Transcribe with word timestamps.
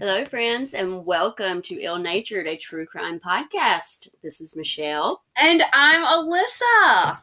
Hello, 0.00 0.24
friends, 0.24 0.74
and 0.74 1.04
welcome 1.04 1.60
to 1.62 1.82
Ill 1.82 1.98
Natured, 1.98 2.46
a 2.46 2.56
true 2.56 2.86
crime 2.86 3.18
podcast. 3.18 4.10
This 4.22 4.40
is 4.40 4.56
Michelle. 4.56 5.24
And 5.36 5.60
I'm 5.72 6.04
Alyssa. 6.04 7.18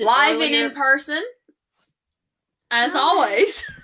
It's 0.00 0.06
Live 0.06 0.40
and 0.40 0.54
in 0.54 0.70
person, 0.70 1.24
as 2.70 2.92
Hi. 2.92 2.98
always. 2.98 3.64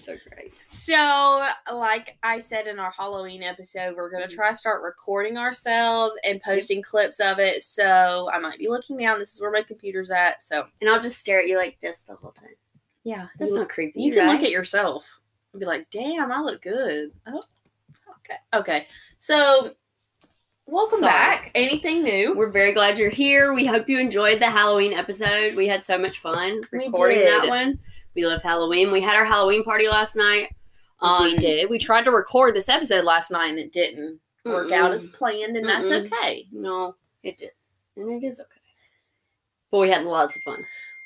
So 0.00 0.16
great. 0.34 0.52
So, 0.70 1.46
like 1.70 2.16
I 2.22 2.38
said 2.38 2.66
in 2.66 2.78
our 2.78 2.90
Halloween 2.90 3.42
episode, 3.42 3.94
we're 3.94 4.10
going 4.10 4.22
to 4.22 4.28
mm-hmm. 4.28 4.36
try 4.36 4.48
to 4.48 4.54
start 4.56 4.82
recording 4.82 5.36
ourselves 5.36 6.16
and 6.24 6.40
posting 6.40 6.82
clips 6.82 7.20
of 7.20 7.38
it. 7.38 7.62
So, 7.62 8.28
I 8.32 8.38
might 8.38 8.58
be 8.58 8.68
looking 8.68 8.96
down. 8.96 9.18
This 9.18 9.34
is 9.34 9.40
where 9.42 9.50
my 9.50 9.62
computer's 9.62 10.10
at. 10.10 10.42
So, 10.42 10.64
And 10.80 10.88
I'll 10.88 10.98
just 10.98 11.20
stare 11.20 11.40
at 11.40 11.46
you 11.46 11.58
like 11.58 11.78
this 11.80 12.00
the 12.00 12.16
whole 12.16 12.32
time. 12.32 12.54
yeah. 13.04 13.26
That's 13.38 13.52
you, 13.52 13.58
not 13.58 13.68
creepy. 13.68 14.00
you 14.00 14.12
can 14.12 14.26
right? 14.26 14.32
look 14.32 14.42
at 14.42 14.50
yourself 14.50 15.04
and 15.52 15.60
be 15.60 15.66
like, 15.66 15.88
damn, 15.90 16.32
I 16.32 16.40
look 16.40 16.62
good. 16.62 17.12
Oh, 17.26 17.42
okay. 18.20 18.38
Okay. 18.54 18.86
So, 19.18 19.74
welcome 20.72 20.98
Sorry. 21.00 21.10
back. 21.12 21.50
Anything 21.54 22.02
new? 22.02 22.34
We're 22.36 22.50
very 22.50 22.72
glad 22.72 22.98
you're 22.98 23.10
here. 23.10 23.52
We 23.52 23.66
hope 23.66 23.88
you 23.88 23.98
enjoyed 23.98 24.40
the 24.40 24.50
Halloween 24.50 24.92
episode. 24.92 25.54
We 25.54 25.68
had 25.68 25.84
so 25.84 25.98
much 25.98 26.18
fun 26.20 26.60
We 26.72 26.86
recording 26.86 27.20
that 27.24 27.48
one. 27.48 27.78
We 28.14 28.26
love 28.26 28.42
Halloween. 28.42 28.90
We 28.92 29.00
had 29.00 29.16
our 29.16 29.24
Halloween 29.24 29.64
party 29.64 29.88
last 29.88 30.16
night. 30.16 30.48
we 31.00 31.08
Um, 31.08 31.36
did. 31.36 31.68
We 31.70 31.78
tried 31.78 32.04
to 32.04 32.10
record 32.10 32.54
this 32.54 32.68
episode 32.68 33.04
last 33.04 33.30
night 33.30 33.48
and 33.48 33.58
it 33.58 33.72
didn't 33.72 34.18
work 34.44 34.72
out 34.72 34.92
as 34.92 35.06
planned, 35.08 35.56
and 35.56 35.68
that's 35.68 35.88
Mm-mm. 35.90 36.06
okay. 36.12 36.46
No, 36.52 36.96
it 37.22 37.38
did. 37.38 37.50
And 37.96 38.10
it 38.22 38.26
is 38.26 38.40
okay. 38.40 38.48
But 39.70 39.78
we 39.78 39.88
had 39.90 40.04
lots 40.04 40.36
of 40.36 40.42
fun. 40.42 40.64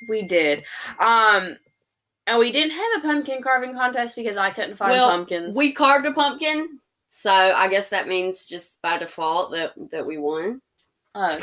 We 0.09 0.23
did. 0.23 0.65
Um, 1.01 1.57
and 2.27 2.39
we 2.39 2.51
didn't 2.51 2.73
have 2.73 2.87
a 2.99 3.01
pumpkin 3.07 3.43
carving 3.43 3.75
contest 3.75 4.17
because 4.17 4.37
I 4.37 4.51
couldn't 4.51 4.77
find 4.77 4.93
Well, 4.93 5.11
pumpkins. 5.11 5.57
We 5.57 5.73
carved 5.73 6.07
a 6.07 6.13
pumpkin, 6.13 6.81
so 7.09 7.31
I 7.31 7.69
guess 7.69 7.89
that 7.91 8.09
means 8.09 8.47
just 8.47 8.83
by 8.83 8.99
default 8.99 9.53
that 9.53 9.73
that 9.91 10.07
we 10.07 10.19
won. 10.19 10.61
uh, 11.15 11.41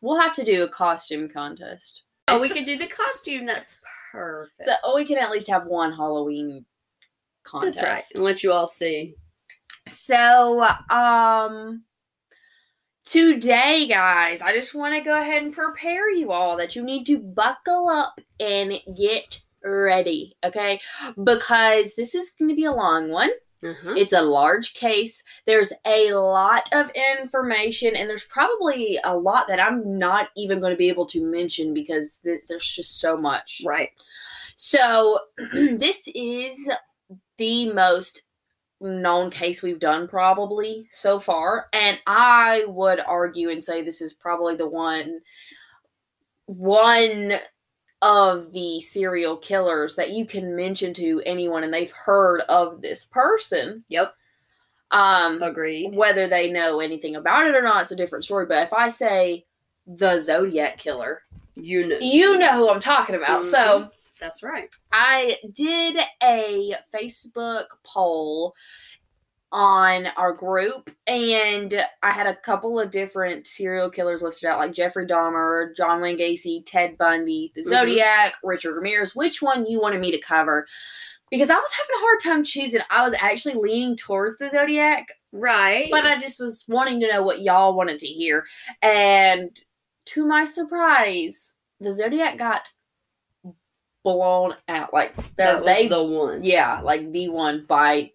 we'll 0.00 0.20
have 0.20 0.34
to 0.34 0.44
do 0.44 0.64
a 0.64 0.68
costume 0.68 1.28
contest. 1.28 2.04
Oh, 2.28 2.40
we 2.40 2.48
could 2.50 2.66
do 2.66 2.76
the 2.76 2.86
costume. 2.86 3.46
That's 3.46 3.80
perfect. 4.12 4.62
So 4.64 4.72
oh, 4.84 4.96
we 4.96 5.06
can 5.06 5.18
at 5.18 5.30
least 5.30 5.48
have 5.48 5.66
one 5.66 5.92
Halloween 5.92 6.64
contest. 7.42 7.80
That's 7.80 7.88
right. 7.88 8.04
And 8.14 8.24
let 8.24 8.42
you 8.42 8.52
all 8.52 8.66
see. 8.66 9.14
So, 9.88 10.66
um, 10.90 11.84
today, 13.04 13.86
guys, 13.88 14.42
I 14.42 14.52
just 14.52 14.74
want 14.74 14.94
to 14.94 15.00
go 15.00 15.18
ahead 15.18 15.42
and 15.42 15.54
prepare 15.54 16.10
you 16.10 16.30
all 16.30 16.58
that 16.58 16.76
you 16.76 16.84
need 16.84 17.06
to 17.06 17.18
buckle 17.18 17.88
up 17.88 18.20
and 18.38 18.78
get 18.96 19.40
ready, 19.64 20.36
okay? 20.44 20.80
Because 21.24 21.94
this 21.94 22.14
is 22.14 22.32
going 22.38 22.50
to 22.50 22.54
be 22.54 22.66
a 22.66 22.72
long 22.72 23.08
one. 23.08 23.30
Uh-huh. 23.62 23.94
It's 23.96 24.12
a 24.12 24.22
large 24.22 24.74
case. 24.74 25.22
There's 25.46 25.72
a 25.84 26.12
lot 26.12 26.68
of 26.72 26.90
information, 27.18 27.96
and 27.96 28.08
there's 28.08 28.24
probably 28.24 28.98
a 29.04 29.16
lot 29.16 29.48
that 29.48 29.60
I'm 29.60 29.98
not 29.98 30.28
even 30.36 30.60
going 30.60 30.72
to 30.72 30.76
be 30.76 30.88
able 30.88 31.06
to 31.06 31.24
mention 31.24 31.74
because 31.74 32.20
th- 32.24 32.40
there's 32.48 32.66
just 32.66 33.00
so 33.00 33.16
much. 33.16 33.62
Right. 33.66 33.90
So, 34.54 35.18
this 35.52 36.08
is 36.14 36.70
the 37.36 37.72
most 37.72 38.22
known 38.80 39.30
case 39.30 39.62
we've 39.62 39.80
done 39.80 40.06
probably 40.06 40.86
so 40.90 41.18
far, 41.18 41.66
and 41.72 41.98
I 42.06 42.64
would 42.68 43.00
argue 43.00 43.50
and 43.50 43.62
say 43.62 43.82
this 43.82 44.00
is 44.00 44.12
probably 44.12 44.54
the 44.54 44.68
one 44.68 45.20
one 46.46 47.34
of 48.02 48.52
the 48.52 48.80
serial 48.80 49.36
killers 49.36 49.96
that 49.96 50.10
you 50.10 50.24
can 50.24 50.54
mention 50.54 50.94
to 50.94 51.22
anyone 51.26 51.64
and 51.64 51.74
they've 51.74 51.90
heard 51.90 52.40
of 52.42 52.80
this 52.80 53.04
person. 53.06 53.84
Yep. 53.88 54.14
Um 54.90 55.42
Agreed. 55.42 55.94
whether 55.94 56.28
they 56.28 56.50
know 56.52 56.80
anything 56.80 57.16
about 57.16 57.46
it 57.46 57.54
or 57.54 57.62
not, 57.62 57.82
it's 57.82 57.90
a 57.90 57.96
different 57.96 58.24
story. 58.24 58.46
But 58.46 58.66
if 58.66 58.72
I 58.72 58.88
say 58.88 59.44
the 59.86 60.18
Zodiac 60.18 60.76
killer, 60.78 61.22
You 61.56 61.86
know. 61.88 61.98
you 62.00 62.38
know 62.38 62.52
who 62.52 62.70
I'm 62.70 62.80
talking 62.80 63.16
about. 63.16 63.44
So 63.44 63.90
That's 64.20 64.42
right. 64.42 64.68
I 64.92 65.36
did 65.52 65.96
a 66.22 66.74
Facebook 66.94 67.64
poll 67.84 68.54
on 69.50 70.06
our 70.18 70.32
group 70.32 70.90
and 71.06 71.82
I 72.02 72.10
had 72.10 72.26
a 72.26 72.36
couple 72.36 72.78
of 72.78 72.90
different 72.90 73.46
serial 73.46 73.88
killers 73.90 74.20
listed 74.20 74.48
out 74.50 74.58
like 74.58 74.74
Jeffrey 74.74 75.06
Dahmer, 75.06 75.74
John 75.74 76.00
Wayne 76.02 76.18
Gacy, 76.18 76.62
Ted 76.66 76.98
Bundy, 76.98 77.50
the 77.54 77.62
Mhm. 77.62 77.64
Zodiac, 77.64 78.34
Richard 78.44 78.74
Ramirez, 78.74 79.16
which 79.16 79.40
one 79.40 79.64
you 79.66 79.80
wanted 79.80 80.00
me 80.00 80.10
to 80.10 80.18
cover. 80.20 80.66
Because 81.30 81.50
I 81.50 81.56
was 81.56 81.70
having 81.72 81.96
a 81.96 82.00
hard 82.00 82.20
time 82.22 82.44
choosing. 82.44 82.80
I 82.90 83.04
was 83.04 83.14
actually 83.20 83.54
leaning 83.54 83.96
towards 83.96 84.36
the 84.38 84.50
Zodiac, 84.50 85.06
Right. 85.32 85.88
but 85.90 86.04
I 86.06 86.18
just 86.18 86.40
was 86.40 86.64
wanting 86.68 87.00
to 87.00 87.08
know 87.08 87.22
what 87.22 87.40
y'all 87.40 87.74
wanted 87.74 88.00
to 88.00 88.06
hear. 88.06 88.44
And 88.82 89.58
to 90.06 90.26
my 90.26 90.44
surprise, 90.44 91.56
the 91.80 91.92
Zodiac 91.92 92.38
got 92.38 92.70
blown 94.04 94.56
out. 94.68 94.92
Like 94.92 95.14
they 95.36 95.88
the 95.88 96.02
one. 96.02 96.42
yeah, 96.44 96.80
like 96.80 97.12
the 97.12 97.28
one 97.28 97.64
by 97.66 98.12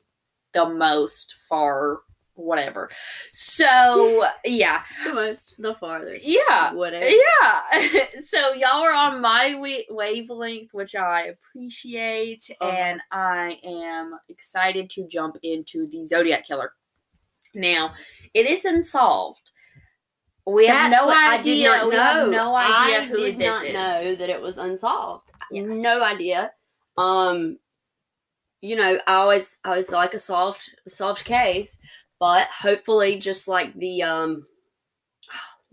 the 0.53 0.69
most 0.69 1.35
far 1.49 1.99
whatever. 2.35 2.89
So 3.31 4.25
yeah. 4.45 4.81
The 5.05 5.13
most, 5.13 5.55
the 5.61 5.75
farthest. 5.75 6.27
Yeah. 6.27 6.73
Whatever. 6.73 7.05
Yeah. 7.07 8.05
so 8.23 8.53
y'all 8.53 8.83
are 8.83 8.91
on 8.93 9.21
my 9.21 9.53
wa- 9.55 9.95
wavelength, 9.95 10.73
which 10.73 10.95
I 10.95 11.25
appreciate, 11.27 12.49
Uh-huh. 12.59 12.71
and 12.71 13.01
I 13.11 13.59
am 13.63 14.17
excited 14.29 14.89
to 14.91 15.07
jump 15.07 15.37
into 15.43 15.87
the 15.87 16.05
Zodiac 16.05 16.45
Killer. 16.47 16.73
Now, 17.53 17.93
it 18.33 18.47
is 18.47 18.65
unsolved. 18.65 19.51
We 20.47 20.65
have 20.67 20.91
That's 20.91 21.05
no 21.05 21.09
idea. 21.11 21.71
I 21.71 21.77
did 21.77 21.85
not 21.85 21.85
we 21.87 21.91
know. 21.95 22.01
have 22.01 22.29
no 22.29 22.55
idea 22.55 22.97
I 22.99 23.05
who 23.05 23.15
did 23.17 23.37
this 23.37 23.47
not 23.61 23.65
is. 23.65 23.73
know 23.73 24.15
that 24.15 24.29
it 24.29 24.41
was 24.41 24.57
unsolved. 24.57 25.31
Yes. 25.51 25.65
No 25.67 26.03
idea. 26.03 26.51
Um, 26.97 27.59
you 28.63 28.77
know, 28.77 28.97
I 29.07 29.13
always, 29.15 29.57
I 29.65 29.75
was 29.75 29.91
like 29.91 30.13
a 30.13 30.19
soft 30.19 30.73
solved 30.87 31.25
case, 31.25 31.79
but 32.17 32.47
hopefully, 32.47 33.19
just 33.19 33.49
like 33.49 33.73
the 33.77 34.01
um, 34.03 34.45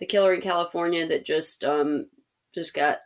the 0.00 0.06
killer 0.06 0.32
in 0.32 0.40
California 0.40 1.06
that 1.06 1.26
just 1.26 1.64
um 1.64 2.06
just 2.54 2.72
got 2.72 2.96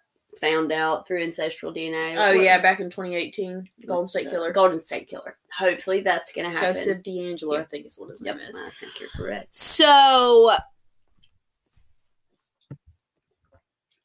found 0.40 0.70
out 0.70 1.06
through 1.06 1.20
ancestral 1.24 1.74
DNA. 1.74 2.14
Oh 2.16 2.36
What- 2.36 2.44
yeah, 2.44 2.62
back 2.62 2.78
in 2.78 2.90
2018, 2.90 3.64
Golden 3.86 4.06
State 4.06 4.30
Killer. 4.30 4.52
Golden 4.52 4.78
State 4.78 5.08
Killer. 5.08 5.36
Hopefully, 5.58 6.00
that's 6.02 6.32
gonna 6.32 6.48
happen. 6.50 6.74
Joseph 6.74 7.02
DeAngelo, 7.02 7.54
Yeah. 7.54 7.60
I 7.60 7.64
think 7.64 7.86
is 7.86 7.98
what 7.98 8.10
his 8.10 8.22
Yep, 8.22 8.36
name 8.36 8.46
is. 8.50 8.62
I 8.64 8.70
think 8.70 9.00
you're 9.00 9.08
correct. 9.16 9.52
So 9.54 10.52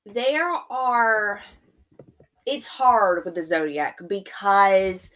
there 0.05 0.49
are 0.71 1.41
it's 2.47 2.65
hard 2.65 3.23
with 3.25 3.35
the 3.35 3.43
zodiac 3.43 3.99
because 4.07 5.11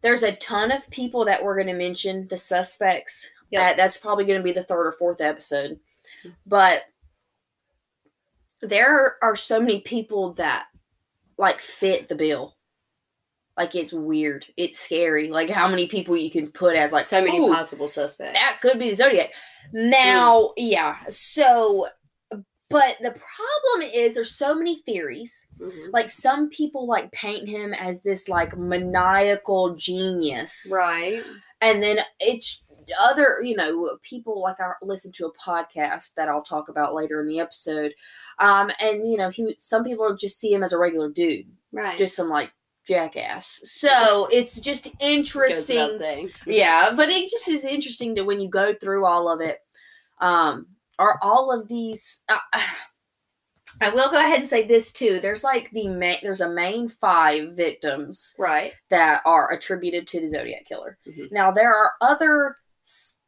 there's 0.00 0.22
a 0.22 0.36
ton 0.36 0.70
of 0.70 0.88
people 0.90 1.24
that 1.24 1.42
we're 1.42 1.56
going 1.56 1.66
to 1.66 1.74
mention 1.74 2.26
the 2.28 2.36
suspects 2.36 3.28
Yep. 3.50 3.62
that, 3.62 3.76
that's 3.78 3.96
probably 3.96 4.26
going 4.26 4.38
to 4.38 4.44
be 4.44 4.52
the 4.52 4.62
third 4.62 4.86
or 4.86 4.92
fourth 4.92 5.20
episode 5.20 5.72
mm-hmm. 5.72 6.30
but 6.46 6.82
there 8.60 9.16
are 9.22 9.36
so 9.36 9.60
many 9.60 9.80
people 9.80 10.34
that 10.34 10.66
like 11.38 11.60
fit 11.60 12.08
the 12.08 12.14
bill 12.14 12.56
like 13.56 13.74
it's 13.74 13.92
weird 13.92 14.44
it's 14.56 14.78
scary 14.78 15.28
like 15.28 15.48
how 15.48 15.66
many 15.66 15.88
people 15.88 16.16
you 16.16 16.30
can 16.30 16.50
put 16.50 16.76
as 16.76 16.92
like 16.92 17.06
so 17.06 17.22
many 17.22 17.48
possible 17.48 17.88
suspects. 17.88 18.38
that 18.38 18.58
could 18.60 18.78
be 18.78 18.90
the 18.90 18.96
zodiac. 18.96 19.32
Now, 19.72 20.38
mm. 20.38 20.52
yeah. 20.56 20.96
So, 21.08 21.86
but 22.70 22.96
the 23.00 23.10
problem 23.12 23.90
is 23.94 24.14
there's 24.14 24.34
so 24.34 24.54
many 24.54 24.76
theories. 24.82 25.46
Mhm. 25.58 25.90
Like 25.92 26.10
some 26.10 26.48
people 26.50 26.86
like 26.86 27.10
paint 27.12 27.48
him 27.48 27.72
as 27.74 28.02
this 28.02 28.28
like 28.28 28.56
maniacal 28.58 29.74
genius, 29.76 30.70
Right. 30.72 31.22
and 31.60 31.82
then 31.82 32.00
it's 32.20 32.62
other 32.98 33.40
you 33.42 33.54
know 33.54 33.98
people 34.02 34.40
like 34.40 34.58
I 34.60 34.72
listen 34.82 35.12
to 35.12 35.26
a 35.26 35.32
podcast 35.34 36.14
that 36.14 36.28
I'll 36.28 36.42
talk 36.42 36.68
about 36.70 36.94
later 36.94 37.20
in 37.20 37.26
the 37.28 37.40
episode, 37.40 37.92
um, 38.38 38.70
and 38.80 39.10
you 39.10 39.16
know 39.18 39.28
he 39.30 39.56
some 39.58 39.84
people 39.84 40.16
just 40.16 40.38
see 40.40 40.52
him 40.52 40.62
as 40.62 40.72
a 40.72 40.78
regular 40.78 41.10
dude, 41.10 41.46
Right. 41.72 41.98
just 41.98 42.16
some 42.16 42.28
like 42.30 42.52
jackass. 42.86 43.60
So 43.64 44.28
it's 44.32 44.58
just 44.60 44.88
interesting. 45.00 46.30
Yeah, 46.46 46.92
but 46.96 47.10
it 47.10 47.30
just 47.30 47.46
is 47.48 47.64
interesting 47.66 48.14
to 48.14 48.22
when 48.22 48.40
you 48.40 48.48
go 48.48 48.72
through 48.74 49.04
all 49.04 49.28
of 49.30 49.40
it. 49.42 49.58
Um, 50.20 50.66
are 50.98 51.18
all 51.22 51.50
of 51.52 51.68
these? 51.68 52.22
Uh, 52.28 52.38
I 53.80 53.90
will 53.90 54.10
go 54.10 54.18
ahead 54.18 54.40
and 54.40 54.48
say 54.48 54.66
this 54.66 54.90
too. 54.92 55.20
There's 55.20 55.44
like 55.44 55.70
the 55.70 55.86
main. 55.88 56.18
There's 56.22 56.40
a 56.40 56.50
main 56.50 56.88
five 56.88 57.52
victims 57.54 58.34
Right. 58.38 58.72
that 58.90 59.22
are 59.24 59.52
attributed 59.52 60.06
to 60.08 60.20
the 60.20 60.30
Zodiac 60.30 60.64
killer. 60.66 60.98
Mhm. 61.06 61.30
Now 61.30 61.50
there 61.52 61.72
are 61.72 61.92
other 62.00 62.56
s- 62.84 63.20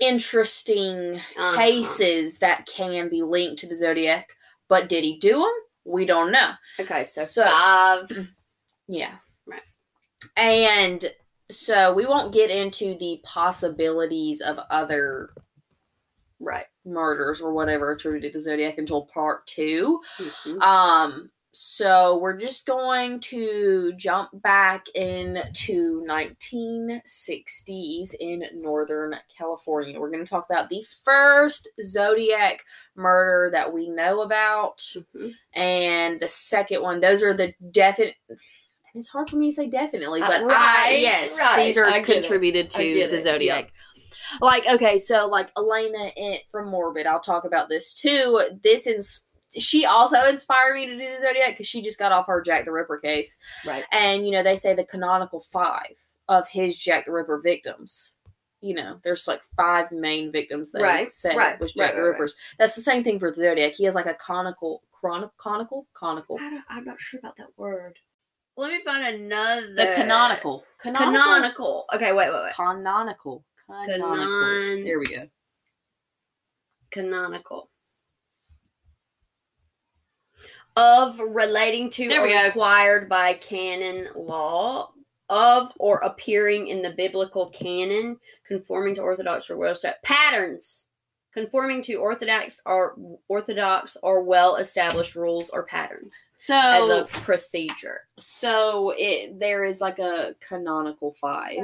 interesting 0.00 1.16
Uh-huh. 1.16 1.56
cases 1.56 2.38
that 2.38 2.66
can 2.66 3.08
be 3.08 3.22
linked 3.22 3.60
to 3.60 3.66
the 3.68 3.76
Zodiac, 3.76 4.28
but 4.68 4.88
did 4.88 5.04
he 5.04 5.18
do 5.18 5.38
them? 5.38 5.52
We 5.84 6.04
don't 6.06 6.30
know. 6.32 6.52
Okay, 6.80 7.04
so, 7.04 7.24
So- 7.24 7.44
five. 7.44 8.08
Yeah. 8.88 9.16
Right. 9.46 9.62
And 10.36 11.12
so 11.50 11.94
we 11.94 12.04
won't 12.04 12.32
get 12.34 12.50
into 12.50 12.96
the 12.98 13.20
possibilities 13.24 14.40
of 14.40 14.58
other 14.70 15.30
Right. 16.44 16.64
murders 16.84 17.40
or 17.40 17.52
whatever 17.52 17.92
attributed 17.92 18.32
to 18.32 18.42
Zodiac 18.42 18.76
until 18.76 19.06
part 19.06 19.46
two. 19.46 20.00
Mhm. 20.18 20.60
Um, 20.60 21.30
so 21.52 22.18
we're 22.18 22.36
just 22.40 22.66
going 22.66 23.20
to 23.20 23.92
jump 23.96 24.30
back 24.42 24.86
into 24.96 26.02
1960s 26.06 28.14
in 28.18 28.44
Northern 28.54 29.14
California. 29.36 30.00
We're 30.00 30.10
going 30.10 30.24
to 30.24 30.30
talk 30.30 30.46
about 30.50 30.68
the 30.68 30.84
first 31.04 31.68
Zodiac 31.80 32.64
murder 32.96 33.50
that 33.52 33.72
we 33.72 33.88
know 33.88 34.22
about, 34.22 34.78
Mhm. 35.14 35.34
and 35.52 36.20
the 36.20 36.28
second 36.28 36.82
one. 36.82 37.00
Those 37.00 37.22
are 37.22 37.34
the 37.34 37.54
definite. 37.70 38.16
It's 38.94 39.08
hard 39.08 39.30
for 39.30 39.36
me 39.36 39.50
to 39.50 39.54
say 39.56 39.68
definitely, 39.68 40.20
Uh, 40.20 40.26
but 40.26 40.52
I 40.52 40.96
yes, 41.00 41.38
right. 41.40 41.64
these 41.64 41.78
are 41.78 41.88
get 41.88 42.00
it. 42.00 42.04
contributed 42.12 42.68
to 42.70 43.08
the 43.08 43.18
Zodiac. 43.18 43.72
Like 44.40 44.64
okay, 44.72 44.98
so 44.98 45.26
like 45.26 45.50
Alaina 45.56 46.10
in, 46.16 46.38
from 46.50 46.68
Morbid, 46.68 47.06
I'll 47.06 47.20
talk 47.20 47.44
about 47.44 47.68
this 47.68 47.94
too. 47.94 48.40
This 48.62 48.86
is 48.86 49.22
she 49.58 49.84
also 49.84 50.16
inspired 50.28 50.74
me 50.76 50.86
to 50.86 50.92
do 50.96 50.98
the 51.12 51.18
Zodiac 51.20 51.50
because 51.50 51.66
she 51.66 51.82
just 51.82 51.98
got 51.98 52.10
off 52.12 52.26
her 52.26 52.40
Jack 52.40 52.64
the 52.64 52.72
Ripper 52.72 52.98
case, 52.98 53.36
Right. 53.66 53.84
and 53.92 54.24
you 54.26 54.32
know 54.32 54.42
they 54.42 54.56
say 54.56 54.74
the 54.74 54.84
canonical 54.84 55.40
five 55.40 55.94
of 56.28 56.48
his 56.48 56.78
Jack 56.78 57.06
the 57.06 57.12
Ripper 57.12 57.40
victims. 57.42 58.16
You 58.64 58.74
know, 58.74 58.98
there's 59.02 59.26
like 59.26 59.42
five 59.56 59.90
main 59.90 60.30
victims 60.30 60.70
that 60.70 60.82
Right, 60.82 61.10
say 61.10 61.34
right, 61.36 61.58
was 61.60 61.72
Jack 61.72 61.88
right, 61.88 61.94
the 61.96 62.00
right, 62.00 62.06
right. 62.06 62.12
Ripper's. 62.12 62.36
That's 62.58 62.76
the 62.76 62.80
same 62.80 63.02
thing 63.02 63.18
for 63.18 63.30
the 63.32 63.36
Zodiac. 63.38 63.74
He 63.74 63.84
has 63.84 63.96
like 63.96 64.06
a 64.06 64.14
conical, 64.14 64.82
chron- 64.92 65.30
conical, 65.36 65.88
conical, 65.94 66.36
I 66.40 66.48
don't, 66.48 66.62
I'm 66.68 66.84
not 66.84 67.00
sure 67.00 67.18
about 67.18 67.36
that 67.38 67.48
word. 67.56 67.98
Let 68.56 68.70
me 68.70 68.80
find 68.84 69.04
another. 69.16 69.74
the 69.74 69.92
canonical, 69.96 70.64
canonical, 70.78 71.12
Canonical. 71.12 71.84
Okay, 71.94 72.12
wait, 72.12 72.30
wait, 72.32 72.42
wait. 72.44 72.54
canonical, 72.54 73.44
canonical. 73.86 74.26
Canon- 74.26 74.84
There 74.84 74.98
we 74.98 75.06
go. 75.06 75.28
Canonical. 76.90 77.70
Of 80.74 81.18
relating 81.18 81.90
to 81.90 82.08
There 82.08 82.20
or 82.22 82.26
we 82.26 82.44
required 82.46 83.08
by 83.08 83.34
canon 83.34 84.08
law 84.14 84.92
of 85.28 85.72
or 85.78 85.98
appearing 85.98 86.68
in 86.68 86.80
the 86.80 86.90
biblical 86.90 87.50
canon, 87.50 88.18
conforming 88.46 88.94
to 88.94 89.02
orthodox 89.02 89.50
or 89.50 89.58
well 89.58 89.74
set 89.74 90.02
patterns, 90.02 90.88
conforming 91.34 91.82
to 91.82 91.94
orthodox 91.96 92.62
or 92.64 92.96
orthodox 93.28 93.98
or 94.02 94.22
well 94.22 94.56
established 94.56 95.14
rules 95.14 95.50
or 95.50 95.62
patterns 95.64 96.30
So 96.38 96.54
as 96.54 96.88
a 96.88 97.04
procedure. 97.20 98.00
So 98.18 98.94
it 98.96 99.38
there 99.38 99.64
is 99.64 99.82
like 99.82 99.98
a 99.98 100.34
canonical 100.40 101.12
five. 101.12 101.58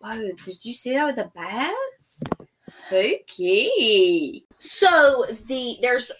Whoa, 0.00 0.32
did 0.44 0.64
you 0.64 0.72
see 0.72 0.94
that 0.94 1.06
with 1.06 1.16
the 1.16 1.30
bats? 1.34 2.22
Spooky. 2.60 4.44
So 4.58 5.24
the 5.46 5.78
there's 5.80 6.12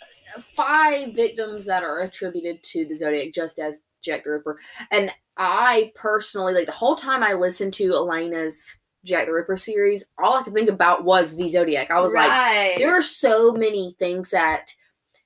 five 0.55 1.15
victims 1.15 1.65
that 1.67 1.83
are 1.83 2.01
attributed 2.01 2.63
to 2.63 2.87
the 2.87 2.97
Zodiac, 2.97 3.33
just 3.33 3.59
as 3.59 3.83
Jack 4.03 4.25
the 4.25 4.31
Ripper. 4.31 4.61
And 4.91 5.13
I 5.37 5.93
personally 5.95 6.55
like 6.55 6.67
the 6.67 6.73
whole 6.73 6.97
time 6.97 7.23
I 7.23 7.35
listened 7.35 7.75
to 7.75 7.95
Alaina's 7.95 8.79
Jack 9.05 9.27
the 9.27 9.33
Ripper 9.33 9.57
series, 9.57 10.07
all 10.23 10.37
I 10.37 10.43
could 10.43 10.55
think 10.55 10.69
about 10.69 11.05
was 11.05 11.37
the 11.37 11.49
Zodiac. 11.49 11.91
I 11.91 12.01
was 12.01 12.13
like, 12.15 12.79
there 12.79 12.97
are 12.97 13.03
so 13.03 13.53
many 13.53 13.95
things 13.99 14.31
that 14.31 14.73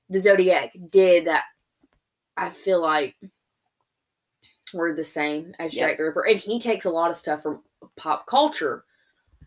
the 0.08 0.18
Zodiac 0.18 0.72
did 0.90 1.26
that 1.26 1.44
I 2.36 2.50
feel 2.50 2.80
like 2.80 3.16
were 4.74 4.94
the 4.94 5.04
same 5.04 5.54
as 5.58 5.74
Yep. 5.74 5.88
Jack 5.88 5.98
the 5.98 6.04
Ripper, 6.04 6.26
and 6.26 6.38
he 6.38 6.58
takes 6.60 6.84
a 6.84 6.90
lot 6.90 7.10
of 7.10 7.16
stuff 7.16 7.42
from 7.42 7.62
pop 7.96 8.26
culture. 8.26 8.84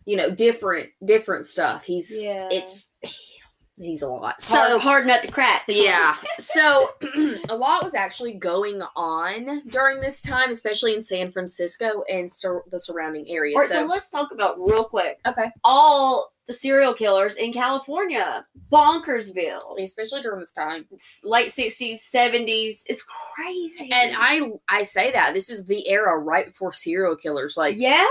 You 0.06 0.18
know, 0.18 0.30
different 0.30 0.90
different 1.06 1.46
stuff. 1.48 1.84
He's 1.86 2.12
Yeah. 2.14 2.50
it's 2.52 2.92
he's 3.80 4.02
a 4.02 4.08
lot. 4.08 4.42
so 4.42 4.56
So 4.56 4.80
hard 4.80 5.08
nut 5.08 5.22
to 5.24 5.32
crack. 5.32 5.64
yeah. 5.68 6.16
So 6.40 6.90
a 7.50 7.56
lot 7.56 7.84
was 7.84 7.96
actually 7.96 8.34
going 8.34 8.82
on 8.96 9.62
during 9.68 10.00
this 10.02 10.20
time, 10.22 10.52
especially 10.52 10.94
in 10.94 11.02
San 11.02 11.32
Francisco 11.32 12.04
and 12.10 12.32
sur- 12.32 12.64
the 12.70 12.80
surrounding 12.80 13.28
area. 13.30 13.56
All 13.56 13.62
right, 13.62 13.70
so, 13.70 13.82
so, 13.82 13.86
let's 13.86 14.10
talk 14.10 14.32
about 14.32 14.60
real 14.60 14.84
quick 14.84 15.20
okay, 15.26 15.50
all 15.64 16.33
the 16.48 16.54
serial 16.54 16.94
killers 16.94 17.38
in 17.38 17.54
California, 17.54 18.46
Bonkersville, 18.72 19.82
especially 19.82 20.22
during 20.22 20.42
this 20.42 20.52
time. 20.52 20.86
it's 20.92 21.22
late 21.24 21.52
sixties, 21.52 22.04
seventies. 22.04 22.84
It's 22.90 23.04
crazy, 23.04 23.90
And 23.92 24.14
I 24.18 24.52
I 24.70 24.84
say 24.84 25.12
that 25.12 25.34
this 25.34 25.50
is 25.50 25.66
the 25.66 25.88
era 25.90 26.20
right 26.20 26.48
before 26.48 26.74
serial 26.74 27.16
killers. 27.16 27.56
Like 27.56 27.78
yeah, 27.78 28.08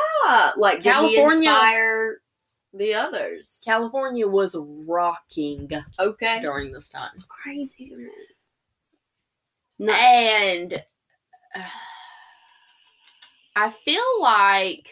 like 0.57 0.83
California 0.83 1.51
inspire 1.51 2.21
the 2.73 2.95
others. 2.95 3.63
California 3.67 4.27
was 4.27 4.57
rocking 4.59 5.71
okay, 5.99 6.41
during 6.41 6.73
this 6.73 6.89
time. 6.89 7.11
crazy. 7.29 7.95
Nuts. 9.79 9.99
And 10.01 10.75
uh, 11.55 11.61
I 13.57 13.69
feel 13.69 14.23
like 14.23 14.89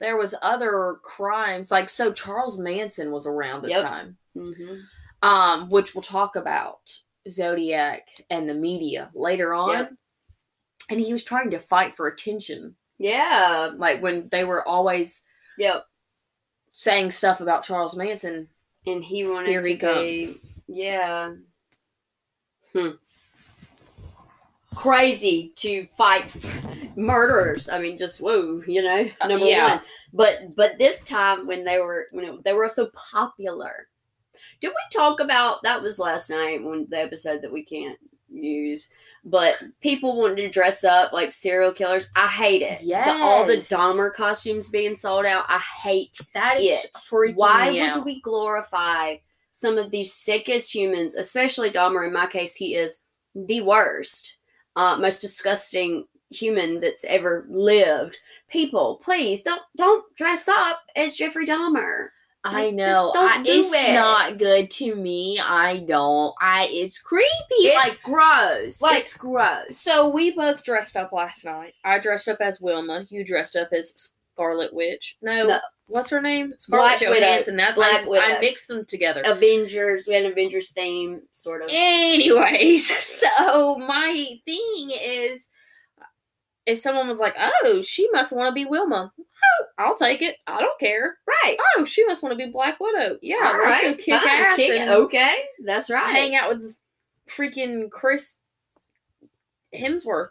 there 0.00 0.16
was 0.16 0.34
other 0.42 0.98
crimes 1.02 1.70
like 1.70 1.88
so 1.88 2.12
Charles 2.12 2.58
Manson 2.58 3.12
was 3.12 3.26
around 3.26 3.62
this 3.62 3.70
Yep. 3.72 3.82
time. 3.86 4.16
Mhm. 4.36 4.82
Um 5.22 5.68
which 5.70 5.94
we'll 5.94 6.02
talk 6.02 6.36
about 6.36 7.00
Zodiac 7.28 8.08
and 8.30 8.48
the 8.48 8.54
media 8.54 9.10
later 9.14 9.52
on. 9.54 9.70
Yep. 9.70 9.92
And 10.88 11.00
he 11.00 11.12
was 11.12 11.22
trying 11.22 11.50
to 11.50 11.58
fight 11.58 11.94
for 11.94 12.06
attention 12.08 12.76
Yeah. 12.98 13.70
like 13.76 14.02
when 14.02 14.28
they 14.30 14.44
were 14.44 14.66
always 14.66 15.24
Yep. 15.58 15.86
saying 16.72 17.10
stuff 17.10 17.40
about 17.40 17.64
Charles 17.64 17.94
Manson. 17.96 18.48
And 18.86 19.04
he 19.04 19.26
wanted 19.26 19.50
Here 19.50 19.62
to 19.62 19.68
he 19.68 19.74
be. 19.76 20.40
Yeah. 20.66 21.34
Hmm. 22.72 22.90
Crazy 24.74 25.52
to 25.56 25.86
fight 25.96 26.32
murderers. 26.96 27.68
I 27.68 27.78
mean, 27.80 27.98
just 27.98 28.20
whoa, 28.20 28.62
you 28.66 28.82
know, 28.82 29.08
Uh, 29.20 29.28
number 29.28 29.46
yeah. 29.46 29.68
one. 29.76 29.80
But 30.12 30.56
but 30.56 30.78
this 30.78 31.04
time 31.04 31.46
when 31.46 31.64
they 31.64 31.78
were 31.78 32.06
when 32.12 32.24
it, 32.24 32.44
they 32.44 32.52
were 32.52 32.68
so 32.68 32.86
popular, 32.94 33.88
did 34.60 34.68
we 34.68 34.96
talk 34.96 35.20
about 35.20 35.62
that? 35.64 35.82
Was 35.82 35.98
last 35.98 36.30
night 36.30 36.62
when 36.62 36.86
the 36.88 36.98
episode 37.00 37.42
that 37.42 37.52
we 37.52 37.64
can't 37.64 37.98
use. 38.28 38.88
But 39.24 39.60
people 39.80 40.16
wanted 40.16 40.36
to 40.36 40.48
dress 40.48 40.82
up 40.84 41.12
like 41.12 41.32
serial 41.32 41.72
killers. 41.72 42.08
I 42.16 42.26
hate 42.28 42.62
it. 42.62 42.80
Yeah, 42.82 43.18
all 43.20 43.44
the 43.44 43.56
Dahmer 43.58 44.12
costumes 44.12 44.68
being 44.68 44.96
sold 44.96 45.26
out. 45.26 45.44
I 45.48 45.58
hate 45.58 46.16
That 46.32 46.58
is 46.60 46.84
it. 46.84 46.92
freaking 47.10 47.34
why 47.34 47.70
would 47.72 47.80
out. 47.82 48.04
we 48.04 48.20
glorify 48.22 49.16
some 49.50 49.76
of 49.78 49.90
these 49.90 50.14
sickest 50.14 50.72
humans, 50.74 51.16
especially 51.16 51.70
Dahmer? 51.70 52.06
In 52.06 52.12
my 52.14 52.26
case, 52.28 52.54
he 52.54 52.76
is 52.76 53.00
the 53.34 53.60
worst, 53.60 54.36
uh, 54.80 54.96
most 54.96 55.20
disgusting 55.20 56.06
human 56.30 56.80
that's 56.80 57.04
ever 57.04 57.44
lived. 57.50 58.16
People, 58.48 58.98
please 59.04 59.42
don't 59.42 59.60
don't 59.76 60.04
dress 60.16 60.48
up 60.48 60.80
as 60.96 61.16
Jeffrey 61.16 61.46
Dahmer. 61.46 62.08
I 62.42 62.70
know. 62.70 63.12
I, 63.14 63.42
it's 63.46 63.70
it. 63.74 63.92
not 63.92 64.38
good 64.38 64.70
to 64.70 64.94
me. 64.94 65.38
I 65.38 65.80
don't. 65.86 66.34
I 66.40 66.68
it's 66.70 66.98
creepy. 66.98 67.26
It's 67.50 67.76
like 67.90 68.02
gross. 68.02 68.80
like- 68.80 69.02
it's 69.02 69.14
gross. 69.14 69.76
so 69.76 70.08
we 70.08 70.30
both 70.30 70.64
dressed 70.64 70.96
up 70.96 71.12
last 71.12 71.44
night. 71.44 71.74
I 71.84 71.98
dressed 71.98 72.28
up 72.28 72.38
as 72.40 72.58
Wilma. 72.58 73.04
You 73.10 73.22
dressed 73.26 73.56
up 73.56 73.68
as 73.72 74.14
Scarlet 74.34 74.72
Witch. 74.72 75.18
No, 75.20 75.46
No. 75.46 75.60
What's 75.90 76.10
her 76.10 76.20
name? 76.22 76.54
Black 76.68 76.98
Scarlet 76.98 77.16
Widow. 77.16 77.26
Johansson. 77.26 77.56
That 77.56 77.74
Black 77.74 78.04
I, 78.04 78.08
Widow. 78.08 78.22
I 78.22 78.40
mixed 78.40 78.68
them 78.68 78.84
together. 78.84 79.22
Avengers. 79.24 80.06
We 80.06 80.14
had 80.14 80.24
an 80.24 80.32
Avengers 80.32 80.70
theme, 80.70 81.22
sort 81.32 81.62
of. 81.62 81.68
Anyways, 81.70 82.88
so 83.20 83.76
my 83.78 84.26
thing 84.44 84.90
is, 85.02 85.48
if 86.66 86.78
someone 86.78 87.08
was 87.08 87.18
like, 87.20 87.34
"Oh, 87.38 87.82
she 87.82 88.08
must 88.12 88.34
want 88.34 88.48
to 88.48 88.54
be 88.54 88.64
Wilma," 88.64 89.12
oh, 89.18 89.64
I'll 89.78 89.96
take 89.96 90.22
it. 90.22 90.36
I 90.46 90.60
don't 90.60 90.78
care. 90.80 91.18
Right. 91.26 91.56
Oh, 91.76 91.84
she 91.84 92.04
must 92.06 92.22
want 92.22 92.32
to 92.38 92.44
be 92.46 92.50
Black 92.52 92.78
Widow. 92.80 93.18
Yeah, 93.22 93.36
All 93.36 93.58
let's 93.58 93.64
right. 93.64 93.82
go 93.98 94.02
kick 94.02 94.22
fine. 94.22 94.28
ass 94.28 94.56
Kick- 94.56 94.88
okay. 94.88 95.34
That's 95.64 95.90
right. 95.90 96.10
hang 96.14 96.36
out 96.36 96.50
with 96.50 96.76
freaking 97.28 97.90
Chris 97.90 98.36
Hemsworth. 99.74 100.30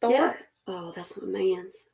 Thor 0.00 0.10
Yeah. 0.10 0.34
Oh, 0.66 0.92
that's 0.94 1.20
my 1.20 1.26
man's. 1.26 1.88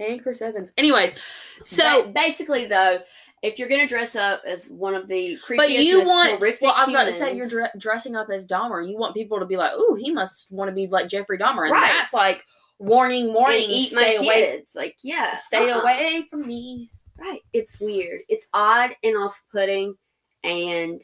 And 0.00 0.22
Chris 0.22 0.42
Evans. 0.42 0.72
Anyways, 0.76 1.14
so 1.62 2.04
Ba- 2.06 2.08
basically, 2.12 2.66
though, 2.66 3.00
if 3.42 3.58
you're 3.58 3.68
gonna 3.68 3.86
dress 3.86 4.16
up 4.16 4.42
as 4.46 4.68
one 4.68 4.94
of 4.94 5.06
the 5.06 5.38
creepiest, 5.46 5.56
but 5.56 5.70
you 5.70 5.98
most 5.98 6.08
want 6.08 6.30
horrific 6.32 6.62
well, 6.62 6.74
I 6.76 6.82
was 6.82 6.90
about 6.90 7.04
to 7.04 7.12
say 7.12 7.34
you're 7.36 7.48
dre- 7.48 7.70
dressing 7.78 8.16
up 8.16 8.28
as 8.30 8.46
Dahmer. 8.48 8.86
You 8.86 8.98
want 8.98 9.14
people 9.14 9.38
to 9.38 9.46
be 9.46 9.56
like, 9.56 9.72
"Ooh, 9.74 9.94
he 9.94 10.10
must 10.10 10.50
want 10.50 10.68
to 10.68 10.74
be 10.74 10.86
like 10.88 11.08
Jeffrey 11.08 11.38
Dahmer," 11.38 11.62
and 11.62 11.72
Right. 11.72 11.92
that's 11.92 12.12
like 12.12 12.44
warning, 12.78 13.26
and 13.26 13.34
warning, 13.34 13.60
eat 13.62 13.90
stay 13.90 14.16
my 14.18 14.24
away, 14.24 14.50
kids. 14.52 14.74
Like, 14.74 14.96
yeah, 15.02 15.34
stay 15.34 15.70
uh-uh. 15.70 15.80
away 15.82 16.26
from 16.30 16.46
me. 16.46 16.90
Right. 17.18 17.40
It's 17.52 17.78
weird. 17.78 18.22
It's 18.28 18.48
odd 18.54 18.96
and 19.02 19.16
off-putting, 19.16 19.94
and 20.42 21.02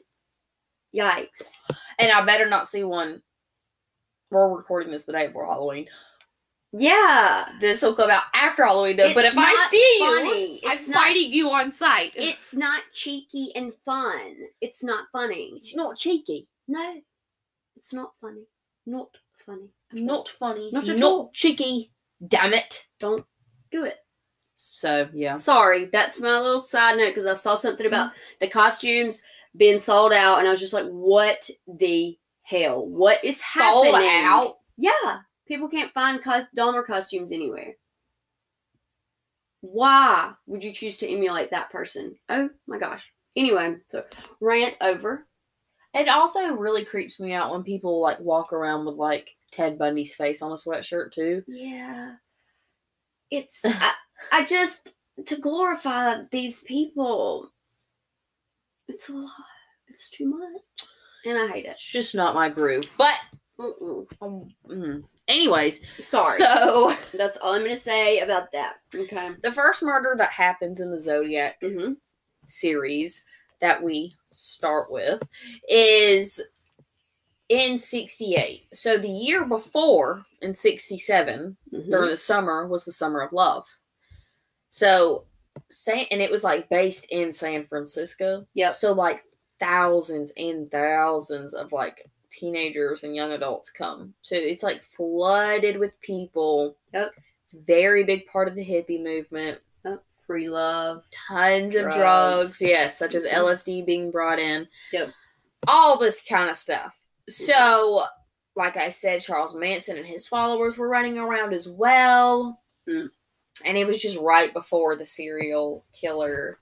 yikes. 0.94 1.58
And 1.98 2.10
I 2.10 2.24
better 2.24 2.48
not 2.48 2.66
see 2.66 2.84
one. 2.84 3.22
We're 4.30 4.48
recording 4.48 4.90
this 4.90 5.04
the 5.04 5.12
day 5.12 5.26
before 5.26 5.46
Halloween. 5.46 5.88
Yeah. 6.78 7.48
This 7.60 7.82
will 7.82 7.94
come 7.94 8.10
out 8.10 8.24
after 8.34 8.64
Halloween, 8.64 8.96
though. 8.96 9.14
but 9.14 9.24
if 9.24 9.34
I 9.36 9.68
see 9.70 9.96
funny. 10.00 10.52
you, 10.62 10.68
I'm 10.68 10.76
It's 10.76 10.88
not- 10.88 10.98
fighting 11.02 11.32
you 11.32 11.50
on 11.50 11.72
sight. 11.72 12.12
It's 12.14 12.54
not 12.54 12.82
cheeky 12.92 13.52
and 13.54 13.72
fun. 13.84 14.36
It's 14.60 14.82
not 14.84 15.06
funny. 15.12 15.52
It's 15.56 15.74
not 15.76 15.96
cheeky, 15.96 16.48
No, 16.68 17.00
it's 17.76 17.92
not 17.92 18.12
funny. 18.20 18.46
Not 18.86 19.08
funny. 19.44 19.70
not 19.92 20.28
funny, 20.28 20.70
Not 20.72 20.86
not, 20.86 20.96
at 20.96 21.02
all. 21.02 21.30
cheeky. 21.32 21.92
Damn 22.26 22.54
it. 22.54 22.86
Don't 22.98 23.24
do 23.70 23.84
it. 23.84 23.98
So 24.54 25.08
yeah. 25.12 25.34
Sorry, 25.34 25.84
that's 25.86 26.18
my 26.20 26.38
little 26.40 26.60
side 26.60 26.96
note 26.96 27.08
because 27.08 27.26
I 27.26 27.34
saw 27.34 27.54
something 27.56 27.86
about 27.86 28.12
the 28.40 28.48
costumes 28.48 29.22
being 29.56 29.80
sold 29.80 30.12
out, 30.12 30.38
and 30.38 30.48
I 30.48 30.50
was 30.50 30.60
just 30.60 30.72
like, 30.72 30.86
"What 30.86 31.48
the 31.66 32.18
hell? 32.42 32.84
What 32.86 33.22
is 33.24 33.42
Sold 33.44 33.86
happening?" 33.86 34.08
out. 34.24 34.58
Yeah, 34.78 35.18
people 35.46 35.68
can't 35.68 35.92
find 35.92 36.22
cos- 36.22 36.44
Dahmer 36.56 36.84
costumes 36.86 37.32
anywhere. 37.32 37.74
Why 39.60 40.32
would 40.46 40.62
you 40.62 40.72
choose 40.72 40.98
to 40.98 41.08
emulate 41.08 41.50
that 41.50 41.70
person? 41.70 42.16
Oh 42.28 42.50
my 42.66 42.78
gosh. 42.78 43.04
Anyway, 43.36 43.76
so 43.88 44.04
rant 44.40 44.74
over. 44.80 45.26
It 45.94 46.08
also 46.08 46.54
really 46.54 46.84
creeps 46.84 47.18
me 47.18 47.32
out 47.32 47.52
when 47.52 47.62
people 47.62 48.00
like 48.00 48.20
walk 48.20 48.52
around 48.52 48.84
with 48.84 48.96
like 48.96 49.34
Ted 49.50 49.78
Bundy's 49.78 50.14
face 50.14 50.42
on 50.42 50.52
a 50.52 50.54
sweatshirt 50.54 51.12
too. 51.12 51.42
Yeah, 51.48 52.16
it's 53.30 53.60
I, 53.64 53.92
I 54.32 54.44
just 54.44 54.92
to 55.24 55.36
glorify 55.36 56.22
these 56.30 56.62
people. 56.62 57.50
It's 58.88 59.08
a 59.08 59.14
lot. 59.14 59.30
It's 59.88 60.10
too 60.10 60.26
much, 60.26 60.88
and 61.24 61.38
I 61.38 61.48
hate 61.48 61.64
it. 61.64 61.70
It's 61.70 61.90
just 61.90 62.14
not 62.14 62.34
my 62.34 62.48
groove. 62.48 62.90
But. 62.98 63.14
Um, 63.58 64.48
mm. 64.68 65.02
anyways, 65.28 65.82
Sorry. 66.00 66.38
So 66.38 66.92
That's 67.14 67.36
all 67.38 67.54
I'm 67.54 67.62
gonna 67.62 67.76
say 67.76 68.18
about 68.20 68.52
that. 68.52 68.74
Okay. 68.94 69.30
the 69.42 69.52
first 69.52 69.82
murder 69.82 70.14
that 70.18 70.30
happens 70.30 70.80
in 70.80 70.90
the 70.90 70.98
Zodiac 70.98 71.60
Mm-hmm. 71.60 71.94
series 72.46 73.24
that 73.60 73.82
we 73.82 74.12
start 74.28 74.90
with 74.90 75.22
is 75.68 76.42
in 77.48 77.78
68. 77.78 78.66
So 78.72 78.98
the 78.98 79.08
year 79.08 79.44
before 79.44 80.24
in 80.42 80.52
67 80.52 81.56
Mm-hmm. 81.72 81.90
during 81.90 82.10
the 82.10 82.16
summer 82.16 82.66
was 82.66 82.84
the 82.84 82.92
summer 82.92 83.20
of 83.20 83.32
love. 83.32 83.64
So 84.68 85.24
San 85.70 86.04
and 86.10 86.20
it 86.20 86.30
was 86.30 86.44
like 86.44 86.68
based 86.68 87.06
in 87.10 87.32
San 87.32 87.64
Francisco. 87.64 88.46
Yeah. 88.54 88.70
So 88.70 88.92
like 88.92 89.24
thousands 89.58 90.32
and 90.36 90.70
thousands 90.70 91.54
of 91.54 91.72
like 91.72 92.04
teenagers 92.36 93.04
and 93.04 93.14
young 93.16 93.32
adults 93.32 93.70
come. 93.70 94.14
So 94.20 94.36
it's 94.36 94.62
like 94.62 94.82
flooded 94.82 95.78
with 95.78 96.00
people. 96.00 96.76
Yep. 96.92 97.12
It's 97.44 97.54
a 97.54 97.60
very 97.60 98.04
big 98.04 98.26
part 98.26 98.48
of 98.48 98.54
the 98.54 98.64
hippie 98.64 99.02
movement. 99.02 99.60
Oh, 99.84 99.98
free 100.26 100.48
love. 100.48 101.04
Tons 101.28 101.74
of 101.74 101.84
Drugs. 101.84 101.96
drugs, 101.96 102.62
yes, 102.62 102.98
such 102.98 103.14
as 103.14 103.24
Mhm. 103.24 103.32
LSD 103.32 103.82
being 103.82 104.10
brought 104.10 104.38
in. 104.38 104.68
Yep. 104.92 105.10
All 105.68 105.96
this 105.96 106.26
kind 106.26 106.50
of 106.50 106.56
stuff. 106.56 106.98
So, 107.28 108.04
like 108.54 108.76
I 108.76 108.88
said, 108.90 109.20
Charles 109.20 109.54
Manson 109.54 109.96
and 109.96 110.06
his 110.06 110.28
followers 110.28 110.78
were 110.78 110.88
running 110.88 111.18
around 111.18 111.52
as 111.52 111.68
well. 111.68 112.62
Mm. 112.88 113.08
And 113.64 113.76
it 113.76 113.86
was 113.86 114.00
just 114.00 114.18
right 114.18 114.52
before 114.52 114.96
the 114.96 115.06
serial 115.06 115.84
killer 115.92 116.58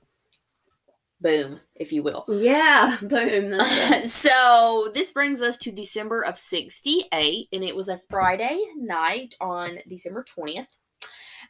boom, 1.24 1.58
if 1.74 1.92
you 1.92 2.02
will. 2.02 2.24
Yeah. 2.44 2.96
Boom. 3.02 3.60
So 4.04 4.90
this 4.94 5.10
brings 5.10 5.40
us 5.40 5.56
to 5.58 5.72
December 5.72 6.22
of 6.22 6.38
68 6.38 7.48
and 7.52 7.64
it 7.64 7.74
was 7.74 7.88
a 7.88 8.00
friday 8.10 8.62
night 8.76 9.34
on 9.40 9.78
december 9.88 10.24
20th 10.24 10.66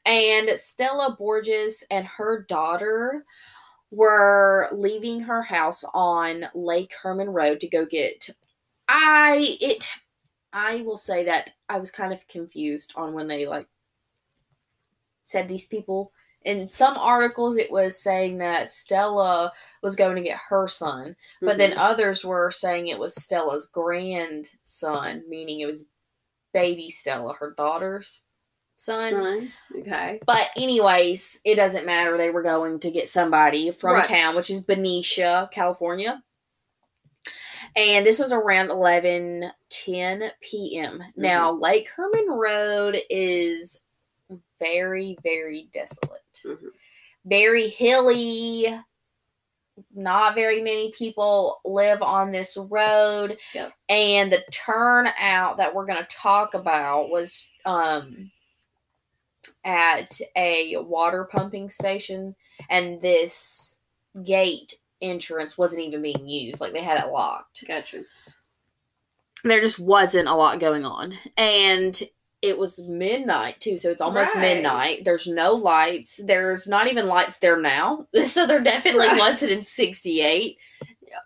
and 0.06 0.48
stella 0.50 1.16
borges 1.18 1.84
and 1.90 2.06
her 2.06 2.44
daughter 2.48 3.24
were 3.90 4.68
leaving 4.72 5.20
her 5.20 5.42
house 5.42 5.84
on 5.92 6.44
lake 6.54 6.92
herman 7.02 7.30
road 7.30 7.60
to 7.60 7.68
go 7.68 7.84
get 7.84 8.28
i 8.88 9.56
it 9.60 9.88
i 10.52 10.82
will 10.82 10.96
say 10.96 11.24
that 11.24 11.52
i 11.68 11.78
was 11.78 11.90
kind 11.90 12.12
of 12.12 12.26
confused 12.28 12.92
on 12.96 13.12
when 13.12 13.26
they 13.26 13.46
like 13.46 13.66
said 15.24 15.48
these 15.48 15.66
people 15.66 16.12
in 16.44 16.68
some 16.68 16.96
articles 16.96 17.56
it 17.56 17.70
was 17.70 17.98
saying 18.00 18.38
that 18.38 18.70
stella 18.70 19.52
was 19.82 19.96
going 19.96 20.14
to 20.16 20.22
get 20.22 20.38
her 20.48 20.68
son 20.68 21.16
but 21.40 21.56
then 21.58 21.72
Mhm. 21.72 21.78
others 21.78 22.24
were 22.24 22.50
saying 22.50 22.88
it 22.88 22.98
was 22.98 23.14
Stella's 23.14 23.66
grandson, 23.66 25.24
meaning 25.28 25.60
it 25.60 25.66
was 25.66 25.86
baby 26.52 26.90
Stella, 26.90 27.34
her 27.34 27.52
daughter's 27.56 28.24
son. 28.76 29.10
Son. 29.12 29.52
Okay. 29.80 30.20
But 30.26 30.50
anyways, 30.56 31.40
it 31.44 31.56
doesn't 31.56 31.86
matter. 31.86 32.16
They 32.16 32.30
were 32.30 32.42
going 32.42 32.80
to 32.80 32.90
get 32.90 33.08
somebody 33.08 33.70
from 33.70 33.94
Right. 33.94 34.04
town, 34.04 34.36
which 34.36 34.50
is 34.50 34.62
Benicia, 34.62 35.48
California. 35.52 36.22
And 37.76 38.06
this 38.06 38.18
was 38.18 38.32
around 38.32 38.70
11 38.70 39.50
10 39.70 40.30
p.m. 40.40 41.02
Now, 41.16 41.52
Lake 41.52 41.88
Herman 41.88 42.28
Road 42.30 42.98
is 43.10 43.82
very, 44.58 45.16
very 45.22 45.68
desolate. 45.72 46.22
Mhm. 46.44 46.70
Very 47.24 47.68
hilly. 47.68 48.78
Not 49.94 50.34
very 50.34 50.62
many 50.62 50.92
people 50.92 51.60
live 51.64 52.00
on 52.02 52.30
this 52.30 52.56
road. 52.56 53.38
Yep. 53.54 53.72
And 53.88 54.32
the 54.32 54.44
turnout 54.52 55.56
that 55.56 55.74
we're 55.74 55.86
going 55.86 55.98
to 56.04 56.16
talk 56.16 56.54
about 56.54 57.10
was 57.10 57.48
um, 57.64 58.30
at 59.64 60.20
a 60.36 60.76
water 60.78 61.24
pumping 61.24 61.68
station. 61.70 62.36
And 62.70 63.00
this 63.00 63.80
gate 64.22 64.74
entrance 65.02 65.58
wasn't 65.58 65.82
even 65.82 66.02
being 66.02 66.28
used. 66.28 66.60
Like 66.60 66.72
they 66.72 66.82
had 66.82 67.02
it 67.02 67.10
locked 67.10 67.64
Gotcha. 67.66 68.04
there 69.42 69.60
just 69.60 69.80
wasn't 69.80 70.28
a 70.28 70.34
lot 70.34 70.60
going 70.60 70.84
on. 70.84 71.14
And 71.36 72.00
it 72.44 72.58
was 72.58 72.78
midnight 72.80 73.58
too, 73.58 73.78
so 73.78 73.90
it's 73.90 74.02
almost 74.02 74.34
Right. 74.34 74.42
midnight. 74.42 75.04
There's 75.04 75.26
no 75.26 75.52
lights. 75.54 76.20
There's 76.22 76.68
not 76.68 76.88
even 76.88 77.06
lights 77.06 77.38
there 77.38 77.58
now. 77.58 78.06
So 78.24 78.46
there 78.46 78.60
definitely 78.60 79.06
Right. 79.06 79.18
wasn't 79.18 79.52
in 79.52 79.64
68. 79.64 80.58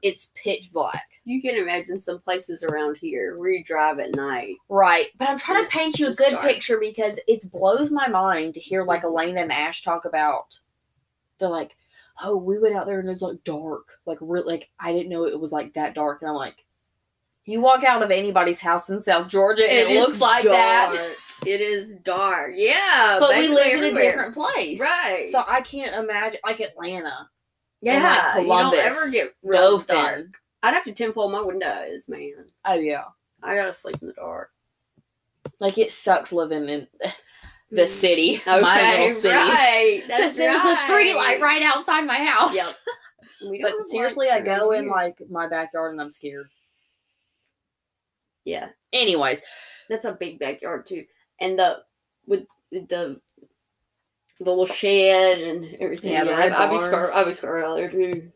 It's 0.03 0.31
pitch 0.37 0.71
black. 0.73 1.09
You 1.25 1.43
can 1.43 1.57
imagine 1.57 2.01
some 2.01 2.21
places 2.21 2.63
around 2.63 2.99
here 3.01 3.37
where 3.37 3.51
you 3.51 3.65
drive 3.65 3.99
at 3.99 4.15
night. 4.15 4.55
Right. 4.69 5.07
But 5.19 5.29
I'm 5.29 5.39
trying 5.39 5.65
to 5.65 5.71
paint 5.71 5.99
you 5.99 6.07
a 6.07 6.13
good 6.13 6.33
dark. 6.33 6.45
picture 6.45 6.79
because 6.79 7.19
it 7.27 7.51
blows 7.51 7.91
my 7.91 8.07
mind 8.09 8.55
to 8.55 8.61
hear 8.61 8.85
like 8.85 9.01
mm-hmm. 9.01 9.09
Alaina 9.09 9.41
and 9.43 9.53
Ash 9.53 9.83
talk 9.83 10.05
about 10.05 10.61
they're 11.39 11.49
like, 11.49 11.77
Oh, 12.23 12.37
we 12.37 12.59
went 12.61 12.77
out 12.77 12.87
there 12.87 13.01
and 13.01 13.09
it 13.09 13.11
was 13.11 13.23
like 13.23 13.43
dark. 13.45 13.99
Like 14.07 14.19
real 14.21 14.47
like 14.47 14.71
I 14.79 14.93
didn't 14.93 15.09
know 15.11 15.25
it 15.25 15.41
was 15.41 15.51
like 15.53 15.75
that 15.75 15.95
dark. 15.95 16.23
And 16.23 16.29
I'm 16.31 16.37
like, 16.37 16.65
you 17.49 17.61
walk 17.61 17.83
out 17.85 18.03
of 18.03 18.11
anybody's 18.11 18.61
house 18.61 18.91
in 18.91 19.01
South 19.01 19.29
Georgia 19.29 19.63
and 19.63 19.91
it, 19.91 19.97
is 19.97 20.07
looks 20.07 20.21
like 20.21 20.45
that. 20.45 20.93
dark. 20.95 21.17
It 21.47 21.61
is 21.61 21.97
dark. 21.97 22.53
Yeah. 22.57 23.17
but 23.21 23.37
we 23.37 23.49
live 23.49 23.83
in 23.83 23.85
a 23.85 23.95
different 23.95 24.35
place. 24.35 24.81
Right. 24.81 25.29
So 25.31 25.43
I 25.47 25.61
can't 25.63 25.95
imagine 25.95 26.41
like 26.45 26.61
Atlanta. 26.61 27.29
yeah. 27.81 28.33
like, 28.35 28.43
you 28.43 28.49
don't 28.49 28.75
ever 28.77 29.11
get 29.13 29.33
real 29.43 29.79
dark. 29.79 30.27
I'd 30.63 30.75
have 30.75 30.85
to 30.85 30.93
tinfoil 30.93 31.31
my 31.31 31.41
windows, 31.41 32.09
man. 32.09 32.33
Oh 32.65 32.75
yeah. 32.75 33.05
I 33.43 33.55
gotta 33.55 33.73
sleep 33.73 33.97
in 34.03 34.09
the 34.09 34.15
dark. 34.15 34.51
Like 35.61 35.79
it 35.79 35.93
sucks 35.93 36.33
living 36.33 36.69
in 36.69 36.89
the 37.71 37.83
Mm. 37.83 37.87
city. 37.87 38.35
Okay, 38.47 38.61
my 38.61 38.99
little 38.99 39.15
city. 39.15 39.35
right. 39.37 40.03
That's 40.09 40.21
Because 40.21 40.37
there's 40.37 40.65
a 40.65 40.77
street 40.77 41.15
light 41.15 41.41
right. 41.41 41.61
right 41.61 41.63
outside 41.63 42.03
my 42.05 42.17
house. 42.25 42.55
Yep. 42.55 43.63
But 43.63 43.85
seriously, 43.85 44.29
I 44.31 44.41
go 44.41 44.73
in 44.73 44.89
like 44.89 45.23
my 45.31 45.47
backyard 45.49 45.93
and 45.93 46.01
I'm 46.01 46.11
scared. 46.11 46.49
Yeah, 48.49 48.69
Anyways, 48.93 49.43
that's 49.89 50.05
a 50.07 50.13
big 50.13 50.39
backyard 50.39 50.87
too, 50.87 51.05
and 51.41 51.59
the 51.59 51.79
with 52.27 52.47
the 52.73 53.21
the 54.39 54.45
little 54.45 54.67
shed 54.67 55.41
and 55.41 55.77
everything. 55.81 56.13
Yeah, 56.13 56.25
the 56.25 56.33
I, 56.33 56.65
I'd 56.65 56.71
be 56.71 56.79
scared. 56.79 57.11
I'd 57.11 57.25
be 57.27 57.33
scared 57.33 57.65
out 57.65 57.75
there 57.77 57.91
too. 57.91 58.31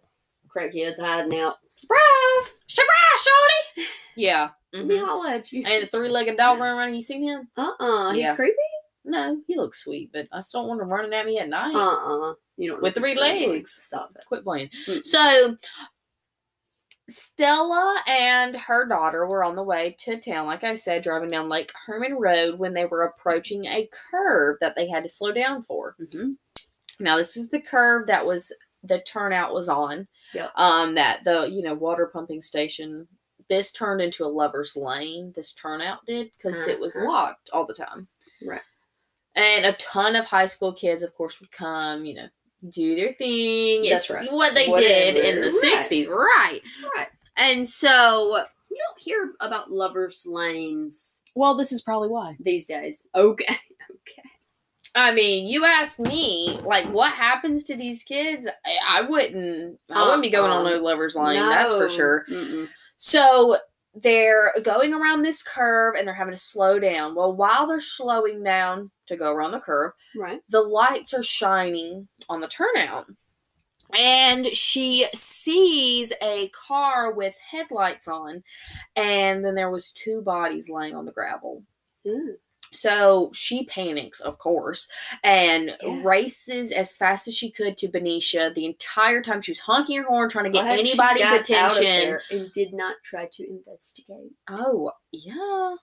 Crackheads 0.55 1.01
hiding 1.01 1.39
out. 1.39 1.57
Surprise! 1.77 2.61
surprise, 2.67 3.25
shorty. 3.25 3.89
Yeah. 4.17 4.51
Let 4.73 4.87
me 4.87 4.97
Mhm. 4.97 5.07
holla 5.07 5.31
at 5.35 5.53
you. 5.53 5.63
And 5.67 5.83
the 5.83 5.87
three-legged 5.89 6.37
dog 6.37 6.59
running 6.59 6.79
around. 6.79 6.95
You 6.95 7.03
seen 7.03 7.23
him? 7.23 7.49
Uh 7.57 7.73
uh 7.81 8.13
He's 8.13 8.27
Yeah. 8.27 8.35
creepy? 8.37 8.57
No, 9.05 9.41
he 9.47 9.57
looks 9.57 9.83
sweet, 9.85 10.11
but 10.13 10.29
I 10.33 10.41
still 10.43 10.61
don't 10.63 10.69
want 10.71 10.83
him 10.83 10.89
running 10.89 11.13
at 11.15 11.27
me 11.27 11.39
at 11.39 11.49
night. 11.49 11.75
Uh 11.75 12.31
uh 12.31 12.35
You 12.57 12.71
don't 12.71 12.83
With 12.83 12.95
three 12.95 13.15
creepy. 13.15 13.47
legs. 13.47 13.73
Stop 13.81 14.11
it. 14.17 14.25
Quit 14.27 14.45
playing. 14.45 14.69
Mm. 14.87 15.05
So 15.05 15.57
Stella 17.09 18.01
and 18.09 18.55
her 18.57 18.87
daughter 18.89 19.27
were 19.27 19.45
on 19.45 19.57
the 19.57 19.63
way 19.63 19.95
to 20.01 20.19
town, 20.19 20.47
like 20.47 20.65
I 20.65 20.75
said, 20.75 21.03
driving 21.03 21.29
down 21.29 21.49
Lake 21.49 21.73
Herman 21.87 22.15
Road 22.15 22.59
when 22.59 22.73
they 22.75 22.85
were 22.85 23.03
approaching 23.05 23.65
a 23.67 23.89
curve 24.11 24.57
that 24.61 24.75
they 24.77 24.89
had 24.89 25.03
to 25.03 25.09
slow 25.09 25.33
down 25.33 25.63
for. 25.63 25.97
hmm 26.13 26.33
Now, 27.01 27.17
this 27.17 27.37
is 27.37 27.49
the 27.49 27.61
curve 27.61 28.07
that 28.07 28.25
was 28.25 28.53
the 28.85 29.01
turnout 29.01 29.53
was 29.55 29.69
on. 29.69 30.07
Yep. 30.35 30.51
Um, 30.57 30.95
that 30.95 31.23
the 31.25 31.49
you 31.51 31.63
know 31.63 31.75
water 31.75 32.07
pumping 32.07 32.43
station. 32.43 33.07
This 33.49 33.73
turned 33.73 34.01
into 34.01 34.25
a 34.25 34.27
lover's 34.27 34.77
lane. 34.77 35.33
This 35.37 35.53
turnout 35.53 36.07
did 36.07 36.31
because 36.37 36.67
it 36.69 36.79
was 36.81 36.97
Uh-huh. 36.97 37.07
locked 37.07 37.51
all 37.53 37.67
the 37.67 37.75
time. 37.75 38.09
Right. 38.47 38.63
And 39.35 39.67
a 39.67 39.73
ton 39.75 40.17
of 40.17 40.25
high 40.25 40.47
school 40.47 40.73
kids, 40.73 41.03
of 41.03 41.15
course, 41.15 41.39
would 41.41 41.51
come. 41.51 42.05
You 42.05 42.15
know, 42.15 42.29
do 42.71 42.95
their 42.97 43.13
thing. 43.15 43.83
That's 43.89 44.05
It's 44.05 44.11
right. 44.11 44.33
What 44.33 44.55
they 44.55 44.67
did 44.67 45.17
in 45.17 45.41
the 45.41 45.49
Right. 45.63 45.83
'60s, 45.83 46.09
right? 46.09 46.61
Right. 46.97 47.09
And 47.37 47.67
so, 47.67 48.45
You 48.71 48.77
don't 48.77 48.99
hear 49.01 49.33
about 49.41 49.71
lovers' 49.71 50.27
lanes 50.29 51.23
well, 51.35 51.55
this 51.57 51.73
is 51.73 51.81
probably 51.83 52.09
why. 52.09 52.37
these 52.41 52.67
days. 52.67 53.07
Okay. 53.15 53.45
Okay. 53.91 54.29
I 54.95 55.13
mean, 55.15 55.47
you 55.49 55.65
ask 55.65 55.99
me, 55.99 56.61
like, 56.65 56.85
what 56.93 57.13
happens 57.13 57.65
to 57.65 57.77
these 57.77 58.03
kids? 58.03 58.47
I, 58.47 59.01
I 59.05 59.09
wouldn't. 59.09 59.79
I 59.91 60.03
wouldn't 60.05 60.23
be 60.23 60.29
going 60.31 60.51
on 60.51 60.67
Uh-uh. 60.67 60.77
no 60.77 60.83
lovers 60.83 61.17
lane. 61.17 61.41
That's 61.49 61.73
for 61.73 61.89
sure. 61.89 62.27
Mm-mm. 62.31 62.69
So 62.99 63.57
they're 63.95 64.53
going 64.63 64.95
around 64.95 65.23
this 65.23 65.43
curve 65.43 65.95
and 65.97 66.07
they're 66.07 66.15
having 66.15 66.35
to 66.35 66.41
slow 66.41 66.79
down. 66.79 67.15
Well, 67.15 67.35
while 67.37 67.67
they're 67.67 67.81
slowing 67.81 68.43
down 68.43 68.91
to 69.07 69.17
go 69.17 69.31
around 69.33 69.53
the 69.53 69.61
curve, 69.61 69.93
Right. 70.17 70.41
the 70.49 70.63
lights 70.63 71.13
are 71.15 71.23
shining 71.23 72.09
on 72.29 72.41
the 72.41 72.49
turnout. 72.49 73.07
And 73.99 74.47
she 74.47 75.07
sees 75.15 76.13
a 76.23 76.49
car 76.51 77.13
with 77.13 77.37
headlights 77.39 78.09
on, 78.09 78.43
and 78.97 79.45
then 79.45 79.55
there 79.55 79.71
was 79.71 79.91
two 79.91 80.23
bodies 80.23 80.71
laying 80.71 80.95
on 80.95 81.05
the 81.05 81.13
gravel. 81.13 81.63
Mm. 82.07 82.37
So 82.73 83.31
she 83.35 83.65
panics, 83.67 84.21
of 84.21 84.39
course, 84.39 84.89
and 85.23 85.77
Yeah. 85.83 86.03
races 86.03 86.73
as 86.73 86.95
fast 86.95 87.29
as 87.29 87.37
she 87.37 87.51
could 87.51 87.77
to 87.79 87.89
Benicia. 87.89 88.53
The 88.55 88.67
entire 88.67 89.23
time 89.23 89.43
she 89.43 89.51
was 89.53 89.61
honking 89.61 89.99
her 89.99 90.09
horn, 90.09 90.29
trying 90.29 90.45
to 90.47 90.51
get 90.51 90.65
Glad 90.65 90.85
she 90.85 90.91
anybody's 90.93 91.31
attention. 91.33 91.83
there 91.85 92.23
and 92.31 92.51
did 92.53 92.73
not 92.73 92.97
try 93.05 93.27
to 93.33 93.47
investigate. 93.49 94.33
Oh, 94.49 94.93
yeah. 95.13 95.77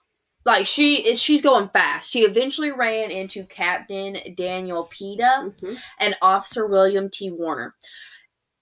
Like 0.44 0.64
she 0.66 1.06
is 1.06 1.20
she's 1.20 1.42
going 1.42 1.68
fast. 1.68 2.10
She 2.10 2.20
eventually 2.22 2.70
ran 2.70 3.10
into 3.10 3.44
Captain 3.44 4.16
Daniel 4.36 4.84
Pitta 4.84 5.52
Mhm. 5.60 5.78
and 5.98 6.16
Officer 6.22 6.66
William 6.66 7.10
T. 7.10 7.30
Warner. 7.30 7.74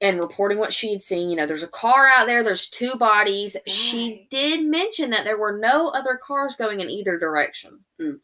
And 0.00 0.20
reporting 0.20 0.58
what 0.58 0.72
she 0.72 0.92
had 0.92 1.02
seen, 1.02 1.28
you 1.28 1.34
know, 1.34 1.46
there's 1.46 1.64
a 1.64 1.68
car 1.68 2.08
out 2.14 2.26
there, 2.26 2.44
there's 2.44 2.68
two 2.68 2.94
bodies. 2.94 3.56
She 3.66 4.28
did 4.30 4.64
mention 4.64 5.10
that 5.10 5.24
there 5.24 5.38
were 5.38 5.58
no 5.58 5.88
other 5.88 6.16
cars 6.22 6.54
going 6.54 6.78
in 6.80 6.88
either 6.88 7.18
direction. 7.18 7.80
Mm. 8.00 8.20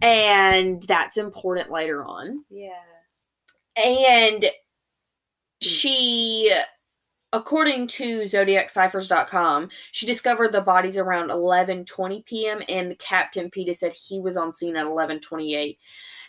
And 0.00 0.82
that's 0.84 1.16
important 1.16 1.70
later 1.70 2.04
on. 2.04 2.44
Yeah. 2.48 2.70
And 3.76 4.44
she, 5.60 6.52
according 7.32 7.88
to 7.88 8.22
ZodiacCiphers.com, 8.22 9.70
she 9.92 10.06
discovered 10.06 10.52
the 10.52 10.60
bodies 10.60 10.96
around 10.96 11.30
11:20 11.30 12.24
p.m. 12.24 12.62
and 12.68 12.98
Captain 12.98 13.50
Pitta 13.50 13.74
said 13.74 13.92
he 13.92 14.20
was 14.20 14.36
on 14.36 14.52
scene 14.52 14.76
at 14.76 14.86
11:28. 14.86 15.78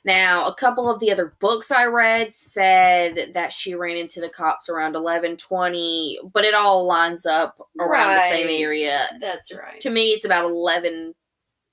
Now, 0.06 0.48
a 0.48 0.54
couple 0.54 0.88
of 0.90 1.00
the 1.00 1.12
other 1.12 1.36
books 1.40 1.72
I 1.72 1.86
read 1.86 2.32
said 2.32 3.32
that 3.34 3.52
she 3.52 3.74
ran 3.74 3.98
into 3.98 4.22
the 4.22 4.30
cops 4.30 4.70
around 4.70 4.94
11:20, 4.96 6.18
but 6.32 6.46
it 6.46 6.54
all 6.54 6.86
lines 6.86 7.26
up 7.26 7.58
around 7.80 8.14
the 8.14 8.20
same 8.22 8.48
area. 8.50 9.08
That's 9.20 9.52
right. 9.52 9.82
To 9.82 9.90
me, 9.90 10.12
it's 10.12 10.24
about 10.26 10.46
11 10.46 11.16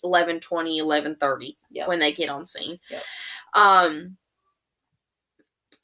11:20, 0.03 0.79
11:30 0.81 1.57
Yep. 1.71 1.89
when 1.89 1.99
they 1.99 2.13
get 2.13 2.31
on 2.31 2.47
scene. 2.47 2.81
Yep. 2.91 3.03
Um 3.55 4.17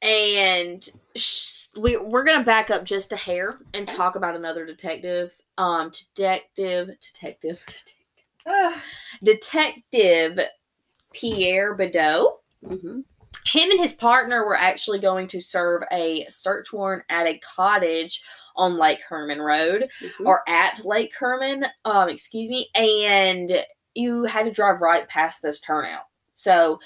and 0.01 0.89
sh- 1.17 1.67
we 1.77 1.97
we're 1.97 2.25
gonna 2.25 2.45
back 2.45 2.71
up 2.71 2.85
just 2.85 3.13
a 3.13 3.17
hair 3.17 3.59
and 3.75 3.87
talk 3.87 4.17
about 4.17 4.37
another 4.37 4.65
detective. 4.65 5.33
Um, 5.59 5.91
detective, 6.15 6.91
detective, 7.01 7.63
Ugh. 8.47 8.75
detective 9.23 10.39
Pierre 11.13 11.77
Bidou. 11.77 12.39
Mhm. 12.65 13.05
Him 13.47 13.71
and 13.71 13.81
his 13.81 13.93
partner 13.93 14.45
were 14.45 14.57
actually 14.57 14.99
going 14.99 15.27
to 15.29 15.41
serve 15.41 15.83
a 15.91 16.27
search 16.29 16.73
warrant 16.73 17.05
at 17.09 17.27
a 17.27 17.39
cottage 17.39 18.23
on 18.57 18.77
Lake 18.77 19.01
Herman 19.09 19.41
Road 19.41 19.91
Mhm. 20.01 20.27
or 20.27 20.43
at 20.49 20.85
Lake 20.85 21.15
Herman. 21.17 21.65
Um, 21.85 22.09
excuse 22.09 22.49
me, 22.49 22.69
and 22.75 23.65
you 23.95 24.25
had 24.25 24.45
to 24.45 24.51
drive 24.53 24.81
right 24.81 25.09
past 25.09 25.41
this 25.41 25.61
turnout. 25.61 26.05
So 26.35 26.79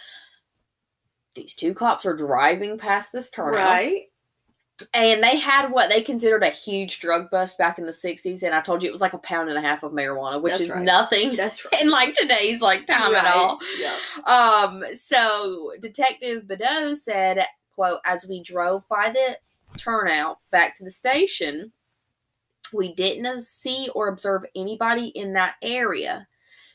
these 1.34 1.54
two 1.54 1.74
cops 1.74 2.04
are 2.06 2.14
driving 2.14 2.78
past 2.78 3.10
this 3.12 3.30
turnout 3.30 3.54
right. 3.54 4.11
And 4.94 5.22
they 5.22 5.36
had 5.36 5.70
what 5.70 5.90
they 5.90 6.02
considered 6.02 6.42
a 6.42 6.50
huge 6.50 7.00
drug 7.00 7.30
bust 7.30 7.58
back 7.58 7.78
in 7.78 7.86
the 7.86 7.92
60s 7.92 8.42
and 8.42 8.54
i 8.54 8.60
told 8.60 8.82
you 8.82 8.88
it 8.88 8.92
was 8.92 9.00
like 9.00 9.12
a 9.12 9.18
pound 9.18 9.48
and 9.48 9.58
a 9.58 9.62
half 9.62 9.82
of 9.82 9.92
marijuana 9.92 10.40
which 10.40 10.52
That's 10.52 10.64
is 10.64 10.70
right. 10.70 10.82
nothing 10.82 11.36
That's 11.36 11.64
right. 11.64 11.82
in 11.82 11.90
like 11.90 12.14
today's 12.14 12.60
like 12.60 12.86
time 12.86 13.14
at 13.14 13.26
all 13.26 13.58
Yeah. 13.78 13.96
um 14.26 14.84
so 14.92 15.72
detective 15.80 16.44
bidou 16.44 16.96
said 16.96 17.44
quote 17.74 18.00
as 18.04 18.26
we 18.28 18.42
drove 18.42 18.86
by 18.88 19.10
the 19.12 19.36
turnout 19.78 20.38
back 20.50 20.76
to 20.76 20.84
the 20.84 20.90
station 20.90 21.72
we 22.72 22.94
didn't 22.94 23.42
see 23.42 23.88
or 23.94 24.08
observe 24.08 24.44
anybody 24.54 25.08
in 25.08 25.32
that 25.34 25.54
area 25.62 26.26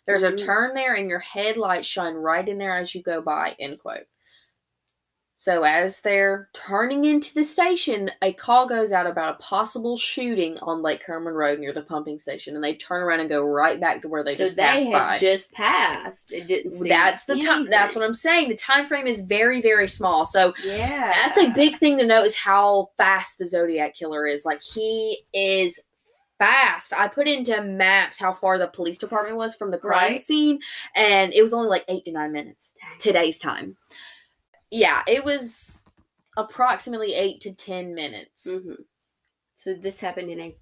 there's 0.05 0.23
a 0.23 0.31
Mhm. 0.31 0.45
turn 0.45 0.73
there 0.73 0.93
and 0.93 1.09
your 1.09 1.19
headlights 1.19 1.85
shine 1.87 2.13
right 2.13 2.47
in 2.47 2.57
there 2.57 2.77
as 2.77 2.93
you 2.95 3.01
go 3.01 3.21
by 3.21 3.55
end 3.59 3.79
quote 3.79 4.05
so 5.39 5.61
as 5.61 6.01
they're 6.01 6.49
turning 6.53 7.05
into 7.05 7.35
the 7.35 7.45
station, 7.45 8.09
a 8.23 8.33
call 8.33 8.67
goes 8.67 8.91
out 8.91 9.05
about 9.05 9.35
a 9.35 9.37
possible 9.43 9.95
shooting 9.95 10.57
on 10.63 10.81
Lake 10.81 11.03
Herman 11.05 11.35
Road 11.35 11.59
near 11.59 11.71
the 11.71 11.83
pumping 11.83 12.19
station, 12.19 12.55
and 12.55 12.63
they 12.63 12.73
turn 12.73 13.03
around 13.03 13.19
and 13.19 13.29
go 13.29 13.45
right 13.45 13.79
back 13.79 14.01
to 14.01 14.07
where 14.07 14.23
they 14.23 14.33
so 14.33 14.45
just 14.45 14.55
they 14.55 14.63
passed 14.63 14.91
by. 14.91 15.17
just 15.19 15.51
passed. 15.53 16.33
It 16.33 16.47
didn't. 16.47 16.71
seem 16.71 16.89
that's 16.89 17.25
the 17.25 17.39
time. 17.39 17.69
That's 17.69 17.95
what 17.95 18.03
I'm 18.03 18.15
saying. 18.15 18.49
The 18.49 18.55
time 18.55 18.87
frame 18.87 19.05
is 19.05 19.21
very, 19.21 19.61
very 19.61 19.87
small. 19.87 20.25
So 20.25 20.55
Yeah. 20.63 21.11
that's 21.13 21.37
a 21.37 21.49
big 21.49 21.75
thing 21.75 21.99
to 21.99 22.05
know 22.07 22.23
is 22.23 22.35
how 22.35 22.89
fast 22.97 23.37
the 23.37 23.45
Zodiac 23.47 23.93
killer 23.95 24.25
is. 24.25 24.43
Like 24.43 24.63
he 24.63 25.19
is 25.33 25.83
fast. 26.39 26.93
I 26.93 27.07
put 27.07 27.27
into 27.27 27.61
maps 27.61 28.19
how 28.19 28.33
far 28.33 28.57
the 28.57 28.67
police 28.67 28.97
department 28.97 29.37
was 29.37 29.53
from 29.55 29.69
the 29.69 29.77
crime 29.77 30.11
Right. 30.13 30.19
scene, 30.19 30.59
and 30.95 31.31
it 31.31 31.43
was 31.43 31.53
only 31.53 31.67
like 31.69 31.85
eight 31.87 32.05
to 32.05 32.11
nine 32.11 32.31
minutes 32.31 32.73
today's 32.99 33.37
time. 33.37 33.77
Yeah, 34.71 35.01
it 35.07 35.23
was 35.23 35.83
approximately 36.35 37.13
eight 37.13 37.41
to 37.41 37.53
ten 37.53 37.93
minutes. 37.95 38.47
hmm 38.49 38.73
So 39.55 39.73
this 39.73 39.99
happened 39.99 40.29
in 40.29 40.39
a 40.39 40.55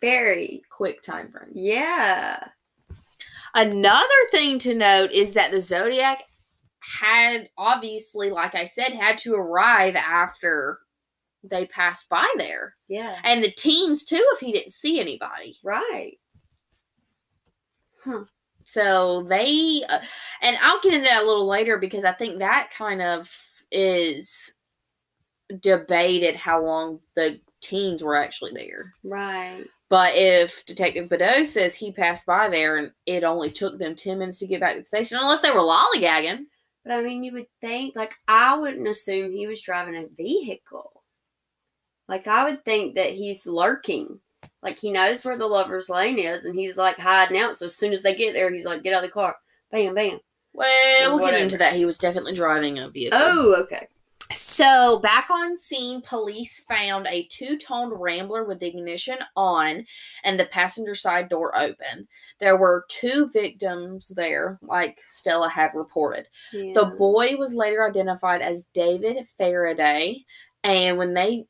very 0.00 0.62
Quick 0.70 1.02
time 1.02 1.30
frame. 1.32 1.50
yeah. 1.54 2.48
Another 3.54 4.06
thing 4.30 4.58
to 4.60 4.74
note 4.74 5.10
is 5.12 5.32
that 5.32 5.50
the 5.50 5.60
Zodiac 5.60 6.24
had 6.80 7.48
obviously, 7.56 8.30
like 8.30 8.54
I 8.54 8.66
said, 8.66 8.92
had 8.92 9.16
to 9.18 9.34
arrive 9.34 9.96
after 9.96 10.78
they 11.42 11.66
passed 11.66 12.08
by 12.10 12.28
there. 12.36 12.74
Yeah. 12.88 13.18
And 13.24 13.42
the 13.42 13.50
teens 13.50 14.04
too, 14.04 14.22
if 14.34 14.40
he 14.40 14.52
didn't 14.52 14.72
see 14.72 15.00
anybody. 15.00 15.56
Right. 15.64 16.18
So 18.68 19.22
they, 19.22 19.84
uh, 19.88 20.00
and 20.42 20.58
I'll 20.60 20.80
get 20.80 20.92
into 20.92 21.08
that 21.08 21.22
a 21.22 21.26
little 21.26 21.46
later 21.46 21.78
because 21.78 22.04
I 22.04 22.10
think 22.10 22.40
that 22.40 22.72
kind 22.76 23.00
of 23.00 23.30
is 23.70 24.54
debated 25.60 26.34
how 26.34 26.64
long 26.64 26.98
the 27.14 27.40
teens 27.62 28.02
were 28.02 28.16
actually 28.16 28.50
there. 28.52 28.92
Right. 29.04 29.64
But 29.88 30.16
if 30.16 30.66
Detective 30.66 31.08
Bidou 31.08 31.46
says 31.46 31.76
he 31.76 31.92
passed 31.92 32.26
by 32.26 32.48
there 32.48 32.76
and 32.76 32.90
it 33.06 33.22
only 33.22 33.52
took 33.52 33.78
them 33.78 33.94
10 33.94 34.18
minutes 34.18 34.40
to 34.40 34.48
get 34.48 34.60
back 34.60 34.74
to 34.74 34.80
the 34.80 34.86
station, 34.86 35.18
unless 35.20 35.42
they 35.42 35.52
were 35.52 35.60
lollygagging. 35.60 36.46
But 36.84 36.92
I 36.92 37.02
mean, 37.02 37.22
you 37.22 37.32
would 37.34 37.46
think, 37.60 37.94
like, 37.94 38.16
I 38.26 38.56
wouldn't 38.56 38.88
assume 38.88 39.32
he 39.32 39.46
was 39.46 39.62
driving 39.62 39.94
a 39.94 40.08
vehicle. 40.16 41.04
Like, 42.08 42.26
I 42.26 42.50
would 42.50 42.64
think 42.64 42.96
that 42.96 43.12
he's 43.12 43.46
lurking. 43.46 44.18
Like, 44.66 44.80
he 44.80 44.90
knows 44.90 45.24
where 45.24 45.38
the 45.38 45.46
lover's 45.46 45.88
lane 45.88 46.18
is 46.18 46.44
and 46.44 46.56
he's 46.56 46.76
like 46.76 46.98
hiding 46.98 47.38
out. 47.38 47.54
So 47.54 47.66
as 47.66 47.76
soon 47.76 47.92
as 47.92 48.02
they 48.02 48.16
get 48.16 48.34
there, 48.34 48.52
he's 48.52 48.66
like, 48.66 48.82
get 48.82 48.94
out 48.94 49.04
of 49.04 49.08
the 49.08 49.14
car. 49.14 49.36
Bam, 49.70 49.94
bam. 49.94 50.18
Well, 50.52 51.10
we'll 51.10 51.20
Whatever. 51.20 51.32
get 51.38 51.42
into 51.42 51.58
that. 51.58 51.74
He 51.74 51.84
was 51.84 51.98
definitely 51.98 52.32
driving 52.34 52.80
a 52.80 52.90
vehicle. 52.90 53.16
Oh, 53.22 53.54
okay. 53.62 53.86
So, 54.32 54.98
back 55.04 55.28
on 55.30 55.56
scene, 55.56 56.02
police 56.02 56.64
found 56.68 57.06
a 57.06 57.28
two 57.30 57.56
toned 57.56 57.92
rambler 57.94 58.42
with 58.42 58.58
the 58.58 58.66
ignition 58.66 59.18
on 59.36 59.86
and 60.24 60.40
the 60.40 60.46
passenger 60.46 60.96
side 60.96 61.28
door 61.28 61.56
open. 61.56 62.08
There 62.40 62.56
were 62.56 62.86
two 62.88 63.30
victims 63.32 64.08
there, 64.16 64.58
like 64.62 64.98
Stella 65.06 65.48
had 65.48 65.70
reported. 65.74 66.26
Yeah. 66.52 66.72
The 66.74 66.86
boy 66.98 67.36
was 67.36 67.54
later 67.54 67.86
identified 67.86 68.42
as 68.42 68.68
David 68.74 69.28
Faraday, 69.38 70.24
and 70.64 70.98
when 70.98 71.14
they 71.14 71.44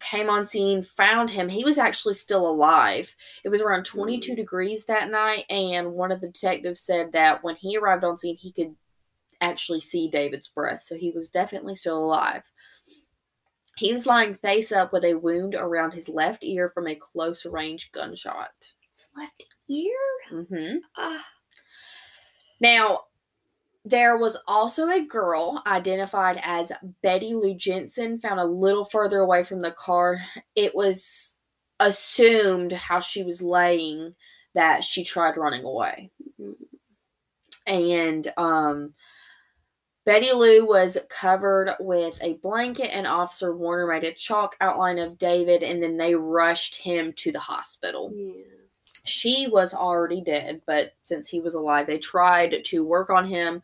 came 0.00 0.28
on 0.30 0.46
scene, 0.46 0.82
found 0.82 1.30
him, 1.30 1.48
he 1.48 1.64
was 1.64 1.78
actually 1.78 2.14
still 2.14 2.46
alive. 2.48 3.14
It 3.44 3.48
was 3.48 3.60
around 3.62 3.84
22 3.84 4.32
Mm. 4.32 4.36
degrees 4.36 4.86
that 4.86 5.10
night, 5.10 5.44
and 5.50 5.92
one 5.92 6.12
of 6.12 6.20
the 6.20 6.28
detectives 6.28 6.80
said 6.80 7.12
that 7.12 7.42
when 7.42 7.56
he 7.56 7.76
arrived 7.76 8.04
on 8.04 8.18
scene, 8.18 8.36
he 8.36 8.52
could 8.52 8.74
actually 9.40 9.80
see 9.80 10.08
David's 10.08 10.48
breath, 10.48 10.82
so 10.82 10.96
he 10.96 11.10
was 11.10 11.30
definitely 11.30 11.74
still 11.74 11.98
alive. 11.98 12.42
He 13.76 13.92
was 13.92 14.06
lying 14.06 14.34
face 14.34 14.72
up 14.72 14.92
with 14.92 15.04
a 15.04 15.14
wound 15.14 15.54
around 15.54 15.92
his 15.94 16.08
left 16.08 16.42
ear 16.42 16.70
from 16.70 16.88
a 16.88 16.96
close 16.96 17.46
range 17.46 17.92
gunshot. 17.92 18.50
It's 18.90 19.08
left 19.16 19.44
ear. 19.68 19.94
Mm-hmm. 20.32 20.78
Ah. 20.96 21.24
Now, 22.60 23.04
there 23.84 24.18
was 24.18 24.36
also 24.46 24.88
a 24.88 25.04
girl 25.04 25.62
identified 25.66 26.40
as 26.42 26.72
Betty 27.02 27.34
Lou 27.34 27.54
Jensen 27.54 28.18
found 28.18 28.40
a 28.40 28.44
little 28.44 28.84
further 28.84 29.20
away 29.20 29.44
from 29.44 29.60
the 29.60 29.70
car. 29.72 30.20
It 30.54 30.74
was 30.74 31.36
assumed 31.80 32.72
how 32.72 33.00
she 33.00 33.22
was 33.22 33.40
laying 33.40 34.14
that 34.54 34.84
she 34.84 35.04
tried 35.04 35.36
running 35.36 35.64
away. 35.64 36.10
And 37.66 38.32
um 38.36 38.94
Betty 40.04 40.32
Lou 40.32 40.66
was 40.66 40.96
covered 41.10 41.74
with 41.80 42.18
a 42.22 42.38
blanket 42.38 42.94
and 42.94 43.06
Officer 43.06 43.54
Warner 43.54 43.86
made 43.86 44.04
a 44.04 44.14
chalk 44.14 44.56
outline 44.60 44.98
of 44.98 45.18
David 45.18 45.62
and 45.62 45.82
then 45.82 45.98
they 45.98 46.14
rushed 46.14 46.76
him 46.76 47.12
to 47.14 47.30
the 47.30 47.38
hospital 47.38 48.10
Yeah. 48.14 48.57
She 49.08 49.48
was 49.48 49.74
already 49.74 50.20
dead, 50.20 50.62
but 50.66 50.92
since 51.02 51.28
he 51.28 51.40
was 51.40 51.54
alive, 51.54 51.86
they 51.86 51.98
tried 51.98 52.64
to 52.64 52.84
work 52.84 53.10
on 53.10 53.24
him. 53.24 53.62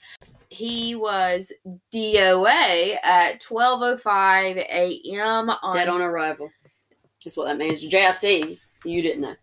He 0.50 0.94
was 0.94 1.52
DOA 1.92 2.96
at 3.02 3.40
12:05 3.42 4.56
a.m. 4.56 5.50
on 5.50 5.72
Dead 5.72 5.88
on 5.88 6.00
arrival. 6.00 6.50
Is 7.24 7.36
what 7.36 7.46
that 7.46 7.56
means. 7.56 7.82
JIC. 7.82 8.58
You 8.84 9.02
didn't 9.02 9.22
know. 9.22 9.34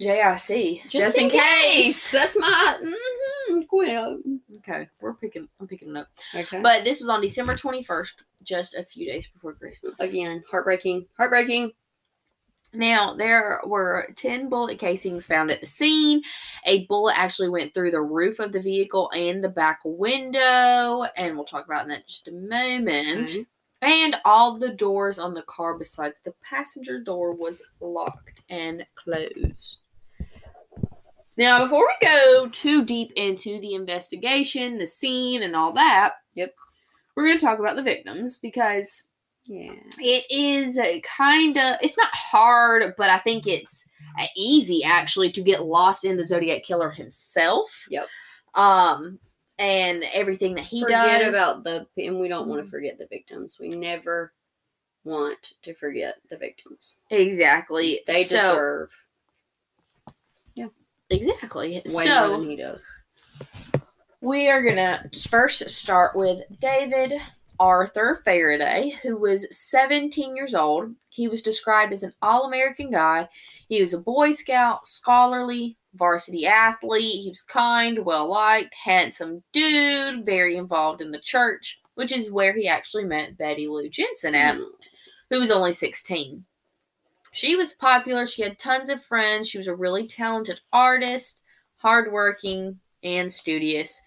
JIC. 0.00 0.88
Just, 0.88 1.18
in, 1.18 1.30
case. 1.30 2.10
That's 2.10 2.38
my 2.38 2.78
mm-hmm, 2.82 3.60
quote. 3.62 4.20
Okay, 4.58 4.88
we're 5.00 5.14
picking. 5.14 5.48
I'm 5.60 5.66
picking 5.66 5.90
it 5.90 5.96
up. 5.96 6.08
Okay. 6.34 6.60
But 6.60 6.84
this 6.84 7.00
was 7.00 7.08
on 7.08 7.20
December 7.20 7.54
21st, 7.54 8.22
just 8.42 8.74
a 8.74 8.84
few 8.84 9.06
days 9.06 9.26
before 9.28 9.54
Christmas. 9.54 9.98
again, 10.00 10.44
heartbreaking. 10.50 11.06
Heartbreaking. 11.16 11.72
Now, 12.72 13.14
there 13.14 13.60
were 13.66 14.08
10 14.14 14.48
bullet 14.48 14.78
casings 14.78 15.26
found 15.26 15.50
at 15.50 15.60
the 15.60 15.66
scene. 15.66 16.22
A 16.66 16.86
bullet 16.86 17.18
actually 17.18 17.48
went 17.48 17.74
through 17.74 17.90
the 17.90 18.00
roof 18.00 18.38
of 18.38 18.52
the 18.52 18.62
vehicle 18.62 19.10
and 19.14 19.42
the 19.42 19.48
back 19.48 19.80
window, 19.84 21.04
and 21.16 21.34
we'll 21.34 21.44
talk 21.44 21.64
about 21.64 21.88
that 21.88 21.96
in 21.98 22.02
just 22.06 22.28
a 22.28 22.32
moment. 22.32 23.30
Okay. 23.30 23.46
And 23.82 24.16
all 24.24 24.56
the 24.56 24.74
doors 24.74 25.18
on 25.18 25.34
the 25.34 25.42
car 25.42 25.76
besides 25.76 26.20
the 26.20 26.34
passenger 26.48 27.00
door 27.00 27.34
was 27.34 27.62
locked 27.80 28.42
and 28.50 28.86
closed. 28.94 29.80
Now, 31.36 31.62
before 31.62 31.88
we 31.88 32.06
go 32.06 32.48
too 32.50 32.84
deep 32.84 33.12
into 33.16 33.58
the 33.60 33.74
investigation, 33.74 34.78
the 34.78 34.86
scene, 34.86 35.42
and 35.42 35.56
all 35.56 35.72
that, 35.72 36.14
Yep. 36.34 36.54
we're 37.16 37.24
going 37.26 37.38
to 37.38 37.44
talk 37.44 37.58
about 37.58 37.76
the 37.76 37.82
victims 37.82 38.38
because 38.38 39.04
Yeah. 39.52 39.72
it 39.98 40.24
is 40.30 40.78
kind 41.02 41.56
of 41.58 41.74
it's 41.82 41.96
not 41.98 42.10
hard 42.14 42.94
but 42.96 43.10
i 43.10 43.18
think 43.18 43.48
it's 43.48 43.84
uh, 44.20 44.26
easy 44.36 44.82
actually 44.84 45.32
to 45.32 45.42
get 45.42 45.64
lost 45.64 46.04
in 46.04 46.16
the 46.16 46.24
zodiac 46.24 46.62
killer 46.62 46.88
himself 46.90 47.68
Yep. 47.90 48.06
um 48.54 49.18
and 49.58 50.04
everything 50.14 50.54
that 50.54 50.64
he 50.64 50.82
forget 50.82 51.20
does 51.20 51.34
about 51.34 51.64
the 51.64 51.84
and 51.96 52.20
we 52.20 52.28
don't 52.28 52.46
want 52.46 52.64
to 52.64 52.70
forget 52.70 52.96
the 52.96 53.06
victims. 53.08 53.58
We 53.60 53.68
never 53.70 54.32
want 55.04 55.52
to 55.62 55.74
forget 55.74 56.14
the 56.30 56.36
victims. 56.38 56.96
exactly 57.10 58.02
They 58.06 58.22
So- 58.24 58.36
deserve 58.38 58.90
Yeah. 60.54 60.68
exactly 61.10 61.74
way 61.84 62.04
so 62.06 62.28
more 62.28 62.38
than 62.38 62.48
he 62.50 62.56
does. 62.56 62.86
we 64.20 64.48
are 64.48 64.62
gonna 64.62 65.10
first 65.28 65.68
start 65.70 66.14
with 66.16 66.40
david 66.60 67.14
arthur 67.60 68.20
faraday 68.24 68.90
who 69.02 69.16
was 69.16 69.46
17 69.50 70.34
years 70.34 70.54
old 70.54 70.90
he 71.10 71.28
was 71.28 71.42
described 71.42 71.92
as 71.92 72.02
an 72.02 72.12
all-american 72.22 72.90
guy 72.90 73.28
he 73.68 73.80
was 73.80 73.94
a 73.94 73.98
boy 73.98 74.32
scout 74.32 74.86
scholarly 74.86 75.76
varsity 75.94 76.46
athlete 76.46 77.22
he 77.22 77.28
was 77.28 77.42
kind 77.42 78.04
well 78.04 78.28
liked 78.30 78.74
handsome 78.84 79.42
dude 79.52 80.24
very 80.24 80.56
involved 80.56 81.00
in 81.02 81.10
the 81.12 81.20
church 81.20 81.78
which 81.96 82.10
is 82.12 82.30
where 82.32 82.54
he 82.54 82.66
actually 82.66 83.04
met 83.04 83.36
betty 83.36 83.68
lou 83.68 83.88
jensen 83.88 84.34
at 84.34 84.56
Mm. 84.56 84.64
who 85.30 85.38
was 85.38 85.50
only 85.52 85.72
16. 85.72 86.44
She 87.32 87.54
was 87.54 87.74
popular. 87.74 88.26
She 88.26 88.42
had 88.42 88.58
tons 88.58 88.88
of 88.90 89.04
friends. 89.04 89.48
She 89.48 89.58
was 89.58 89.68
a 89.68 89.74
really 89.76 90.06
talented 90.08 90.60
artist, 90.72 91.42
hardworking, 91.76 92.80
and 93.04 93.30
studious. 93.32 94.00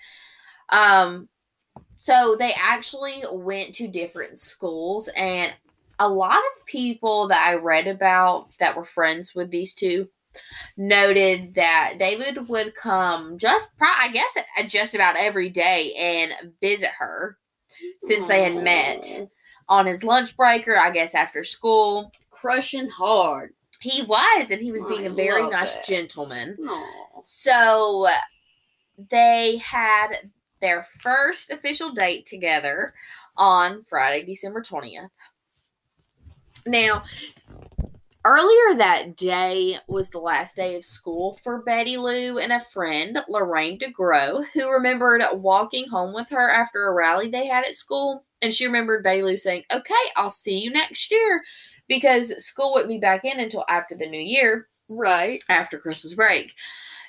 Um, 0.70 1.30
so 2.04 2.36
they 2.38 2.52
actually 2.60 3.24
went 3.32 3.74
to 3.76 3.88
different 3.88 4.38
schools, 4.38 5.08
and 5.16 5.54
a 6.00 6.10
lot 6.10 6.36
of 6.39 6.66
people 6.66 7.30
that 7.30 7.48
I 7.48 7.56
read 7.56 7.88
about 7.88 8.50
that 8.60 8.76
were 8.76 8.84
friends 8.84 9.34
with 9.34 9.50
these 9.52 9.74
two 9.74 10.10
noted 10.76 11.54
that 11.56 11.94
David 12.00 12.50
would 12.50 12.76
come 12.76 13.38
just, 13.38 13.70
I 13.80 14.10
guess, 14.12 14.36
just 14.68 14.96
about 14.96 15.16
every 15.16 15.48
day 15.48 15.94
and 15.94 16.52
visit 16.60 16.89
her 17.00 17.38
since 18.02 18.28
they 18.28 18.44
had 18.44 18.62
met 18.62 19.30
on 19.70 19.86
his 19.86 20.04
lunch 20.04 20.36
break 20.36 20.68
or 20.68 20.78
I 20.78 20.92
guess 20.92 21.16
after 21.16 21.46
school. 21.46 22.12
Crushing 22.32 22.89
hard. 22.89 23.54
He 23.80 24.02
was, 24.02 24.52
and 24.52 24.62
he 24.62 24.74
was 24.74 24.84
being 24.89 25.04
I 25.04 25.12
a 25.12 25.13
very 25.13 25.48
nice 25.50 25.74
it. 25.74 25.86
gentleman. 25.86 26.58
Aw. 26.68 27.22
So 27.24 28.08
they 29.10 29.56
had 29.63 30.32
their 30.63 30.88
first 31.02 31.52
official 31.52 31.91
date 31.91 32.26
together 32.26 32.93
on 33.36 33.84
Friday, 33.84 34.26
December 34.26 34.62
20th. 34.62 35.10
Now, 36.65 37.04
earlier 38.23 38.78
that 38.78 39.17
day 39.17 39.78
was 39.88 40.10
the 40.10 40.19
last 40.19 40.56
day 40.56 40.76
of 40.76 40.86
school 40.86 41.38
for 41.43 41.62
Betty 41.63 41.97
Lou 41.97 42.38
and 42.38 42.54
a 42.54 42.62
friend, 42.62 43.19
Lorraine 43.28 43.78
DeGrow, 43.78 44.45
who 44.54 44.71
remembered 44.71 45.21
walking 45.34 45.89
home 45.89 46.13
with 46.13 46.30
her 46.30 46.49
after 46.49 46.88
a 46.88 46.93
rally 46.93 47.30
they 47.30 47.45
had 47.45 47.65
at 47.65 47.76
school. 47.76 48.26
And 48.41 48.54
she 48.54 48.65
remembered 48.65 49.04
Betty 49.04 49.21
Lou 49.21 49.36
saying, 49.36 49.63
Okay, 49.71 49.93
I'll 50.15 50.30
see 50.30 50.60
you 50.60 50.71
next 50.71 51.12
year 51.12 51.43
because 51.89 52.45
school 52.45 52.71
wouldn't 52.71 52.89
be 52.89 52.99
back 52.99 53.26
in 53.26 53.39
until 53.41 53.65
after 53.67 53.95
the 53.95 54.08
new 54.08 54.21
year 54.21 54.69
Right. 54.89 55.43
after 55.49 55.80
Christmas 55.80 56.13
break. 56.13 56.54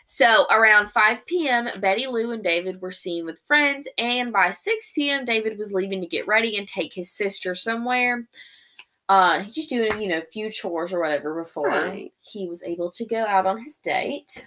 So 0.06 0.44
around 0.50 0.90
5 0.90 1.24
p.m., 1.26 1.68
Betty 1.80 2.06
Lou 2.06 2.32
and 2.32 2.42
David 2.44 2.80
were 2.80 2.92
seen 2.92 3.24
with 3.24 3.40
friends, 3.46 3.88
and 3.98 4.32
by 4.32 4.50
6 4.50 4.92
p.m., 4.92 5.24
David 5.24 5.56
was 5.58 5.72
leaving 5.72 6.00
to 6.02 6.06
get 6.06 6.26
ready 6.26 6.58
and 6.58 6.68
take 6.68 6.92
his 6.92 7.10
sister 7.10 7.54
somewhere. 7.54 8.26
Uh, 9.08 9.40
he's 9.42 9.54
just 9.54 9.70
doing, 9.70 10.00
you 10.00 10.08
know, 10.08 10.18
a 10.18 10.22
few 10.22 10.50
chores 10.50 10.92
or 10.92 11.00
whatever 11.00 11.42
before 11.42 11.68
Right. 11.68 12.12
he 12.20 12.48
was 12.48 12.62
able 12.62 12.90
to 12.92 13.04
go 13.06 13.24
out 13.24 13.46
on 13.46 13.62
his 13.62 13.76
date. 13.76 14.46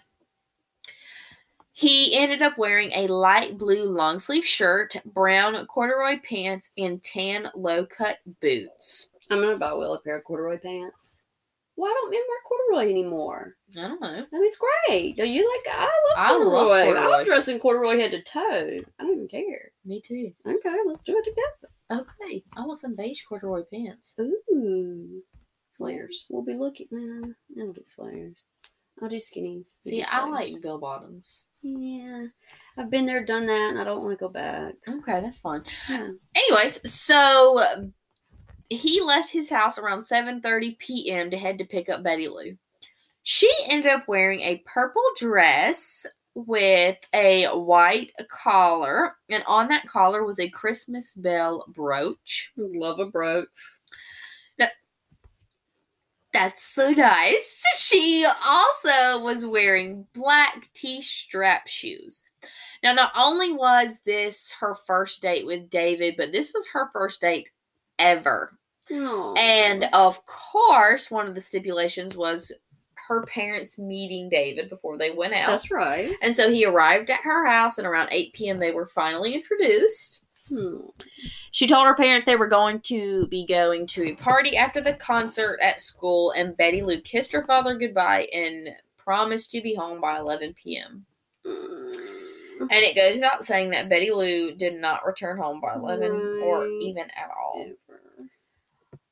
He 1.72 2.18
ended 2.18 2.42
up 2.42 2.58
wearing 2.58 2.92
a 2.94 3.06
light 3.08 3.56
blue 3.58 3.84
long 3.84 4.18
sleeve 4.18 4.46
shirt, 4.46 4.96
brown 5.06 5.64
corduroy 5.68 6.20
pants, 6.28 6.72
and 6.76 7.04
tan 7.04 7.52
low 7.54 7.86
cut 7.86 8.18
boots. 8.42 9.10
I'm 9.30 9.42
gonna 9.42 9.58
buy 9.58 9.74
Will 9.74 9.94
a 9.94 10.00
pair 10.00 10.18
of 10.18 10.24
corduroy 10.24 10.58
pants. 10.58 11.26
Why 11.78 11.90
don't 11.94 12.10
men 12.10 12.22
wear 12.28 12.40
corduroy 12.44 12.90
anymore? 12.90 13.54
I 13.78 13.82
don't 13.82 14.02
know. 14.02 14.08
I 14.08 14.16
mean, 14.16 14.26
it's 14.32 14.58
great. 14.88 15.16
Do 15.16 15.26
you 15.26 15.48
like? 15.48 15.76
I 15.76 15.84
love 15.84 16.18
I 16.18 16.32
love 16.32 16.42
corduroy. 16.42 16.86
corduroy. 16.86 17.14
I'll 17.14 17.24
dress 17.24 17.48
in 17.50 17.60
corduroy 17.60 18.00
head 18.00 18.12
to 18.12 18.22
toe. 18.24 18.82
I 19.00 19.04
don't 19.04 19.14
even 19.14 19.28
care. 19.28 19.72
Me 19.86 20.02
too. 20.02 20.32
Okay, 20.48 20.76
let's 20.88 21.04
do 21.04 21.16
it 21.16 21.24
together. 21.24 22.02
Okay, 22.02 22.44
I 22.58 22.62
want 22.62 22.80
some 22.80 22.96
beige 22.96 23.22
corduroy 23.30 23.62
pants. 23.72 24.16
Ooh, 24.20 25.22
flares. 25.78 26.26
We'll 26.32 26.44
be 26.44 26.56
looking. 26.56 26.88
Nah, 26.90 27.28
I 27.28 27.60
don't 27.60 27.76
do 27.76 27.84
flares. 27.96 28.38
I'll 29.00 29.10
do 29.10 29.18
skinnies. 29.18 29.78
See, 29.82 30.00
do 30.00 30.06
I 30.12 30.28
like 30.28 30.60
bill 30.64 30.80
bottoms. 30.80 31.46
Yeah, 31.62 32.26
I've 32.76 32.90
been 32.90 33.06
there, 33.06 33.24
done 33.24 33.46
that, 33.46 33.70
and 33.70 33.80
I 33.80 33.84
don't 33.84 34.04
want 34.04 34.18
to 34.18 34.26
go 34.26 34.30
back. 34.30 34.74
Okay, 34.90 35.22
that's 35.22 35.38
fine. 35.38 35.62
Yeah. 35.88 36.10
Anyways, 36.36 36.92
so 36.92 37.92
he 38.70 39.02
left 39.02 39.32
his 39.32 39.50
house 39.50 39.78
around 39.78 40.02
7:30 40.02 40.78
p.m. 40.78 41.32
to 41.32 41.38
head 41.38 41.58
to 41.58 41.66
pick 41.66 41.90
up 41.90 42.04
Betty 42.04 42.28
Lou. 42.28 42.58
She 43.24 43.52
ended 43.68 43.92
up 43.92 44.08
wearing 44.08 44.42
a 44.42 44.64
purple 44.66 45.04
dress 45.18 46.06
with 46.34 46.98
a 47.14 47.48
white 47.48 48.12
collar, 48.30 49.16
and 49.30 49.44
on 49.48 49.68
that 49.70 49.88
collar 49.88 50.24
was 50.24 50.40
a 50.40 50.50
Christmas 50.50 51.14
bell 51.16 51.66
brooch. 51.68 52.52
Love 52.56 53.00
a 53.00 53.06
brooch. 53.06 53.48
That's 56.34 56.64
so 56.64 56.92
nice. 56.92 57.64
She 57.78 58.26
also 58.46 59.24
was 59.24 59.46
wearing 59.46 60.06
black 60.14 60.70
T 60.74 61.02
strap 61.02 61.68
shoes. 61.68 62.24
Now, 62.84 62.94
not 62.94 63.12
only 63.18 63.54
was 63.54 64.02
this 64.02 64.52
her 64.60 64.76
first 64.76 65.22
date 65.22 65.46
with 65.46 65.70
David, 65.70 66.16
but 66.18 66.32
this 66.32 66.54
was 66.54 66.68
her 66.70 66.90
first 66.92 67.22
date 67.22 67.50
ever. 67.98 68.57
And 69.38 69.90
of 69.94 70.26
course, 70.26 71.12
one 71.12 71.28
of 71.28 71.36
the 71.36 71.42
stipulations 71.42 72.16
was 72.16 72.52
her 73.08 73.24
parents 73.24 73.80
meeting 73.80 74.30
David 74.30 74.70
before 74.70 74.98
they 74.98 75.12
went 75.12 75.34
out. 75.34 75.50
that's 75.50 75.72
right. 75.72 76.12
And 76.22 76.36
so 76.36 76.52
he 76.52 76.66
arrived 76.66 77.10
at 77.10 77.22
her 77.22 77.46
house, 77.46 77.78
and 77.78 77.88
around 77.88 78.10
8 78.12 78.34
p.m., 78.34 78.60
they 78.60 78.72
were 78.72 78.88
finally 78.88 79.34
introduced. 79.34 80.24
Hmm. 80.50 80.78
She 81.52 81.68
told 81.68 81.88
her 81.88 81.96
parents 81.96 82.26
they 82.26 82.36
were 82.36 82.48
going 82.48 82.82
to 82.82 83.28
be 83.28 83.46
going 83.46 83.88
to 83.88 84.10
a 84.10 84.16
party 84.16 84.56
after 84.56 84.82
the 84.82 84.94
concert 84.94 85.60
at 85.62 85.82
school, 85.82 86.32
and 86.32 86.56
Betty 86.56 86.82
Lou 86.82 87.00
kissed 87.02 87.32
her 87.32 87.44
father 87.44 87.78
goodbye 87.78 88.28
and 88.34 88.70
promised 88.98 89.52
to 89.52 89.62
be 89.62 89.74
home 89.74 90.02
by 90.02 90.20
11 90.20 90.54
p.m. 90.62 91.06
Mm. 91.46 92.18
And 92.60 92.72
it 92.72 92.96
goes 92.96 93.16
without 93.16 93.46
saying 93.46 93.70
that 93.72 93.90
Betty 93.90 94.12
Lou 94.12 94.56
did 94.56 94.76
not 94.76 95.06
return 95.06 95.38
home 95.38 95.62
by 95.62 95.76
11 95.76 96.42
or 96.44 96.68
even 96.68 97.04
at 97.04 97.30
all. 97.38 97.68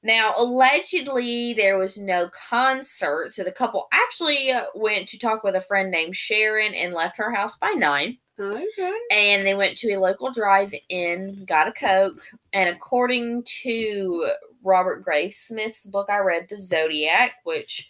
Now, 0.05 0.35
allegedly, 0.37 1.53
there 1.53 1.77
was 1.77 1.97
no 1.97 2.29
concert, 2.49 3.31
so 3.31 3.43
the 3.43 3.51
couple 3.51 3.87
actually 3.91 4.51
uh, 4.51 4.65
went 4.75 5.09
to 5.09 5.19
talk 5.19 5.43
with 5.43 5.55
a 5.55 5.61
friend 5.61 5.89
named 5.89 6.15
Sharon 6.15 6.73
and 6.75 6.93
left 6.93 7.17
her 7.17 7.31
house 7.33 7.57
by 7.57 7.71
9. 7.71 8.17
Okay. 8.37 8.93
and 9.11 9.45
they 9.45 9.55
went 9.55 9.77
to 9.77 9.93
a 9.93 9.99
local 9.99 10.29
drive-in, 10.29 11.45
got 11.45 11.69
a 11.69 11.71
coke, 11.71 12.19
and 12.51 12.69
according 12.69 13.43
to 13.63 14.29
Robert 14.61 15.05
Graysmith's 15.05 15.85
book 15.85 16.09
I 16.09 16.17
read, 16.17 16.47
The 16.49 16.59
Zodiac, 16.59 17.35
which 17.45 17.87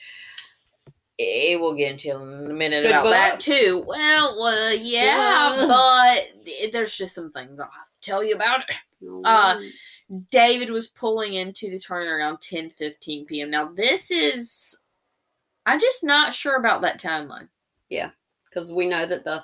it 1.17 1.59
will 1.59 1.75
get 1.75 1.91
into 1.93 2.11
in 2.11 2.51
a 2.51 2.53
minute 2.53 2.83
Good 2.83 2.91
about 2.91 3.09
that 3.09 3.39
too. 3.39 3.83
Well, 3.87 4.37
well, 4.39 4.73
yeah, 4.75 5.55
Yeah. 5.55 5.67
but 5.67 6.71
there's 6.71 6.95
just 6.95 7.15
some 7.15 7.31
things 7.31 7.59
I'll 7.59 7.65
have 7.65 7.87
to 8.01 8.09
tell 8.09 8.23
you 8.23 8.35
about 8.35 8.61
it. 8.69 8.75
Uh, 9.23 9.59
David 10.29 10.69
was 10.69 10.87
pulling 10.87 11.33
into 11.33 11.69
the 11.69 11.79
turn 11.79 12.07
around 12.07 12.39
10 12.41 12.69
15 12.69 13.25
p.m. 13.25 13.49
Now, 13.49 13.65
this 13.65 14.11
is, 14.11 14.77
I'm 15.65 15.79
just 15.79 16.03
not 16.03 16.33
sure 16.33 16.57
about 16.57 16.81
that 16.81 17.01
timeline. 17.01 17.47
Yeah, 17.89 18.11
because 18.49 18.71
we 18.73 18.85
know 18.85 19.05
that 19.05 19.23
the 19.23 19.43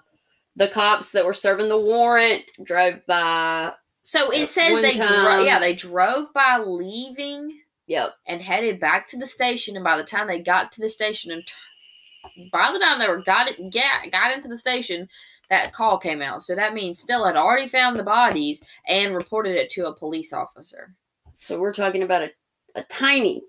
the 0.56 0.68
cops 0.68 1.12
that 1.12 1.26
were 1.26 1.34
serving 1.34 1.70
the 1.70 1.80
warrant 1.80 2.52
drove 2.64 3.06
by. 3.08 3.74
So 4.04 4.32
it 4.32 4.48
says 4.48 4.82
they 4.82 4.94
drove, 4.94 5.46
yeah, 5.46 5.60
they 5.60 5.76
drove 5.76 6.34
by 6.34 6.58
leaving 6.58 7.60
Yep. 7.88 8.16
and 8.28 8.42
headed 8.42 8.80
back 8.80 9.08
to 9.10 9.18
the 9.18 9.28
station. 9.28 9.76
And 9.76 9.84
by 9.84 9.98
the 9.98 10.04
time 10.04 10.28
they 10.28 10.42
got 10.42 10.72
to 10.74 10.82
the 10.82 10.90
station, 10.90 11.32
and 11.32 11.44
t- 11.46 12.50
by 12.52 12.72
the 12.72 12.80
time 12.80 13.00
they 13.00 13.08
were 13.08 13.22
got 13.24 13.50
it, 13.50 13.58
got, 13.74 14.12
got 14.12 14.34
into 14.34 14.48
the 14.48 14.58
station, 14.58 15.08
that 15.52 15.74
call 15.74 16.00
came 16.00 16.22
out. 16.24 16.42
So 16.42 16.56
that 16.56 16.74
means 16.74 17.00
Stella 17.00 17.28
had 17.28 17.36
already 17.36 17.68
found 17.68 18.00
the 18.00 18.04
bodies 18.04 18.64
and 18.88 19.14
reported 19.14 19.56
it 19.56 19.70
to 19.72 19.86
a 19.88 19.94
police 19.94 20.34
officer. 20.34 20.96
So 21.34 21.60
we're 21.60 21.74
talking 21.74 22.02
about 22.04 22.24
a, 22.24 22.32
a 22.76 22.84
tiny 22.84 23.44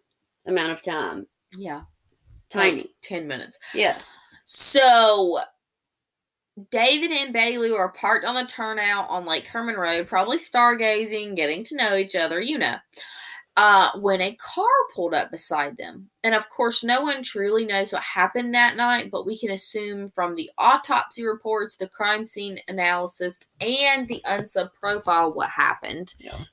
amount 0.47 0.73
of 0.73 0.83
time. 0.83 1.27
Yeah, 1.57 1.83
Tiny. 2.51 2.77
like 2.83 2.91
ten 3.03 3.27
minutes. 3.27 3.59
yeah. 3.73 3.97
So 4.45 5.39
David 6.71 7.11
and 7.13 7.33
Betty 7.33 7.57
Lou 7.57 7.75
are 7.77 7.93
parked 7.93 8.27
on 8.27 8.35
the 8.35 8.47
turnout 8.47 9.09
on 9.09 9.25
Lake 9.25 9.47
Herman 9.47 9.77
Road, 9.77 10.07
probably 10.09 10.39
stargazing, 10.39 11.37
getting 11.37 11.65
to 11.65 11.77
know 11.77 11.97
each 11.97 12.15
other, 12.17 12.41
you 12.43 12.59
know. 12.59 12.77
Uh, 13.59 13.91
when 14.01 14.23
a 14.23 14.35
car 14.37 14.67
pulled 14.95 15.13
up 15.13 15.31
beside 15.31 15.77
them. 15.77 16.09
And 16.25 16.35
of 16.35 16.49
course, 16.49 16.83
no 16.83 17.03
one 17.03 17.23
truly 17.23 17.67
knows 17.67 17.93
what 17.93 18.01
happened 18.03 18.55
that 18.55 18.77
night, 18.77 19.11
but 19.11 19.27
we 19.27 19.39
can 19.39 19.51
assume 19.51 20.09
from 20.09 20.35
the 20.35 20.51
autopsy 20.57 21.27
reports, 21.27 21.77
the 21.77 21.87
crime 21.87 22.25
scene 22.25 22.59
analysis, 22.69 23.41
and 23.61 24.09
the 24.09 24.23
unsub 24.27 24.71
profile 24.81 25.35
what 25.35 25.51
happened. 25.51 26.15
Yeah. 26.19 26.45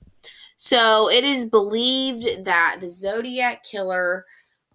So 0.58 1.10
it 1.10 1.24
is 1.24 1.46
believed 1.46 2.44
that 2.44 2.80
the 2.82 2.90
Zodiac 2.90 3.64
killer 3.64 4.26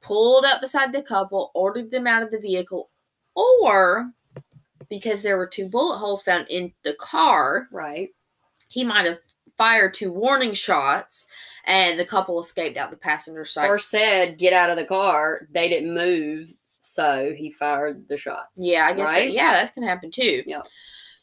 pulled 0.00 0.46
up 0.46 0.62
beside 0.62 0.94
the 0.94 1.02
couple, 1.02 1.50
ordered 1.54 1.90
them 1.90 2.06
out 2.06 2.22
of 2.22 2.30
the 2.30 2.38
vehicle, 2.38 2.88
or 3.34 4.10
because 4.88 5.20
there 5.20 5.36
were 5.36 5.46
two 5.46 5.68
bullet 5.68 5.98
holes 5.98 6.22
found 6.22 6.46
in 6.48 6.72
the 6.84 6.94
car, 6.94 7.68
Right. 7.70 8.08
he 8.68 8.82
might 8.82 9.04
have 9.04 9.18
fired 9.56 9.94
two 9.94 10.12
warning 10.12 10.54
shots 10.54 11.26
and 11.64 11.98
the 11.98 12.04
couple 12.04 12.40
escaped 12.40 12.76
out 12.76 12.90
the 12.90 12.96
passenger 12.96 13.44
side. 13.44 13.68
Or 13.68 13.78
said, 13.78 14.38
"Get 14.38 14.52
out 14.52 14.70
of 14.70 14.76
the 14.76 14.84
car." 14.84 15.46
They 15.50 15.68
didn't 15.68 15.94
move, 15.94 16.52
so 16.80 17.32
he 17.36 17.50
fired 17.50 18.08
the 18.08 18.16
shots. 18.16 18.52
yeah, 18.56 18.86
I 18.86 18.92
guess 18.92 19.10
that, 19.10 19.32
yeah, 19.32 19.52
that 19.54 19.74
can 19.74 19.82
happen 19.82 20.10
too. 20.10 20.42
Yeah. 20.46 20.62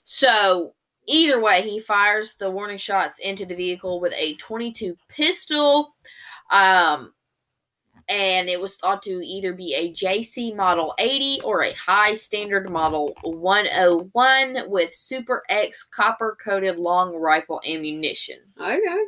So 0.04 0.74
either 1.08 1.41
way, 1.41 1.62
he 1.62 1.80
fires 1.80 2.36
the 2.36 2.50
warning 2.52 2.78
shots 2.78 3.20
into 3.20 3.46
the 3.46 3.56
vehicle 3.56 4.00
with 4.00 4.13
a 4.15 4.36
22 4.36 4.96
pistol. 5.10 5.96
Um 6.52 7.13
and 8.12 8.50
it 8.50 8.60
was 8.60 8.76
thought 8.76 9.02
to 9.04 9.26
either 9.26 9.54
be 9.54 9.74
a 9.74 9.93
JC 9.93 10.54
Model 10.54 10.93
80 11.00 11.41
or 11.45 11.63
a 11.63 11.71
high 11.74 12.13
standard 12.13 12.69
Model 12.69 13.15
101 13.24 14.69
with 14.69 14.93
Super 14.93 15.43
X 15.47 15.84
copper 15.84 16.38
coated 16.43 16.78
long 16.78 17.15
rifle 17.15 17.62
ammunition. 17.65 18.39
Okay. 18.60 19.04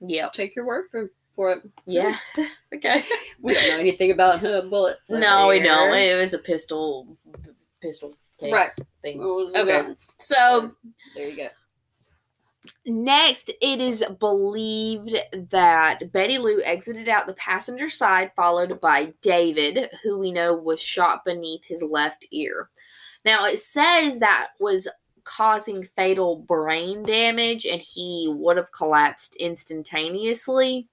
Yeah. 0.00 0.30
Take 0.32 0.56
your 0.56 0.66
word 0.66 0.86
for 0.90 1.12
for 1.34 1.52
it. 1.52 1.62
Yeah. 1.86 2.16
okay. 2.74 3.04
We 3.40 3.52
don't 3.52 3.68
know 3.68 3.76
anything 3.76 4.10
about 4.12 4.44
uh, 4.44 4.62
bullets. 4.62 5.10
no, 5.10 5.48
we 5.48 5.60
don't. 5.60 5.94
It 5.94 6.18
was 6.18 6.32
a 6.32 6.38
pistol 6.38 7.18
pistol 7.82 8.14
case 8.40 8.52
Right. 8.52 8.70
thing. 9.02 9.20
Okay. 9.22 9.60
okay. 9.60 9.94
So 10.18 10.72
There 11.14 11.28
you 11.28 11.36
go. 11.36 11.48
Next, 12.86 13.50
it 13.60 13.80
is 13.80 14.04
believed 14.18 15.16
that 15.50 16.12
Betty 16.12 16.38
Lou 16.38 16.62
exited 16.62 17.08
out 17.08 17.26
the 17.26 17.34
passenger 17.34 17.90
side, 17.90 18.32
followed 18.34 18.80
by 18.80 19.12
David, 19.22 19.90
who 20.02 20.18
we 20.18 20.32
know 20.32 20.54
was 20.54 20.80
shot 20.80 21.24
beneath 21.24 21.64
his 21.64 21.82
left 21.82 22.26
ear. 22.30 22.70
Now, 23.24 23.46
it 23.46 23.58
says 23.58 24.20
that 24.20 24.50
was 24.58 24.88
causing 25.24 25.84
fatal 25.94 26.36
brain 26.36 27.02
damage 27.02 27.66
and 27.66 27.82
he 27.82 28.32
would 28.34 28.56
have 28.56 28.72
collapsed 28.72 29.36
instantaneously. 29.36 30.88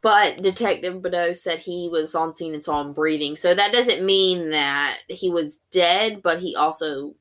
But 0.00 0.42
Detective 0.42 1.02
Bidou 1.02 1.36
said 1.36 1.58
he 1.60 1.88
was 1.92 2.14
on 2.14 2.34
scene 2.34 2.54
and 2.54 2.64
saw 2.64 2.80
him 2.80 2.92
breathing. 2.92 3.36
So 3.36 3.54
that 3.54 3.72
doesn't 3.72 4.04
mean 4.04 4.50
that 4.50 4.98
he 5.08 5.30
was 5.30 5.60
dead, 5.70 6.22
but 6.22 6.40
he 6.40 6.56
also. 6.56 7.14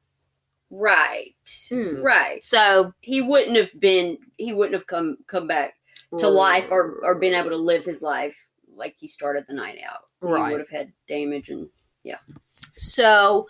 Right. 0.71 1.36
Hmm. 1.69 2.01
Right. 2.01 2.43
So 2.43 2.93
He 3.01 3.21
wouldn't 3.21 3.57
have 3.57 3.77
been. 3.79 4.17
He 4.38 4.53
wouldn't 4.53 4.73
have 4.73 4.88
come 4.88 5.17
come 5.27 5.45
back 5.47 5.75
to 6.17 6.27
life 6.27 6.67
or 6.71 6.99
or 7.03 7.15
been 7.15 7.34
able 7.34 7.49
to 7.49 7.57
live 7.57 7.86
his 7.86 8.01
life 8.01 8.38
like 8.75 8.95
he 8.97 9.07
started 9.07 9.45
the 9.47 9.53
night 9.53 9.79
out. 9.86 10.05
Right. 10.21 10.45
He 10.45 10.51
would 10.51 10.62
have 10.62 10.69
had 10.69 10.93
damage 11.07 11.49
and 11.49 11.69
yeah. 12.03 12.17
So 12.73 13.47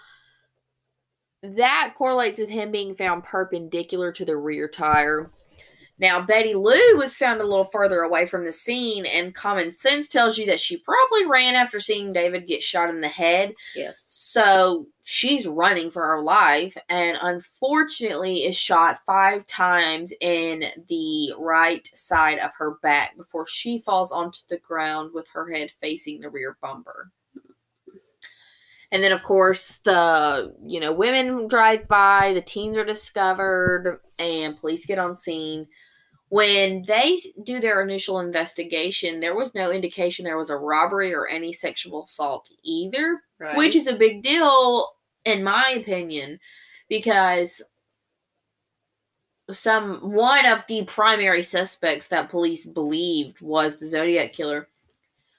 that 1.43 1.93
correlates 1.97 2.39
with 2.39 2.49
him 2.49 2.71
being 2.71 2.95
found 2.95 3.23
perpendicular 3.23 4.11
to 4.13 4.25
the 4.25 4.37
rear 4.37 4.67
tire. 4.67 5.31
Now, 6.01 6.19
Betty 6.19 6.55
Lou 6.55 6.97
was 6.97 7.15
found 7.15 7.41
a 7.41 7.45
little 7.45 7.65
further 7.65 8.01
away 8.01 8.25
from 8.25 8.43
the 8.43 8.51
scene, 8.51 9.05
and 9.05 9.35
common 9.35 9.71
sense 9.71 10.07
tells 10.07 10.35
you 10.35 10.47
that 10.47 10.59
she 10.59 10.77
probably 10.77 11.27
ran 11.27 11.53
after 11.53 11.79
seeing 11.79 12.11
David 12.11 12.47
get 12.47 12.63
shot 12.63 12.89
in 12.89 13.01
the 13.01 13.07
head. 13.07 13.53
yes. 13.75 14.03
So 14.09 14.87
she's 15.03 15.45
running 15.45 15.91
for 15.91 16.01
her 16.01 16.19
life, 16.19 16.75
and 16.89 17.19
unfortunately, 17.21 18.45
is 18.45 18.57
shot 18.57 18.99
five 19.05 19.45
times 19.45 20.11
in 20.21 20.63
the 20.89 21.33
right 21.37 21.87
side 21.93 22.39
of 22.39 22.49
her 22.57 22.79
back 22.81 23.15
before 23.15 23.45
she 23.45 23.77
falls 23.77 24.11
onto 24.11 24.39
the 24.49 24.57
ground 24.57 25.11
with 25.13 25.27
her 25.27 25.51
head 25.51 25.69
facing 25.79 26.21
the 26.21 26.29
rear 26.29 26.57
bumper. 26.63 27.11
And 28.91 29.03
then, 29.03 29.11
of 29.11 29.21
course, 29.21 29.77
the 29.83 30.55
you 30.65 30.79
know 30.79 30.93
women 30.93 31.47
drive 31.47 31.87
by, 31.87 32.33
the 32.33 32.41
teens 32.41 32.75
are 32.75 32.83
discovered, 32.83 33.99
and 34.17 34.59
police 34.59 34.87
get 34.87 34.97
on 34.97 35.15
scene. 35.15 35.67
When 36.31 36.83
they 36.87 37.19
do 37.43 37.59
their 37.59 37.81
initial 37.81 38.21
investigation, 38.21 39.19
there 39.19 39.35
was 39.35 39.53
no 39.53 39.69
indication 39.69 40.23
there 40.23 40.37
was 40.37 40.49
a 40.49 40.55
robbery 40.55 41.13
or 41.13 41.27
any 41.27 41.51
sexual 41.51 42.03
assault 42.05 42.49
either 42.63 43.21
Right. 43.37 43.57
which 43.57 43.75
is 43.75 43.87
a 43.87 43.95
big 43.95 44.23
deal 44.23 44.87
in 45.25 45.43
my 45.43 45.75
opinion 45.77 46.39
because 46.87 47.61
some 49.49 49.97
one 50.11 50.45
of 50.45 50.59
the 50.67 50.85
primary 50.85 51.41
suspects 51.43 52.07
that 52.07 52.29
police 52.29 52.65
believed 52.65 53.41
was 53.41 53.77
the 53.77 53.85
zodiac 53.85 54.31
killer 54.31 54.69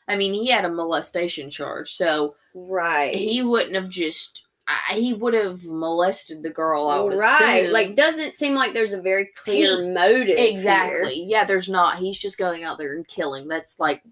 i 0.09 0.17
mean 0.17 0.35
he 0.35 0.49
had 0.49 0.65
a 0.65 0.69
molestation 0.69 1.49
charge 1.49 1.93
so 1.93 2.35
right. 2.55 3.15
he 3.15 3.43
wouldn't 3.43 3.75
have 3.77 3.89
just 3.89 4.47
I, 4.67 4.95
he 4.95 5.13
would 5.13 5.35
have 5.35 5.65
molested 5.65 6.43
the 6.43 6.51
girl. 6.51 6.89
I 6.89 7.01
would 7.01 7.19
right. 7.19 7.63
assume. 7.63 7.73
Like, 7.73 7.97
doesn't 7.97 8.37
seem 8.37 8.55
like 8.55 8.75
there's 8.75 8.93
a 8.93 9.03
very 9.03 9.29
clear 9.35 9.83
He- 9.83 9.91
motive. 9.91 10.37
here. 10.39 10.51
exactly. 10.51 11.25
Yeah, 11.27 11.45
there's 11.45 11.69
not. 11.69 11.99
He's 11.99 12.17
just 12.19 12.39
going 12.39 12.63
out 12.63 12.79
there 12.79 12.95
and 12.95 13.07
killing. 13.07 13.49
That's 13.49 13.81
like, 13.81 14.03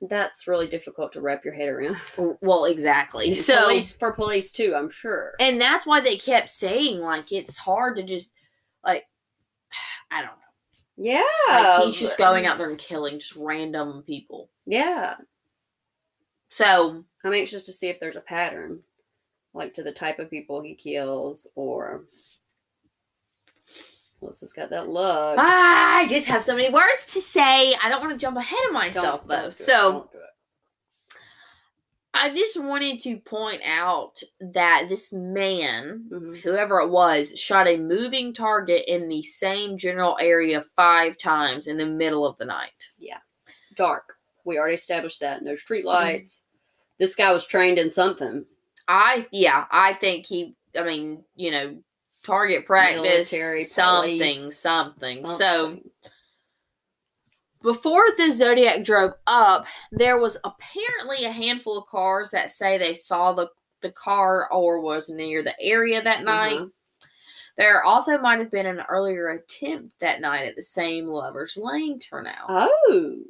That's 0.00 0.48
really 0.48 0.66
difficult 0.66 1.12
to 1.12 1.20
wrap 1.20 1.44
your 1.44 1.54
head 1.54 1.68
around. 1.68 1.96
well, 2.40 2.64
exactly. 2.64 3.28
And 3.28 3.36
So 3.36 3.62
police 3.64 3.92
for 3.92 4.12
police 4.12 4.50
too, 4.50 4.74
I'm 4.76 4.90
sure. 4.90 5.34
and 5.38 5.60
that's 5.60 5.86
why 5.86 6.00
they 6.00 6.16
kept 6.16 6.48
saying 6.48 7.00
like 7.00 7.30
it's 7.32 7.56
hard 7.58 7.96
to 7.96 8.02
just 8.02 8.32
like 8.84 9.06
I 10.10 10.22
don't 10.22 10.30
know. 10.30 11.12
yeah. 11.12 11.22
Like 11.48 11.84
he's 11.84 12.00
just 12.00 12.18
going 12.18 12.46
out 12.46 12.58
there 12.58 12.68
and 12.70 12.78
killing 12.78 13.18
just 13.18 13.36
random 13.36 14.02
people. 14.06 14.50
Yeah. 14.66 15.14
So 16.48 17.04
I'm 17.24 17.32
anxious 17.34 17.64
to 17.64 17.72
see 17.72 17.88
if 17.88 18.00
there's 18.00 18.16
a 18.16 18.20
pattern, 18.20 18.80
like 19.52 19.74
to 19.74 19.82
the 19.82 19.92
type 19.92 20.18
of 20.18 20.30
people 20.30 20.60
he 20.62 20.74
kills, 20.74 21.46
or 21.54 22.04
what's 24.20 24.40
this 24.40 24.52
got 24.52 24.70
that 24.70 24.88
look? 24.88 25.36
I 25.38 26.06
just 26.08 26.26
have 26.28 26.44
so 26.44 26.56
many 26.56 26.72
words 26.72 27.12
to 27.12 27.20
say. 27.20 27.74
I 27.82 27.88
don't 27.88 28.00
want 28.00 28.12
to 28.12 28.18
jump 28.18 28.36
ahead 28.36 28.58
of 28.68 28.72
myself 28.72 29.20
Don't- 29.20 29.28
though. 29.28 29.42
don't 29.42 29.54
so 29.54 29.92
don't 29.92 30.12
do 30.12 30.18
it. 30.18 30.24
I 32.12 32.34
just 32.34 32.60
wanted 32.60 32.98
to 33.00 33.18
point 33.18 33.62
out 33.64 34.20
that 34.40 34.86
this 34.88 35.12
man, 35.12 36.06
Mhm. 36.10 36.40
whoever 36.42 36.80
it 36.80 36.88
was, 36.88 37.38
shot 37.38 37.68
a 37.68 37.76
moving 37.76 38.34
target 38.34 38.84
in 38.88 39.08
the 39.08 39.22
same 39.22 39.78
general 39.78 40.18
area 40.20 40.62
five 40.74 41.16
times 41.18 41.68
in 41.68 41.76
the 41.76 41.86
middle 41.86 42.26
of 42.26 42.36
the 42.36 42.44
night. 42.44 42.90
Yeah. 42.98 43.20
Dark. 43.74 44.16
We 44.44 44.58
already 44.58 44.74
established 44.74 45.20
that. 45.20 45.42
No 45.42 45.54
street 45.54 45.84
lights. 45.84 46.44
This 47.00 47.16
guy 47.16 47.32
was 47.32 47.46
trained 47.46 47.78
in 47.78 47.90
something. 47.90 48.44
I 48.86 49.26
yeah, 49.32 49.64
I 49.72 49.94
think 49.94 50.26
he. 50.26 50.54
I 50.78 50.84
mean, 50.84 51.24
you 51.34 51.50
know, 51.50 51.78
target 52.22 52.66
practice, 52.66 53.32
Military, 53.32 53.64
something, 53.64 54.18
police, 54.18 54.56
something. 54.58 55.24
So 55.24 55.80
before 57.62 58.04
the 58.16 58.30
Zodiac 58.30 58.84
drove 58.84 59.12
up, 59.26 59.66
there 59.90 60.18
was 60.18 60.38
apparently 60.44 61.24
a 61.24 61.32
handful 61.32 61.78
of 61.78 61.86
cars 61.86 62.30
that 62.30 62.52
say 62.52 62.78
they 62.78 62.94
saw 62.94 63.32
the 63.32 63.48
the 63.80 63.90
car 63.90 64.52
or 64.52 64.80
was 64.80 65.08
near 65.08 65.42
the 65.42 65.58
area 65.58 66.02
that 66.02 66.22
night. 66.22 66.60
Uh-huh. 66.60 66.66
There 67.56 67.82
also 67.82 68.18
might 68.18 68.38
have 68.38 68.50
been 68.50 68.66
an 68.66 68.82
earlier 68.88 69.30
attempt 69.30 69.98
that 70.00 70.20
night 70.20 70.46
at 70.46 70.56
the 70.56 70.62
same 70.62 71.06
Lover's 71.06 71.56
Lane 71.56 71.98
turnout. 71.98 72.46
Oh. 72.48 73.22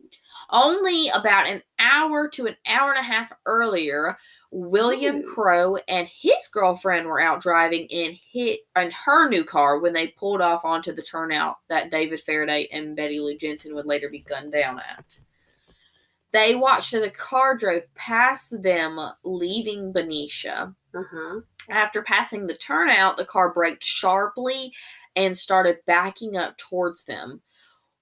Only 0.53 1.09
about 1.09 1.47
an 1.47 1.63
hour 1.79 2.29
to 2.29 2.47
an 2.47 2.57
hour 2.67 2.91
and 2.93 2.99
a 2.99 3.09
half 3.09 3.33
earlier, 3.47 4.17
William. 4.51 5.23
Crow 5.23 5.77
and 5.77 6.09
his 6.09 6.49
girlfriend 6.53 7.07
were 7.07 7.21
out 7.21 7.41
driving 7.41 7.87
in 7.87 8.17
hit 8.33 8.61
in 8.77 8.91
her 8.91 9.29
new 9.29 9.45
car 9.45 9.79
when 9.79 9.93
they 9.93 10.09
pulled 10.09 10.41
off 10.41 10.65
onto 10.65 10.93
the 10.93 11.03
turnout 11.03 11.59
that 11.69 11.91
David 11.91 12.21
Faraday 12.21 12.69
and 12.73 12.97
Betty 12.97 13.21
Lou 13.21 13.37
Jensen 13.37 13.75
would 13.75 13.87
later 13.87 14.09
be 14.09 14.21
gunned 14.21 14.53
down 14.53 14.81
at. 14.81 15.21
They 16.33 16.55
watched 16.55 16.95
as 16.95 17.03
a 17.03 17.11
car 17.11 17.57
drove 17.57 17.83
past 17.95 18.63
them, 18.63 18.99
leaving 19.25 19.93
Benicia. 19.93 20.75
Uh 20.95 21.03
huh. 21.11 21.41
After 21.69 22.03
passing 22.03 22.47
the 22.47 22.55
turnout, 22.55 23.17
the 23.17 23.25
car 23.25 23.53
braked 23.53 23.85
sharply 23.85 24.73
and 25.17 25.37
started 25.37 25.79
backing 25.87 26.37
up 26.37 26.57
towards 26.57 27.05
them. 27.05 27.43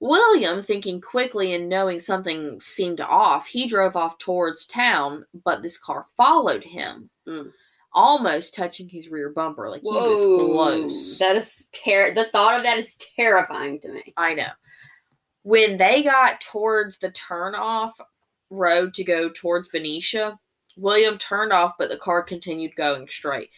William, 0.00 0.62
thinking 0.62 1.00
quickly 1.00 1.54
and 1.54 1.68
knowing 1.68 1.98
something 2.00 2.60
seemed 2.60 3.00
off, 3.00 3.46
he 3.46 3.66
drove 3.66 3.96
off 3.96 4.18
towards 4.18 4.66
town, 4.66 5.24
but 5.44 5.62
this 5.62 5.76
car 5.78 6.06
followed 6.16 6.62
him, 6.64 7.10
Mm. 7.26 7.52
almost 7.92 8.54
touching 8.54 8.88
his 8.88 9.08
rear 9.08 9.30
bumper. 9.30 9.68
Like 9.68 9.82
he 9.82 9.90
was 9.90 10.20
close. 10.20 11.18
That 11.18 11.36
is 11.36 11.68
ter- 11.72 12.14
The 12.14 12.24
thought 12.26 12.54
of 12.56 12.62
that 12.62 12.78
is 12.78 12.96
terrifying 13.16 13.80
to 13.80 13.88
me. 13.88 14.12
I 14.16 14.34
know. 14.34 14.50
When 15.42 15.76
they 15.78 16.02
got 16.02 16.40
towards 16.40 16.98
the 16.98 17.10
turnoff 17.10 17.92
road 18.50 18.94
to 18.94 19.04
go 19.04 19.30
towards 19.30 19.68
Benicia, 19.68 20.38
William 20.76 21.18
turned 21.18 21.52
off, 21.52 21.74
but 21.78 21.88
the 21.88 21.96
car 21.98 22.22
continued 22.22 22.76
going 22.76 23.08
straight. 23.08 23.50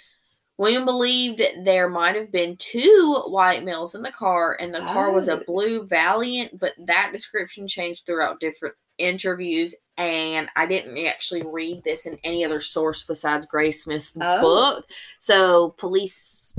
William 0.61 0.85
believed 0.85 1.40
there 1.64 1.88
might 1.88 2.14
have 2.14 2.31
been 2.31 2.55
two 2.59 3.23
white 3.29 3.64
males 3.64 3.94
in 3.94 4.03
the 4.03 4.12
car, 4.12 4.59
and 4.61 4.75
the 4.75 4.81
car 4.81 5.11
was 5.11 5.27
a 5.27 5.40
Oh. 5.40 5.44
blue 5.46 5.87
Valiant, 5.87 6.61
but 6.61 6.75
that 6.77 7.12
description 7.14 7.66
changed 7.66 8.05
throughout 8.05 8.40
different 8.40 8.75
interviews. 8.99 9.75
And 9.96 10.51
I 10.57 10.66
didn't 10.66 10.99
actually 11.07 11.44
read 11.46 11.83
this 11.83 12.05
in 12.05 12.18
any 12.25 12.44
other 12.44 12.61
source 12.61 13.03
besides 13.05 13.46
Graysmith's 13.46 14.12
Oh. 14.20 14.40
book. 14.42 14.90
So, 15.18 15.70
police, 15.79 16.53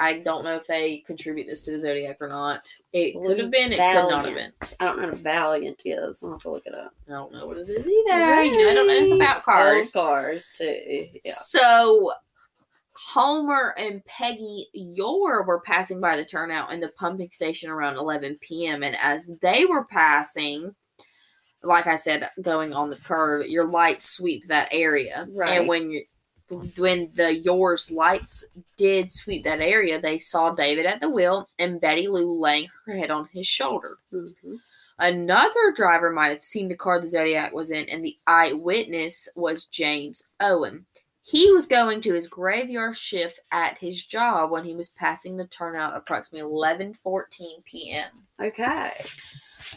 I 0.00 0.14
don't 0.14 0.42
know 0.42 0.56
if 0.56 0.66
they 0.66 0.98
contribute 1.06 1.46
this 1.46 1.62
to 1.62 1.70
the 1.70 1.80
Zodiac 1.80 2.16
or 2.20 2.26
not. 2.26 2.72
It 2.92 3.14
Blue 3.14 3.28
could 3.28 3.38
have 3.38 3.50
been, 3.52 3.72
it 3.72 3.76
could 3.76 4.08
not 4.10 4.24
have 4.24 4.34
been. 4.34 4.52
I 4.80 4.84
don't 4.84 4.96
know 4.96 5.04
what 5.04 5.12
a 5.14 5.16
Valiant 5.16 5.82
is. 5.84 6.24
I'll 6.24 6.32
have 6.32 6.42
to 6.42 6.50
look 6.50 6.66
it 6.66 6.74
up. 6.74 6.92
I 7.06 7.12
don't 7.12 7.32
know 7.32 7.46
what 7.46 7.58
it 7.58 7.68
is 7.68 7.86
either. 7.86 8.42
You 8.42 8.58
know, 8.64 8.68
I 8.68 8.74
don't 8.74 8.88
know 8.88 8.94
anything 8.94 9.22
about 9.22 9.44
cars. 9.44 9.94
Old 9.94 10.04
cars, 10.04 10.50
too. 10.58 11.08
Yeah. 11.24 11.32
So 11.34 12.12
Homer 13.06 13.74
and 13.78 14.04
Peggy 14.06 14.68
Your 14.72 15.44
were 15.44 15.60
passing 15.60 16.00
by 16.00 16.16
the 16.16 16.24
turnout 16.24 16.72
in 16.72 16.80
the 16.80 16.88
pumping 16.98 17.30
station 17.30 17.70
around 17.70 17.96
11 17.96 18.38
p.m. 18.40 18.82
And 18.82 18.96
as 19.00 19.30
they 19.40 19.64
were 19.64 19.84
passing, 19.84 20.74
like 21.62 21.86
I 21.86 21.96
said, 21.96 22.28
going 22.42 22.72
on 22.72 22.90
the 22.90 22.96
curve, 22.96 23.46
your 23.46 23.66
lights 23.66 24.08
sweep 24.08 24.46
that 24.48 24.68
area. 24.72 25.26
Right. 25.30 25.60
And 25.60 25.68
when 25.68 25.90
you 25.90 26.04
when 26.78 27.10
the 27.14 27.34
Yours 27.34 27.90
lights 27.90 28.42
did 28.78 29.12
sweep 29.12 29.44
that 29.44 29.60
area, 29.60 30.00
they 30.00 30.18
saw 30.18 30.54
David 30.54 30.86
at 30.86 30.98
the 30.98 31.10
wheel 31.10 31.46
and 31.58 31.78
Betty 31.80 32.08
Lou 32.08 32.40
laying 32.40 32.68
her 32.86 32.94
head 32.94 33.10
on 33.10 33.28
his 33.32 33.46
shoulder. 33.46 33.98
hmm 34.10 34.56
Another 35.00 35.72
driver 35.76 36.10
might 36.10 36.30
have 36.30 36.42
seen 36.42 36.66
the 36.66 36.76
car 36.76 37.00
the 37.00 37.06
Zodiac 37.06 37.52
was 37.52 37.70
in, 37.70 37.88
and 37.88 38.04
the 38.04 38.16
eyewitness 38.26 39.28
was 39.36 39.66
James 39.66 40.24
Owen. 40.40 40.86
He 41.28 41.50
was 41.52 41.66
going 41.66 42.00
to 42.02 42.14
his 42.14 42.26
graveyard 42.26 42.96
shift 42.96 43.40
at 43.52 43.76
his 43.76 44.02
job 44.06 44.50
when 44.50 44.64
he 44.64 44.74
was 44.74 44.88
passing 44.88 45.36
the 45.36 45.46
turnout 45.48 45.94
approximately 45.94 46.50
11:14 46.50 47.64
p.m. 47.66 48.08
Okay. 48.40 48.92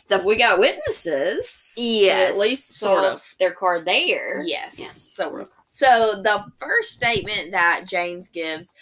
So 0.08 0.26
we 0.26 0.38
got 0.38 0.60
witnesses. 0.60 1.74
Yes, 1.78 2.36
At 2.36 2.40
least 2.40 2.78
sort 2.78 3.04
of. 3.04 3.36
their 3.40 3.52
car 3.54 3.82
there. 3.82 4.42
Yes, 4.46 4.80
Yeah. 4.80 4.86
sort 4.88 5.42
of. 5.42 5.50
So 5.68 6.22
the 6.24 6.46
first 6.58 6.92
statement 6.94 7.52
that 7.52 7.84
James 7.86 8.30
gives 8.30 8.74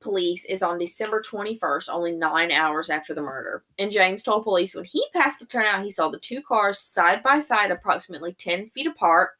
police 0.00 0.46
is 0.46 0.62
on 0.62 0.78
December 0.78 1.20
21st, 1.22 1.88
only 1.90 2.12
nine 2.12 2.50
hours 2.50 2.88
after 2.88 3.12
the 3.14 3.22
murder. 3.22 3.64
And 3.78 3.90
James 3.90 4.22
told 4.22 4.44
police 4.44 4.74
when 4.74 4.84
he 4.84 5.04
passed 5.14 5.40
the 5.40 5.46
turnout, 5.46 5.84
he 5.84 5.90
saw 5.90 6.08
the 6.08 6.18
two 6.18 6.42
cars 6.42 6.78
side 6.78 7.22
by 7.22 7.38
side, 7.38 7.70
approximately 7.70 8.32
10 8.34 8.68
feet 8.70 8.86
apart, 8.86 9.30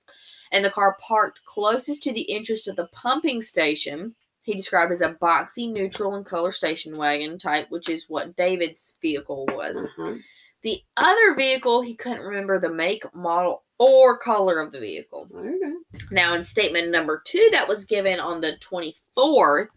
and 0.52 0.64
the 0.64 0.70
car 0.70 0.96
parked 1.00 1.44
closest 1.44 2.02
to 2.04 2.12
the 2.12 2.34
entrance 2.34 2.66
of 2.66 2.76
the 2.76 2.88
pumping 2.88 3.42
station. 3.42 4.14
He 4.42 4.54
described 4.54 4.92
as 4.92 5.00
a 5.00 5.14
boxy, 5.14 5.74
neutral, 5.74 6.14
and 6.14 6.26
color 6.26 6.52
station 6.52 6.96
wagon 6.96 7.38
type, 7.38 7.70
which 7.70 7.88
is 7.88 8.08
what 8.08 8.36
David's 8.36 8.98
vehicle 9.00 9.46
was. 9.52 9.88
Uh-huh. 9.98 10.16
The 10.62 10.80
other 10.96 11.34
vehicle, 11.34 11.82
he 11.82 11.94
couldn't 11.94 12.22
remember 12.24 12.58
the 12.58 12.72
make, 12.72 13.04
model, 13.14 13.64
or 13.78 14.16
color 14.16 14.60
of 14.60 14.72
the 14.72 14.80
vehicle. 14.80 15.28
Okay. 15.34 15.72
Now, 16.10 16.34
in 16.34 16.44
statement 16.44 16.90
number 16.90 17.22
two 17.26 17.48
that 17.52 17.68
was 17.68 17.84
given 17.84 18.20
on 18.20 18.40
the 18.40 18.56
24th, 18.60 19.68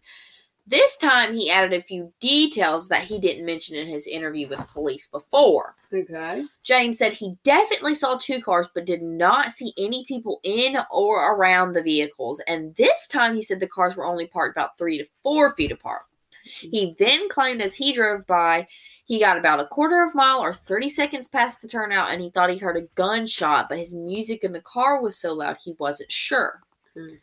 this 0.67 0.97
time 0.97 1.33
he 1.33 1.49
added 1.49 1.71
a 1.71 1.81
few 1.81 2.11
details 2.19 2.89
that 2.89 3.03
he 3.03 3.19
didn't 3.19 3.45
mention 3.45 3.77
in 3.77 3.87
his 3.87 4.05
interview 4.05 4.49
with 4.49 4.67
police 4.67 5.07
before. 5.07 5.75
Okay. 5.93 6.43
James 6.63 6.97
said 6.97 7.13
he 7.13 7.35
definitely 7.43 7.93
saw 7.93 8.17
two 8.17 8.41
cars, 8.41 8.67
but 8.73 8.85
did 8.85 9.01
not 9.01 9.53
see 9.53 9.73
any 9.77 10.03
people 10.05 10.41
in 10.43 10.77
or 10.91 11.33
around 11.33 11.71
the 11.71 11.81
vehicles. 11.81 12.41
And 12.47 12.75
this 12.75 13.07
time 13.07 13.35
he 13.35 13.41
said 13.41 13.61
the 13.61 13.67
cars 13.67 13.95
were 13.95 14.05
only 14.05 14.27
parked 14.27 14.57
about 14.57 14.77
three 14.77 14.97
to 14.97 15.05
four 15.23 15.55
feet 15.55 15.71
apart. 15.71 16.01
He 16.43 16.95
then 16.99 17.29
claimed 17.29 17.61
as 17.61 17.75
he 17.75 17.93
drove 17.93 18.25
by, 18.27 18.67
he 19.05 19.19
got 19.19 19.37
about 19.37 19.61
a 19.61 19.65
quarter 19.65 20.03
of 20.03 20.11
a 20.13 20.17
mile 20.17 20.39
or 20.39 20.53
30 20.53 20.89
seconds 20.89 21.29
past 21.29 21.61
the 21.61 21.67
turnout 21.67 22.11
and 22.11 22.21
he 22.21 22.29
thought 22.29 22.49
he 22.49 22.57
heard 22.57 22.75
a 22.77 22.87
gunshot, 22.95 23.69
but 23.69 23.79
his 23.79 23.95
music 23.95 24.43
in 24.43 24.51
the 24.51 24.61
car 24.61 25.01
was 25.01 25.17
so 25.17 25.33
loud 25.33 25.57
he 25.63 25.75
wasn't 25.79 26.11
sure. 26.11 26.61
Mhm. 26.95 27.19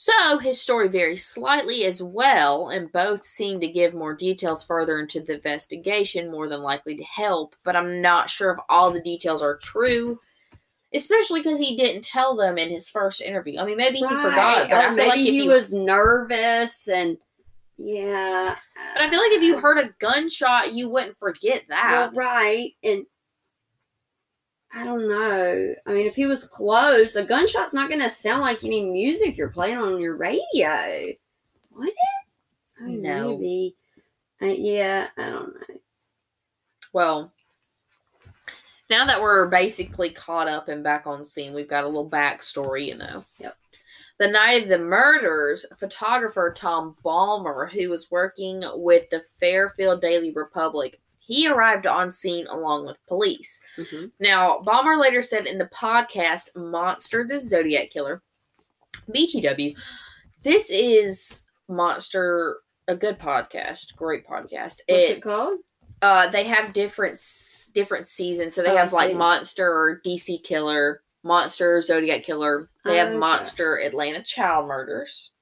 So 0.00 0.38
his 0.38 0.60
story 0.60 0.86
varies 0.86 1.26
slightly 1.26 1.84
as 1.84 2.00
well, 2.00 2.68
and 2.68 2.92
both 2.92 3.26
seem 3.26 3.58
to 3.58 3.66
give 3.66 3.94
more 3.94 4.14
details 4.14 4.62
further 4.62 5.00
into 5.00 5.18
the 5.18 5.34
investigation, 5.34 6.30
more 6.30 6.48
than 6.48 6.62
likely 6.62 6.94
to 6.94 7.02
help, 7.02 7.56
but 7.64 7.74
I'm 7.74 8.00
not 8.00 8.30
sure 8.30 8.52
if 8.52 8.60
all 8.68 8.92
the 8.92 9.02
details 9.02 9.42
are 9.42 9.56
true. 9.56 10.20
Especially 10.94 11.40
because 11.40 11.58
he 11.58 11.76
didn't 11.76 12.04
tell 12.04 12.36
them 12.36 12.58
in 12.58 12.70
his 12.70 12.88
first 12.88 13.20
interview. 13.20 13.58
I 13.58 13.66
mean, 13.66 13.76
maybe 13.76 13.98
he 13.98 14.04
forgot, 14.04 14.70
but 14.70 14.72
Or 14.72 14.88
I 14.88 14.94
feel 14.94 15.08
like 15.08 15.18
if 15.18 15.26
he 15.26 15.42
you 15.42 15.50
was 15.50 15.74
nervous 15.74 16.86
and 16.86 17.18
yeah. 17.76 18.54
But 18.94 19.02
I 19.02 19.10
feel 19.10 19.18
like 19.18 19.32
if 19.32 19.42
you 19.42 19.56
uh, 19.56 19.60
heard 19.60 19.78
a 19.78 19.90
gunshot, 19.98 20.74
you 20.74 20.88
wouldn't 20.88 21.18
forget 21.18 21.64
that. 21.70 22.12
well, 22.14 22.24
right, 22.24 22.72
and 22.84 23.04
I 24.72 24.84
don't 24.84 25.08
know. 25.08 25.74
I 25.86 25.92
mean, 25.92 26.06
if 26.06 26.14
he 26.14 26.26
was 26.26 26.44
close, 26.44 27.16
a 27.16 27.24
gunshot's 27.24 27.74
not 27.74 27.88
going 27.88 28.02
to 28.02 28.10
sound 28.10 28.42
like 28.42 28.64
any 28.64 28.84
music 28.90 29.36
you're 29.36 29.48
playing 29.48 29.78
on 29.78 30.00
your 30.00 30.16
radio. 30.16 31.12
Would 31.72 31.88
it? 31.88 31.94
Oh, 32.82 32.86
No. 32.86 33.28
Maybe. 33.36 33.74
Uh, 34.40 34.46
yeah, 34.46 35.08
I 35.16 35.30
don't 35.30 35.54
know. 35.54 35.76
Well, 36.92 37.32
now 38.90 39.04
that 39.04 39.20
we're 39.20 39.48
basically 39.48 40.10
caught 40.10 40.48
up 40.48 40.68
and 40.68 40.84
back 40.84 41.06
on 41.06 41.24
scene, 41.24 41.54
we've 41.54 41.68
got 41.68 41.84
a 41.84 41.88
little 41.88 42.08
backstory, 42.08 42.86
you 42.86 42.96
know. 42.96 43.24
Yep. 43.38 43.56
The 44.18 44.28
night 44.28 44.64
of 44.64 44.68
the 44.68 44.78
murders, 44.78 45.64
photographer 45.76 46.52
Tom 46.52 46.96
Balmer, 47.02 47.66
who 47.66 47.88
was 47.88 48.10
working 48.10 48.62
with 48.74 49.08
the 49.10 49.20
Fairfield 49.38 50.00
Daily 50.00 50.32
Republic, 50.32 51.00
he 51.28 51.46
arrived 51.46 51.86
on 51.86 52.10
scene 52.10 52.46
along 52.48 52.86
with 52.86 52.98
police. 53.06 53.60
hmm 53.76 54.06
Now, 54.18 54.60
Balmer 54.60 54.96
later 54.96 55.22
said 55.22 55.46
in 55.46 55.58
the 55.58 55.66
podcast 55.66 56.56
Monster 56.56 57.24
the 57.28 57.38
Zodiac 57.38 57.90
Killer, 57.90 58.22
BTW, 59.10 59.76
this 60.42 60.70
is 60.70 61.44
Monster, 61.68 62.58
a 62.88 62.96
good 62.96 63.18
podcast, 63.18 63.94
great 63.94 64.26
podcast. 64.26 64.80
What's 64.88 65.08
It- 65.10 65.16
it 65.18 65.22
called? 65.22 65.60
uh 66.00 66.28
they 66.30 66.44
have 66.44 66.72
different 66.72 67.18
different 67.74 68.06
seasons 68.06 68.54
so 68.54 68.62
they 68.62 68.70
Oh, 68.70 68.76
have 68.76 68.92
like 68.92 69.16
monster 69.16 69.66
or 69.68 70.00
dc 70.06 70.44
killer 70.44 71.02
monster 71.24 71.80
zodiac 71.80 72.22
killer 72.22 72.68
they 72.84 72.98
have 72.98 73.08
Okay. 73.08 73.16
monster 73.16 73.80
atlanta 73.80 74.22
child 74.22 74.68
murders 74.68 75.32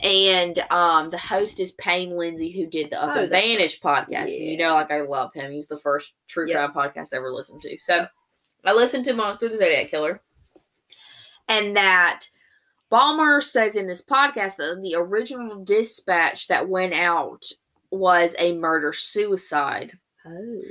and 0.00 0.58
um 0.70 1.10
the 1.10 1.18
host 1.18 1.60
is 1.60 1.72
payne 1.72 2.16
lindsey 2.16 2.50
who 2.50 2.66
did 2.66 2.90
the 2.90 3.02
up 3.02 3.16
Oh, 3.16 3.20
and 3.20 3.30
vanish 3.30 3.80
podcast 3.80 4.30
and 4.36 4.44
you 4.50 4.56
know 4.58 4.74
like 4.74 4.90
i 4.90 5.00
love 5.02 5.32
him 5.34 5.52
he's 5.52 5.68
the 5.68 5.76
first 5.78 6.14
true 6.28 6.48
Yep. 6.48 6.72
crime 6.72 6.92
podcast 6.92 7.08
i 7.12 7.16
ever 7.16 7.30
listened 7.32 7.60
to 7.62 7.76
so 7.80 8.06
i 8.64 8.72
listened 8.72 9.04
to 9.06 9.14
monster 9.14 9.48
the 9.48 9.56
zodiac 9.58 9.88
killer 9.88 10.20
and 11.48 11.76
that 11.76 12.26
Balmer 12.90 13.40
says 13.40 13.74
in 13.76 13.86
this 13.88 14.04
podcast 14.04 14.56
that 14.56 14.78
the 14.82 14.94
original 14.96 15.64
dispatch 15.64 16.46
that 16.48 16.68
went 16.68 16.92
out 16.94 17.42
was 17.90 18.36
a 18.38 18.56
murder 18.56 18.92
suicide. 18.92 19.92
Oh. 20.24 20.62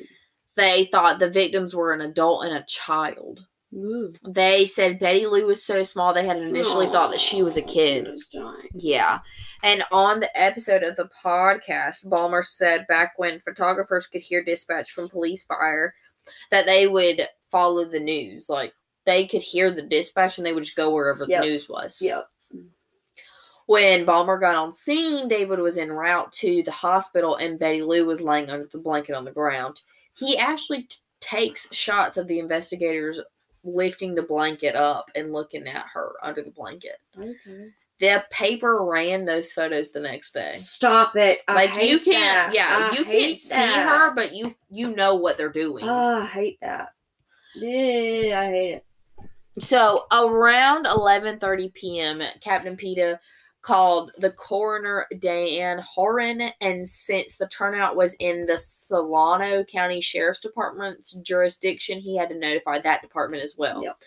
They 0.56 0.86
thought 0.86 1.20
the 1.20 1.30
victims 1.30 1.76
were 1.76 1.92
an 1.92 2.00
adult 2.02 2.46
and 2.46 2.56
a 2.56 2.64
child. 2.68 3.46
Ooh. 3.76 4.14
They 4.28 4.66
said 4.68 5.00
Betty 5.00 5.26
Lou 5.26 5.48
was 5.48 5.64
so 5.66 5.82
small 5.84 6.14
they 6.14 6.26
had 6.26 6.38
initially 6.38 6.88
thought 6.88 7.10
that 7.12 7.20
she 7.20 7.42
was 7.42 7.58
a 7.58 7.62
kid. 7.62 8.06
she 8.32 8.38
was. 8.40 8.56
Yeah. 8.76 9.20
And 9.64 9.84
on 9.92 10.20
the 10.20 10.40
episode 10.40 10.84
of 10.84 10.96
the 10.96 11.10
podcast, 11.26 12.08
Balmer 12.08 12.44
said 12.44 12.86
back 12.88 13.14
when 13.18 13.40
photographers 13.40 14.06
could 14.06 14.22
hear 14.22 14.44
dispatch 14.44 14.92
from 14.92 15.10
police 15.10 15.44
fire 15.44 15.96
that 16.52 16.66
they 16.68 16.88
would 16.88 17.28
follow 17.50 17.86
the 17.86 18.00
news. 18.00 18.48
Like 18.48 18.74
they 19.06 19.26
could 19.28 19.42
hear 19.42 19.72
the 19.72 19.82
dispatch 19.82 20.38
and 20.38 20.46
they 20.46 20.54
would 20.54 20.64
just 20.66 20.76
go 20.76 20.92
wherever 20.94 21.26
Yep. 21.28 21.42
the 21.42 21.48
news 21.48 21.68
was. 21.68 22.00
Yep. 22.02 22.28
When 23.66 24.04
Balmer 24.06 24.38
got 24.40 24.56
on 24.58 24.74
scene, 24.74 25.28
David 25.30 25.60
was 25.60 25.78
en 25.78 25.92
route 25.92 26.32
to 26.34 26.64
the 26.64 26.72
hospital 26.72 27.38
and 27.38 27.58
Betty 27.58 27.82
Lou 27.82 28.06
was 28.06 28.22
laying 28.22 28.50
under 28.50 28.68
the 28.72 28.78
blanket 28.78 29.16
on 29.16 29.24
the 29.24 29.32
ground. 29.32 29.82
He 30.16 30.38
actually 30.38 30.84
t- 30.84 30.98
takes 31.22 31.74
shots 31.74 32.18
of 32.18 32.28
the 32.28 32.40
investigators 32.40 33.20
lifting 33.64 34.16
the 34.16 34.22
blanket 34.22 34.76
up 34.76 35.10
and 35.16 35.32
looking 35.32 35.68
at 35.68 35.86
her 35.94 36.14
under 36.22 36.42
the 36.42 36.52
blanket. 36.52 36.98
Okay. 37.18 37.72
The 38.00 38.26
paper 38.32 38.84
ran 38.84 39.26
those 39.26 39.54
photos 39.54 39.92
the 39.92 40.02
next 40.02 40.34
day. 40.34 40.52
Stop 40.54 41.16
it. 41.16 41.42
I 41.48 41.54
like 41.54 41.88
you 41.88 42.00
can't, 42.00 42.52
that. 42.52 42.54
yeah, 42.54 42.90
I 42.92 42.98
you 42.98 43.06
can't 43.06 43.40
see 43.40 43.56
that. 43.56 43.88
her, 43.88 44.16
but 44.16 44.34
you 44.34 44.54
you 44.70 44.96
know 44.96 45.16
what 45.16 45.38
they're 45.38 45.50
doing. 45.50 45.88
Oh, 45.88 46.22
I 46.22 46.26
hate 46.26 46.60
that. 46.62 46.90
Yeah, 47.56 48.42
I 48.42 48.46
hate 48.46 48.74
it. 48.74 48.86
So 49.60 50.06
around 50.12 50.86
11:30 50.86 51.74
p.m., 51.74 52.22
Captain 52.42 52.76
Pitta 52.76 53.20
called 53.64 54.12
the 54.18 54.32
coroner 54.32 55.08
Dan 55.20 55.80
Horan, 55.80 56.52
and 56.62 56.88
since 56.88 57.38
the 57.38 57.48
turnout 57.48 57.96
was 57.96 58.14
in 58.16 58.46
the 58.46 58.58
Solano 58.58 59.64
County 59.64 60.02
Sheriff's 60.02 60.40
Department's 60.40 61.14
jurisdiction, 61.14 62.00
he 62.00 62.16
had 62.18 62.30
to 62.30 62.38
notify 62.38 62.80
that 62.80 63.02
department 63.02 63.42
as 63.42 63.56
well. 63.58 63.82
Yep. 63.82 63.98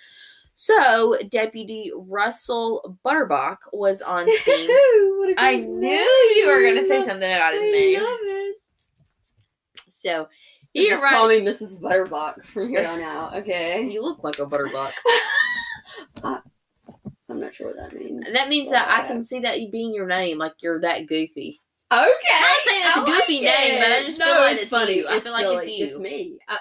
So 0.54 1.16
Deputy 1.30 1.90
Russell 1.96 2.98
Butterbach 3.04 3.58
was 3.72 4.00
on 4.02 4.30
scene. 4.38 4.70
I 5.38 5.56
great 5.56 5.66
knew 5.66 6.34
you 6.36 6.46
were 6.46 6.62
going 6.62 6.76
to 6.76 6.84
say 6.84 7.00
something 7.04 7.30
about 7.30 7.54
his 7.54 7.62
I 7.62 7.70
name. 7.70 8.02
love 8.02 8.18
it. 8.22 8.56
So 9.88 10.28
he 10.72 10.88
just 10.88 11.02
arrived. 11.02 11.14
call 11.14 11.28
me 11.28 11.40
Mrs. 11.40 11.82
Butterbuck 11.82 12.44
from 12.44 12.68
here 12.68 12.86
on 12.86 13.00
out, 13.00 13.34
okay? 13.36 13.86
you 13.86 14.02
look 14.02 14.22
like 14.22 14.38
a 14.38 14.46
butterbuck. 14.46 14.92
Not 17.46 17.54
sure 17.54 17.68
what 17.68 17.76
that 17.76 17.92
means. 17.92 18.32
That 18.32 18.48
means 18.48 18.70
that 18.70 18.88
I 18.88 19.06
can 19.06 19.22
see 19.22 19.38
that 19.40 19.60
you 19.60 19.70
being 19.70 19.94
your 19.94 20.08
name, 20.08 20.38
like 20.38 20.54
you're 20.60 20.80
that 20.80 21.06
goofy. 21.06 21.62
Okay. 21.92 22.00
I'm 22.00 22.40
not 22.40 22.58
saying 22.64 22.82
that's 22.82 22.96
a 22.96 23.00
I 23.02 23.04
goofy 23.04 23.46
like 23.46 23.58
name, 23.58 23.80
but 23.80 23.92
I 23.92 24.02
just 24.04 24.18
no, 24.18 24.24
feel 24.24 24.34
like 24.34 24.52
it's 24.54 24.62
it's 24.62 24.70
funny. 24.70 24.96
you. 24.96 25.06
I 25.08 25.20
feel 25.20 25.32
like 25.32 25.42
silly. 25.42 25.56
it's 25.58 25.68
you. 25.68 25.86
It's 25.86 26.00
me. 26.00 26.38
I, 26.48 26.58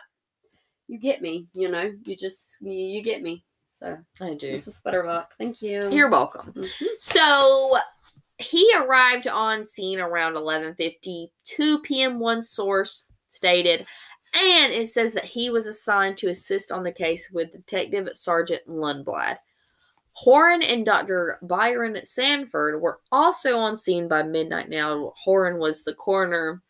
you 0.87 0.99
get 0.99 1.23
me. 1.23 1.47
You 1.53 1.69
know. 1.69 1.91
You 2.03 2.15
just 2.15 2.61
you, 2.61 2.71
you 2.71 3.01
get 3.01 3.23
me. 3.23 3.43
So, 3.79 3.97
I 4.21 4.35
do. 4.35 4.53
Mrs. 4.53 4.83
Butterbuck, 4.83 5.29
thank 5.39 5.63
you. 5.63 5.89
You're 5.91 6.11
welcome. 6.11 6.53
Mhm. 6.55 6.87
So 6.99 7.77
he 8.37 8.71
arrived 8.77 9.27
on 9.27 9.65
scene 9.65 9.99
around 9.99 10.33
11:50. 10.35 11.31
2 11.45 11.79
p.m. 11.79 12.19
One 12.19 12.43
source 12.43 13.05
stated, 13.29 13.87
and 14.39 14.71
it 14.71 14.89
says 14.89 15.13
that 15.15 15.25
he 15.25 15.49
was 15.49 15.65
assigned 15.65 16.19
to 16.19 16.29
assist 16.29 16.71
on 16.71 16.83
the 16.83 16.91
case 16.91 17.31
with 17.31 17.51
Detective 17.51 18.09
Sergeant 18.13 18.61
Lundblad. 18.67 19.37
Horan 20.15 20.61
and 20.61 20.85
Dr. 20.85 21.39
Byron 21.41 21.99
Sanford 22.05 22.81
were 22.81 22.99
also 23.11 23.57
on 23.57 23.75
scene 23.75 24.07
by 24.07 24.23
midnight. 24.23 24.69
Now, 24.69 25.13
Horan 25.17 25.59
was 25.59 25.83
the 25.83 25.93
coroner 25.93 26.61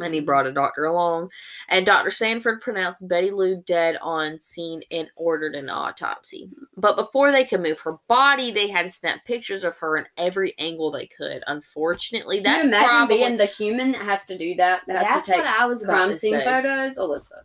and 0.00 0.12
he 0.12 0.20
brought 0.20 0.46
a 0.46 0.52
doctor 0.52 0.84
along. 0.84 1.30
And 1.68 1.86
Dr. 1.86 2.10
Sanford 2.10 2.60
pronounced 2.60 3.08
Betty 3.08 3.30
Lou 3.30 3.62
dead 3.66 3.96
on 4.02 4.38
scene 4.40 4.82
and 4.90 5.08
ordered 5.16 5.54
an 5.54 5.70
autopsy. 5.70 6.50
But 6.76 6.96
before 6.96 7.32
they 7.32 7.44
could 7.44 7.62
move 7.62 7.80
her 7.80 7.96
body, 8.06 8.52
they 8.52 8.68
had 8.68 8.82
to 8.82 8.90
snap 8.90 9.24
pictures 9.24 9.64
of 9.64 9.76
her 9.78 9.96
in 9.96 10.06
every 10.16 10.54
angle 10.58 10.90
they 10.90 11.06
could. 11.06 11.42
Unfortunately, 11.46 12.36
Can 12.36 12.44
that's 12.44 12.64
you 12.64 12.68
imagine 12.68 12.88
probably, 12.88 13.16
being 13.16 13.36
the 13.36 13.46
human 13.46 13.92
that 13.92 14.02
has 14.02 14.26
to 14.26 14.36
do 14.36 14.54
that? 14.56 14.82
That 14.86 14.96
has 14.96 15.06
that's 15.08 15.28
to 15.28 15.34
take 15.36 15.44
what 15.44 15.60
I 15.60 15.66
was 15.66 15.82
about 15.82 15.96
crime 15.96 16.08
to 16.10 16.14
scene 16.14 16.34
say. 16.34 16.44
photos. 16.44 16.98
Alyssa. 16.98 17.40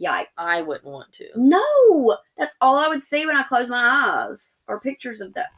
Yikes. 0.00 0.26
I 0.38 0.62
wouldn't 0.62 0.84
want 0.86 1.12
to. 1.12 1.28
No, 1.36 2.16
that's 2.38 2.56
all 2.60 2.76
I 2.78 2.88
would 2.88 3.04
see 3.04 3.26
when 3.26 3.36
I 3.36 3.42
close 3.42 3.68
my 3.68 4.26
eyes. 4.28 4.60
Or 4.66 4.80
pictures 4.80 5.20
of 5.20 5.34
that. 5.34 5.48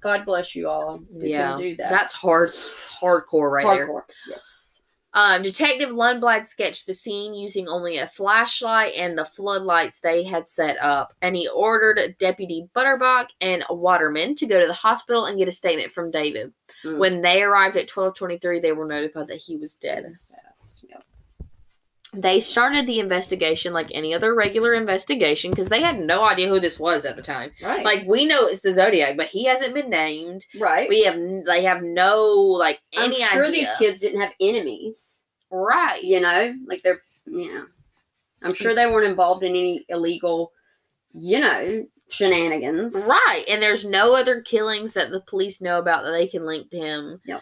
God 0.00 0.24
bless 0.24 0.54
you 0.54 0.68
all. 0.68 0.98
can 0.98 1.06
Yeah, 1.12 1.56
do 1.56 1.74
that. 1.76 1.90
that's 1.90 2.12
hard, 2.12 2.50
hardcore 2.50 3.50
right 3.50 3.64
there. 3.66 3.88
hardcore. 3.88 4.02
Yes. 4.28 4.82
Um, 5.14 5.42
Detective 5.42 5.88
Lundblad 5.88 6.46
sketched 6.46 6.86
the 6.86 6.94
scene 6.94 7.34
using 7.34 7.66
only 7.66 7.96
a 7.96 8.06
flashlight 8.06 8.92
and 8.94 9.16
the 9.16 9.24
floodlights 9.24 10.00
they 10.00 10.22
had 10.22 10.46
set 10.46 10.76
up, 10.80 11.14
and 11.22 11.34
he 11.34 11.48
ordered 11.48 12.14
Deputy 12.20 12.68
Butterbuck 12.74 13.30
and 13.40 13.64
Waterman 13.70 14.34
to 14.36 14.46
go 14.46 14.60
to 14.60 14.66
the 14.66 14.72
hospital 14.74 15.24
and 15.24 15.38
get 15.38 15.48
a 15.48 15.52
statement 15.52 15.92
from 15.92 16.10
David. 16.10 16.52
Mm. 16.84 16.98
When 16.98 17.22
they 17.22 17.42
arrived 17.42 17.76
at 17.76 17.88
twelve 17.88 18.14
twenty 18.16 18.38
three, 18.38 18.60
they 18.60 18.72
were 18.72 18.86
notified 18.86 19.28
that 19.28 19.38
he 19.38 19.56
was 19.56 19.74
dead. 19.76 20.04
That's 20.04 20.26
fast. 20.26 20.84
Yep. 20.88 21.02
They 22.14 22.40
started 22.40 22.86
the 22.86 23.00
investigation 23.00 23.72
like 23.72 23.90
any 23.92 24.14
other 24.14 24.34
regular 24.34 24.74
investigation 24.74 25.50
because 25.50 25.68
they 25.68 25.82
had 25.82 26.00
no 26.00 26.24
idea 26.24 26.48
who 26.48 26.58
this 26.58 26.80
was 26.80 27.04
at 27.04 27.16
the 27.16 27.22
time. 27.22 27.50
Right. 27.62 27.84
Like 27.84 28.06
we 28.06 28.24
know 28.24 28.46
it's 28.46 28.62
the 28.62 28.72
Zodiac, 28.72 29.16
but 29.16 29.26
he 29.26 29.44
hasn't 29.44 29.74
been 29.74 29.90
named. 29.90 30.46
right. 30.58 30.88
We 30.88 31.04
have 31.04 31.16
they 31.46 31.62
have 31.64 31.82
no 31.82 32.24
like 32.26 32.80
I'm 32.96 33.06
any 33.12 33.22
sure 33.22 33.42
idea. 33.44 33.52
these 33.52 33.74
kids 33.78 34.00
didn't 34.00 34.20
have 34.22 34.32
enemies. 34.40 35.20
right? 35.50 36.02
You 36.02 36.20
know, 36.20 36.54
like 36.66 36.82
they're 36.82 37.02
yeah. 37.26 37.62
I'm 38.42 38.54
sure 38.54 38.74
they 38.74 38.86
weren't 38.86 39.08
involved 39.10 39.42
in 39.42 39.50
any 39.50 39.84
illegal, 39.88 40.52
you 41.12 41.40
know, 41.40 41.84
shenanigans. 42.08 42.94
Right. 43.08 43.44
And 43.50 43.60
there's 43.62 43.84
no 43.84 44.14
other 44.14 44.40
killings 44.42 44.92
that 44.94 45.10
the 45.10 45.20
police 45.20 45.60
know 45.60 45.78
about 45.78 46.04
that 46.04 46.12
they 46.12 46.26
can 46.28 46.46
link 46.46 46.70
to 46.70 46.78
him. 46.78 47.20
Yep. 47.26 47.40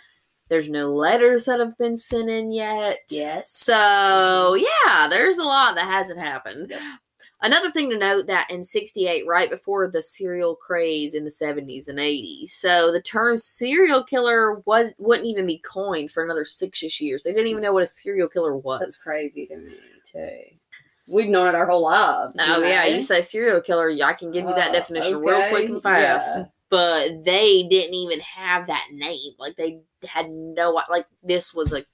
There's 0.48 0.68
no 0.68 0.92
letters 0.92 1.44
that 1.46 1.58
have 1.60 1.76
been 1.76 1.96
sent 1.96 2.30
in 2.30 2.52
yet. 2.52 2.98
Yes. 3.10 3.50
So, 3.50 4.54
yeah, 4.54 5.08
there's 5.08 5.38
a 5.38 5.44
lot 5.44 5.74
that 5.74 5.86
hasn't 5.86 6.20
happened. 6.20 6.70
Yep. 6.70 6.80
Another 7.42 7.70
thing 7.70 7.90
to 7.90 7.98
note 7.98 8.26
that 8.28 8.50
in 8.50 8.64
68, 8.64 9.26
right 9.26 9.50
before 9.50 9.88
the 9.90 10.00
serial 10.00 10.54
craze 10.56 11.14
in 11.14 11.24
the 11.24 11.30
70s 11.30 11.86
and 11.88 11.98
80s, 11.98 12.50
so 12.50 12.90
the 12.90 13.02
term 13.02 13.36
serial 13.36 14.02
killer 14.02 14.60
was 14.64 14.92
wouldn't 14.98 15.26
even 15.26 15.46
be 15.46 15.58
coined 15.58 16.10
for 16.10 16.24
another 16.24 16.46
six-ish 16.46 17.00
years. 17.00 17.22
They 17.22 17.32
didn't 17.32 17.48
even 17.48 17.62
know 17.62 17.74
what 17.74 17.82
a 17.82 17.86
serial 17.86 18.28
killer 18.28 18.56
was. 18.56 18.80
That's 18.80 19.02
crazy 19.04 19.46
to 19.46 19.56
me 19.58 19.74
too. 20.10 20.30
We've 21.14 21.28
known 21.28 21.46
it 21.46 21.54
our 21.54 21.66
whole 21.66 21.82
lives. 21.82 22.36
Oh 22.40 22.62
yeah, 22.62 22.84
know? 22.88 22.96
you 22.96 23.02
say 23.02 23.20
serial 23.20 23.60
killer, 23.60 23.90
I 24.02 24.12
can 24.14 24.32
give 24.32 24.44
you 24.48 24.54
that 24.54 24.70
Uh, 24.70 24.72
definition 24.72 25.20
real 25.20 25.48
quick 25.50 25.68
and 25.68 25.82
fast. 25.82 26.34
yeah. 26.34 26.44
But 26.68 27.24
they 27.24 27.62
didn't 27.68 27.94
even 27.94 28.20
have 28.20 28.66
that 28.66 28.86
name. 28.92 29.32
Like 29.38 29.56
they 29.56 29.80
had 30.06 30.30
no 30.30 30.80
like 30.90 31.06
this 31.22 31.54
was 31.54 31.72
a 31.72 31.84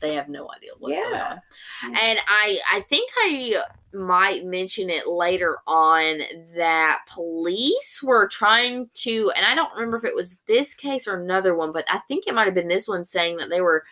they 0.00 0.14
have 0.14 0.28
no 0.28 0.50
idea 0.50 0.70
what's 0.78 1.00
going 1.00 1.14
on. 1.14 1.40
And 1.84 2.18
I 2.26 2.58
I 2.72 2.80
think 2.88 3.10
I 3.16 3.62
might 3.92 4.44
mention 4.44 4.88
it 4.88 5.06
later 5.06 5.58
on 5.66 6.20
that 6.56 7.02
police 7.12 8.00
were 8.02 8.28
trying 8.28 8.88
to 8.94 9.32
and 9.36 9.44
I 9.44 9.54
don't 9.54 9.72
remember 9.74 9.96
if 9.96 10.04
it 10.04 10.14
was 10.14 10.38
this 10.46 10.74
case 10.74 11.06
or 11.06 11.20
another 11.20 11.54
one, 11.54 11.72
but 11.72 11.84
I 11.90 11.98
think 12.08 12.26
it 12.26 12.34
might 12.34 12.46
have 12.46 12.54
been 12.54 12.68
this 12.68 12.88
one 12.88 13.04
saying 13.04 13.36
that 13.36 13.50
they 13.50 13.60
were 13.60 13.84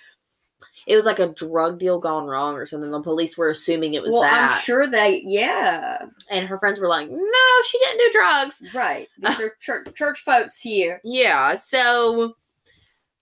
it 0.89 0.97
was 0.97 1.05
like 1.05 1.19
a 1.19 1.29
drug 1.35 1.79
deal 1.79 2.01
gone 2.01 2.27
wrong 2.27 2.55
or 2.55 2.65
something. 2.65 2.91
The 2.91 3.03
police 3.03 3.37
were 3.37 3.51
assuming 3.51 3.93
it 3.93 4.03
was 4.03 4.13
well, 4.13 4.23
that. 4.23 4.51
I'm 4.51 4.61
sure 4.63 4.91
they, 4.91 5.23
yeah, 5.27 5.99
And 6.31 6.49
her 6.49 6.57
friends 6.57 6.81
were 6.81 6.89
like, 6.89 7.11
no, 7.11 7.63
she 7.67 7.79
didn't 7.79 7.99
do 7.99 8.11
drugs. 8.13 8.75
right. 8.75 9.07
These 9.19 9.41
are 9.41 9.55
church 9.61 9.95
church 9.95 10.25
folks 10.25 10.59
here. 10.59 11.03
Yeah, 11.05 11.57
so 11.57 12.33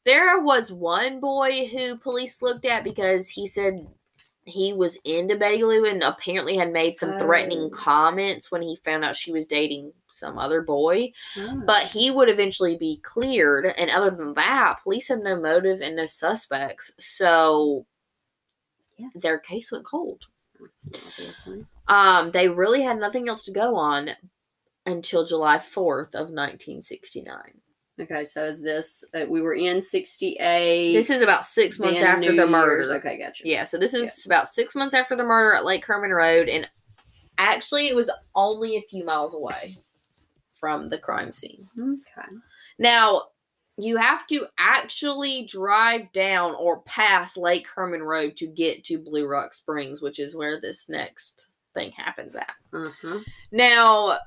there 0.04 0.40
was 0.40 0.72
one 0.72 1.18
boy 1.18 1.66
who 1.66 1.98
police 1.98 2.40
looked 2.40 2.66
at 2.66 2.84
because 2.84 3.28
he 3.28 3.48
said 3.48 3.84
he 4.48 4.72
was 4.72 4.96
into 5.04 5.34
Betty 5.36 5.64
Lou 5.64 5.84
and 5.84 6.02
apparently 6.04 6.56
had 6.56 6.72
made 6.72 6.96
some 6.96 7.18
threatening 7.18 7.64
Oh. 7.64 7.70
comments 7.70 8.50
when 8.50 8.62
he 8.62 8.76
found 8.76 9.04
out 9.04 9.16
she 9.16 9.32
was 9.32 9.44
dating 9.46 9.92
some 10.06 10.38
other 10.38 10.62
boy. 10.62 11.12
Oh. 11.36 11.62
But 11.66 11.82
he 11.82 12.12
would 12.12 12.28
eventually 12.28 12.76
be 12.76 13.00
cleared. 13.02 13.66
And 13.66 13.90
other 13.90 14.10
than 14.10 14.34
that, 14.34 14.78
police 14.84 15.08
have 15.08 15.22
no 15.22 15.40
motive 15.40 15.80
and 15.80 15.96
no 15.96 16.06
suspects. 16.06 16.92
So 16.96 17.86
Yeah. 18.96 19.08
their 19.16 19.38
case 19.38 19.72
went 19.72 19.84
cold. 19.84 20.22
obviously. 20.94 21.66
Um, 21.88 22.30
they 22.30 22.48
really 22.48 22.82
had 22.82 22.98
nothing 22.98 23.28
else 23.28 23.42
to 23.44 23.50
go 23.52 23.74
on 23.76 24.10
until 24.86 25.26
July 25.26 25.58
4th 25.58 26.14
of 26.14 26.30
1969. 26.30 27.60
Okay, 28.00 28.24
so 28.24 28.44
is 28.46 28.62
this 28.62 29.04
uh, 29.14 29.24
we 29.28 29.40
were 29.40 29.54
in 29.54 29.80
'68? 29.80 30.92
This 30.92 31.08
is 31.08 31.22
about 31.22 31.44
six 31.44 31.78
months 31.78 32.02
after 32.02 32.20
New 32.20 32.36
the 32.36 32.42
Year's. 32.42 32.50
murder. 32.50 32.94
Okay, 32.96 33.18
gotcha. 33.18 33.42
Yeah, 33.46 33.64
so 33.64 33.78
this 33.78 33.94
is 33.94 34.26
about 34.26 34.48
six 34.48 34.74
months 34.74 34.92
after 34.92 35.16
the 35.16 35.24
murder 35.24 35.54
at 35.54 35.64
Lake 35.64 35.84
Herman 35.84 36.10
Road, 36.10 36.48
and 36.48 36.68
actually, 37.38 37.88
it 37.88 37.96
was 37.96 38.10
only 38.34 38.76
a 38.76 38.82
few 38.82 39.04
miles 39.04 39.34
away 39.34 39.76
from 40.60 40.88
the 40.88 40.98
crime 40.98 41.32
scene. 41.32 41.68
Okay. 41.78 42.28
Now, 42.78 43.28
you 43.78 43.96
have 43.96 44.26
to 44.28 44.46
actually 44.58 45.46
drive 45.46 46.12
down 46.12 46.54
or 46.58 46.80
pass 46.82 47.36
Lake 47.36 47.66
Herman 47.74 48.02
Road 48.02 48.36
to 48.36 48.46
get 48.46 48.84
to 48.84 48.98
Blue 48.98 49.26
Rock 49.26 49.54
Springs, 49.54 50.02
which 50.02 50.18
is 50.18 50.36
where 50.36 50.60
this 50.60 50.88
next 50.88 51.48
thing 51.74 51.92
happens 51.92 52.36
at. 52.36 52.52
Huh. 52.72 53.20
Now, 53.52 54.18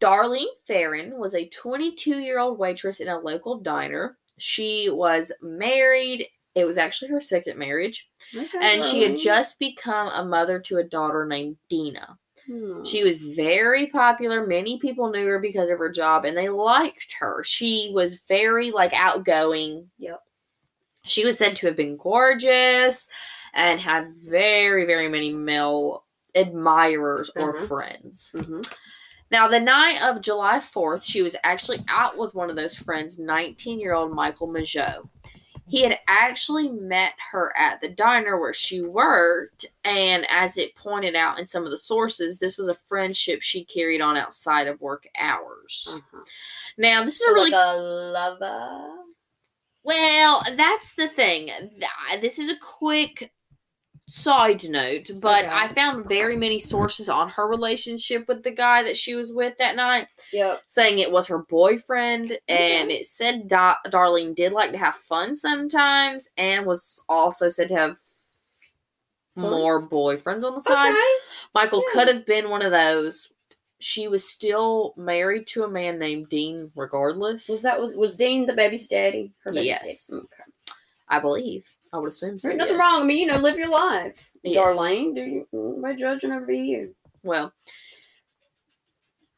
Darlene 0.00 0.44
Ferrin 0.66 1.18
was 1.18 1.34
a 1.34 1.48
22 1.48 2.18
year 2.18 2.38
old 2.38 2.58
waitress 2.58 3.00
in 3.00 3.08
a 3.08 3.18
local 3.18 3.58
diner. 3.58 4.16
She 4.38 4.88
was 4.90 5.32
married. 5.42 6.26
It 6.54 6.64
was 6.64 6.78
actually 6.78 7.10
her 7.12 7.20
second 7.20 7.58
marriage. 7.58 8.08
Okay. 8.36 8.58
And 8.60 8.84
she 8.84 9.02
had 9.02 9.16
just 9.16 9.58
become 9.58 10.08
a 10.08 10.24
mother 10.24 10.60
to 10.60 10.78
a 10.78 10.84
daughter 10.84 11.24
named 11.26 11.56
Dina. 11.68 12.18
hmm. 12.46 12.84
She 12.84 13.04
was 13.04 13.18
very 13.28 13.86
popular. 13.86 14.46
Many 14.46 14.78
people 14.78 15.10
knew 15.10 15.26
her 15.26 15.38
because 15.38 15.70
of 15.70 15.78
her 15.78 15.90
job 15.90 16.24
and 16.24 16.36
they 16.36 16.48
liked 16.48 17.14
her. 17.20 17.42
She 17.44 17.90
was 17.94 18.20
very 18.28 18.70
like 18.70 18.92
outgoing. 18.94 19.90
Yep. 19.98 20.20
She 21.04 21.24
was 21.24 21.38
said 21.38 21.56
to 21.56 21.66
have 21.66 21.76
been 21.76 21.96
gorgeous 21.96 23.08
and 23.54 23.80
had 23.80 24.12
very, 24.24 24.84
very 24.84 25.08
many 25.08 25.32
male 25.32 26.04
admirers 26.34 27.30
or 27.36 27.54
Mhm. 27.54 27.68
friends. 27.68 28.32
Mhm. 28.36 28.72
Now, 29.30 29.46
the 29.46 29.60
night 29.60 30.02
of 30.02 30.22
July 30.22 30.58
4th, 30.58 31.04
she 31.04 31.22
was 31.22 31.36
actually 31.44 31.84
out 31.88 32.18
with 32.18 32.34
one 32.34 32.50
of 32.50 32.56
those 32.56 32.76
friends, 32.76 33.18
19 33.18 33.78
year 33.78 33.92
old 33.94 34.12
Michael 34.12 34.48
Mageau. 34.48 35.08
He 35.68 35.82
had 35.82 36.00
actually 36.08 36.68
met 36.68 37.12
her 37.30 37.52
at 37.56 37.80
the 37.80 37.90
diner 37.90 38.40
where 38.40 38.52
she 38.52 38.80
worked, 38.80 39.66
and 39.84 40.26
as 40.28 40.56
it 40.58 40.74
pointed 40.74 41.14
out 41.14 41.38
in 41.38 41.46
some 41.46 41.64
of 41.64 41.70
the 41.70 41.78
sources, 41.78 42.40
this 42.40 42.58
was 42.58 42.66
a 42.66 42.74
friendship 42.88 43.40
she 43.40 43.64
carried 43.64 44.00
on 44.00 44.16
outside 44.16 44.66
of 44.66 44.80
work 44.80 45.06
hours. 45.16 45.86
Uh-huh. 45.88 46.24
Now, 46.76 47.04
this 47.04 47.20
is 47.20 47.24
So 47.24 47.30
a 47.30 47.34
really 47.34 47.50
like 47.52 47.76
a 47.76 47.76
lover. 47.78 48.88
well, 49.84 50.42
that's 50.56 50.94
the 50.94 51.06
thing. 51.06 51.50
This 52.20 52.40
is 52.40 52.50
a 52.50 52.58
quick 52.58 53.30
side 54.10 54.68
note, 54.68 55.08
but 55.20 55.44
Okay. 55.44 55.52
I 55.52 55.68
found 55.68 56.08
very 56.08 56.36
many 56.36 56.58
sources 56.58 57.08
on 57.08 57.28
her 57.30 57.46
relationship 57.46 58.26
with 58.26 58.42
the 58.42 58.50
guy 58.50 58.82
that 58.82 58.96
she 58.96 59.14
was 59.14 59.32
with 59.32 59.56
that 59.58 59.76
night. 59.76 60.08
Yep. 60.32 60.62
saying 60.66 60.98
it 60.98 61.12
was 61.12 61.28
her 61.28 61.38
boyfriend, 61.38 62.38
and 62.48 62.90
it 62.90 63.06
said 63.06 63.46
da- 63.48 63.76
Darlene 63.86 64.34
did 64.34 64.52
like 64.52 64.72
to 64.72 64.78
have 64.78 64.96
fun 64.96 65.36
sometimes, 65.36 66.28
and 66.36 66.66
was 66.66 67.04
also 67.08 67.48
said 67.48 67.68
to 67.68 67.74
have 67.76 67.96
Fun? 69.36 69.44
more 69.50 69.80
boyfriends 69.88 70.42
on 70.44 70.54
the 70.56 70.60
side. 70.60 70.90
Okay. 70.90 71.14
Michael 71.54 71.84
Yeah. 71.86 71.92
could 71.94 72.08
have 72.08 72.26
been 72.26 72.50
one 72.50 72.62
of 72.62 72.72
those. 72.72 73.32
She 73.78 74.08
was 74.08 74.28
still 74.28 74.92
married 74.96 75.46
to 75.48 75.62
a 75.62 75.68
man 75.68 75.98
named 76.00 76.28
Dean, 76.28 76.70
regardless. 76.74 77.48
Was 77.48 77.62
that 77.62 77.80
was 77.80 77.96
was 77.96 78.16
Dean 78.16 78.46
the 78.46 78.52
baby's 78.54 78.88
daddy? 78.88 79.32
Her 79.44 79.52
baby's 79.52 79.66
Yes. 79.66 80.06
daddy? 80.08 80.20
Okay. 80.24 80.42
I 81.08 81.18
believe. 81.20 81.64
I 81.92 81.98
would 81.98 82.08
assume 82.08 82.38
so. 82.38 82.48
There's 82.48 82.58
nothing 82.58 82.76
yes. 82.76 82.80
wrong. 82.80 83.02
I 83.02 83.04
mean, 83.04 83.18
you 83.18 83.26
know, 83.26 83.38
live 83.38 83.58
your 83.58 83.70
life, 83.70 84.30
Yes. 84.42 84.76
Darlene. 84.76 85.14
Do 85.14 85.20
you? 85.22 85.46
Nobody 85.52 85.96
judging 85.96 86.32
over 86.32 86.52
you. 86.52 86.94
Well, 87.22 87.52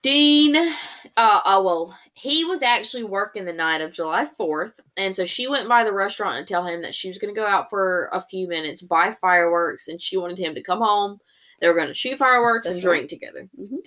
Dean, 0.03 0.57
uh, 0.57 1.41
oh 1.45 1.63
well, 1.63 1.99
he 2.15 2.45
was 2.45 2.63
actually 2.63 3.05
working 3.05 3.45
the 3.45 3.53
night 3.53 3.81
of 3.81 3.93
July 3.93 4.27
fourth, 4.37 4.79
and 4.97 5.15
so 5.15 5.25
she 5.25 5.47
went 5.49 5.69
by 5.69 5.85
the 5.85 5.93
restaurant 5.93 6.39
and 6.39 6.47
tell 6.47 6.67
him 6.67 6.83
that 6.83 6.95
she 6.95 7.09
was 7.09 7.19
going 7.19 7.33
to 7.35 7.41
go 7.41 7.47
out 7.47 7.71
for 7.71 8.09
a 8.13 8.21
few 8.21 8.49
minutes, 8.49 8.83
buy 8.83 9.17
fireworks, 9.21 9.89
and 9.89 10.01
she 10.01 10.17
wanted 10.17 10.39
him 10.39 10.55
to 10.55 10.63
come 10.63 10.81
home. 10.81 11.19
They 11.61 11.69
were 11.69 11.75
going 11.75 11.89
to 11.89 11.95
shoot 11.95 12.19
fireworks 12.19 12.67
That's 12.67 12.79
and 12.79 12.85
right. 12.85 12.97
drink 13.09 13.11
together. 13.11 13.49
Mhm. 13.59 13.79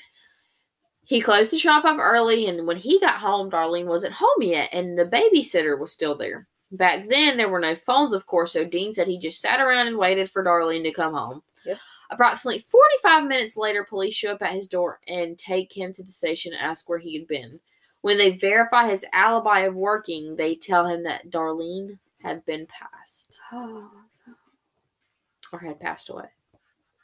He 1.03 1.21
closed 1.21 1.51
the 1.51 1.57
shop 1.57 1.83
up 1.85 1.99
early, 1.99 2.47
and 2.47 2.65
when 2.65 2.77
he 2.77 2.99
got 2.99 3.19
home, 3.19 3.51
Darlene 3.51 3.85
wasn't 3.85 4.13
home 4.15 4.41
yet, 4.41 4.69
and 4.73 4.97
the 4.97 5.05
babysitter 5.05 5.77
was 5.77 5.91
still 5.91 6.15
there. 6.15 6.47
Back 6.71 7.07
then, 7.07 7.37
there 7.37 7.49
were 7.49 7.59
no 7.59 7.75
phones, 7.75 8.13
of 8.13 8.25
course, 8.25 8.53
so 8.53 8.65
Dean 8.65 8.93
said 8.93 9.07
he 9.07 9.17
just 9.17 9.41
sat 9.41 9.61
around 9.61 9.87
and 9.87 9.97
waited 9.97 10.29
for 10.29 10.43
Darlene 10.43 10.83
to 10.83 10.91
come 10.91 11.13
home. 11.13 11.43
Yep. 11.65 11.77
Approximately 12.09 12.65
45 12.69 13.25
minutes 13.27 13.57
later, 13.57 13.83
police 13.83 14.13
show 14.15 14.33
up 14.33 14.41
at 14.41 14.53
his 14.53 14.67
door 14.67 14.99
and 15.07 15.37
take 15.37 15.75
him 15.75 15.93
to 15.93 16.03
the 16.03 16.11
station 16.11 16.53
and 16.53 16.61
ask 16.61 16.87
where 16.89 16.99
he 16.99 17.17
had 17.17 17.27
been. 17.27 17.59
When 18.01 18.17
they 18.17 18.37
verify 18.37 18.87
his 18.87 19.05
alibi 19.13 19.61
of 19.61 19.75
working, 19.75 20.35
they 20.35 20.55
tell 20.55 20.85
him 20.85 21.03
that 21.03 21.29
Darlene 21.29 21.97
had 22.21 22.45
been 22.45 22.67
passed 22.67 23.39
Oh. 23.51 23.89
or 25.51 25.59
had 25.59 25.79
passed 25.79 26.09
away. 26.09 26.27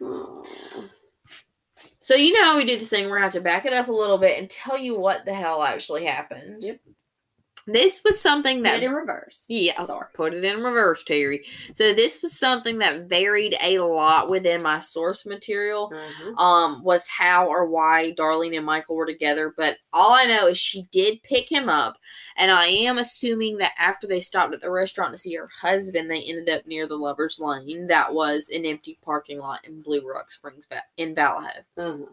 Oh. 0.01 0.45
So 1.99 2.15
you 2.15 2.33
know 2.33 2.43
how 2.43 2.57
we 2.57 2.65
do 2.65 2.77
this 2.77 2.89
thing. 2.89 3.05
We're 3.05 3.17
gonna 3.17 3.23
have 3.23 3.33
to 3.33 3.41
back 3.41 3.65
it 3.65 3.73
up 3.73 3.87
a 3.87 3.91
little 3.91 4.17
bit 4.17 4.39
and 4.39 4.49
tell 4.49 4.77
you 4.77 4.99
what 4.99 5.25
the 5.25 5.33
hell 5.33 5.63
actually 5.63 6.05
happened. 6.05 6.63
Yep. 6.63 6.79
This 7.67 8.03
was 8.03 8.19
something 8.19 8.57
Put 8.57 8.63
that 8.63 8.83
it 8.83 8.85
in 8.85 8.91
reverse. 8.91 9.45
Yeah, 9.47 9.83
Sorry. 9.83 10.07
put 10.13 10.33
it 10.33 10.43
in 10.43 10.63
reverse, 10.63 11.03
Terry. 11.03 11.45
So 11.73 11.93
this 11.93 12.21
was 12.21 12.37
something 12.37 12.79
that 12.79 13.07
varied 13.07 13.55
a 13.61 13.79
lot 13.79 14.29
within 14.29 14.61
my 14.61 14.79
source 14.79 15.25
material. 15.25 15.91
Uh-huh. 15.93 16.43
Um, 16.43 16.83
was 16.83 17.07
how 17.07 17.47
or 17.47 17.67
why 17.67 18.13
Darlene 18.17 18.57
and 18.57 18.65
Michael 18.65 18.95
were 18.95 19.05
together, 19.05 19.53
but 19.55 19.77
all 19.93 20.11
I 20.11 20.25
know 20.25 20.47
is 20.47 20.57
she 20.57 20.87
did 20.91 21.21
pick 21.23 21.51
him 21.51 21.69
up, 21.69 21.97
and 22.37 22.49
I 22.51 22.65
am 22.67 22.97
assuming 22.97 23.57
that 23.57 23.73
after 23.77 24.07
they 24.07 24.19
stopped 24.19 24.53
at 24.53 24.61
the 24.61 24.71
restaurant 24.71 25.11
to 25.11 25.17
see 25.17 25.35
her 25.35 25.49
husband, 25.61 26.09
they 26.09 26.21
ended 26.21 26.49
up 26.49 26.65
near 26.65 26.87
the 26.87 26.95
lovers' 26.95 27.39
lane. 27.39 27.87
That 27.87 28.13
was 28.13 28.49
an 28.49 28.65
empty 28.65 28.97
parking 29.03 29.39
lot 29.39 29.65
in 29.65 29.81
Blue 29.81 30.07
Rock 30.07 30.31
Springs 30.31 30.67
in 30.97 31.13
Vallejo. 31.13 31.49
Uh-huh. 31.77 32.05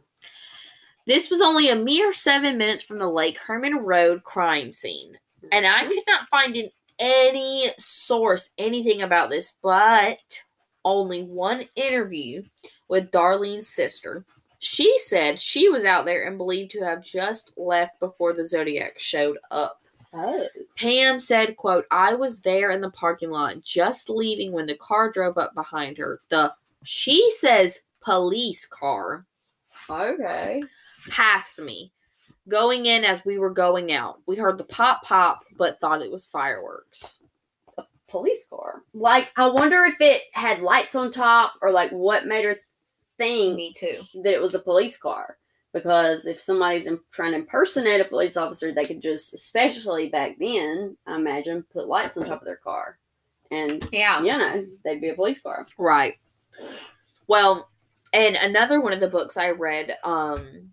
This 1.06 1.30
was 1.30 1.40
only 1.40 1.70
a 1.70 1.74
mere 1.74 2.12
seven 2.12 2.58
minutes 2.58 2.82
from 2.82 2.98
the 2.98 3.08
Lake 3.08 3.38
Herman 3.38 3.76
Road 3.78 4.24
crime 4.24 4.74
scene. 4.74 5.18
And 5.52 5.66
I 5.66 5.84
could 5.86 6.02
not 6.06 6.28
find 6.28 6.56
in 6.56 6.70
any 6.98 7.70
source 7.78 8.50
anything 8.58 9.02
about 9.02 9.30
this, 9.30 9.56
but 9.62 10.42
only 10.84 11.22
one 11.22 11.64
interview 11.76 12.42
with 12.88 13.10
Darlene's 13.10 13.68
sister. 13.68 14.24
She 14.60 14.98
said 14.98 15.38
she 15.38 15.68
was 15.68 15.84
out 15.84 16.04
there 16.04 16.26
and 16.26 16.36
believed 16.36 16.72
to 16.72 16.84
have 16.84 17.04
just 17.04 17.52
left 17.56 18.00
before 18.00 18.32
the 18.32 18.46
Zodiac 18.46 18.98
showed 18.98 19.38
up. 19.50 19.80
Oh. 20.12 20.48
Pam 20.76 21.20
said, 21.20 21.56
quote, 21.56 21.84
I 21.90 22.14
was 22.14 22.40
there 22.40 22.70
in 22.70 22.80
the 22.80 22.90
parking 22.90 23.30
lot 23.30 23.62
just 23.62 24.08
leaving 24.08 24.52
when 24.52 24.66
the 24.66 24.76
car 24.76 25.12
drove 25.12 25.38
up 25.38 25.54
behind 25.54 25.98
her. 25.98 26.20
The 26.30 26.52
she 26.84 27.30
says 27.32 27.82
police 28.00 28.66
car 28.66 29.26
Okay. 29.90 30.62
passed 31.10 31.60
me 31.60 31.92
going 32.48 32.86
in 32.86 33.04
as 33.04 33.24
we 33.24 33.38
were 33.38 33.50
going 33.50 33.92
out. 33.92 34.20
We 34.26 34.36
heard 34.36 34.58
the 34.58 34.64
pop 34.64 35.04
pop, 35.04 35.40
but 35.56 35.78
thought 35.80 36.02
it 36.02 36.10
was 36.10 36.26
fireworks. 36.26 37.20
A 37.76 37.84
police 38.08 38.46
car. 38.48 38.82
Like, 38.94 39.28
I 39.36 39.48
wonder 39.48 39.84
if 39.84 40.00
it 40.00 40.22
had 40.32 40.60
lights 40.62 40.94
on 40.94 41.10
top 41.12 41.54
or 41.62 41.70
like 41.70 41.90
what 41.90 42.26
made 42.26 42.44
her 42.44 42.56
think 43.18 43.56
Me 43.56 43.72
too. 43.72 43.96
that 44.22 44.32
it 44.34 44.40
was 44.40 44.54
a 44.54 44.60
police 44.60 44.96
car. 44.96 45.36
because 45.74 46.26
if 46.26 46.40
somebody's 46.40 46.86
im- 46.86 47.04
trying 47.12 47.32
to 47.32 47.38
impersonate 47.38 48.00
a 48.00 48.04
police 48.04 48.36
officer, 48.38 48.72
they 48.72 48.84
could 48.84 49.02
just, 49.02 49.34
especially 49.34 50.08
back 50.08 50.36
then, 50.38 50.96
I 51.06 51.14
imagine, 51.16 51.62
put 51.72 51.86
lights 51.88 52.16
on 52.16 52.24
top 52.24 52.40
of 52.40 52.46
their 52.46 52.56
car, 52.56 52.98
and 53.50 53.86
Yeah. 53.92 54.20
you 54.22 54.38
know 54.38 54.64
they'd 54.84 55.00
be 55.00 55.10
a 55.10 55.14
police 55.14 55.40
car. 55.40 55.66
Right. 55.76 56.16
Well, 57.26 57.68
and 58.12 58.36
another 58.36 58.80
one 58.80 58.92
of 58.94 59.00
the 59.00 59.08
books 59.10 59.36
I 59.36 59.50
read, 59.50 59.96
um, 60.04 60.72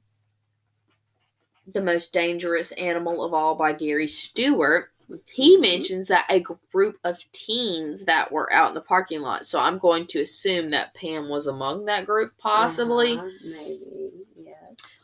The 1.68 1.82
Most 1.82 2.14
Dangerous 2.14 2.72
Animal 2.74 3.24
of 3.24 3.34
All 3.34 3.56
by 3.56 3.74
Gary 3.74 4.08
Stewart, 4.08 4.92
he 5.32 5.58
Mhm. 5.58 5.62
mentions 5.62 6.08
that 6.08 6.26
a 6.30 6.40
group 6.72 6.98
of 7.04 7.24
teens 7.32 8.06
that 8.06 8.32
were 8.32 8.52
out 8.52 8.70
in 8.70 8.74
the 8.76 8.82
parking 8.82 9.22
lot. 9.22 9.46
So 9.46 9.60
I'm 9.60 9.78
going 9.78 10.08
to 10.08 10.22
assume 10.22 10.70
that 10.72 10.94
Pam 10.94 11.30
was 11.30 11.48
among 11.48 11.86
that 11.86 12.06
group, 12.06 12.34
possibly. 12.38 13.14
Uh-huh, 13.18 13.30
maybe 13.44 14.12
yes. 14.38 15.04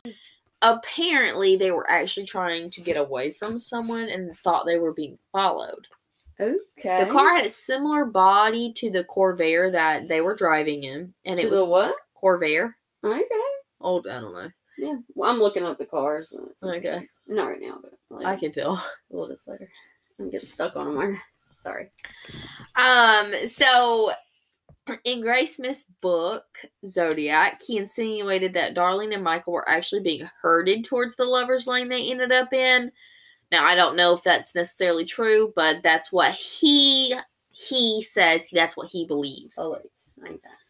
Apparently, 0.60 1.56
they 1.56 1.72
were 1.72 1.88
actually 1.90 2.26
trying 2.26 2.70
to 2.70 2.80
get 2.80 2.96
away 2.96 3.32
from 3.32 3.58
someone 3.58 4.08
and 4.08 4.36
thought 4.36 4.64
they 4.66 4.78
were 4.78 4.92
being 4.92 5.18
followed. 5.32 5.86
Okay. 6.40 7.04
The 7.04 7.10
car 7.10 7.36
had 7.36 7.46
a 7.46 7.50
similar 7.50 8.04
body 8.04 8.72
to 8.74 8.90
the 8.90 9.04
Corvair 9.04 9.70
that 9.72 10.08
they 10.08 10.20
were 10.20 10.34
driving 10.34 10.84
in, 10.84 11.14
and 11.24 11.38
To 11.38 11.46
it 11.46 11.50
was 11.50 11.60
the 11.60 11.66
what? 11.66 11.96
Corvair. 12.20 12.74
Okay. 13.04 13.24
Old, 13.80 14.06
I 14.06 14.20
don't 14.20 14.32
know. 14.32 14.50
Yeah. 14.82 14.96
Well, 15.14 15.30
I'm 15.30 15.38
looking 15.38 15.62
up 15.62 15.78
the 15.78 15.86
cars. 15.86 16.34
Okay. 16.62 17.08
Not 17.28 17.44
right 17.44 17.60
now, 17.60 17.78
but 17.80 17.92
like, 18.10 18.26
I 18.26 18.36
can 18.36 18.50
tell. 18.50 18.72
a 19.12 19.14
little 19.16 19.28
bit 19.28 19.38
later. 19.46 19.68
I'm 20.18 20.30
getting 20.30 20.48
stuck 20.48 20.74
on 20.74 20.96
them. 20.96 21.20
Sorry. 21.62 21.88
Um, 22.74 23.46
so 23.46 24.10
in 25.04 25.22
Graysmith's 25.22 25.84
book, 26.00 26.44
Zodiac, 26.84 27.60
he 27.64 27.78
insinuated 27.78 28.54
that 28.54 28.74
Darlene 28.74 29.14
and 29.14 29.22
Michael 29.22 29.52
were 29.52 29.68
actually 29.68 30.02
being 30.02 30.28
herded 30.42 30.84
towards 30.84 31.14
the 31.14 31.24
lover's 31.24 31.68
lane 31.68 31.88
they 31.88 32.10
ended 32.10 32.32
up 32.32 32.52
in. 32.52 32.90
Now 33.52 33.64
I 33.64 33.76
don't 33.76 33.96
know 33.96 34.14
if 34.14 34.24
that's 34.24 34.56
necessarily 34.56 35.04
true, 35.04 35.52
but 35.54 35.82
that's 35.84 36.10
what 36.10 36.32
he 36.32 37.14
he 37.52 38.02
says 38.02 38.48
that's 38.50 38.76
what 38.76 38.90
he 38.90 39.06
believes. 39.06 39.54
Police. 39.54 40.18
Like 40.20 40.42
that. 40.42 40.61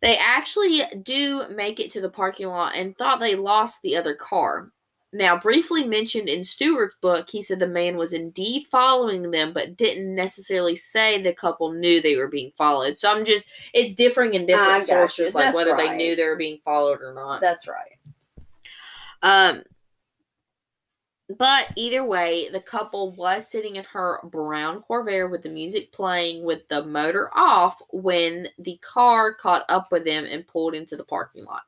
They 0.00 0.16
actually 0.16 0.82
do 1.02 1.42
make 1.50 1.80
it 1.80 1.90
to 1.92 2.00
the 2.00 2.10
parking 2.10 2.48
lot 2.48 2.76
and 2.76 2.96
thought 2.96 3.20
they 3.20 3.34
lost 3.34 3.82
the 3.82 3.96
other 3.96 4.14
car. 4.14 4.70
Now, 5.10 5.38
briefly 5.38 5.84
mentioned 5.84 6.28
in 6.28 6.44
Stewart's 6.44 6.96
book, 7.00 7.30
he 7.30 7.42
said 7.42 7.58
the 7.58 7.66
man 7.66 7.96
was 7.96 8.12
indeed 8.12 8.66
following 8.70 9.30
them, 9.30 9.54
but 9.54 9.74
didn't 9.74 10.14
necessarily 10.14 10.76
say 10.76 11.22
the 11.22 11.32
couple 11.32 11.72
knew 11.72 12.02
they 12.02 12.16
were 12.16 12.28
being 12.28 12.52
followed. 12.58 12.98
So 12.98 13.10
I'm 13.10 13.24
just, 13.24 13.46
it's 13.72 13.94
differing 13.94 14.34
in 14.34 14.44
different 14.44 14.82
sources, 14.82 15.34
like 15.34 15.54
whether 15.54 15.74
they 15.76 15.96
knew 15.96 16.14
they 16.14 16.26
were 16.26 16.36
being 16.36 16.58
followed 16.62 17.00
or 17.00 17.14
not. 17.14 17.40
That's 17.40 17.66
right. 17.66 17.98
Um, 19.22 19.62
but 21.36 21.66
either 21.76 22.04
way, 22.04 22.48
the 22.50 22.60
couple 22.60 23.12
was 23.12 23.50
sitting 23.50 23.76
in 23.76 23.84
her 23.84 24.20
brown 24.24 24.82
Corvair 24.82 25.30
with 25.30 25.42
the 25.42 25.50
music 25.50 25.92
playing 25.92 26.44
with 26.44 26.66
the 26.68 26.84
motor 26.84 27.30
off 27.36 27.80
when 27.90 28.48
the 28.58 28.78
car 28.78 29.34
caught 29.34 29.64
up 29.68 29.92
with 29.92 30.04
them 30.04 30.24
and 30.24 30.46
pulled 30.46 30.74
into 30.74 30.96
the 30.96 31.04
parking 31.04 31.44
lot. 31.44 31.62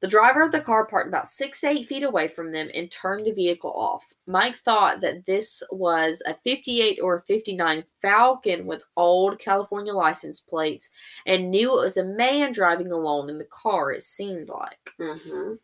The 0.00 0.06
driver 0.06 0.42
of 0.42 0.52
the 0.52 0.60
car 0.60 0.86
parked 0.86 1.08
about 1.08 1.26
six 1.26 1.60
to 1.62 1.68
eight 1.68 1.88
feet 1.88 2.04
away 2.04 2.28
from 2.28 2.52
them 2.52 2.70
and 2.72 2.88
turned 2.88 3.26
the 3.26 3.32
vehicle 3.32 3.72
off. 3.72 4.04
Mike 4.26 4.56
thought 4.56 5.00
that 5.00 5.26
this 5.26 5.60
was 5.72 6.22
a 6.24 6.34
58 6.34 7.00
or 7.02 7.24
59 7.26 7.82
Falcon 8.00 8.66
with 8.66 8.84
old 8.96 9.40
California 9.40 9.92
license 9.92 10.38
plates 10.38 10.90
and 11.26 11.50
knew 11.50 11.72
it 11.72 11.82
was 11.82 11.96
a 11.96 12.04
man 12.04 12.52
driving 12.52 12.92
alone 12.92 13.28
in 13.28 13.38
the 13.38 13.44
car, 13.46 13.90
it 13.90 14.04
seemed 14.04 14.48
like. 14.48 14.92
Mm-hmm. 15.00 15.54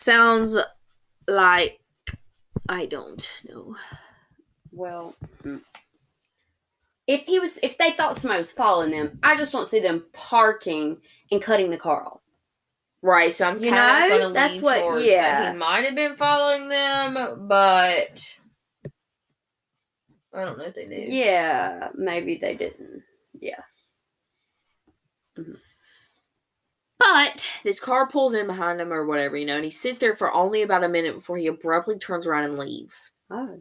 Sounds 0.00 0.56
like 1.28 1.78
I 2.70 2.86
don't 2.86 3.30
know. 3.46 3.76
Well, 4.72 5.14
if 7.06 7.20
he 7.26 7.38
was, 7.38 7.58
if 7.62 7.76
they 7.76 7.90
thought 7.92 8.16
somebody 8.16 8.38
was 8.38 8.50
following 8.50 8.92
them, 8.92 9.18
I 9.22 9.36
just 9.36 9.52
don't 9.52 9.66
see 9.66 9.80
them 9.80 10.04
parking 10.14 11.02
and 11.30 11.42
cutting 11.42 11.68
the 11.70 11.76
car 11.76 12.06
off. 12.06 12.20
Right, 13.02 13.32
so 13.34 13.46
I'm 13.46 13.62
You 13.62 13.70
kind 13.72 14.08
know, 14.08 14.16
of 14.16 14.22
gonna 14.22 14.34
that's 14.34 14.54
lean 14.54 14.62
what- 14.62 14.78
towards 14.80 15.04
yeah. 15.04 15.42
that 15.42 15.52
he 15.52 15.58
might 15.58 15.84
have 15.84 15.94
been 15.94 16.16
following 16.16 16.68
them, 16.70 17.46
but 17.46 18.38
I 20.32 20.44
don't 20.44 20.56
know 20.56 20.64
if 20.64 20.74
they 20.74 20.86
knew. 20.86 21.04
Yeah, 21.08 21.88
maybe 21.94 22.38
they 22.40 22.54
didn't. 22.54 23.02
Yeah. 23.38 23.60
But 27.00 27.44
this 27.64 27.80
car 27.80 28.06
pulls 28.06 28.34
in 28.34 28.46
behind 28.46 28.80
him 28.80 28.92
or 28.92 29.06
whatever, 29.06 29.36
you 29.36 29.46
know, 29.46 29.56
and 29.56 29.64
he 29.64 29.70
sits 29.70 29.98
there 29.98 30.14
for 30.14 30.32
only 30.32 30.62
about 30.62 30.84
a 30.84 30.88
minute 30.88 31.14
before 31.14 31.38
he 31.38 31.46
abruptly 31.46 31.98
turns 31.98 32.26
around 32.26 32.44
and 32.44 32.58
leaves. 32.58 33.10
Oh. 33.30 33.58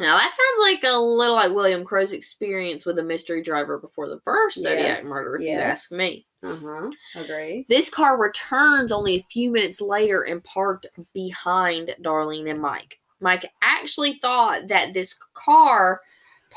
Now 0.00 0.16
that 0.16 0.30
sounds 0.30 0.72
like 0.72 0.84
a 0.84 0.98
little 0.98 1.34
like 1.34 1.52
William 1.52 1.84
Crowe's 1.84 2.12
experience 2.12 2.86
with 2.86 2.98
a 2.98 3.02
mystery 3.02 3.42
driver 3.42 3.78
before 3.78 4.08
the 4.08 4.20
first 4.24 4.58
Zodiac 4.58 4.98
Yes, 4.98 5.04
murder, 5.04 5.36
if 5.36 5.42
you 5.42 5.48
yes. 5.48 5.90
ask 5.90 5.98
me. 5.98 6.24
Uh 6.42 6.56
huh. 6.56 6.90
Agree. 7.16 7.66
This 7.68 7.90
car 7.90 8.16
returns 8.16 8.92
only 8.92 9.16
a 9.16 9.26
few 9.30 9.50
minutes 9.50 9.80
later 9.80 10.22
and 10.22 10.42
parked 10.44 10.86
behind 11.12 11.94
Darlene 12.00 12.48
and 12.50 12.60
Mike. 12.60 13.00
Mike 13.20 13.50
actually 13.60 14.18
thought 14.20 14.68
that 14.68 14.94
this 14.94 15.14
car 15.34 16.00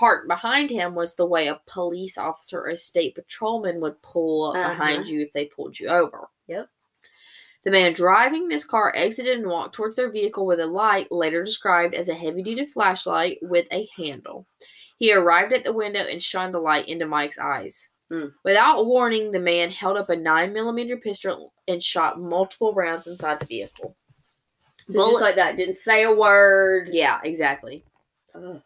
parked 0.01 0.27
behind 0.27 0.69
him 0.71 0.95
was 0.95 1.13
the 1.15 1.25
way 1.27 1.47
a 1.47 1.61
police 1.67 2.17
officer 2.17 2.59
or 2.61 2.69
a 2.69 2.75
state 2.77 3.13
patrolman 3.13 3.79
would 3.81 4.01
pull 4.01 4.51
Uh-huh. 4.51 4.69
behind 4.69 5.07
you 5.07 5.21
if 5.21 5.31
they 5.31 5.45
pulled 5.45 5.79
you 5.79 5.87
over. 5.89 6.27
Yep. 6.47 6.67
The 7.63 7.69
man 7.71 7.93
driving 7.93 8.47
this 8.47 8.65
car 8.65 8.91
exited 8.95 9.37
and 9.37 9.47
walked 9.47 9.75
towards 9.75 9.95
their 9.95 10.09
vehicle 10.11 10.47
with 10.47 10.59
a 10.59 10.65
light, 10.65 11.11
later 11.11 11.43
described 11.43 11.93
as 11.93 12.09
a 12.09 12.15
heavy 12.15 12.41
duty 12.41 12.65
flashlight 12.65 13.37
with 13.43 13.67
a 13.71 13.87
handle. 13.95 14.47
He 14.97 15.13
arrived 15.13 15.53
at 15.53 15.63
the 15.63 15.71
window 15.73 15.99
and 15.99 16.21
shined 16.21 16.55
the 16.55 16.59
light 16.59 16.87
into 16.87 17.05
Mike's 17.05 17.37
eyes. 17.37 17.89
Mm. 18.11 18.33
Without 18.43 18.87
warning, 18.87 19.31
the 19.31 19.39
man 19.39 19.69
held 19.69 19.97
up 19.97 20.09
a 20.09 20.15
9mm 20.15 21.01
pistol 21.03 21.53
and 21.67 21.81
shot 21.81 22.19
multiple 22.19 22.73
rounds 22.73 23.05
inside 23.07 23.39
the 23.39 23.45
vehicle. 23.45 23.95
So 24.87 24.93
Bullet- 24.95 25.11
just 25.11 25.21
like 25.21 25.35
that, 25.35 25.57
didn't 25.57 25.75
say 25.75 26.03
a 26.03 26.11
word. 26.11 26.89
Yeah, 26.91 27.19
exactly. 27.23 27.85
Ugh. 28.33 28.61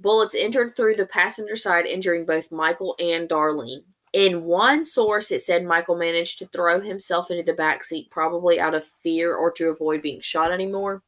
Bullets 0.00 0.34
entered 0.34 0.74
through 0.74 0.94
the 0.96 1.06
passenger 1.06 1.56
side, 1.56 1.86
injuring 1.86 2.24
both 2.24 2.50
Michael 2.50 2.96
and 2.98 3.28
Darlene. 3.28 3.84
In 4.12 4.44
one 4.44 4.84
source, 4.84 5.30
it 5.30 5.42
said 5.42 5.64
Michael 5.64 5.96
managed 5.96 6.38
to 6.40 6.46
throw 6.46 6.80
himself 6.80 7.30
into 7.30 7.44
the 7.44 7.52
back 7.52 7.84
seat, 7.84 8.10
probably 8.10 8.58
out 8.58 8.74
of 8.74 8.84
fear 8.84 9.36
or 9.36 9.52
to 9.52 9.68
avoid 9.68 10.02
being 10.02 10.20
shot 10.20 10.50
anymore. 10.50 11.02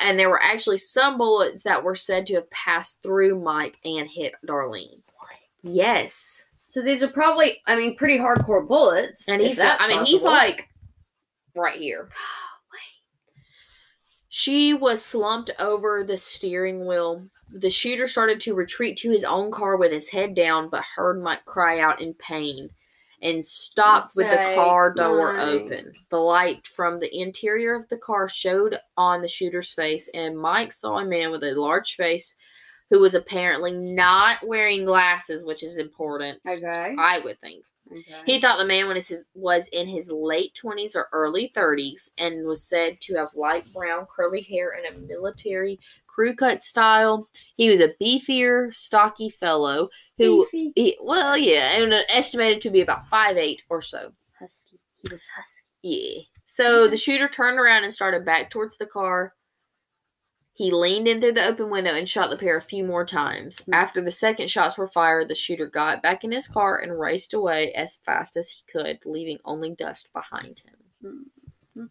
And 0.00 0.18
there 0.18 0.28
were 0.28 0.42
actually 0.42 0.78
some 0.78 1.16
bullets 1.18 1.62
that 1.62 1.82
were 1.82 1.94
said 1.94 2.26
to 2.26 2.34
have 2.34 2.50
passed 2.50 3.02
through 3.02 3.40
Mike 3.40 3.78
and 3.84 4.08
hit 4.08 4.34
Darlene. 4.46 5.00
Yes. 5.62 6.46
So 6.68 6.82
these 6.82 7.02
are 7.02 7.08
probably, 7.08 7.60
I 7.66 7.76
mean, 7.76 7.96
pretty 7.96 8.18
hardcore 8.18 8.66
bullets. 8.66 9.28
And 9.28 9.42
he's, 9.42 9.60
I 9.60 9.88
mean, 9.88 10.04
he's 10.04 10.24
like 10.24 10.68
right 11.54 11.78
here. 11.78 12.08
She 14.32 14.74
was 14.74 15.04
slumped 15.04 15.50
over 15.58 16.04
the 16.04 16.16
steering 16.16 16.86
wheel. 16.86 17.26
The 17.52 17.70
shooter 17.70 18.06
started 18.06 18.40
to 18.42 18.54
retreat 18.54 18.96
to 18.98 19.10
his 19.10 19.24
own 19.24 19.50
car 19.50 19.76
with 19.76 19.92
his 19.92 20.08
head 20.08 20.34
down, 20.34 20.68
but 20.68 20.84
heard 20.96 21.22
Mike 21.22 21.44
cry 21.44 21.80
out 21.80 22.00
in 22.00 22.14
pain 22.14 22.70
and 23.22 23.44
stopped 23.44 24.12
with 24.16 24.30
the 24.30 24.54
car 24.54 24.94
door 24.94 25.34
Mike. 25.34 25.46
open. 25.46 25.92
The 26.08 26.18
light 26.18 26.66
from 26.66 27.00
the 27.00 27.14
interior 27.14 27.74
of 27.74 27.88
the 27.88 27.98
car 27.98 28.28
showed 28.28 28.78
on 28.96 29.20
the 29.20 29.28
shooter's 29.28 29.74
face, 29.74 30.08
and 30.14 30.38
Mike 30.38 30.72
saw 30.72 30.98
a 30.98 31.04
man 31.04 31.30
with 31.30 31.44
a 31.44 31.52
large 31.52 31.96
face 31.96 32.34
who 32.88 33.00
was 33.00 33.14
apparently 33.14 33.72
not 33.72 34.38
wearing 34.44 34.84
glasses, 34.84 35.44
which 35.44 35.62
is 35.62 35.78
important, 35.78 36.40
Okay. 36.48 36.94
I 36.98 37.20
would 37.20 37.38
think. 37.40 37.64
Okay. 37.90 38.02
He 38.26 38.40
thought 38.40 38.58
the 38.58 38.64
man 38.64 38.88
was 38.88 39.08
his 39.08 39.30
was 39.34 39.68
in 39.68 39.88
his 39.88 40.10
late 40.10 40.54
twenties 40.54 40.94
or 40.94 41.08
early 41.12 41.50
thirties, 41.54 42.12
and 42.18 42.46
was 42.46 42.62
said 42.62 43.00
to 43.02 43.16
have 43.16 43.34
light 43.34 43.64
brown 43.72 44.06
curly 44.14 44.42
hair 44.42 44.72
and 44.72 44.96
a 44.96 45.00
military 45.06 45.78
crew 46.06 46.34
cut 46.34 46.62
style. 46.62 47.28
He 47.56 47.68
was 47.68 47.80
a 47.80 47.94
beefier, 48.02 48.74
stocky 48.74 49.30
fellow 49.30 49.88
who, 50.18 50.46
he, 50.50 50.98
well, 51.00 51.36
yeah, 51.36 51.80
and 51.80 51.92
estimated 52.10 52.60
to 52.62 52.70
be 52.70 52.80
about 52.80 53.08
five 53.08 53.36
eight 53.36 53.62
or 53.70 53.80
so. 53.80 54.12
husky. 54.38 54.78
He 54.96 55.12
was 55.12 55.22
husky. 55.36 55.66
Yeah. 55.82 56.22
So 56.44 56.88
the 56.88 56.96
shooter 56.96 57.28
turned 57.28 57.58
around 57.58 57.84
and 57.84 57.94
started 57.94 58.24
back 58.24 58.50
towards 58.50 58.76
the 58.76 58.86
car. 58.86 59.34
He 60.60 60.70
leaned 60.70 61.08
in 61.08 61.22
through 61.22 61.32
the 61.32 61.46
open 61.46 61.70
window 61.70 61.94
and 61.94 62.06
shot 62.06 62.28
the 62.28 62.36
pair 62.36 62.58
a 62.58 62.60
few 62.60 62.84
more 62.84 63.06
times. 63.06 63.60
Hmm. 63.60 63.72
After 63.72 64.02
the 64.02 64.12
second 64.12 64.50
shots 64.50 64.76
were 64.76 64.86
fired, 64.86 65.28
the 65.28 65.34
shooter 65.34 65.64
got 65.64 66.02
back 66.02 66.22
in 66.22 66.32
his 66.32 66.48
car 66.48 66.76
and 66.78 67.00
raced 67.00 67.32
away 67.32 67.72
as 67.72 67.96
fast 68.04 68.36
as 68.36 68.50
he 68.50 68.60
could, 68.70 68.98
leaving 69.06 69.38
only 69.42 69.70
dust 69.70 70.12
behind 70.12 70.60
him. 70.60 70.74
Hmm. 71.74 71.84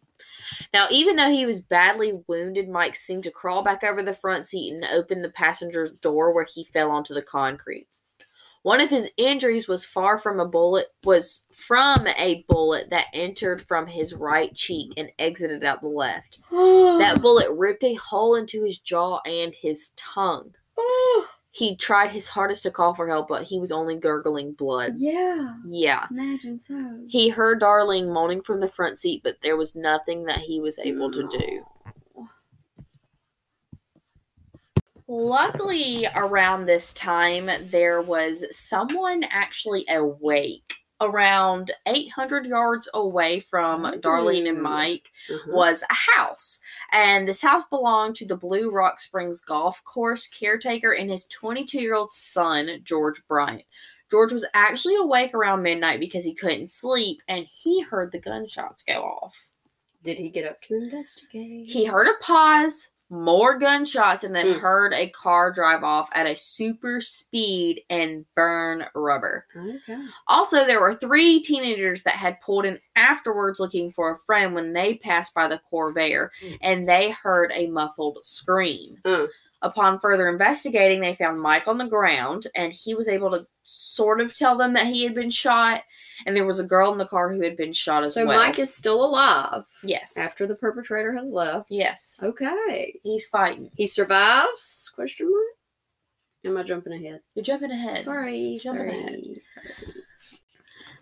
Now, 0.71 0.85
even 0.91 1.15
though 1.15 1.31
he 1.31 1.47
was 1.47 1.61
badly 1.61 2.21
wounded, 2.27 2.69
Mike 2.69 2.95
seemed 2.95 3.23
to 3.23 3.31
crawl 3.31 3.63
back 3.63 3.83
over 3.83 4.03
the 4.03 4.13
front 4.13 4.45
seat 4.45 4.71
and 4.71 4.85
open 4.93 5.23
the 5.23 5.31
passenger 5.31 5.89
door 5.89 6.31
where 6.31 6.45
he 6.45 6.63
fell 6.63 6.91
onto 6.91 7.15
the 7.15 7.23
concrete. 7.23 7.87
One 8.63 8.81
of 8.81 8.89
his 8.89 9.09
injuries 9.17 9.67
was 9.67 9.85
far 9.85 10.17
from 10.17 10.39
a 10.39 10.45
bullet 10.47 10.87
was 11.05 11.45
from 11.53 12.05
a 12.07 12.43
bullet 12.47 12.89
that 12.89 13.07
entered 13.13 13.61
from 13.61 13.87
his 13.87 14.13
right 14.13 14.53
cheek 14.53 14.91
and 14.97 15.11
exited 15.17 15.63
out 15.63 15.81
the 15.81 15.87
left. 15.87 16.39
That 16.99 17.21
bullet 17.21 17.49
ripped 17.51 17.83
a 17.85 17.93
hole 17.93 18.35
into 18.35 18.63
his 18.63 18.79
jaw 18.79 19.21
and 19.25 19.53
his 19.53 19.91
tongue. 19.95 20.53
He 21.51 21.75
tried 21.75 22.11
his 22.11 22.27
hardest 22.27 22.61
to 22.63 22.71
call 22.71 22.93
for 22.93 23.07
help, 23.07 23.27
but 23.27 23.43
he 23.43 23.59
was 23.59 23.71
only 23.71 23.97
gurgling 23.97 24.51
blood. 24.53 24.93
yeah. 24.97 25.55
Yeah. 25.67 26.05
Imagine 26.11 26.59
so. 26.59 26.99
He 27.07 27.29
heard 27.29 27.59
Darlene 27.59 28.13
moaning 28.13 28.43
from 28.43 28.59
the 28.59 28.69
front 28.69 28.99
seat, 28.99 29.21
but 29.23 29.37
there 29.41 29.57
was 29.57 29.75
nothing 29.75 30.25
that 30.25 30.39
he 30.39 30.59
was 30.59 30.77
able 30.77 31.09
to 31.11 31.27
do. 31.27 31.65
Luckily, 35.11 36.05
around 36.15 36.65
this 36.65 36.93
time, 36.93 37.49
there 37.63 37.99
was 37.99 38.45
someone 38.55 39.23
actually 39.23 39.83
awake. 39.89 40.75
Around 41.01 41.71
800 41.87 42.45
yards 42.45 42.87
away 42.93 43.39
from 43.39 43.85
Darlene 44.01 44.49
and. 44.49 44.61
Mike 44.61 45.09
Mhm. 45.29 45.53
was 45.53 45.81
a 45.89 45.93
house. 46.17 46.59
And 46.91 47.27
this 47.27 47.41
house 47.41 47.63
belonged 47.71 48.17
to 48.17 48.25
the 48.27 48.35
Blue 48.37 48.69
Rock 48.69 48.99
Springs 48.99 49.41
Golf 49.41 49.83
Course 49.83 50.27
caretaker 50.27 50.91
and 50.91 51.09
his 51.09 51.25
22 51.25 51.79
year 51.81 51.95
old 51.95 52.11
son, 52.11 52.81
George 52.83 53.25
Bryant. 53.27 53.63
George 54.11 54.31
was 54.31 54.45
actually 54.53 54.95
awake 54.95 55.33
around 55.33 55.63
midnight 55.63 55.99
because 56.01 56.23
he 56.23 56.35
couldn't 56.35 56.69
sleep 56.69 57.21
and 57.27 57.47
he 57.47 57.81
heard 57.81 58.11
the 58.11 58.19
gunshots 58.19 58.83
go 58.83 59.01
off. 59.01 59.47
Did 60.03 60.19
he 60.19 60.29
get 60.29 60.45
up 60.45 60.61
to 60.63 60.75
investigate? 60.75 61.67
He 61.67 61.85
heard 61.85 62.07
a 62.07 62.13
pause, 62.21 62.89
more 63.09 63.57
gunshots, 63.57 64.23
and 64.23 64.35
then 64.35 64.53
Hmm. 64.53 64.59
heard 64.59 64.93
a 64.93 65.09
car 65.09 65.51
drive 65.51 65.83
off 65.83 66.09
at 66.13 66.27
a 66.27 66.35
super 66.35 67.01
speed 67.01 67.83
and 67.89 68.25
burn 68.35 68.85
rubber. 68.93 69.45
Okay. 69.55 69.97
Also, 70.27 70.65
there 70.65 70.79
were 70.79 70.93
three 70.93 71.41
teenagers 71.41 72.03
that 72.03 72.13
had 72.13 72.39
pulled 72.41 72.65
in 72.65 72.79
afterwards 72.95 73.59
looking 73.59 73.91
for 73.91 74.11
a 74.13 74.19
friend 74.19 74.53
when 74.53 74.73
they 74.73 74.95
passed 74.95 75.33
by 75.33 75.47
the 75.47 75.59
Corvair, 75.71 76.29
Mm. 76.41 76.57
and 76.61 76.89
they 76.89 77.09
heard 77.11 77.51
a 77.53 77.67
muffled 77.67 78.19
scream. 78.23 78.97
Mm. 79.03 79.27
Upon 79.61 79.99
further 79.99 80.29
investigating, 80.29 81.01
they 81.01 81.15
found 81.15 81.41
Mike 81.41 81.67
on 81.67 81.77
the 81.77 81.85
ground, 81.85 82.47
and 82.55 82.71
he 82.71 82.95
was 82.95 83.09
able 83.09 83.29
to 83.31 83.45
sort 83.63 84.21
of 84.21 84.33
tell 84.33 84.55
them 84.55 84.71
that 84.73 84.85
he 84.87 85.03
had 85.03 85.13
been 85.13 85.29
shot, 85.29 85.83
and 86.25 86.33
there 86.33 86.45
was 86.45 86.59
a 86.59 86.63
girl 86.63 86.93
in 86.93 86.97
the 86.97 87.05
car 87.05 87.29
who 87.29 87.41
had 87.41 87.57
been 87.57 87.73
shot 87.73 88.03
as 88.05 88.13
So 88.13 88.25
well. 88.25 88.39
So 88.39 88.45
Mike 88.45 88.57
is 88.59 88.73
still 88.73 89.03
alive 89.03 89.65
yes, 89.83 90.17
after 90.17 90.47
the 90.47 90.55
perpetrator 90.55 91.11
has 91.13 91.31
left. 91.33 91.65
yes, 91.69 92.21
Okay. 92.23 92.97
he's 93.03 93.27
fighting. 93.27 93.69
He 93.75 93.85
survives? 93.85 94.89
Question 94.95 95.29
mark. 95.29 95.43
Am 96.45 96.57
I 96.57 96.63
jumping 96.63 96.93
ahead? 96.93 97.19
You're 97.35 97.43
jumping 97.43 97.71
ahead. 97.71 97.95
Sorry. 97.95 98.61
Jumping 98.63 98.89
sorry, 98.89 98.97
ahead. 98.97 99.21
sorry. 99.41 99.93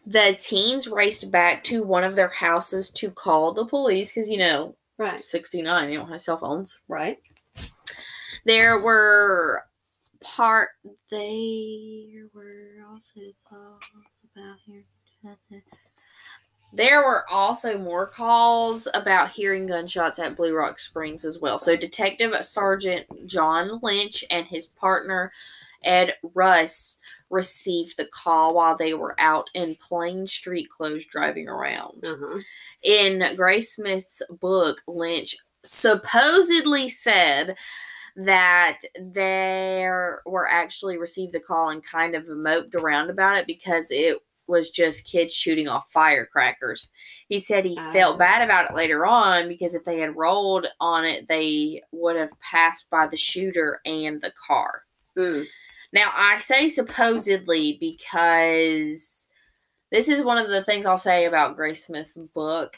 The 0.08 0.36
teens 0.42 0.88
raced 0.88 1.30
back 1.30 1.64
to 1.66 1.84
one 1.84 2.04
of 2.04 2.16
their 2.16 2.30
houses 2.30 2.90
to 2.92 3.12
call 3.12 3.54
the 3.54 3.66
police 3.66 4.12
because 4.12 4.30
you 4.32 4.38
know, 4.40 4.76
Right. 4.98 5.22
69, 5.22 5.92
you 5.92 6.00
don't 6.00 6.10
have 6.10 6.24
cell 6.24 6.38
phones. 6.38 6.82
Right. 6.88 7.20
There 8.48 8.80
were 8.80 9.64
part. 10.22 10.70
There 11.12 12.30
were 12.34 12.70
also 12.90 13.20
calls 13.48 13.84
about 14.34 14.56
hearing. 14.66 14.86
There 16.72 17.02
were 17.02 17.26
also 17.30 17.78
more 17.78 18.06
calls 18.08 18.88
about 18.94 19.30
hearing 19.32 19.66
gunshots 19.66 20.18
at 20.20 20.38
Blue 20.38 20.56
Rock 20.56 20.80
Springs 20.80 21.26
as 21.26 21.40
well. 21.40 21.60
So, 21.60 21.76
Detective 21.76 22.34
Sergeant 22.46 23.28
John 23.28 23.80
Lynch 23.84 24.24
and 24.30 24.46
his 24.48 24.68
partner 24.68 25.34
Ed 25.84 26.16
Rust 26.34 27.00
received 27.30 27.98
the 27.98 28.06
call 28.06 28.54
while 28.54 28.78
they 28.78 28.94
were 28.94 29.16
out 29.20 29.50
in 29.56 29.76
plain 29.76 30.26
street 30.26 30.70
clothes 30.70 31.06
driving 31.06 31.50
around 31.50 32.06
Uh-huh. 32.06 32.40
in 32.84 33.20
Graysmith's 33.36 34.22
book, 34.40 34.82
Lynch 34.88 35.36
supposedly 35.66 36.88
said 36.88 37.58
that 38.18 38.80
there 39.00 40.22
were 40.26 40.48
actually 40.50 40.98
received 40.98 41.34
the 41.34 41.40
call 41.40 41.70
and 41.70 41.84
kind 41.84 42.16
of 42.16 42.28
moped 42.28 42.76
around 42.76 43.10
about 43.10 43.38
it 43.38 43.46
because 43.46 43.88
it 43.92 44.18
was 44.48 44.72
just 44.72 45.06
kids 45.06 45.34
shooting 45.34 45.68
off 45.68 45.92
firecrackers. 45.92 46.90
He 47.30 47.38
said 47.38 47.64
he 47.66 47.78
Ah. 47.80 47.92
felt 47.92 48.18
bad 48.18 48.42
about 48.42 48.70
it 48.72 48.76
later 48.76 49.06
on 49.06 49.48
because 49.48 49.76
if 49.76 49.84
they 49.84 50.00
had 50.00 50.16
rolled 50.16 50.68
on 50.80 51.06
it, 51.06 51.28
they 51.28 51.84
would 51.92 52.16
have 52.16 52.32
passed 52.40 52.90
by 52.90 53.08
the 53.08 53.18
shooter 53.18 53.82
and 53.86 54.20
the 54.22 54.32
car. 54.46 54.84
Mm. 55.18 55.46
Now, 55.94 56.12
I 56.14 56.38
say 56.40 56.70
supposedly 56.70 57.78
because 57.80 59.30
this 59.92 60.10
is 60.10 60.22
one 60.22 60.38
of 60.38 60.50
the 60.50 60.64
things 60.64 60.86
I'll 60.86 60.98
say 60.98 61.26
about 61.26 61.58
Graysmith's 61.58 62.18
book. 62.32 62.78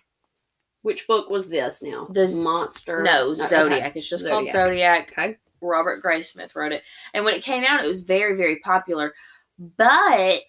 Which 0.81 1.07
book 1.07 1.29
was 1.29 1.49
this 1.49 1.83
now? 1.83 2.05
The 2.09 2.27
Z- 2.27 2.41
Monster. 2.41 3.03
No, 3.03 3.31
okay. 3.31 3.45
Zodiac. 3.47 3.95
It's 3.95 4.09
just 4.09 4.27
called 4.27 4.49
Zodiac. 4.49 5.11
Okay. 5.11 5.37
Robert 5.61 6.01
Graysmith 6.01 6.55
wrote 6.55 6.71
it. 6.71 6.83
And 7.13 7.25
when 7.25 7.35
it 7.35 7.43
came 7.43 7.65
out, 7.65 7.83
it 7.83 7.89
was 7.89 8.03
very, 8.03 8.37
very 8.37 8.59
popular. 8.59 9.13
But 9.57 10.39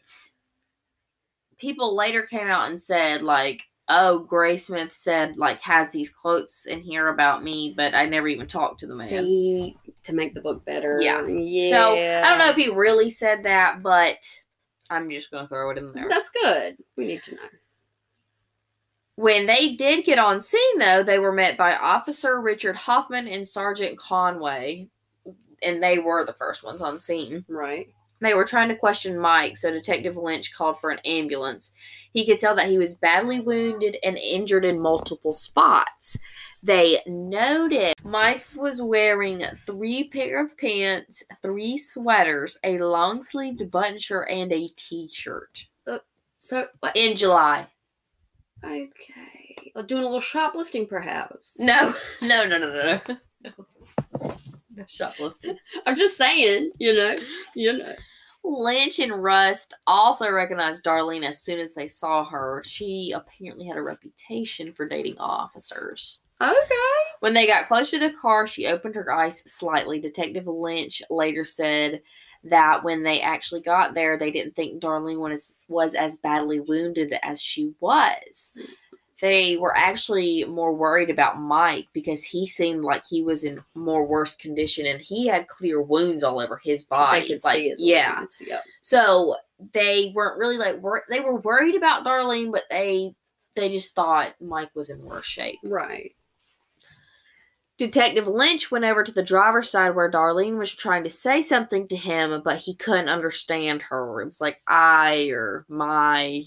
people 1.58 1.96
later 1.96 2.22
came 2.22 2.46
out 2.46 2.70
and 2.70 2.80
said, 2.80 3.22
like, 3.22 3.62
oh, 3.88 4.24
Graysmith 4.30 4.92
said, 4.92 5.36
like, 5.36 5.60
has 5.62 5.92
these 5.92 6.12
quotes 6.12 6.66
in 6.66 6.80
here 6.80 7.08
about 7.08 7.42
me, 7.42 7.74
but 7.76 7.92
I 7.92 8.06
never 8.06 8.28
even 8.28 8.46
talked 8.46 8.78
to 8.80 8.86
the 8.86 8.94
man. 8.94 9.08
See, 9.08 9.76
to 10.04 10.12
make 10.12 10.32
the 10.32 10.40
book 10.40 10.64
better. 10.64 11.00
Yeah. 11.02 11.26
Yeah. 11.26 11.70
So 11.70 11.96
I 11.96 12.22
don't 12.30 12.38
know 12.38 12.50
if 12.50 12.56
he 12.56 12.70
really 12.72 13.10
said 13.10 13.42
that, 13.42 13.82
but 13.82 14.18
I'm 14.90 15.10
just 15.10 15.32
going 15.32 15.44
to 15.44 15.48
throw 15.48 15.70
it 15.70 15.78
in 15.78 15.92
there. 15.92 16.06
That's 16.08 16.30
good. 16.30 16.76
We 16.96 17.06
need 17.06 17.24
to 17.24 17.34
know. 17.34 17.40
When 19.20 19.44
they 19.44 19.74
did 19.74 20.06
get 20.06 20.18
on 20.18 20.40
scene, 20.40 20.78
though, 20.78 21.02
they 21.02 21.18
were 21.18 21.30
met 21.30 21.58
by 21.58 21.76
Officer 21.76 22.40
Richard 22.40 22.74
Hoffman 22.74 23.28
and 23.28 23.46
Sergeant 23.46 23.98
Conway, 23.98 24.88
and 25.62 25.82
they 25.82 25.98
were 25.98 26.24
the 26.24 26.32
first 26.32 26.64
ones 26.64 26.80
on 26.80 26.98
scene. 26.98 27.44
Right. 27.46 27.88
They 28.22 28.32
were 28.32 28.46
trying 28.46 28.70
to 28.70 28.76
question 28.76 29.18
Mike, 29.18 29.58
so 29.58 29.70
Detective 29.70 30.16
Lynch 30.16 30.54
called 30.54 30.80
for 30.80 30.88
an 30.88 31.00
ambulance. 31.04 31.72
He 32.14 32.24
could 32.24 32.38
tell 32.38 32.54
that 32.54 32.70
he 32.70 32.78
was 32.78 32.94
badly 32.94 33.40
wounded 33.40 33.98
and 34.02 34.16
injured 34.16 34.64
in 34.64 34.80
multiple 34.80 35.34
spots. 35.34 36.16
They 36.62 37.02
noted 37.06 37.92
Mike 38.02 38.46
was 38.56 38.80
wearing 38.80 39.44
three 39.66 40.08
pair 40.08 40.42
of 40.42 40.56
pants, 40.56 41.22
three 41.42 41.76
sweaters, 41.76 42.58
a 42.64 42.78
long 42.78 43.22
sleeved 43.22 43.70
button 43.70 43.98
shirt, 43.98 44.30
and 44.30 44.50
a 44.50 44.68
t 44.76 45.10
shirt 45.12 45.66
uh, 45.86 45.98
So 46.38 46.68
what? 46.80 46.96
in 46.96 47.16
July. 47.16 47.66
Okay. 48.64 49.72
Uh, 49.74 49.82
Doing 49.82 50.02
a 50.02 50.06
little 50.06 50.20
shoplifting, 50.20 50.86
perhaps. 50.86 51.60
No, 51.60 51.94
no, 52.22 52.46
no, 52.46 52.58
no, 52.58 52.72
no. 52.72 53.00
No, 53.42 53.66
no 54.74 54.84
shoplifting. 54.86 55.56
I'm 55.86 55.96
just 55.96 56.16
saying. 56.16 56.72
You 56.78 56.94
know. 56.94 57.16
You 57.54 57.78
know. 57.78 57.94
Lynch 58.42 58.98
and 58.98 59.22
Rust 59.22 59.74
also 59.86 60.30
recognized 60.30 60.84
Darlene 60.84 61.26
as 61.26 61.42
soon 61.42 61.58
as 61.58 61.74
they 61.74 61.88
saw 61.88 62.24
her. 62.24 62.62
She 62.64 63.12
apparently 63.14 63.66
had 63.66 63.76
a 63.76 63.82
reputation 63.82 64.72
for 64.72 64.88
dating 64.88 65.18
officers. 65.18 66.20
Okay. 66.40 66.56
When 67.20 67.34
they 67.34 67.46
got 67.46 67.66
close 67.66 67.90
to 67.90 67.98
the 67.98 68.12
car, 68.14 68.46
she 68.46 68.66
opened 68.66 68.94
her 68.94 69.12
eyes 69.12 69.42
slightly. 69.50 70.00
Detective 70.00 70.46
Lynch 70.46 71.02
later 71.10 71.44
said 71.44 72.00
that 72.44 72.82
when 72.84 73.02
they 73.02 73.20
actually 73.20 73.60
got 73.60 73.94
there, 73.94 74.16
they 74.16 74.30
didn't 74.30 74.56
think 74.56 74.82
Darlene 74.82 75.18
was, 75.18 75.56
was 75.68 75.94
as 75.94 76.16
badly 76.16 76.60
wounded 76.60 77.14
as 77.22 77.40
she 77.40 77.74
was. 77.80 78.52
They 79.20 79.58
were 79.58 79.76
actually 79.76 80.44
more 80.44 80.72
worried 80.72 81.10
about 81.10 81.38
Mike 81.38 81.88
because 81.92 82.24
he 82.24 82.46
seemed 82.46 82.84
like 82.84 83.02
he 83.08 83.22
was 83.22 83.44
in 83.44 83.62
more 83.74 84.06
worse 84.06 84.34
condition 84.34 84.86
and 84.86 85.00
he 85.00 85.26
had 85.26 85.48
clear 85.48 85.82
wounds 85.82 86.24
all 86.24 86.40
over 86.40 86.56
his 86.56 86.82
body. 86.82 87.18
I 87.18 87.26
could 87.26 87.44
like, 87.44 87.56
see 87.56 87.68
his 87.68 87.82
yeah. 87.82 88.16
wounds, 88.16 88.42
Yep. 88.46 88.62
So 88.80 89.36
they 89.74 90.10
weren't 90.14 90.38
really 90.38 90.56
like 90.56 90.80
wor- 90.80 91.04
they 91.10 91.20
were 91.20 91.38
worried 91.38 91.74
about 91.74 92.04
Darlene, 92.04 92.50
but 92.50 92.64
they 92.70 93.14
they 93.56 93.68
just 93.68 93.94
thought 93.94 94.34
Mike 94.40 94.70
was 94.74 94.88
in 94.88 95.04
worse 95.04 95.26
shape. 95.26 95.58
Right. 95.64 96.14
Detective 97.80 98.28
Lynch 98.28 98.70
went 98.70 98.84
over 98.84 99.02
to 99.02 99.10
the 99.10 99.22
driver's 99.22 99.70
side 99.70 99.94
where 99.94 100.10
Darlene 100.10 100.58
was 100.58 100.70
trying 100.70 101.02
to 101.04 101.08
say 101.08 101.40
something 101.40 101.88
to 101.88 101.96
him, 101.96 102.42
but 102.44 102.58
he 102.58 102.74
couldn't 102.74 103.08
understand 103.08 103.80
her. 103.80 104.20
It 104.20 104.26
was 104.26 104.38
like 104.38 104.60
I 104.68 105.30
or 105.30 105.64
my, 105.66 106.44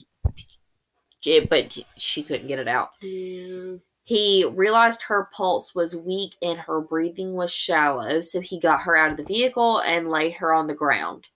but 1.50 1.76
she 1.98 2.22
couldn't 2.22 2.46
get 2.46 2.60
it 2.60 2.68
out. 2.68 2.92
Yeah. 3.02 3.78
He 4.04 4.48
realized 4.54 5.02
her 5.02 5.28
pulse 5.34 5.74
was 5.74 5.96
weak 5.96 6.36
and 6.44 6.60
her 6.60 6.80
breathing 6.82 7.34
was 7.34 7.52
shallow, 7.52 8.22
so 8.22 8.40
he 8.40 8.60
got 8.60 8.84
her 8.84 8.96
out 8.96 9.10
of 9.10 9.18
the 9.18 9.24
vehicle 9.24 9.80
and 9.80 10.12
laid 10.12 10.34
her 10.34 10.54
on 10.54 10.68
the 10.68 10.76
ground. 10.76 11.30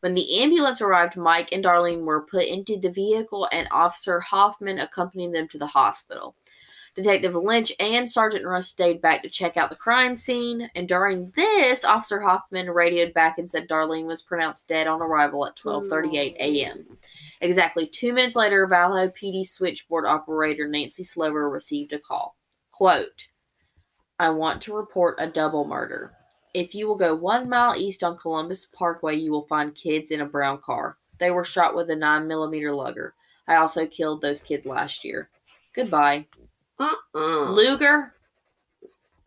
When 0.00 0.12
the 0.12 0.42
ambulance 0.42 0.82
arrived, 0.82 1.16
Mike 1.16 1.48
and 1.52 1.64
Darlene 1.64 2.04
were 2.04 2.26
put 2.26 2.44
into 2.44 2.76
the 2.76 2.90
vehicle, 2.90 3.48
and 3.50 3.66
Officer 3.70 4.20
Hoffman 4.20 4.78
accompanied 4.78 5.32
them 5.32 5.48
to 5.48 5.58
the 5.58 5.68
hospital. 5.68 6.36
Detective 6.94 7.34
Lynch 7.34 7.72
and 7.78 8.10
Sergeant 8.10 8.44
Rust 8.44 8.70
stayed 8.70 9.00
back 9.00 9.22
to 9.22 9.28
check 9.28 9.56
out 9.56 9.70
the 9.70 9.76
crime 9.76 10.16
scene, 10.16 10.70
and 10.74 10.88
during 10.88 11.30
this, 11.36 11.84
Officer 11.84 12.20
Hoffman 12.20 12.70
radioed 12.70 13.14
back 13.14 13.38
and 13.38 13.48
said 13.48 13.68
Darlene 13.68 14.06
was 14.06 14.22
pronounced 14.22 14.68
dead 14.68 14.86
on 14.86 15.00
arrival 15.00 15.46
at 15.46 15.56
12:38 15.56 16.36
a.m. 16.38 16.98
Exactly 17.40 17.86
two 17.86 18.12
minutes 18.12 18.36
later, 18.36 18.66
Vallejo 18.66 19.12
PD 19.12 19.46
switchboard 19.46 20.06
operator 20.06 20.66
Nancy 20.66 21.04
Slover 21.04 21.48
received 21.48 21.92
a 21.92 21.98
call. 21.98 22.36
Quote, 22.72 23.28
I 24.18 24.30
want 24.30 24.60
to 24.62 24.74
report 24.74 25.16
a 25.18 25.28
double 25.28 25.64
murder. 25.64 26.12
If 26.54 26.74
you 26.74 26.88
will 26.88 26.96
go 26.96 27.14
one 27.14 27.48
mile 27.48 27.76
east 27.76 28.02
on 28.02 28.18
Columbus 28.18 28.66
Parkway, 28.66 29.16
you 29.16 29.30
will 29.30 29.46
find 29.46 29.74
kids 29.74 30.10
in 30.10 30.22
a 30.22 30.26
brown 30.26 30.58
car. 30.58 30.96
They 31.18 31.30
were 31.30 31.44
shot 31.44 31.76
with 31.76 31.90
a 31.90 31.96
nine 31.96 32.26
millimeter 32.26 32.74
Luger. 32.74 33.14
I 33.46 33.56
also 33.56 33.86
killed 33.86 34.20
those 34.20 34.42
kids 34.42 34.66
last 34.66 35.04
year. 35.04 35.28
Goodbye. 35.72 36.26
Uh-uh. 36.78 37.50
Luger? 37.50 38.14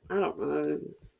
I 0.09 0.15
don't 0.15 0.39
know. 0.39 0.79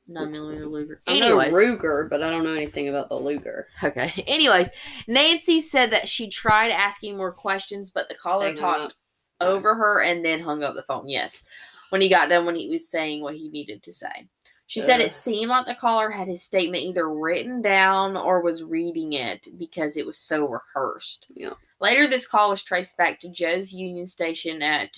9mm 0.09 0.69
Luger. 0.69 1.01
I 1.07 1.19
know. 1.19 1.37
Ruger, 1.37 2.09
but 2.09 2.21
I 2.21 2.29
don't 2.29 2.43
know 2.43 2.53
anything 2.53 2.89
about 2.89 3.09
the 3.09 3.15
Luger. 3.15 3.67
Okay. 3.83 4.11
Anyways, 4.27 4.69
Nancy 5.07 5.61
said 5.61 5.91
that 5.91 6.09
she 6.09 6.29
tried 6.29 6.71
asking 6.71 7.17
more 7.17 7.31
questions, 7.31 7.89
but 7.89 8.09
the 8.09 8.15
caller 8.15 8.47
Hang 8.47 8.55
up. 8.55 8.59
talked 8.59 8.95
over 9.39 9.75
her 9.75 10.01
and 10.01 10.23
then 10.23 10.41
hung 10.41 10.63
up 10.63 10.75
the 10.75 10.83
phone. 10.83 11.07
Yes. 11.07 11.47
When 11.89 12.01
he 12.01 12.09
got 12.09 12.29
done 12.29 12.45
when 12.45 12.55
he 12.55 12.69
was 12.69 12.89
saying 12.89 13.21
what 13.21 13.35
he 13.35 13.49
needed 13.49 13.83
to 13.83 13.93
say. 13.93 14.27
She 14.67 14.79
said 14.79 15.01
it 15.01 15.11
seemed 15.11 15.49
like 15.49 15.65
the 15.65 15.75
caller 15.75 16.09
had 16.09 16.29
his 16.29 16.41
statement 16.41 16.83
either 16.83 17.13
written 17.13 17.61
down 17.61 18.15
or 18.15 18.39
was 18.39 18.63
reading 18.63 19.11
it 19.11 19.45
because 19.57 19.97
it 19.97 20.05
was 20.05 20.17
so 20.17 20.47
rehearsed. 20.47 21.29
Yeah. 21.35 21.55
Later, 21.81 22.07
this 22.07 22.25
call 22.25 22.51
was 22.51 22.63
traced 22.63 22.95
back 22.95 23.19
to 23.19 23.29
Joe's 23.29 23.73
Union 23.73 24.07
Station 24.07 24.61
at 24.61 24.97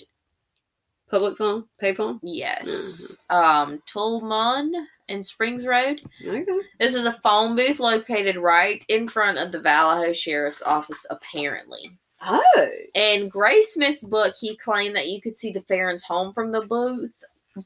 Public 1.14 1.38
phone? 1.38 1.64
Pay 1.78 1.94
phone? 1.94 2.18
yes, 2.24 3.16
um, 3.30 3.80
Tuolumne 3.86 4.72
and 5.08 5.24
Springs 5.24 5.64
Road. 5.64 6.00
Okay. 6.26 6.44
This 6.80 6.92
is 6.92 7.06
a 7.06 7.12
phone 7.12 7.54
booth 7.54 7.78
located 7.78 8.36
right 8.36 8.84
in 8.88 9.06
front 9.06 9.38
of 9.38 9.52
the 9.52 9.60
Vallejo 9.60 10.12
Sheriff's 10.12 10.60
Office, 10.62 11.06
apparently. 11.10 11.96
Oh. 12.20 12.68
In 12.94 13.30
Graysmith's 13.30 14.02
book, 14.02 14.34
he 14.40 14.56
claimed 14.56 14.96
that 14.96 15.06
you 15.06 15.22
could 15.22 15.38
see 15.38 15.52
the 15.52 15.60
Ferrins' 15.60 16.02
home 16.02 16.32
from 16.32 16.50
the 16.50 16.62
booth, 16.62 17.14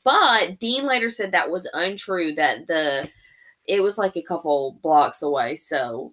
but 0.05 0.59
Dean 0.59 0.85
later 0.85 1.09
said 1.09 1.33
that 1.33 1.51
was 1.51 1.67
untrue. 1.73 2.35
That 2.35 2.67
the 2.67 3.09
it 3.65 3.83
was 3.83 3.97
like 3.97 4.17
a 4.17 4.23
couple 4.23 4.79
blocks 4.83 5.23
away. 5.23 5.57
So 5.57 6.13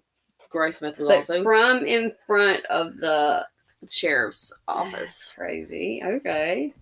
Graysmith 0.50 0.98
was 0.98 1.06
But 1.06 1.16
also 1.16 1.42
from 1.42 1.84
in 1.84 2.12
front 2.26 2.64
of 2.66 2.96
the 2.96 3.46
sheriff's 3.90 4.54
office. 4.66 5.34
crazy. 5.36 6.00
Okay. 6.02 6.72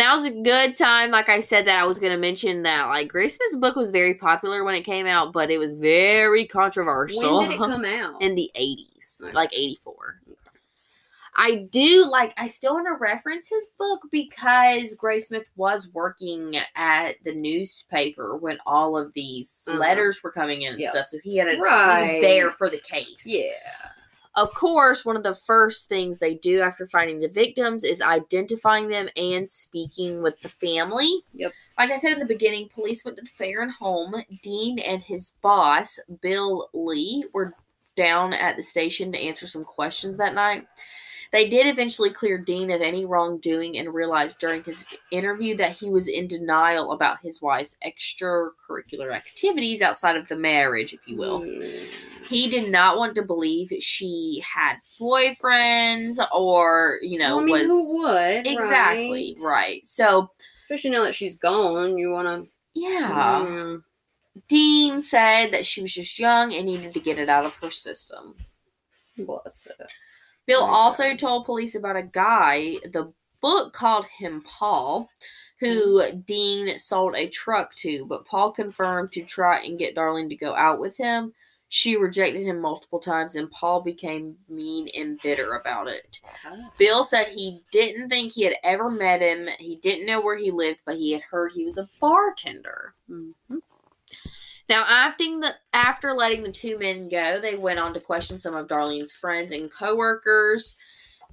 Now's 0.00 0.24
a 0.24 0.30
good 0.30 0.74
time, 0.74 1.10
like 1.10 1.28
I 1.28 1.40
said, 1.40 1.66
that 1.66 1.78
I 1.78 1.84
was 1.84 1.98
going 1.98 2.12
to 2.12 2.16
mention 2.18 2.62
that 2.62 2.86
like 2.88 3.12
Graysmith's 3.12 3.56
book 3.56 3.76
was 3.76 3.90
very 3.90 4.14
popular 4.14 4.64
when 4.64 4.74
it 4.74 4.82
came 4.82 5.06
out, 5.06 5.34
but 5.34 5.50
it 5.50 5.58
was 5.58 5.74
very 5.74 6.46
controversial. 6.46 7.38
When 7.38 7.48
did 7.50 7.54
it 7.54 7.58
come 7.58 7.84
out? 7.84 8.22
in 8.22 8.34
the 8.34 8.50
80s, 8.56 9.20
Okay. 9.22 9.32
like 9.34 9.52
84. 9.52 10.20
I 11.36 11.68
do 11.70 12.06
like 12.10 12.32
I 12.38 12.46
still 12.46 12.72
want 12.74 12.86
to 12.86 12.94
reference 12.98 13.50
his 13.50 13.72
book 13.78 14.00
because 14.10 14.96
Graysmith 14.96 15.44
was 15.54 15.90
working 15.92 16.56
at 16.76 17.16
the 17.24 17.34
newspaper 17.34 18.36
when 18.36 18.58
all 18.64 18.96
of 18.96 19.12
these 19.12 19.66
Uh-huh. 19.68 19.78
letters 19.78 20.22
were 20.22 20.32
coming 20.32 20.62
in 20.62 20.72
and 20.72 20.80
Yeah. 20.80 20.90
stuff. 20.90 21.08
So 21.08 21.18
he 21.22 21.36
had 21.36 21.48
a 21.48 21.52
he 21.52 21.60
was 21.60 22.20
there 22.22 22.50
for 22.50 22.70
the 22.70 22.80
case. 22.80 23.26
yeah. 23.26 23.52
Of 24.36 24.54
course, 24.54 25.04
one 25.04 25.16
of 25.16 25.24
the 25.24 25.34
first 25.34 25.88
things 25.88 26.18
they 26.18 26.36
do 26.36 26.60
after 26.60 26.86
finding 26.86 27.18
the 27.18 27.28
victims 27.28 27.82
is 27.82 28.00
identifying 28.00 28.88
them 28.88 29.08
and 29.16 29.50
speaking 29.50 30.22
with 30.22 30.40
the 30.40 30.48
family. 30.48 31.24
Yep. 31.32 31.52
Like 31.76 31.90
I 31.90 31.96
said 31.96 32.12
in 32.12 32.20
the 32.20 32.26
beginning, 32.26 32.68
police 32.68 33.04
went 33.04 33.16
to 33.16 33.24
the 33.24 33.30
Ferrin 33.30 33.70
home. 33.70 34.14
Dean 34.42 34.78
and 34.78 35.02
his 35.02 35.32
boss, 35.42 35.98
Bill 36.22 36.68
Lee, 36.72 37.24
were 37.32 37.54
down 37.96 38.32
at 38.32 38.56
the 38.56 38.62
station 38.62 39.10
to 39.12 39.18
answer 39.18 39.48
some 39.48 39.64
questions 39.64 40.16
that 40.16 40.34
night. 40.34 40.66
They 41.32 41.48
did 41.48 41.68
eventually 41.68 42.10
clear 42.10 42.38
Dean 42.38 42.70
of 42.72 42.80
any 42.80 43.04
wrongdoing 43.04 43.78
and 43.78 43.94
realized 43.94 44.40
during 44.40 44.64
his 44.64 44.84
interview 45.12 45.56
that 45.58 45.72
he 45.76 45.88
was 45.88 46.08
in 46.08 46.26
denial 46.26 46.90
about 46.90 47.20
his 47.22 47.40
wife's 47.40 47.76
extracurricular 47.86 49.14
activities 49.14 49.80
outside 49.80 50.16
of 50.16 50.26
the 50.26 50.34
marriage, 50.34 50.92
if 50.92 51.06
you 51.06 51.16
will. 51.16 51.40
Mm. 51.42 51.86
He 52.28 52.48
did 52.50 52.68
not 52.70 52.98
want 52.98 53.14
to 53.14 53.22
believe 53.22 53.72
she 53.80 54.42
had 54.44 54.78
boyfriends 55.00 56.18
or, 56.34 56.98
you 57.02 57.18
know, 57.18 57.36
Well, 57.36 57.42
I 57.44 57.46
mean, 57.46 57.52
was 57.54 57.70
who 57.70 58.02
would? 58.02 58.46
exactly 58.46 59.36
right? 59.42 59.46
right. 59.52 59.86
So, 59.86 60.30
Especially 60.58 60.90
now 60.90 61.02
that 61.04 61.14
she's 61.14 61.38
gone, 61.38 61.96
you 61.98 62.10
want 62.10 62.44
to. 62.44 62.50
yeah. 62.74 63.76
Dean 64.48 65.02
said 65.02 65.52
that 65.52 65.66
she 65.66 65.82
was 65.82 65.92
just 65.92 66.18
young 66.18 66.52
and 66.52 66.66
needed 66.66 66.92
to 66.94 67.00
get 67.00 67.18
it 67.18 67.28
out 67.28 67.44
of 67.44 67.56
her 67.56 67.70
system. 67.70 68.34
Bless 69.18 69.68
her. 69.78 69.86
Bill 70.50 70.64
also 70.64 71.14
told 71.14 71.46
police 71.46 71.76
about 71.76 71.94
a 71.94 72.02
guy, 72.02 72.76
the 72.92 73.12
book 73.40 73.72
called 73.72 74.06
him 74.18 74.42
Paul, 74.42 75.08
who 75.60 76.10
Dean 76.26 76.76
sold 76.76 77.14
a 77.14 77.28
truck 77.28 77.72
to, 77.76 78.04
but 78.06 78.26
Paul 78.26 78.50
confirmed 78.50 79.12
to 79.12 79.22
try 79.22 79.60
and 79.60 79.78
get 79.78 79.94
Darlene 79.94 80.28
to 80.28 80.34
go 80.34 80.56
out 80.56 80.80
with 80.80 80.96
him. 80.96 81.34
She 81.68 81.96
rejected 81.96 82.44
him 82.44 82.60
multiple 82.60 82.98
times, 82.98 83.36
and 83.36 83.48
Paul 83.52 83.82
became 83.82 84.38
mean 84.48 84.88
and 84.88 85.20
bitter 85.22 85.54
about 85.54 85.86
it. 85.86 86.20
Bill 86.78 87.04
said 87.04 87.28
he 87.28 87.60
didn't 87.70 88.08
think 88.08 88.32
he 88.32 88.42
had 88.42 88.56
ever 88.64 88.90
met 88.90 89.20
him. 89.20 89.46
He 89.60 89.76
didn't 89.76 90.06
know 90.06 90.20
where 90.20 90.36
he 90.36 90.50
lived, 90.50 90.80
but 90.84 90.96
he 90.96 91.12
had 91.12 91.22
heard 91.22 91.52
he 91.52 91.64
was 91.64 91.78
a 91.78 91.88
bartender. 92.00 92.94
Mhm. 93.08 93.34
Now, 94.70 94.84
after 94.88 95.24
the 95.24 95.52
after 95.74 96.14
letting 96.14 96.44
the 96.44 96.52
two 96.52 96.78
men 96.78 97.08
go, 97.08 97.40
they 97.40 97.56
went 97.56 97.80
on 97.80 97.92
to 97.92 98.00
question 98.00 98.38
some 98.38 98.54
of 98.54 98.68
Darlene's 98.68 99.12
friends 99.12 99.50
and 99.50 99.68
coworkers. 99.68 100.76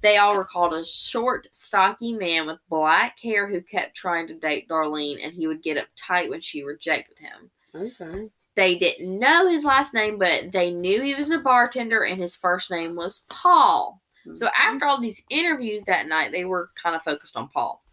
They 0.02 0.16
all 0.16 0.36
recalled 0.36 0.74
a 0.74 0.84
short, 0.84 1.46
stocky 1.52 2.14
man 2.14 2.48
with 2.48 2.58
black 2.68 3.20
hair 3.20 3.46
who 3.46 3.60
kept 3.60 3.96
trying 3.96 4.26
to 4.26 4.34
date 4.34 4.68
Darlene, 4.68 5.24
and 5.24 5.32
he 5.32 5.46
would 5.46 5.62
get 5.62 5.78
uptight 5.78 6.28
when 6.30 6.40
she 6.40 6.64
rejected 6.64 7.16
him. 7.20 7.50
Okay. 7.74 8.28
They 8.56 8.76
didn't 8.76 9.20
know 9.20 9.48
his 9.48 9.64
last 9.64 9.94
name, 9.94 10.18
but 10.18 10.50
they 10.50 10.72
knew 10.72 11.00
he 11.00 11.14
was 11.14 11.30
a 11.30 11.38
bartender, 11.38 12.04
and 12.04 12.20
his 12.20 12.34
first 12.34 12.72
name 12.72 12.96
was 12.96 13.22
Paul. 13.28 14.02
So 14.34 14.46
Mhm. 14.46 14.50
after 14.58 14.86
all 14.86 15.00
these 15.00 15.22
interviews 15.30 15.84
that 15.84 16.08
night, 16.08 16.32
they 16.32 16.44
were 16.44 16.70
kind 16.74 16.96
of 16.96 17.04
focused 17.04 17.36
on 17.36 17.48
Paul. 17.48 17.84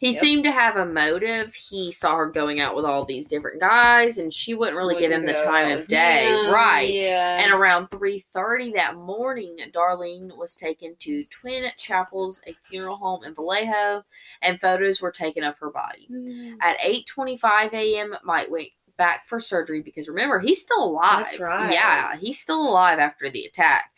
He 0.00 0.12
Yep. 0.12 0.20
seemed 0.20 0.44
to 0.44 0.50
have 0.50 0.76
a 0.76 0.86
motive. 0.86 1.54
He 1.54 1.92
saw 1.92 2.16
her 2.16 2.30
going 2.30 2.58
out 2.58 2.74
with 2.74 2.86
all 2.86 3.04
these 3.04 3.28
different 3.28 3.60
guys, 3.60 4.16
and 4.16 4.32
she 4.32 4.54
wouldn't 4.54 4.78
really 4.78 4.96
give 4.98 5.12
him 5.12 5.26
the 5.26 5.34
time 5.34 5.78
of 5.78 5.86
day. 5.88 6.24
Yeah, 6.24 6.50
right. 6.50 6.88
Yeah. 6.88 7.42
And 7.42 7.52
around 7.52 7.88
3:30 7.88 8.72
that 8.72 8.96
morning, 8.96 9.58
Darlene 9.74 10.34
was 10.38 10.56
taken 10.56 10.96
to 11.00 11.22
Twin 11.24 11.70
Chapels, 11.76 12.40
a 12.46 12.54
funeral 12.64 12.96
home 12.96 13.24
in 13.24 13.34
Vallejo, 13.34 14.02
and 14.40 14.58
photos 14.58 15.02
were 15.02 15.12
taken 15.12 15.44
of 15.44 15.58
her 15.58 15.68
body. 15.68 16.08
Mm. 16.10 16.56
At 16.62 16.78
8:25 16.80 17.74
a.m., 17.74 18.16
Mike 18.24 18.50
went 18.50 18.68
back 18.96 19.26
for 19.26 19.38
surgery 19.38 19.82
because 19.82 20.08
remember 20.08 20.38
he's 20.38 20.62
still 20.62 20.82
alive. 20.82 21.24
That's 21.24 21.38
right. 21.38 21.74
Yeah, 21.74 22.16
he's 22.16 22.40
still 22.40 22.66
alive 22.66 22.98
after 22.98 23.28
the 23.28 23.44
attack. 23.44 23.92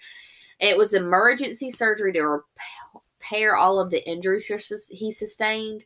It 0.58 0.76
was 0.76 0.94
emergency 0.94 1.70
surgery 1.70 2.12
to 2.14 2.42
repair 3.20 3.54
all 3.54 3.78
of 3.78 3.90
the 3.90 4.04
injuries 4.04 4.46
he 4.90 5.12
sustained. 5.12 5.84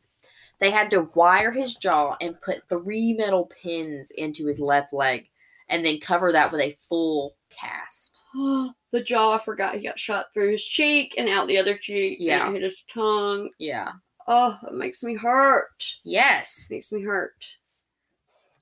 They 0.59 0.71
had 0.71 0.91
to 0.91 1.11
wire 1.15 1.53
his 1.53 1.75
jaw 1.75 2.17
and 2.21 2.41
put 2.41 2.69
three 2.69 3.13
metal 3.13 3.47
pins 3.47 4.11
into 4.11 4.47
his 4.47 4.61
left 4.61 4.93
leg, 4.93 5.29
and 5.69 5.85
then 5.85 6.01
cover 6.01 6.33
that 6.33 6.51
with 6.51 6.61
a 6.61 6.77
full 6.89 7.35
cast. 7.51 8.23
the 8.35 9.03
jaw, 9.03 9.35
I 9.35 9.39
forgot 9.39 9.77
he 9.77 9.83
got 9.83 9.99
shot 9.99 10.27
through 10.33 10.53
his 10.53 10.65
cheek 10.65 11.15
and 11.19 11.29
out 11.29 11.49
the 11.49 11.59
other 11.59 11.77
cheek. 11.77 12.19
Yeah. 12.21 12.49
it 12.49 12.55
hit 12.55 12.63
his 12.63 12.85
tongue. 12.93 13.51
Yeah. 13.59 13.93
Oh, 14.27 14.59
it 14.67 14.75
makes 14.75 15.05
me 15.05 15.15
hurt. 15.15 15.85
Yes. 16.05 16.67
It 16.71 16.75
makes 16.75 16.91
me 16.91 17.03
hurt. 17.03 17.47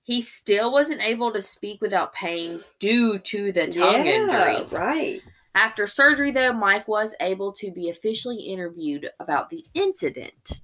He 0.03 0.21
still 0.21 0.71
wasn't 0.71 1.03
able 1.03 1.33
to 1.33 1.41
speak 1.41 1.81
without 1.81 2.13
pain 2.13 2.61
due 2.79 3.19
to 3.21 3.53
the 3.53 3.69
tongue 3.69 4.07
injury. 4.07 4.67
Right. 4.71 5.23
After 5.55 5.87
surgery, 5.87 6.31
though, 6.31 6.53
Mike 6.53 6.87
was 6.89 7.15
able 7.21 7.53
to 7.55 7.71
be 7.71 7.89
officially 7.89 8.37
interviewed 8.37 9.09
about 9.21 9.49
the 9.49 9.65
incident. 9.73 10.61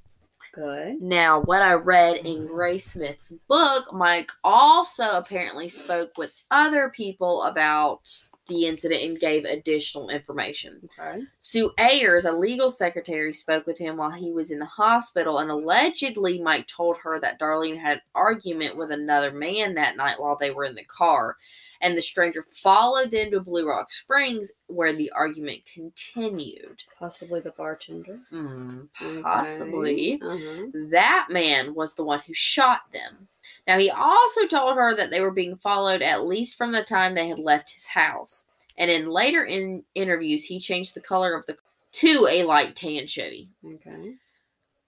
Good. 0.52 1.00
Now, 1.00 1.40
what 1.42 1.62
I 1.62 1.74
read 1.74 2.18
in 2.18 2.44
mm-hmm. 2.44 2.54
Graysmith's 2.54 3.32
book, 3.48 3.92
Mike 3.92 4.30
also 4.42 5.10
apparently 5.10 5.68
spoke 5.68 6.18
with 6.18 6.44
other 6.50 6.90
people 6.90 7.42
about 7.44 8.08
the 8.50 8.66
incident 8.66 9.02
and 9.02 9.20
gave 9.20 9.44
additional 9.44 10.10
information. 10.10 10.80
Okay. 10.98 11.22
Sue 11.38 11.70
Ayers, 11.78 12.24
a 12.24 12.32
legal 12.32 12.68
secretary, 12.68 13.32
spoke 13.32 13.66
with 13.66 13.78
him 13.78 13.96
while 13.96 14.10
he 14.10 14.32
was 14.32 14.50
in 14.50 14.58
the 14.58 14.66
hospital, 14.66 15.38
and 15.38 15.50
allegedly 15.50 16.42
Mike 16.42 16.66
told 16.66 16.98
her 16.98 17.20
that 17.20 17.38
Darlene 17.38 17.80
had 17.80 17.98
an 17.98 18.02
argument 18.14 18.76
with 18.76 18.90
another 18.90 19.30
man 19.30 19.74
that 19.74 19.96
night 19.96 20.20
while 20.20 20.36
they 20.36 20.50
were 20.50 20.64
in 20.64 20.74
the 20.74 20.84
car. 20.84 21.36
And 21.80 21.96
the 21.96 22.02
stranger 22.02 22.42
followed 22.42 23.10
them 23.10 23.30
to 23.30 23.40
Blue 23.40 23.68
Rock 23.68 23.90
Springs, 23.90 24.52
where 24.66 24.92
the 24.92 25.10
argument 25.12 25.60
continued. 25.72 26.82
Possibly 26.98 27.40
the 27.40 27.50
bartender. 27.52 28.18
Mm, 28.32 28.88
Okay. 29.00 29.22
possibly. 29.22 30.20
Uh-huh. 30.22 30.66
That 30.90 31.28
man 31.30 31.74
was 31.74 31.94
the 31.94 32.04
one 32.04 32.20
who 32.26 32.34
shot 32.34 32.82
them. 32.92 33.28
Now, 33.66 33.78
he 33.78 33.90
also 33.90 34.46
told 34.46 34.76
her 34.76 34.94
that 34.96 35.10
they 35.10 35.20
were 35.20 35.30
being 35.30 35.56
followed 35.56 36.02
at 36.02 36.26
least 36.26 36.56
from 36.56 36.72
the 36.72 36.84
time 36.84 37.14
they 37.14 37.28
had 37.28 37.38
left 37.38 37.70
his 37.70 37.86
house. 37.86 38.44
And 38.78 38.90
in 38.90 39.10
later 39.10 39.44
in 39.44 39.84
interviews, 39.94 40.44
he 40.44 40.58
changed 40.58 40.94
the 40.94 41.00
color 41.00 41.34
of 41.34 41.46
the 41.46 41.56
to 41.92 42.26
a 42.30 42.44
light 42.44 42.76
tan 42.76 43.06
Chevy. 43.06 43.48
Okay. 43.66 44.14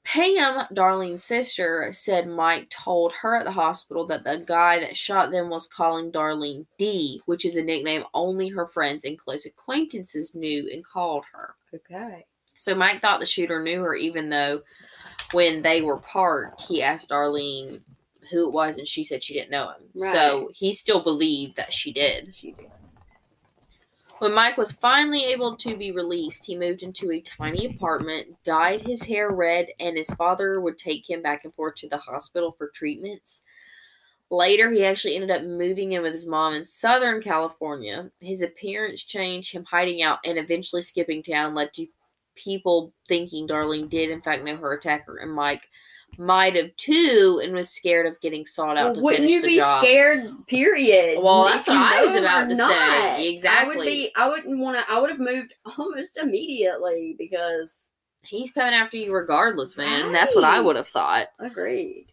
Pam, 0.04 0.66
Darlene's 0.74 1.24
sister, 1.24 1.88
said 1.92 2.26
Mike 2.26 2.68
told 2.70 3.12
her 3.12 3.36
at 3.36 3.44
the 3.44 3.52
hospital 3.52 4.06
that 4.06 4.24
the 4.24 4.42
guy 4.44 4.80
that 4.80 4.96
shot 4.96 5.30
them 5.30 5.48
was 5.48 5.68
calling 5.68 6.10
Darlene 6.10 6.66
D, 6.76 7.22
which 7.26 7.44
is 7.44 7.56
a 7.56 7.62
nickname 7.62 8.04
only 8.12 8.48
her 8.48 8.66
friends 8.66 9.04
and 9.04 9.18
close 9.18 9.46
acquaintances 9.46 10.34
knew 10.34 10.68
and 10.72 10.84
called 10.84 11.24
her. 11.32 11.54
Okay. 11.74 12.26
So 12.56 12.74
Mike 12.74 13.00
thought 13.00 13.20
the 13.20 13.26
shooter 13.26 13.62
knew 13.62 13.80
her, 13.80 13.94
even 13.94 14.28
though 14.28 14.62
when 15.32 15.62
they 15.62 15.82
were 15.82 15.98
parked, 15.98 16.62
he 16.62 16.82
asked 16.82 17.10
Darlene 17.10 17.80
who 18.30 18.48
it 18.48 18.52
was, 18.52 18.78
and 18.78 18.86
she 18.86 19.04
said 19.04 19.22
she 19.22 19.34
didn't 19.34 19.50
know 19.50 19.70
him. 19.70 19.82
So 20.12 20.50
he 20.54 20.72
still 20.72 21.02
believed 21.02 21.56
that 21.56 21.72
she 21.72 21.92
did. 21.92 22.34
She 22.34 22.52
did. 22.52 22.70
When 24.22 24.34
Mike 24.34 24.56
was 24.56 24.70
finally 24.70 25.24
able 25.24 25.56
to 25.56 25.76
be 25.76 25.90
released, 25.90 26.46
he 26.46 26.56
moved 26.56 26.84
into 26.84 27.10
a 27.10 27.20
tiny 27.20 27.66
apartment, 27.66 28.40
dyed 28.44 28.80
his 28.82 29.02
hair 29.02 29.32
red, 29.32 29.70
and 29.80 29.96
his 29.96 30.14
father 30.14 30.60
would 30.60 30.78
take 30.78 31.10
him 31.10 31.22
back 31.22 31.44
and 31.44 31.52
forth 31.52 31.74
to 31.78 31.88
the 31.88 31.96
hospital 31.96 32.52
for 32.52 32.68
treatments. 32.68 33.42
Later, 34.30 34.70
he 34.70 34.84
actually 34.84 35.16
ended 35.16 35.32
up 35.32 35.42
moving 35.42 35.90
in 35.90 36.02
with 36.02 36.12
his 36.12 36.28
mom 36.28 36.54
in 36.54 36.64
Southern 36.64 37.20
California. 37.20 38.12
His 38.20 38.42
appearance 38.42 39.02
change, 39.02 39.50
him 39.50 39.64
hiding 39.64 40.02
out, 40.02 40.20
and 40.24 40.38
eventually 40.38 40.82
skipping 40.82 41.24
town 41.24 41.56
led 41.56 41.72
to 41.72 41.88
people 42.36 42.94
thinking 43.08 43.48
Darlene 43.48 43.90
did, 43.90 44.08
in 44.08 44.22
fact, 44.22 44.44
know 44.44 44.54
her 44.54 44.74
attacker, 44.74 45.16
and 45.16 45.32
Mike 45.32 45.68
might 46.18 46.54
have 46.56 46.74
too, 46.76 47.40
and 47.42 47.54
was 47.54 47.70
scared 47.70 48.06
of 48.06 48.20
getting 48.20 48.44
sought 48.46 48.76
out 48.76 48.84
Well, 48.86 48.94
to 48.96 49.00
wouldn't 49.02 49.30
you 49.30 49.42
be 49.42 49.58
job. 49.58 49.82
scared? 49.82 50.30
Period. 50.46 51.20
Well, 51.22 51.44
that's 51.44 51.66
what 51.66 51.76
I 51.76 52.04
was 52.04 52.14
about 52.14 52.48
to 52.50 52.56
say. 52.56 53.28
exactly 53.28 53.74
I 53.74 53.76
would 53.76 53.84
be. 53.84 54.12
I 54.16 54.28
wouldn't 54.28 54.58
want 54.58 54.78
to. 54.78 54.92
I 54.92 54.98
would 55.00 55.10
have 55.10 55.20
moved 55.20 55.54
almost 55.78 56.18
immediately 56.18 57.14
because 57.18 57.90
He's 58.24 58.52
coming 58.52 58.72
after 58.72 58.96
you 58.96 59.12
regardless, 59.12 59.76
man. 59.76 60.12
That's 60.12 60.36
what 60.36 60.44
I 60.44 60.60
would 60.60 60.76
have 60.76 60.86
thought. 60.86 61.26
agreed. 61.40 62.06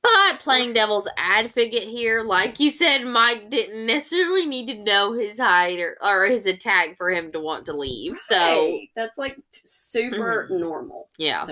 But 0.00 0.38
playing 0.40 0.72
devil's 0.74 1.08
advocate 1.16 1.88
here, 1.88 2.22
like 2.22 2.58
you 2.60 2.70
said, 2.70 3.04
Mike 3.04 3.50
didn't 3.50 3.86
necessarily 3.86 4.46
need 4.46 4.66
to 4.66 4.82
know 4.82 5.12
his 5.12 5.38
height 5.38 5.78
or, 5.80 5.96
or 6.02 6.26
his 6.26 6.46
attack 6.46 6.96
for 6.96 7.10
him 7.10 7.30
to 7.32 7.40
want 7.40 7.66
to 7.66 7.72
leave. 7.72 8.16
So, 8.18 8.36
Right. 8.36 8.88
that's 8.96 9.18
like 9.18 9.36
super 9.64 10.48
Mhm. 10.50 10.60
normal. 10.60 11.08
yeah. 11.18 11.46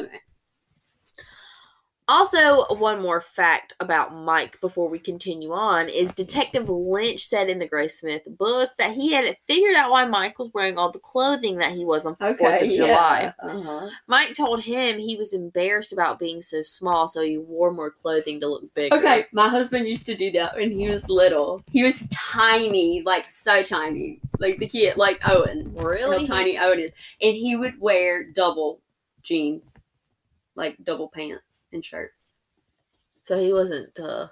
Also, 2.11 2.64
one 2.74 3.00
more 3.00 3.20
fact 3.20 3.72
about 3.78 4.12
Mike 4.12 4.61
before 4.61 4.88
we 4.88 4.98
continue 4.98 5.52
on 5.52 5.88
is 5.88 6.12
Detective 6.12 6.68
Lynch 6.68 7.24
said 7.24 7.48
in 7.48 7.61
the 7.61 7.68
Graysmith 7.68 8.36
book 8.36 8.70
that 8.78 8.94
he 8.94 9.12
had 9.12 9.36
figured 9.46 9.76
out 9.76 9.92
why 9.92 10.04
Mike 10.04 10.36
was 10.36 10.50
wearing 10.52 10.76
all 10.76 10.90
the 10.90 10.98
clothing 10.98 11.58
that 11.58 11.70
he 11.70 11.84
was 11.84 12.04
on 12.06 12.16
the 12.18 12.24
4th 12.26 12.40
Okay. 12.40 12.66
of 12.66 12.74
July. 12.74 13.32
Uh-huh. 13.38 13.88
Mike 14.08 14.34
told 14.34 14.61
him 14.61 14.98
he 14.98 15.16
was 15.16 15.32
embarrassed 15.32 15.92
about 15.92 16.18
being 16.18 16.42
so 16.42 16.62
small, 16.62 17.06
so 17.06 17.22
he 17.22 17.38
wore 17.38 17.72
more 17.72 17.92
clothing 17.92 18.40
to 18.40 18.48
look 18.48 18.74
bigger. 18.74 18.96
Okay, 18.96 19.26
my 19.32 19.48
husband 19.48 19.86
used 19.86 20.06
to 20.06 20.16
do 20.16 20.32
that 20.32 20.56
when 20.56 20.72
he 20.72 20.88
was 20.88 21.08
little. 21.08 21.62
He 21.70 21.84
was 21.84 22.08
tiny, 22.11 23.02
like 23.06 23.28
so 23.28 23.62
tiny, 23.62 24.18
like 24.40 24.58
the 24.58 24.66
kid, 24.66 24.96
like 24.96 25.20
Owen. 25.28 25.72
Really? 25.76 26.26
How 26.26 26.34
tiny 26.34 26.58
Owen 26.58 26.80
is, 26.80 26.90
and 27.22 27.36
he 27.36 27.54
would 27.54 27.80
wear 27.80 28.24
double 28.24 28.80
jeans, 29.22 29.84
like 30.61 30.76
double 30.84 31.08
pants 31.08 31.66
and 31.72 31.82
shirts. 31.84 32.34
So 33.22 33.38
he 33.38 33.52
wasn't 33.52 33.98
uh, 33.98 34.28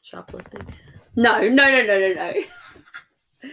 shoplifting. 0.00 0.66
No, 1.16 1.40
no, 1.40 1.48
no, 1.48 1.82
no, 1.82 1.98
no, 1.98 2.12
no. 2.12 2.32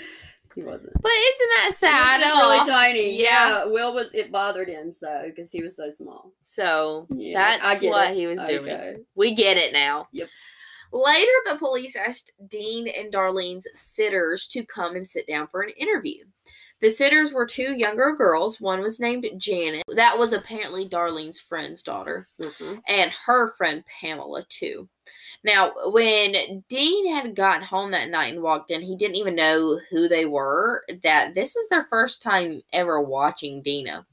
he 0.55 0.63
wasn't. 0.63 0.93
But 1.01 1.11
isn't 1.11 1.49
that 1.57 1.71
sad? 1.73 2.21
He 2.21 2.25
was 2.25 2.37
really 2.37 2.69
tiny. 2.69 3.21
Yeah. 3.21 3.49
Yeah. 3.49 3.65
Will 3.65 3.93
was. 3.93 4.13
It 4.13 4.31
bothered 4.31 4.69
him 4.69 4.93
so 4.93 5.23
because 5.25 5.51
he 5.51 5.63
was 5.63 5.75
so 5.75 5.89
small. 5.89 6.31
So 6.43 7.07
Yeah, 7.09 7.57
that's 7.59 7.81
what 7.81 8.11
it. 8.11 8.17
he 8.17 8.27
was 8.27 8.43
doing. 8.45 9.03
We 9.15 9.33
get 9.33 9.57
it 9.57 9.73
now. 9.73 10.07
Yep. 10.11 10.29
Later, 10.93 11.31
the 11.49 11.57
police 11.57 11.95
asked 11.95 12.33
Dean 12.49 12.87
and 12.87 13.13
Darlene's 13.13 13.67
sitters 13.73 14.45
to 14.47 14.65
come 14.65 14.95
and 14.95 15.07
sit 15.07 15.25
down 15.25 15.47
for 15.47 15.61
an 15.61 15.71
interview. 15.77 16.25
The 16.81 16.89
sitters 16.89 17.31
were 17.31 17.45
two 17.45 17.73
younger 17.73 18.15
girls. 18.15 18.59
One 18.59 18.81
was 18.81 18.99
named 18.99 19.29
Janet. 19.37 19.83
That 19.95 20.17
was 20.17 20.33
apparently 20.33 20.89
Darlene's 20.89 21.39
friend's 21.39 21.83
daughter. 21.83 22.27
Mhm. 22.39 22.81
and 22.87 23.11
her 23.11 23.51
friend 23.51 23.83
Pamela 23.85 24.43
too. 24.49 24.89
Now, 25.43 25.73
when 25.91 26.63
Dean 26.69 27.13
had 27.13 27.35
gotten 27.35 27.63
home 27.63 27.91
that 27.91 28.09
night 28.09 28.33
and 28.33 28.43
walked 28.43 28.71
in, 28.71 28.81
he 28.81 28.95
didn't 28.95 29.15
even 29.15 29.35
know 29.35 29.79
who 29.89 30.07
they 30.07 30.25
were. 30.25 30.83
That 31.03 31.33
this 31.35 31.55
was 31.55 31.67
their 31.69 31.83
first 31.83 32.21
time 32.21 32.63
ever 32.73 32.99
watching 33.01 33.61
Dina. 33.61 34.05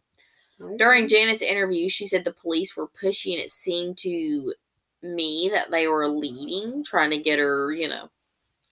During 0.76 1.08
Janet's 1.08 1.42
interview, 1.42 1.88
she 1.88 2.06
said 2.06 2.24
the 2.24 2.32
police 2.32 2.76
were 2.76 2.88
pushy, 2.88 3.32
and 3.32 3.40
it 3.42 3.50
seemed 3.50 3.96
to 3.98 4.54
me 5.02 5.48
that 5.52 5.70
they 5.70 5.86
were 5.86 6.08
leading, 6.08 6.82
trying 6.82 7.10
to 7.10 7.18
get 7.18 7.38
her, 7.38 7.72
you 7.72 7.88
know, 7.88 8.10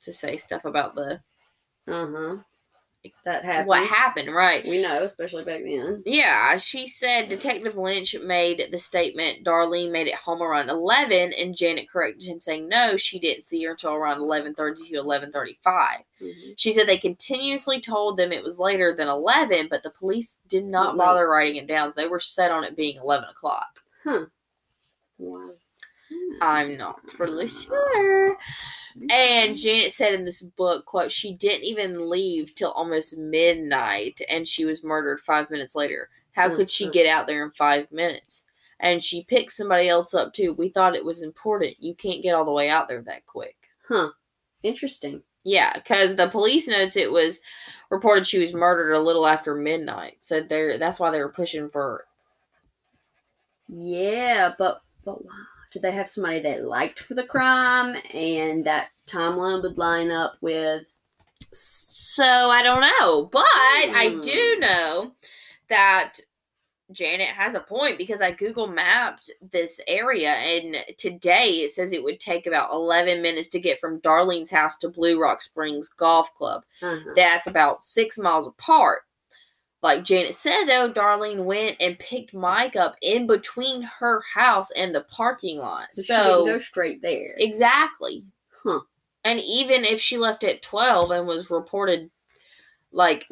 to 0.00 0.12
say 0.12 0.36
stuff 0.36 0.64
about 0.64 0.94
the 0.96 1.20
huh. 1.86 2.36
That 3.24 3.44
happened. 3.44 3.68
what 3.68 3.86
happened, 3.86 4.34
right? 4.34 4.64
We 4.66 4.82
know, 4.82 5.04
especially 5.04 5.44
back 5.44 5.62
then. 5.62 6.02
Yeah, 6.04 6.56
she 6.56 6.88
said 6.88 7.28
Detective 7.28 7.76
Lynch 7.76 8.16
made 8.20 8.68
the 8.72 8.78
statement 8.78 9.44
Darlene 9.44 9.92
made 9.92 10.08
it 10.08 10.14
home 10.16 10.42
around 10.42 10.70
11 10.70 11.32
and 11.32 11.56
Janet 11.56 11.88
corrected 11.88 12.26
him 12.26 12.40
saying 12.40 12.68
no, 12.68 12.96
she 12.96 13.20
didn't 13.20 13.44
see 13.44 13.62
her 13.64 13.72
until 13.72 13.94
around 13.94 14.18
11:30 14.20 14.88
to 14.88 14.94
11:35. 14.96 16.02
Mhm. 16.20 16.54
She 16.56 16.72
said 16.72 16.88
they 16.88 16.98
continuously 16.98 17.80
told 17.80 18.16
them 18.16 18.32
it 18.32 18.42
was 18.42 18.58
later 18.58 18.92
than 18.96 19.06
11, 19.08 19.68
but 19.68 19.84
the 19.84 19.90
police 19.90 20.40
did 20.48 20.64
not 20.64 20.94
Mhm. 20.94 20.98
bother 20.98 21.28
writing 21.28 21.56
it 21.62 21.66
down. 21.68 21.92
They 21.94 22.08
were 22.08 22.18
set 22.20 22.50
on 22.50 22.64
it 22.64 22.74
being 22.74 22.96
11 22.96 23.28
o'clock. 23.28 23.82
Was 25.18 25.70
I'm 26.40 26.76
not 26.76 27.00
really 27.18 27.48
sure. 27.48 28.36
And 29.10 29.56
Janet 29.56 29.92
said 29.92 30.14
in 30.14 30.24
this 30.24 30.42
book, 30.42 30.86
quote, 30.86 31.12
she 31.12 31.34
didn't 31.34 31.64
even 31.64 32.08
leave 32.10 32.54
till 32.54 32.72
almost 32.72 33.16
midnight 33.16 34.20
and 34.28 34.46
she 34.46 34.64
was 34.64 34.84
murdered 34.84 35.20
five 35.20 35.50
minutes 35.50 35.74
later. 35.74 36.08
How 36.32 36.50
could 36.50 36.70
she 36.70 36.88
Mhm. 36.88 36.92
get 36.92 37.06
out 37.06 37.26
there 37.26 37.44
in 37.44 37.50
five 37.52 37.90
minutes? 37.92 38.44
And 38.78 39.02
she 39.02 39.24
picked 39.24 39.52
somebody 39.52 39.88
else 39.88 40.14
up 40.14 40.32
too. 40.34 40.52
We 40.54 40.68
thought 40.68 40.94
it 40.96 41.04
was 41.04 41.22
important. 41.22 41.76
You 41.80 41.94
can't 41.94 42.22
get 42.22 42.34
all 42.34 42.44
the 42.44 42.52
way 42.52 42.68
out 42.68 42.88
there 42.88 43.02
that 43.02 43.26
quick. 43.26 43.70
Huh. 43.88 44.10
Interesting. 44.62 45.22
Yeah, 45.44 45.74
because 45.74 46.16
the 46.16 46.28
police 46.28 46.66
notes 46.68 46.96
it 46.96 47.10
was 47.12 47.40
reported 47.90 48.26
she 48.26 48.40
was 48.40 48.52
murdered 48.52 48.92
a 48.92 49.00
little 49.00 49.26
after 49.26 49.54
midnight. 49.54 50.18
So 50.20 50.42
they're 50.42 50.78
that's 50.78 50.98
why 51.00 51.10
they 51.10 51.20
were 51.20 51.32
pushing 51.32 51.70
for 51.70 52.06
Yeah, 53.68 54.54
but 54.58 54.80
but 55.04 55.24
wow. 55.24 55.30
Did 55.76 55.82
they 55.82 55.92
have 55.92 56.08
somebody 56.08 56.40
they 56.40 56.58
liked 56.58 57.00
for 57.00 57.12
the 57.12 57.22
crime 57.22 57.96
and 58.14 58.64
that 58.64 58.88
timeline 59.06 59.60
would 59.62 59.76
line 59.76 60.10
up 60.10 60.36
with 60.40 60.86
So 61.52 62.24
I 62.24 62.62
don't 62.62 62.80
know, 62.80 63.26
but 63.30 63.42
I 63.44 64.12
Hmm. 64.14 64.20
do 64.22 64.56
know 64.58 65.12
that 65.68 66.14
Janet 66.92 67.28
has 67.28 67.54
a 67.54 67.60
point 67.60 67.98
because 67.98 68.22
I 68.22 68.30
Google 68.30 68.68
mapped 68.68 69.30
this 69.52 69.78
area 69.86 70.30
and 70.30 70.76
today 70.96 71.60
it 71.62 71.72
says 71.72 71.92
it 71.92 72.02
would 72.02 72.20
take 72.20 72.46
about 72.46 72.72
11 72.72 73.20
minutes 73.20 73.50
to 73.50 73.60
get 73.60 73.78
from 73.78 74.00
Darlene's 74.00 74.50
house 74.50 74.78
to 74.78 74.88
Blue 74.88 75.20
Rock 75.20 75.42
Springs 75.42 75.90
Golf 75.90 76.34
Club. 76.36 76.64
uh-huh. 76.82 77.12
That's 77.14 77.48
about 77.48 77.84
six 77.84 78.16
miles 78.16 78.46
apart. 78.46 79.02
Like 79.82 80.04
Janet 80.04 80.34
said, 80.34 80.64
though, 80.64 80.90
Darlene 80.90 81.44
went 81.44 81.76
and 81.80 81.98
picked 81.98 82.34
Mike 82.34 82.76
up 82.76 82.96
in 83.02 83.26
between 83.26 83.82
her 83.82 84.22
house 84.34 84.70
and 84.72 84.94
the 84.94 85.02
parking 85.04 85.58
lot. 85.58 85.92
so, 85.92 86.02
So, 86.02 86.14
she 86.14 86.22
didn't 86.22 86.46
go 86.46 86.58
straight 86.58 87.02
there. 87.02 87.34
exactly. 87.38 88.24
Huh. 88.62 88.80
And 89.24 89.38
even 89.40 89.84
if 89.84 90.00
she 90.00 90.16
left 90.18 90.44
at 90.44 90.62
12 90.62 91.10
and 91.10 91.26
was 91.26 91.50
reported 91.50 92.10
like 92.92 93.28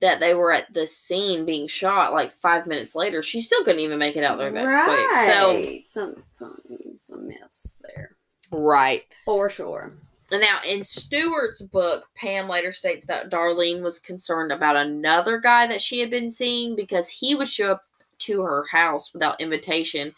that 0.00 0.20
they 0.20 0.34
were 0.34 0.52
at 0.52 0.72
the 0.72 0.86
scene 0.86 1.44
being 1.46 1.66
shot 1.66 2.12
like 2.12 2.30
five 2.30 2.66
minutes 2.66 2.94
later, 2.94 3.22
she 3.22 3.40
still 3.40 3.64
couldn't 3.64 3.80
even 3.80 3.98
make 3.98 4.16
it 4.16 4.24
out 4.24 4.38
there 4.38 4.52
that 4.52 4.84
quick. 4.84 5.26
So, 5.26 5.78
some 5.86 6.22
some 6.30 6.56
some 6.96 7.28
mess 7.28 7.82
there. 7.94 8.10
right. 8.52 9.02
For 9.24 9.48
sure. 9.50 9.92
Now, 10.40 10.60
in 10.66 10.84
Stewart's 10.84 11.62
book, 11.62 12.04
Pam 12.16 12.48
later 12.48 12.72
states 12.72 13.06
that 13.06 13.30
Darlene 13.30 13.82
was 13.82 13.98
concerned 13.98 14.52
about 14.52 14.76
another 14.76 15.38
guy 15.38 15.66
that 15.66 15.82
she 15.82 16.00
had 16.00 16.10
been 16.10 16.30
seeing 16.30 16.76
because 16.76 17.08
he 17.08 17.34
would 17.34 17.48
show 17.48 17.72
up 17.72 17.84
to 18.18 18.42
her 18.42 18.64
house 18.70 19.12
without 19.12 19.40
invitation. 19.40 20.12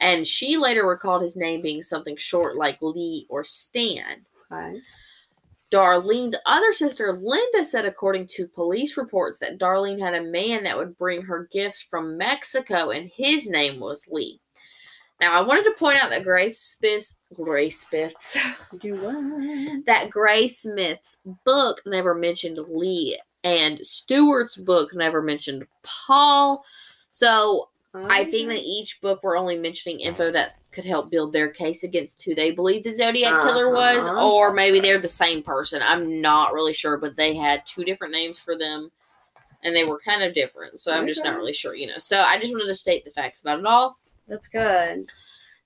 And 0.00 0.26
she 0.26 0.56
later 0.56 0.86
recalled 0.86 1.22
his 1.22 1.36
name 1.36 1.60
being 1.60 1.82
something 1.82 2.16
short 2.16 2.56
like 2.56 2.80
Lee 2.80 3.26
or 3.28 3.44
Stan. 3.44 4.24
Okay. 4.52 4.80
Darlene's 5.70 6.36
other 6.46 6.72
sister, 6.72 7.12
Linda, 7.12 7.62
said, 7.62 7.84
according 7.84 8.26
to 8.28 8.48
police 8.48 8.96
reports, 8.96 9.38
that 9.40 9.58
Darlene 9.58 10.00
had 10.00 10.14
a 10.14 10.22
man 10.22 10.64
that 10.64 10.78
would 10.78 10.96
bring 10.96 11.22
her 11.22 11.48
gifts 11.52 11.82
from 11.82 12.16
Mexico, 12.16 12.90
and 12.90 13.10
his 13.14 13.50
name 13.50 13.78
was 13.78 14.08
Lee. 14.10 14.40
Now, 15.20 15.32
I 15.32 15.40
wanted 15.40 15.64
to 15.64 15.74
point 15.78 15.98
out 16.02 16.10
that 16.10 16.22
Grace 16.22 16.60
Smith, 16.78 17.16
Grace 17.34 17.80
Smith's, 17.86 18.36
Do 18.80 18.94
what? 18.94 19.84
that 19.86 20.10
Graysmith's 20.10 21.18
book 21.44 21.82
never 21.84 22.14
mentioned 22.14 22.58
Lee, 22.68 23.20
and 23.42 23.84
Stewart's 23.84 24.56
book 24.56 24.94
never 24.94 25.20
mentioned 25.20 25.66
Paul. 25.82 26.64
So 27.10 27.68
I 27.94 28.24
think 28.26 28.48
that 28.50 28.60
each 28.62 29.00
book 29.00 29.22
were 29.24 29.36
only 29.36 29.56
mentioning 29.58 29.98
info 30.00 30.30
that 30.30 30.56
could 30.70 30.84
help 30.84 31.10
build 31.10 31.32
their 31.32 31.48
case 31.48 31.82
against 31.82 32.22
who 32.22 32.34
they 32.34 32.52
believe 32.52 32.84
the 32.84 32.92
Zodiac 32.92 33.42
killer 33.42 33.72
was, 33.74 34.06
Uh-huh, 34.06 34.30
or 34.30 34.52
maybe 34.52 34.78
they're 34.78 35.00
the 35.00 35.08
same 35.08 35.42
person. 35.42 35.80
I'm 35.82 36.20
not 36.20 36.52
really 36.52 36.74
sure, 36.74 36.96
but 36.96 37.16
they 37.16 37.34
had 37.34 37.66
two 37.66 37.82
different 37.84 38.12
names 38.12 38.38
for 38.38 38.56
them, 38.56 38.90
and 39.64 39.74
they 39.74 39.84
were 39.84 39.98
kind 39.98 40.22
of 40.22 40.32
different. 40.34 40.78
So 40.78 40.92
I'm 40.92 41.08
just 41.08 41.24
not 41.24 41.34
really 41.36 41.54
sure, 41.54 41.74
you 41.74 41.88
know. 41.88 41.98
So 41.98 42.20
I 42.20 42.38
just 42.38 42.52
wanted 42.52 42.66
to 42.66 42.74
state 42.74 43.04
the 43.04 43.10
facts 43.10 43.40
about 43.40 43.58
it 43.58 43.66
all. 43.66 43.98
That's 44.28 44.48
good. 44.48 45.10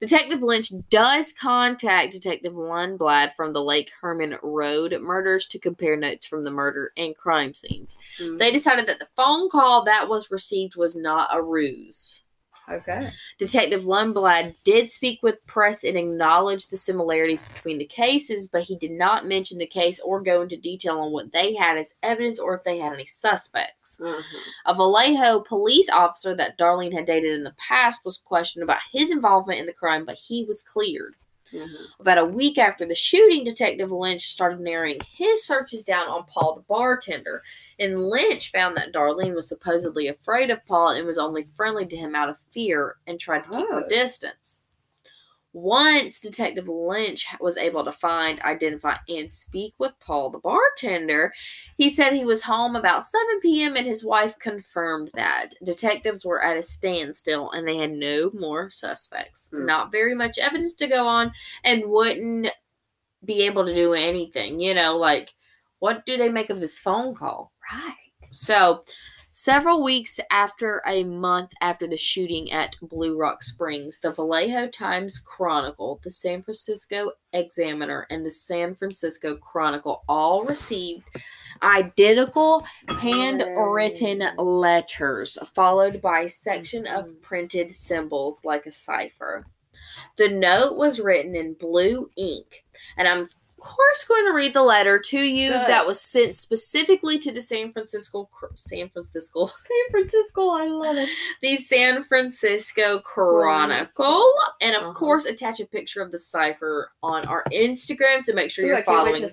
Detective 0.00 0.42
Lynch 0.42 0.72
does 0.90 1.32
contact 1.32 2.12
Detective 2.12 2.54
Lundblad 2.54 3.34
from 3.34 3.52
the 3.52 3.62
Lake 3.62 3.92
Herman 4.00 4.36
Road 4.42 4.98
murders 5.00 5.46
to 5.46 5.60
compare 5.60 5.96
notes 5.96 6.26
from 6.26 6.42
the 6.42 6.50
murder 6.50 6.90
and 6.96 7.16
crime 7.16 7.54
scenes. 7.54 7.96
Mm, 8.18 8.36
They 8.36 8.50
decided 8.50 8.86
that 8.88 8.98
the 8.98 9.06
phone 9.14 9.48
call 9.48 9.84
that 9.84 10.08
was 10.08 10.28
received 10.32 10.74
was 10.74 10.96
not 10.96 11.30
a 11.32 11.40
ruse. 11.40 12.21
Okay. 12.68 13.10
Detective 13.38 13.82
Lundblad 13.82 14.54
did 14.64 14.90
speak 14.90 15.22
with 15.22 15.44
press 15.46 15.84
and 15.84 15.96
acknowledged 15.96 16.70
the 16.70 16.76
similarities 16.76 17.42
between 17.42 17.78
the 17.78 17.84
cases, 17.84 18.48
but 18.48 18.62
he 18.62 18.76
did 18.76 18.90
not 18.90 19.26
mention 19.26 19.58
the 19.58 19.66
case 19.66 20.00
or 20.00 20.20
go 20.20 20.42
into 20.42 20.56
detail 20.56 20.98
on 21.00 21.12
what 21.12 21.32
they 21.32 21.54
had 21.54 21.76
as 21.76 21.94
evidence 22.02 22.38
or 22.38 22.54
if 22.54 22.64
they 22.64 22.78
had 22.78 22.92
any 22.92 23.06
suspects. 23.06 23.98
Mhm. 24.00 24.22
A 24.66 24.74
Vallejo 24.74 25.40
police 25.40 25.88
officer 25.88 26.34
that 26.34 26.58
Darlene 26.58 26.92
had 26.92 27.04
dated 27.04 27.32
in 27.32 27.44
the 27.44 27.54
past 27.58 28.04
was 28.04 28.18
questioned 28.18 28.62
about 28.62 28.80
his 28.92 29.10
involvement 29.10 29.60
in 29.60 29.66
the 29.66 29.72
crime, 29.72 30.04
but 30.04 30.18
he 30.28 30.44
was 30.44 30.62
cleared. 30.62 31.14
Mhm. 31.53 31.68
About 32.00 32.18
a 32.18 32.24
week 32.24 32.57
after 32.57 32.86
the 32.86 32.94
shooting, 32.94 33.44
Detective 33.44 33.92
Lynch 33.92 34.26
started 34.26 34.61
narrowing 34.61 35.00
his 35.07 35.44
searches 35.44 35.82
down 35.84 36.09
on 36.09 36.24
Paul 36.24 36.55
the 36.55 36.62
bartender. 36.62 37.42
And 37.78 38.09
Lynch 38.09 38.50
found 38.50 38.76
that 38.78 38.92
Darlene 38.92 39.34
was 39.34 39.48
supposedly 39.48 40.09
afraid 40.09 40.50
of 40.50 40.64
Paul 40.64 40.88
and 40.90 41.07
was 41.07 41.18
only 41.18 41.44
friendly 41.55 41.84
to 41.86 41.96
him 41.96 42.14
out 42.14 42.30
of 42.30 42.38
fear 42.50 42.96
and 43.07 43.20
tried 43.20 43.44
to 43.44 43.50
keep 43.50 43.68
her 43.68 43.84
Oh. 43.84 43.88
distance. 43.88 44.61
Once 45.55 46.20
Detective 46.20 46.68
Lynch 46.68 47.26
was 47.40 47.59
able 47.59 47.84
to 47.84 47.92
find, 47.92 48.40
identify, 48.40 48.96
and 49.09 49.30
speak 49.30 49.74
with 49.78 49.98
Paul 50.00 50.30
the 50.30 50.38
bartender, 50.38 51.32
he 51.76 51.90
said 51.90 52.12
he 52.12 52.24
was 52.24 52.42
home 52.42 52.74
about 52.74 53.05
7 53.05 53.40
p.m. 53.40 53.76
and 53.76 53.86
his 53.86 54.05
wife 54.05 54.38
confirmed 54.38 55.11
that. 55.14 55.55
Detectives 55.62 56.24
were 56.24 56.42
at 56.42 56.57
a 56.57 56.62
standstill 56.62 57.50
and 57.50 57.68
they 57.68 57.76
had 57.76 57.92
no 57.92 58.30
more 58.32 58.70
suspects. 58.70 59.50
Hmm. 59.50 59.66
Not 59.66 59.92
very 59.92 60.14
much 60.14 60.38
evidence 60.38 60.74
to 60.76 60.86
go 60.86 61.07
on 61.07 61.32
and 61.64 61.84
wouldn't 61.86 62.48
be 63.24 63.42
able 63.42 63.66
to 63.66 63.74
do 63.74 63.92
anything. 63.92 64.59
You 64.59 64.74
know, 64.74 64.96
like, 64.96 65.34
what 65.80 66.07
do 66.07 66.16
they 66.16 66.30
make 66.30 66.48
of 66.48 66.61
this 66.61 66.78
phone 66.78 67.14
call? 67.14 67.53
Right. 67.70 67.94
So, 68.30 68.84
several 69.32 69.82
weeks 69.82 70.20
after 70.30 70.82
a 70.86 71.02
month 71.04 71.52
after 71.62 71.86
the 71.86 71.96
shooting 71.96 72.52
at 72.52 72.76
Blue 72.82 73.16
Rock 73.16 73.42
Springs, 73.42 73.98
the 73.98 74.12
Vallejo 74.12 74.68
Times 74.68 75.18
Chronicle, 75.18 76.00
the 76.04 76.10
San 76.10 76.42
Francisco 76.42 77.12
Examiner, 77.32 78.06
and 78.10 78.24
the 78.24 78.30
San 78.30 78.74
Francisco 78.74 79.36
Chronicle 79.36 80.04
all 80.06 80.44
received 80.44 81.04
identical 81.62 82.64
handwritten 82.88 84.22
letters, 84.36 85.38
followed 85.54 86.02
by 86.02 86.20
a 86.20 86.28
section 86.28 86.86
of 86.86 87.06
Mhm. 87.06 87.22
printed 87.22 87.70
symbols 87.70 88.44
like 88.44 88.66
a 88.66 88.70
cipher. 88.70 89.46
The 90.16 90.28
note 90.28 90.76
was 90.76 91.00
written 91.00 91.34
in 91.34 91.54
blue 91.54 92.10
ink, 92.16 92.64
and 92.98 93.08
I'm 93.08 93.26
course 93.62 94.04
going 94.04 94.26
to 94.26 94.32
read 94.32 94.52
the 94.54 94.62
letter 94.62 94.98
to 94.98 95.18
you 95.20 95.50
Good. 95.50 95.66
that 95.68 95.86
was 95.86 96.00
sent 96.00 96.34
specifically 96.34 97.18
to 97.20 97.32
the 97.32 97.40
San 97.40 97.72
Francisco 97.72 98.28
San 98.54 98.88
Francisco 98.90 99.46
San 99.54 99.90
Francisco, 99.90 100.50
I 100.50 100.66
love 100.66 100.96
it. 100.96 101.08
the 101.40 101.56
San 101.56 102.04
Francisco 102.04 102.98
Chronicle, 103.00 104.30
and 104.60 104.74
of 104.76 104.82
Uh-huh. 104.82 104.92
course 104.92 105.24
attach 105.24 105.60
a 105.60 105.66
picture 105.66 106.02
of 106.02 106.10
the 106.12 106.18
cipher 106.18 106.90
on 107.02 107.24
our 107.26 107.44
Instagram. 107.52 108.22
So 108.22 108.32
make 108.34 108.50
sure 108.50 108.64
Ooh, 108.64 108.68
you're 108.68 108.78
I 108.78 108.82
following. 108.82 109.26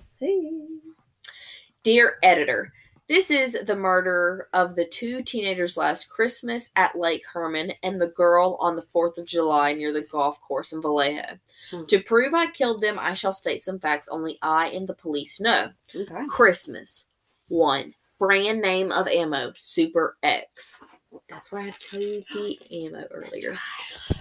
Dear 1.83 2.17
editor, 2.23 2.71
this 3.09 3.31
is 3.31 3.57
the 3.65 3.75
murder 3.75 4.47
of 4.53 4.75
the 4.75 4.85
two 4.85 5.23
teenagers 5.23 5.75
last 5.75 6.11
Christmas 6.11 6.69
at 6.75 6.97
Lake 6.97 7.23
Herman 7.25 7.73
and 7.81 7.99
the 7.99 8.09
girl 8.09 8.55
on 8.61 8.75
the 8.75 8.83
4th 8.83 9.17
of 9.17 9.25
July 9.25 9.73
near 9.73 9.91
the 9.91 10.01
golf 10.01 10.39
course 10.41 10.71
in 10.71 10.81
Vallejo. 10.81 11.39
Hmm. 11.71 11.85
To 11.85 12.03
prove 12.03 12.35
I 12.35 12.47
killed 12.47 12.81
them, 12.81 12.99
I 12.99 13.13
shall 13.13 13.33
state 13.33 13.63
some 13.63 13.79
facts 13.79 14.07
only 14.09 14.37
I 14.43 14.67
and 14.67 14.87
the 14.87 14.93
police 14.93 15.39
know. 15.39 15.71
Okay. 15.95 16.25
Christmas. 16.29 17.05
One. 17.47 17.95
Brand 18.19 18.61
name 18.61 18.91
of 18.91 19.07
ammo, 19.07 19.53
Super 19.55 20.17
X. 20.21 20.83
That's 21.27 21.51
why 21.51 21.61
I 21.61 21.73
told 21.79 22.03
you 22.03 22.23
the 22.31 22.59
ammo 22.85 23.05
earlier. 23.09 23.57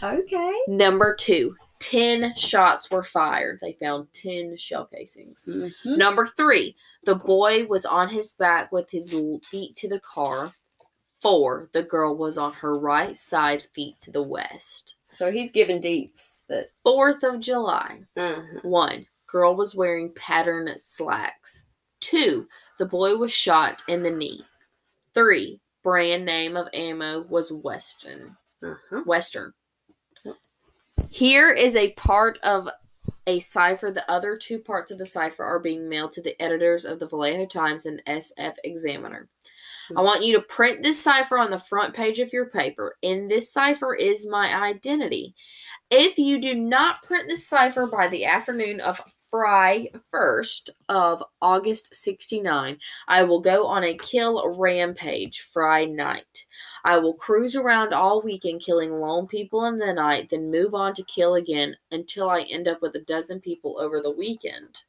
Okay. 0.03 0.53
Number 0.67 1.15
two. 1.15 1.55
10 1.81 2.35
shots 2.37 2.91
were 2.91 3.05
fired. 3.05 3.59
They 3.61 3.75
found 3.75 4.13
10 4.13 4.57
shell 4.57 4.87
casings. 4.87 5.47
Mhm. 5.47 5.73
Number 5.97 6.27
three, 6.27 6.77
the 7.05 7.15
boy 7.15 7.67
was 7.67 7.87
on 7.87 8.09
his 8.09 8.33
back 8.33 8.73
with 8.73 8.91
his 8.91 9.11
feet 9.51 9.77
to 9.77 9.89
the 9.89 10.01
car. 10.01 10.53
Four, 11.21 11.69
the 11.73 11.83
girl 11.83 12.17
was 12.17 12.39
on 12.39 12.53
her 12.53 12.79
right 12.79 13.17
side, 13.17 13.63
feet 13.73 13.99
to 14.01 14.11
the 14.11 14.23
west. 14.23 14.95
So 15.05 15.33
he's 15.33 15.51
giving 15.51 15.81
dates 15.81 16.45
that. 16.49 16.71
Fourth 16.85 17.23
of 17.25 17.41
July. 17.41 18.05
Mhm. 18.17 18.65
One, 18.65 19.07
girl 19.27 19.55
was 19.57 19.75
wearing 19.75 20.13
pattern 20.15 20.73
slacks. 20.79 21.67
Two, 22.01 22.49
the 22.79 22.87
boy 22.87 23.17
was 23.17 23.33
shot 23.33 23.83
in 23.89 24.03
the 24.03 24.11
knee. 24.11 24.45
Three, 25.13 25.61
brand 25.83 26.25
name 26.25 26.57
of 26.57 26.69
ammo 26.73 27.23
was 27.23 27.51
Western. 27.53 28.37
Uh-huh. 28.63 29.03
Western. 29.05 29.53
Here 31.11 31.51
is 31.51 31.75
a 31.75 31.95
part 31.95 32.39
of 32.43 32.69
a 33.27 33.39
cipher. 33.41 33.91
The 33.91 34.09
other 34.11 34.37
two 34.37 34.59
parts 34.59 34.91
of 34.91 34.99
the 34.99 35.07
cipher 35.07 35.45
are 35.45 35.59
being 35.59 35.89
mailed 35.89 36.13
to 36.13 36.23
the 36.23 36.41
editors 36.41 36.85
of 36.85 36.99
the 36.99 37.07
Vallejo 37.07 37.47
Times 37.47 37.87
and 37.87 38.03
SF 38.07 38.55
Examiner. 38.65 39.29
I 39.97 40.03
want 40.03 40.23
you 40.23 40.35
to 40.35 40.43
print 40.43 40.83
this 40.83 41.03
cipher 41.03 41.39
on 41.39 41.51
the 41.51 41.59
front 41.59 41.95
page 41.95 42.19
of 42.19 42.33
your 42.33 42.51
paper. 42.51 42.97
In 43.01 43.27
this 43.27 43.53
cipher 43.53 43.95
is 43.95 44.29
my 44.29 44.55
identity. 44.55 45.35
If 45.91 46.19
you 46.19 46.41
do 46.41 46.55
not 46.55 47.03
print 47.03 47.25
this 47.27 47.49
cipher 47.49 47.87
by 47.87 48.09
the 48.09 48.27
afternoon 48.27 48.81
of 48.81 49.01
Friday 49.31 49.93
1st 50.13 50.71
of 50.89 51.23
August 51.43 51.95
69, 51.95 52.79
I 53.09 53.23
will 53.25 53.41
go 53.41 53.67
on 53.67 53.85
a 53.85 53.97
kill 53.97 54.57
rampage 54.57 55.41
Friday 55.41 55.93
night. 55.93 56.47
I 56.83 56.97
will 56.99 57.13
cruise 57.13 57.55
around 57.55 57.93
all 57.93 58.23
weekend 58.23 58.63
killing 58.63 58.93
lone 58.93 59.27
people 59.27 59.67
in 59.67 59.79
the 59.79 59.93
night, 59.93 60.31
then 60.31 60.51
move 60.51 60.75
on 60.75 60.95
to 60.95 61.03
kill 61.05 61.35
again 61.35 61.77
until 61.91 62.31
I 62.31 62.43
end 62.43 62.69
up 62.69 62.81
with 62.81 62.95
a 62.95 63.01
dozen 63.01 63.41
people 63.41 63.79
over 63.79 64.01
the 64.01 64.11
weekend. 64.11 64.85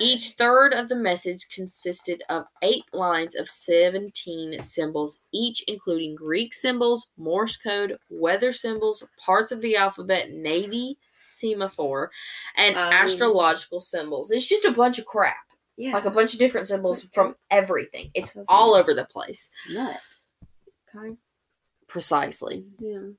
Each 0.00 0.30
third 0.30 0.72
of 0.74 0.88
the 0.88 0.96
message 0.96 1.48
consisted 1.50 2.22
of 2.28 2.46
eight 2.62 2.84
lines 2.92 3.34
of 3.34 3.48
17 3.48 4.60
symbols, 4.60 5.20
each 5.32 5.62
including 5.68 6.14
Greek 6.14 6.52
symbols, 6.54 7.08
Morse 7.16 7.56
code, 7.56 7.98
weather 8.08 8.52
symbols, 8.52 9.02
parts 9.24 9.52
of 9.52 9.60
the 9.60 9.76
alphabet, 9.76 10.30
Navy, 10.30 10.98
semaphore, 11.14 12.10
and 12.56 12.76
Um, 12.76 12.92
astrological 12.92 13.80
symbols. 13.80 14.30
It's 14.30 14.46
just 14.46 14.64
a 14.64 14.72
bunch 14.72 14.98
of 14.98 15.06
crap. 15.06 15.36
Yeah. 15.76 15.92
Like 15.92 16.06
a 16.06 16.10
bunch 16.10 16.32
of 16.32 16.38
different 16.38 16.68
symbols 16.68 17.02
from 17.02 17.36
everything. 17.50 18.10
It's 18.14 18.30
That's 18.30 18.48
all 18.48 18.74
over 18.74 18.94
the 18.94 19.04
place. 19.04 19.50
nut. 19.70 20.00
Okay. 20.94 21.16
Precisely. 21.86 22.64
Yeah. 22.78 23.10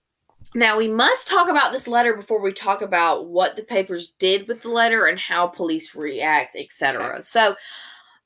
Now 0.56 0.78
we 0.78 0.88
must 0.88 1.28
talk 1.28 1.50
about 1.50 1.72
this 1.72 1.88
letter 1.88 2.16
before 2.16 2.42
we 2.42 2.54
talk 2.54 2.82
about 2.82 3.28
what 3.28 3.56
the 3.56 3.64
papers 3.64 4.10
did 4.20 4.48
with 4.48 4.62
the 4.62 4.70
letter 4.70 5.06
and 5.06 5.20
how 5.20 5.48
police 5.48 5.94
react, 5.96 6.56
etc. 6.56 7.06
Okay. 7.14 7.22
So 7.22 7.56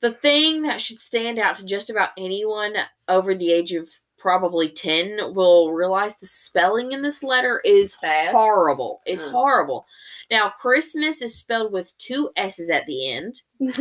the 0.00 0.12
thing 0.12 0.62
that 0.62 0.80
should 0.80 1.00
stand 1.00 1.38
out 1.38 1.56
to 1.56 1.64
just 1.66 1.90
about 1.90 2.10
anyone 2.16 2.74
over 3.08 3.34
the 3.34 3.52
age 3.52 3.72
of 3.72 3.88
probably 4.18 4.68
10 4.68 5.34
will 5.34 5.72
realize 5.72 6.16
the 6.16 6.26
spelling 6.26 6.92
in 6.92 7.02
this 7.02 7.24
letter 7.24 7.60
is 7.64 7.96
Bad? 8.00 8.30
horrible. 8.32 9.00
It's 9.04 9.26
Mm. 9.26 9.32
horrible. 9.32 9.86
Now 10.30 10.50
Christmas 10.50 11.22
is 11.22 11.36
spelled 11.36 11.72
with 11.72 11.96
two 11.98 12.30
s's 12.36 12.70
at 12.70 12.86
the 12.86 13.10
end. 13.12 13.42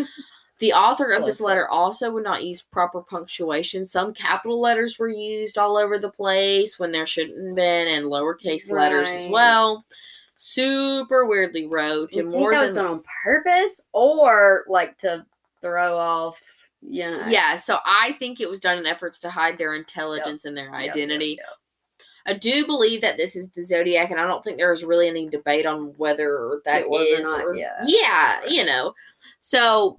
The 0.61 0.73
author 0.73 1.11
of 1.11 1.25
this 1.25 1.41
letter 1.41 1.67
also 1.67 2.11
would 2.11 2.23
not 2.23 2.43
use 2.43 2.61
proper 2.61 3.01
punctuation. 3.01 3.83
Some 3.83 4.13
capital 4.13 4.61
letters 4.61 4.99
were 4.99 5.09
used 5.09 5.57
all 5.57 5.75
over 5.75 5.97
the 5.97 6.11
place 6.11 6.77
when 6.77 6.91
there 6.91 7.07
shouldn't 7.07 7.47
have 7.47 7.55
been, 7.55 7.87
and 7.87 8.05
lowercase 8.05 8.71
letters 8.71 9.09
as 9.09 9.27
well. 9.27 9.83
Super 10.37 11.25
weirdly 11.25 11.65
wrote, 11.65 12.13
and 12.13 12.25
think 12.25 12.29
more 12.29 12.51
that 12.51 12.61
was 12.61 12.75
than 12.75 12.85
done 12.85 12.93
on 12.93 13.03
purpose 13.23 13.87
or 13.91 14.63
like 14.67 14.99
to 14.99 15.25
throw 15.61 15.97
off, 15.97 16.39
you 16.79 17.09
know. 17.09 17.25
Yeah, 17.27 17.55
so 17.55 17.79
I 17.83 18.15
think 18.19 18.39
it 18.39 18.49
was 18.49 18.59
done 18.59 18.77
in 18.77 18.85
efforts 18.85 19.17
to 19.21 19.31
hide 19.31 19.57
their 19.57 19.73
intelligence 19.73 20.45
and 20.45 20.55
their 20.55 20.65
Yep, 20.65 20.73
yep, 20.85 20.95
identity. 20.95 21.37
yep. 21.39 22.05
I 22.27 22.33
do 22.33 22.67
believe 22.67 23.01
that 23.01 23.17
this 23.17 23.35
is 23.35 23.49
the 23.49 23.63
Zodiac, 23.63 24.11
and 24.11 24.19
I 24.19 24.27
don't 24.27 24.43
think 24.43 24.57
there's 24.57 24.85
really 24.85 25.07
any 25.09 25.27
debate 25.27 25.65
on 25.65 25.95
whether 25.97 26.61
that 26.65 26.81
It 26.81 26.89
was 26.89 27.09
or 27.09 27.19
is 27.19 27.23
not, 27.23 27.55
yeah. 27.55 27.79
yeah, 27.83 28.41
you 28.47 28.63
know. 28.63 28.93
So 29.39 29.97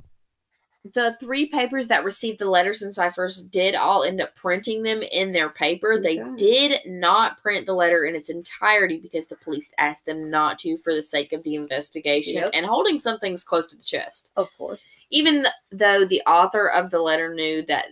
the 0.85 1.15
three 1.21 1.47
papers 1.47 1.87
that 1.89 2.03
received 2.05 2.41
the 2.41 2.51
letters 2.51 2.83
and 2.83 2.93
ciphers 2.93 3.41
did 3.45 3.77
all 3.77 4.03
end 4.03 4.21
up 4.21 4.35
printing 4.35 4.83
them 4.83 5.01
in 5.01 5.33
their 5.33 5.49
paper. 5.49 5.93
Oh 5.93 6.01
they 6.01 6.21
Okay. 6.21 6.35
did 6.37 6.81
not 6.87 7.41
print 7.41 7.67
the 7.67 7.73
letter 7.73 8.05
in 8.05 8.17
its 8.17 8.29
entirety 8.31 8.99
because 8.99 9.29
the 9.29 9.37
police 9.37 9.73
asked 9.79 10.07
them 10.07 10.29
not 10.29 10.59
to 10.61 10.77
for 10.79 10.93
the 10.93 11.03
sake 11.03 11.33
of 11.33 11.45
the 11.45 11.55
investigation 11.55 12.35
Yep. 12.43 12.51
and 12.55 12.67
holding 12.67 12.99
some 12.99 13.19
things 13.21 13.45
close 13.45 13.69
to 13.69 13.77
the 13.77 13.85
chest 13.85 14.33
Of 14.37 14.49
course. 14.59 15.07
even 15.11 15.43
th- 15.43 15.47
though 15.71 16.05
the 16.05 16.23
author 16.27 16.69
of 16.69 16.91
the 16.91 17.01
letter 17.01 17.33
knew 17.33 17.63
that 17.67 17.87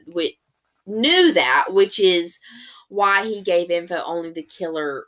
knew 0.87 1.33
that 1.33 1.67
which 1.73 2.01
is 2.01 2.41
why 2.89 3.25
he 3.25 3.41
gave 3.41 3.71
info 3.71 4.03
only 4.05 4.33
the 4.33 4.43
killer 4.43 5.07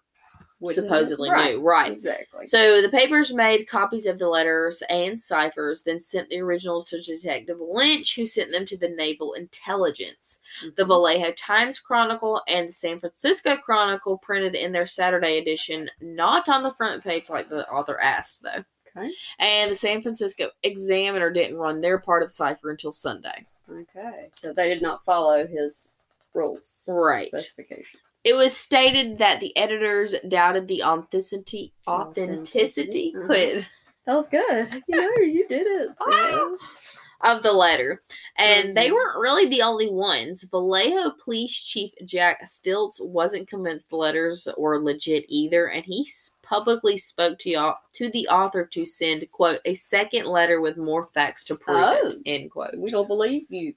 supposedly 0.71 1.31
right. 1.31 1.55
knew 1.57 1.61
right 1.61 1.93
Exactly. 1.93 2.47
so 2.47 2.81
the 2.83 2.89
papers 2.89 3.33
made 3.35 3.69
copies 3.69 4.07
of 4.07 4.19
the 4.19 4.29
letters 4.29 4.83
and 4.89 5.19
ciphers 5.19 5.83
then 5.83 5.99
sent 5.99 6.29
the 6.29 6.41
originals 6.41 6.85
to 6.85 7.01
detective 7.01 7.59
lynch 7.61 8.15
who 8.17 8.27
sent 8.27 8.53
them 8.53 8.65
to 8.67 8.77
the 8.77 8.89
naval 8.89 9.33
intelligence 9.35 10.41
the 10.77 10.85
Mhm. 10.85 10.89
vallejo 10.89 11.33
times 11.33 11.79
chronicle 11.79 12.43
and 12.49 12.69
the 12.69 12.73
san 12.73 12.99
francisco 12.99 13.57
chronicle 13.57 14.19
printed 14.19 14.55
in 14.55 14.73
their 14.73 14.87
saturday 14.87 15.39
edition 15.39 15.91
not 16.01 16.49
on 16.49 16.63
the 16.63 16.73
front 16.73 17.03
page 17.03 17.29
like 17.31 17.49
the 17.49 17.69
author 17.69 17.99
asked 18.01 18.43
though 18.43 18.65
Okay. 18.95 19.11
and 19.39 19.71
the 19.71 19.75
San 19.75 20.03
Francisco 20.03 20.51
Examiner 20.65 21.31
didn't 21.31 21.57
run 21.57 21.81
their 21.81 21.99
part 21.99 22.23
of 22.23 22.29
the 22.29 22.35
cipher 22.35 22.71
until 22.71 22.93
Sunday. 22.93 23.47
Okay. 23.71 24.29
So 24.35 24.53
they 24.53 24.69
did 24.69 24.83
not 24.83 25.03
follow 25.07 25.47
his 25.47 25.95
rules. 26.35 26.85
Right. 26.87 27.29
Specifications. 27.29 28.03
It 28.25 28.35
was 28.35 28.57
stated 28.57 29.19
that 29.19 29.41
the 29.41 29.57
editors 29.57 30.15
doubted 30.29 30.69
the 30.69 30.83
authenticity 30.85 31.73
authenticity 31.89 33.13
quit 33.27 33.69
That 34.07 34.15
was 34.17 34.29
good. 34.29 34.83
You 34.89 34.97
know, 34.97 35.11
you 35.23 35.47
did 35.49 35.67
it. 35.67 35.91
Ah. 36.01 37.37
of 37.37 37.45
the 37.45 37.53
letter. 37.53 38.03
And 38.37 38.77
they 38.77 38.89
Mhm. 38.89 38.95
weren't 38.95 39.19
really 39.21 39.47
the 39.47 39.63
only 39.63 39.89
ones. 39.89 40.43
Vallejo 40.43 41.11
Police 41.23 41.57
Chief 41.57 41.93
Jack 42.05 42.43
Stiltz 42.47 43.01
wasn't 43.01 43.47
convinced 43.49 43.91
the 43.91 43.97
letters 43.97 44.49
were 44.59 44.83
legit 44.83 45.25
either, 45.29 45.67
and 45.69 45.85
he 45.85 46.05
publicly 46.43 46.97
spoke 46.99 47.39
to 47.39 47.51
y'all, 47.51 47.77
to 47.93 48.11
the 48.11 48.27
author 48.27 48.65
to 48.67 48.85
send 48.85 49.31
quote 49.31 49.61
a 49.65 49.75
second 49.77 50.27
letter 50.27 50.61
with 50.61 50.77
more 50.77 51.05
facts 51.15 51.45
to 51.45 51.55
prove 51.55 51.77
it 52.07 52.13
Oh. 52.17 52.21
end 52.27 52.51
quote. 52.51 52.75
We 52.77 52.91
don't 52.91 53.07
believe 53.07 53.47
you. 53.51 53.75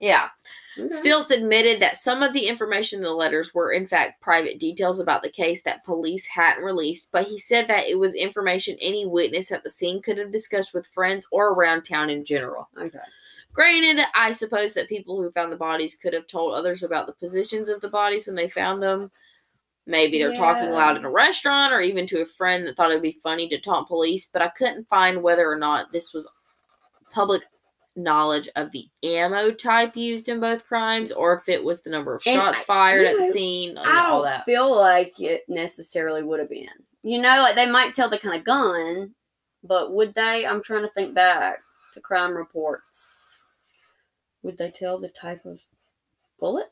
Yeah. 0.00 0.28
Okay. 0.78 0.88
Stiltz 0.88 1.30
admitted 1.30 1.80
that 1.80 1.96
some 1.96 2.22
of 2.22 2.32
the 2.32 2.46
information 2.46 3.00
in 3.00 3.04
the 3.04 3.12
letters 3.12 3.52
were, 3.52 3.72
in 3.72 3.86
fact, 3.86 4.22
private 4.22 4.58
details 4.58 4.98
about 4.98 5.22
the 5.22 5.30
case 5.30 5.62
that 5.62 5.84
police 5.84 6.26
hadn't 6.26 6.64
released, 6.64 7.08
but 7.12 7.26
he 7.26 7.38
said 7.38 7.68
that 7.68 7.86
it 7.86 7.98
was 7.98 8.14
information 8.14 8.76
any 8.80 9.06
witness 9.06 9.52
at 9.52 9.62
the 9.62 9.70
scene 9.70 10.00
could 10.00 10.16
have 10.16 10.32
discussed 10.32 10.72
with 10.72 10.86
friends 10.86 11.26
or 11.30 11.52
around 11.52 11.82
town 11.82 12.08
in 12.08 12.24
general. 12.24 12.68
Okay. 12.78 12.98
Granted, 13.52 14.04
I 14.14 14.30
suppose 14.30 14.74
that 14.74 14.88
people 14.88 15.20
who 15.20 15.30
found 15.32 15.52
the 15.52 15.56
bodies 15.56 15.96
could 15.96 16.14
have 16.14 16.26
told 16.26 16.54
others 16.54 16.82
about 16.82 17.06
the 17.06 17.12
positions 17.12 17.68
of 17.68 17.80
the 17.80 17.88
bodies 17.88 18.26
when 18.26 18.36
they 18.36 18.48
found 18.48 18.82
them. 18.82 19.10
Maybe 19.86 20.18
they're 20.18 20.34
talking 20.34 20.70
loud 20.70 20.96
in 20.96 21.04
a 21.04 21.10
restaurant 21.10 21.72
or 21.72 21.80
even 21.80 22.06
to 22.08 22.22
a 22.22 22.26
friend 22.26 22.64
that 22.66 22.76
thought 22.76 22.92
it 22.92 22.94
would 22.94 23.02
be 23.02 23.18
funny 23.24 23.48
to 23.48 23.60
taunt 23.60 23.88
police, 23.88 24.30
but 24.32 24.40
I 24.40 24.48
couldn't 24.48 24.88
find 24.88 25.22
whether 25.22 25.50
or 25.50 25.56
not 25.56 25.90
this 25.90 26.14
was 26.14 26.28
public 27.10 27.42
knowledge 27.96 28.48
of 28.56 28.70
the 28.72 28.88
ammo 29.02 29.50
type 29.50 29.96
used 29.96 30.28
in 30.28 30.40
both 30.40 30.66
crimes 30.66 31.10
or 31.12 31.38
if 31.38 31.48
it 31.48 31.62
was 31.62 31.82
the 31.82 31.90
number 31.90 32.14
of 32.14 32.22
shots 32.22 32.60
I- 32.60 32.64
fired 32.64 33.06
at 33.06 33.16
the 33.18 33.24
scene 33.24 33.70
and 33.76 33.80
I 33.80 34.06
all 34.06 34.18
don't 34.22 34.26
that. 34.30 34.44
feel 34.44 34.74
like 34.78 35.20
it 35.20 35.42
necessarily 35.48 36.22
would 36.22 36.38
have 36.40 36.48
been. 36.50 36.68
You 37.02 37.20
know, 37.20 37.40
like 37.42 37.54
they 37.56 37.66
might 37.70 37.94
tell 37.94 38.08
the 38.10 38.18
kind 38.18 38.36
of 38.36 38.44
gun, 38.44 39.14
but 39.64 39.92
would 39.92 40.14
they? 40.14 40.46
I'm 40.46 40.62
trying 40.62 40.82
to 40.82 40.90
think 40.90 41.14
back 41.14 41.60
to 41.94 42.00
crime 42.00 42.36
reports. 42.36 43.40
Would 44.42 44.56
they 44.58 44.70
tell 44.70 44.98
the 44.98 45.08
type 45.08 45.44
of 45.44 45.60
bullet? 46.38 46.70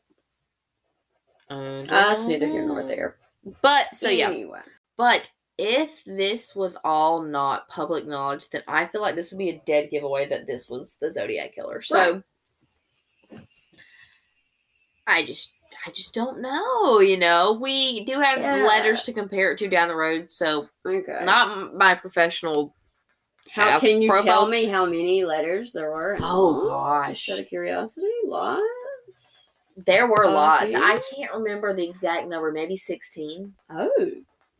Uh, 1.50 1.82
That's 1.84 2.28
neither 2.28 2.46
here 2.46 2.66
nor 2.66 2.82
there. 2.82 3.16
But 3.62 3.94
so 3.94 4.08
yeah, 4.10 4.28
Anyway. 4.28 4.60
But 4.98 5.30
if 5.58 6.04
this 6.04 6.54
was 6.54 6.76
all 6.84 7.20
not 7.22 7.68
public 7.68 8.06
knowledge, 8.06 8.48
then 8.50 8.62
I 8.68 8.86
feel 8.86 9.00
like 9.02 9.16
this 9.16 9.32
would 9.32 9.38
be 9.38 9.50
a 9.50 9.62
dead 9.66 9.90
giveaway 9.90 10.28
that 10.28 10.46
this 10.46 10.70
was 10.70 10.96
the 11.00 11.10
Zodiac 11.10 11.54
killer. 11.54 11.82
So 11.82 12.22
I 15.06 15.24
just 15.24 15.54
I 15.86 15.90
just 15.90 16.12
don't 16.12 16.40
know, 16.40 16.98
you 17.00 17.16
know. 17.16 17.56
We 17.60 18.04
do 18.04 18.18
have 18.20 18.40
Yeah. 18.40 18.66
letters 18.66 19.02
to 19.04 19.12
compare 19.12 19.52
it 19.52 19.58
to 19.58 19.68
down 19.68 19.88
the 19.88 19.94
road, 19.96 20.30
so 20.30 20.68
Okay. 20.86 21.20
not 21.24 21.74
my 21.74 21.94
professional 21.94 22.74
how 23.52 23.78
can 23.80 24.02
you 24.02 24.08
profile. 24.10 24.24
tell 24.24 24.46
me 24.48 24.66
how 24.66 24.84
many 24.84 25.24
letters 25.24 25.72
there 25.72 25.90
were? 25.90 26.18
Oh, 26.20 26.22
all? 26.22 26.64
gosh. 26.66 27.08
Just 27.08 27.30
out 27.30 27.38
of 27.38 27.46
curiosity, 27.48 28.10
lots. 28.24 29.62
There 29.86 30.06
were 30.08 30.26
lots. 30.26 30.74
I 30.74 31.00
can't 31.14 31.32
remember 31.32 31.72
the 31.72 31.88
exact 31.88 32.26
number, 32.26 32.50
maybe 32.52 32.76
16. 32.76 33.54
Oh, 33.70 34.10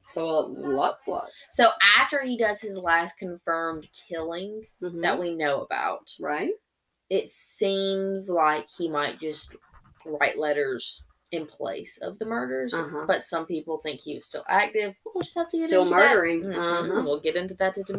so 0.09 0.55
lots, 0.57 1.07
lots. 1.09 1.33
So 1.53 1.69
after 1.99 2.21
he 2.23 2.37
does 2.39 2.61
his 2.61 2.77
last 2.77 3.17
confirmed 3.19 3.87
killing 4.09 4.67
Mhm. 4.83 5.03
that 5.03 5.19
we 5.21 5.35
know 5.35 5.61
about, 5.63 6.11
right. 6.21 6.53
it 7.11 7.29
seems 7.31 8.29
like 8.29 8.69
he 8.69 8.89
might 8.89 9.19
just 9.19 9.55
write 10.05 10.39
letters 10.39 11.05
in 11.33 11.47
place 11.47 11.99
of 11.99 12.19
the 12.19 12.25
murders. 12.25 12.73
Uh-huh. 12.73 13.05
But 13.07 13.23
some 13.23 13.45
people 13.45 13.77
think 13.79 14.01
he 14.01 14.15
was 14.15 14.25
still 14.25 14.45
active. 14.49 14.95
We'll 15.05 15.23
just 15.23 15.35
have 15.37 15.49
to 15.51 15.57
get 15.59 15.67
Still 15.69 15.83
into 15.83 15.95
murdering. 15.95 16.49
That. 16.49 16.59
Uh-huh. 16.59 16.83
Mhm. 16.85 17.05
We'll 17.05 17.21
get 17.21 17.37
into 17.37 17.53
that 17.55 17.77
in 17.77 17.85
a 17.97 17.99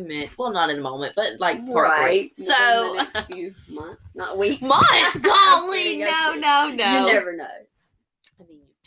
moment. 0.00 0.36
Well, 0.38 0.52
not 0.52 0.70
in 0.70 0.78
a 0.78 0.80
moment, 0.80 1.14
but 1.14 1.38
like 1.38 1.64
part 1.66 1.88
right. 1.98 2.32
three. 2.36 2.44
So 2.44 2.94
next 2.96 3.18
few 3.28 3.52
months, 3.70 4.16
not 4.16 4.38
weeks. 4.38 4.60
months, 4.62 5.18
golly, 5.20 5.98
no, 5.98 6.34
no, 6.34 6.68
no. 6.68 7.06
You 7.06 7.12
never 7.12 7.32
know. 7.36 7.46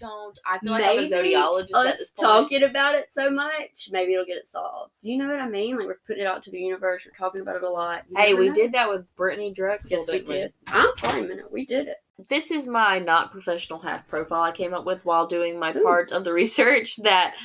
I 0.02 0.06
mean, 0.06 0.12
you 0.12 0.24
don't. 0.34 0.40
I 0.46 0.60
feel 0.60 0.72
like 0.72 0.84
I'm 0.86 1.00
a 1.00 1.08
zodiologist 1.08 1.70
at 1.82 1.88
Us 1.88 1.98
this 1.98 2.10
point. 2.12 2.28
talking 2.28 2.64
about 2.64 2.96
it 2.96 3.08
so 3.12 3.30
much, 3.30 3.90
maybe 3.92 4.14
it'll 4.14 4.26
get 4.26 4.38
it 4.38 4.48
solved. 4.48 4.92
Do 5.04 5.10
you 5.10 5.18
know 5.18 5.28
what 5.28 5.40
I 5.40 5.50
mean? 5.50 5.78
Like 5.78 5.88
we're 5.88 6.00
putting 6.06 6.24
it 6.24 6.28
out 6.28 6.44
to 6.44 6.52
the 6.52 6.60
universe. 6.60 7.06
We're 7.06 7.18
talking 7.18 7.42
about 7.42 7.56
it 7.58 7.64
a 7.64 7.70
lot. 7.70 8.04
You 8.10 8.16
Hey, 8.18 8.34
we 8.34 8.50
know. 8.50 8.56
did 8.56 8.72
that 8.74 8.90
with 8.90 9.06
Brittany 9.16 9.52
Drexel. 9.52 9.98
Yes, 9.98 10.12
we 10.12 10.20
did. 10.24 10.54
I'm 10.68 10.90
claiming 10.98 11.40
it. 11.40 11.52
We 11.52 11.66
did 11.66 11.88
it. 11.88 11.98
this 12.30 12.50
is 12.52 12.68
my 12.68 13.00
not 13.00 13.32
professional 13.32 13.80
half 13.80 14.08
profile 14.08 14.42
I 14.44 14.52
came 14.52 14.74
up 14.74 14.86
with 14.86 15.06
while 15.06 15.28
doing 15.28 15.60
my 15.60 15.72
Ooh. 15.76 15.82
part 15.84 16.12
of 16.12 16.24
the 16.24 16.34
research 16.34 16.98
that 16.98 17.36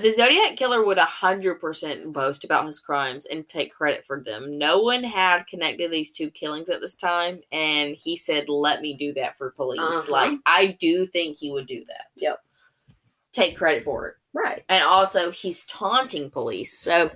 the 0.00 0.12
Zodiac 0.12 0.56
Killer 0.56 0.84
would 0.84 0.98
100% 0.98 2.12
boast 2.12 2.44
about 2.44 2.66
his 2.66 2.80
crimes 2.80 3.26
and 3.26 3.48
take 3.48 3.72
credit 3.72 4.04
for 4.04 4.20
them. 4.20 4.58
No 4.58 4.80
one 4.80 5.04
had 5.04 5.46
connected 5.46 5.90
these 5.90 6.12
two 6.12 6.30
killings 6.30 6.68
at 6.68 6.80
this 6.80 6.94
time, 6.94 7.40
and 7.52 7.96
he 7.96 8.16
said, 8.16 8.48
Let 8.48 8.80
me 8.80 8.96
do 8.96 9.12
that 9.14 9.38
for 9.38 9.50
police. 9.50 9.80
Uh-huh. 9.80 10.12
Like, 10.12 10.38
I 10.46 10.76
do 10.80 11.06
think 11.06 11.36
he 11.36 11.52
would 11.52 11.66
do 11.66 11.84
that. 11.86 12.06
Yep. 12.16 12.40
Take 13.32 13.56
credit 13.56 13.84
for 13.84 14.08
it. 14.08 14.14
Right. 14.32 14.64
And 14.68 14.82
also, 14.84 15.30
he's 15.30 15.64
taunting 15.66 16.30
police. 16.30 16.78
So, 16.78 17.10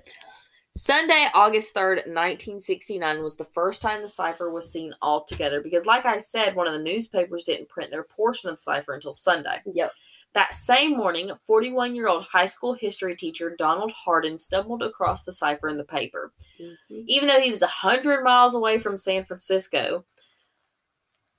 Sunday, 0.74 1.26
August 1.34 1.74
3rd, 1.74 2.06
1969, 2.06 3.22
was 3.22 3.36
the 3.36 3.44
first 3.44 3.82
time 3.82 4.00
the 4.00 4.08
cipher 4.08 4.50
was 4.50 4.72
seen 4.72 4.94
altogether 5.02 5.60
because, 5.60 5.84
like 5.84 6.06
I 6.06 6.16
said, 6.18 6.56
one 6.56 6.66
of 6.66 6.72
the 6.72 6.82
newspapers 6.82 7.44
didn't 7.44 7.68
print 7.68 7.90
their 7.90 8.04
portion 8.04 8.48
of 8.48 8.56
the 8.56 8.62
cipher 8.62 8.94
until 8.94 9.12
Sunday. 9.12 9.60
Yep. 9.66 9.92
That 10.34 10.54
same 10.54 10.96
morning, 10.96 11.30
41 11.46 11.94
year 11.94 12.08
old 12.08 12.24
high 12.24 12.46
school 12.46 12.72
history 12.72 13.14
teacher 13.16 13.54
Donald 13.58 13.92
Harden 13.92 14.38
stumbled 14.38 14.82
across 14.82 15.24
the 15.24 15.32
cipher 15.32 15.68
in 15.68 15.76
the 15.76 15.84
paper. 15.84 16.32
Mhm. 16.58 16.76
Even 17.06 17.28
though 17.28 17.40
he 17.40 17.50
was 17.50 17.62
100 17.62 18.22
miles 18.24 18.54
away 18.54 18.78
from 18.78 18.96
San 18.96 19.24
Francisco, 19.24 20.04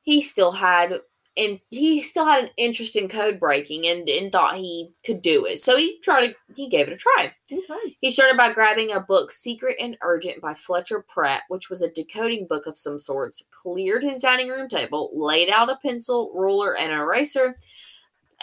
he 0.04 0.22
still 0.22 0.52
had. 0.52 1.02
And 1.36 1.60
he 1.72 2.04
still 2.04 2.26
had 2.26 2.44
an 2.44 2.52
interest 2.58 2.96
in 2.96 3.08
code 3.08 3.40
breaking 3.40 3.88
and, 3.88 4.08
and 4.08 4.32
thought 4.32 4.56
he 4.58 4.94
could 5.04 5.24
do 5.24 5.46
it. 5.46 5.60
So 5.60 5.76
he 5.76 6.00
tried 6.02 6.28
to, 6.28 6.36
he 6.56 6.70
gave 6.70 6.88
it 6.88 6.94
a 6.94 6.96
try. 6.96 7.34
Okay. 7.52 7.98
He 8.02 8.12
started 8.12 8.38
by 8.38 8.54
grabbing 8.54 8.92
a 8.92 9.00
book, 9.00 9.32
Secret 9.32 9.78
and 9.80 9.98
Urgent 10.04 10.42
by 10.42 10.54
Fletcher 10.54 11.02
Pratt, 11.02 11.42
which 11.48 11.72
was 11.72 11.82
a 11.82 11.90
decoding 11.90 12.46
book 12.46 12.68
of 12.68 12.78
some 12.78 13.00
sorts, 13.00 13.44
cleared 13.50 14.04
his 14.04 14.20
dining 14.20 14.48
room 14.50 14.70
table, 14.70 15.10
laid 15.12 15.50
out 15.50 15.72
a 15.72 15.78
pencil, 15.78 16.32
ruler, 16.36 16.78
and 16.78 16.92
an 16.92 17.00
eraser, 17.00 17.58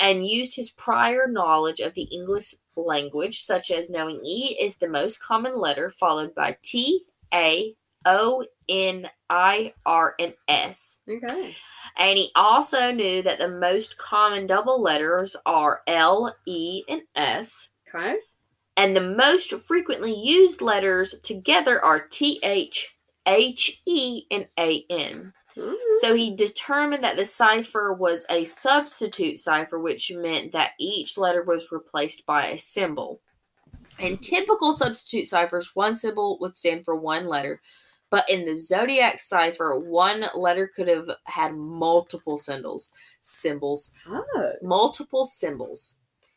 and 0.00 0.26
used 0.26 0.56
his 0.56 0.70
prior 0.70 1.26
knowledge 1.28 1.80
of 1.80 1.94
the 1.94 2.04
English 2.04 2.54
language, 2.76 3.40
such 3.42 3.70
as 3.70 3.90
knowing 3.90 4.20
E 4.24 4.56
is 4.60 4.76
the 4.76 4.88
most 4.88 5.22
common 5.22 5.58
letter, 5.58 5.90
followed 5.90 6.34
by 6.34 6.56
T, 6.62 7.04
A, 7.34 7.74
O, 8.06 8.44
N, 8.68 9.08
I, 9.28 9.74
R, 9.84 10.14
and 10.18 10.34
S. 10.48 11.00
Okay. 11.08 11.54
And 11.98 12.18
he 12.18 12.30
also 12.34 12.92
knew 12.92 13.22
that 13.22 13.38
the 13.38 13.48
most 13.48 13.98
common 13.98 14.46
double 14.46 14.82
letters 14.82 15.36
are 15.46 15.82
L, 15.86 16.34
E, 16.46 16.82
and 16.88 17.02
S 17.14 17.70
Okay. 17.94 18.16
and 18.76 18.96
the 18.96 19.00
most 19.00 19.52
frequently 19.52 20.14
used 20.14 20.62
letters 20.62 21.14
together 21.22 21.82
are 21.84 22.00
T 22.00 22.40
H 22.42 22.96
H 23.26 23.82
E 23.86 24.24
and 24.30 24.48
A 24.58 24.84
N. 24.88 25.32
So 26.00 26.14
he 26.14 26.34
determined 26.34 27.04
that 27.04 27.16
the 27.16 27.24
cipher 27.24 27.92
was 27.92 28.24
a 28.30 28.44
substitute 28.44 29.38
cipher, 29.38 29.78
which 29.78 30.12
meant 30.14 30.52
that 30.52 30.72
each 30.78 31.18
letter 31.18 31.42
was 31.42 31.70
replaced 31.70 32.24
by 32.26 32.46
a 32.48 32.58
symbol. 32.58 33.20
In 33.98 34.18
typical 34.18 34.72
substitute 34.72 35.26
ciphers, 35.26 35.74
one 35.74 35.94
symbol 35.94 36.38
would 36.40 36.56
stand 36.56 36.84
for 36.84 36.96
one 36.96 37.26
letter, 37.26 37.60
but 38.08 38.28
in 38.28 38.44
the 38.44 38.56
zodiac 38.56 39.20
cipher, 39.20 39.78
one 39.78 40.24
letter 40.34 40.70
could 40.74 40.88
have 40.88 41.08
had 41.24 41.54
multiple 41.54 42.38
symbols. 42.38 42.92
Symbols, 43.20 43.92
Oh. 44.08 44.52
multiple 44.62 45.24
symbols. 45.24 45.96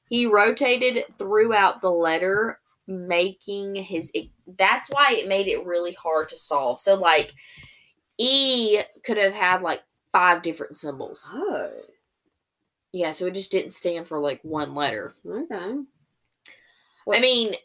He 0.10 0.26
rotated 0.26 1.06
throughout 1.18 1.82
the 1.82 1.90
letter, 1.90 2.60
making 2.86 3.76
his. 3.76 4.12
That's 4.58 4.90
why 4.90 5.14
it 5.14 5.28
made 5.28 5.48
it 5.48 5.66
really 5.66 5.94
hard 5.94 6.30
to 6.30 6.38
solve. 6.38 6.80
So, 6.80 6.96
like, 6.96 7.34
E 8.18 8.80
could 9.04 9.18
have 9.18 9.34
had 9.34 9.62
like 9.62 9.82
five 10.12 10.42
different 10.42 10.78
symbols. 10.78 11.32
Oh. 11.34 11.72
Yeah, 12.92 13.12
so 13.12 13.26
it 13.26 13.34
just 13.34 13.52
didn't 13.52 13.72
stand 13.72 14.08
for 14.08 14.20
like 14.20 14.40
one 14.44 14.76
letter. 14.76 15.16
Okay. 15.28 15.80
I 17.12 17.20
mean, 17.20 17.56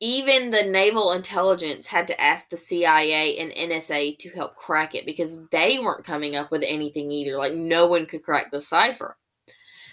even 0.00 0.50
the 0.50 0.62
naval 0.62 1.12
intelligence 1.12 1.86
had 1.86 2.06
to 2.06 2.18
ask 2.20 2.48
the 2.48 2.56
CIA 2.56 3.38
and 3.38 3.52
NSA 3.52 4.16
to 4.18 4.30
help 4.30 4.56
crack 4.56 4.94
it 4.94 5.04
because 5.04 5.36
they 5.50 5.78
weren't 5.78 6.06
coming 6.06 6.36
up 6.36 6.50
with 6.50 6.64
anything 6.66 7.10
either. 7.10 7.36
Like, 7.36 7.52
no 7.52 7.86
one 7.86 8.06
could 8.06 8.22
crack 8.22 8.50
the 8.50 8.60
cipher. 8.60 9.18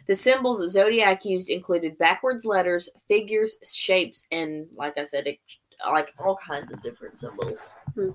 The 0.07 0.15
symbols 0.15 0.65
Zodiac 0.71 1.25
used 1.25 1.49
included 1.49 1.97
backwards 1.97 2.45
letters, 2.45 2.89
figures, 3.09 3.57
shapes, 3.69 4.25
and, 4.31 4.67
like 4.75 4.97
I 4.97 5.03
said, 5.03 5.27
it, 5.27 5.39
like 5.85 6.13
all 6.17 6.37
kinds 6.37 6.71
of 6.71 6.81
different 6.81 7.19
symbols. 7.19 7.75
Hmm. 7.93 8.11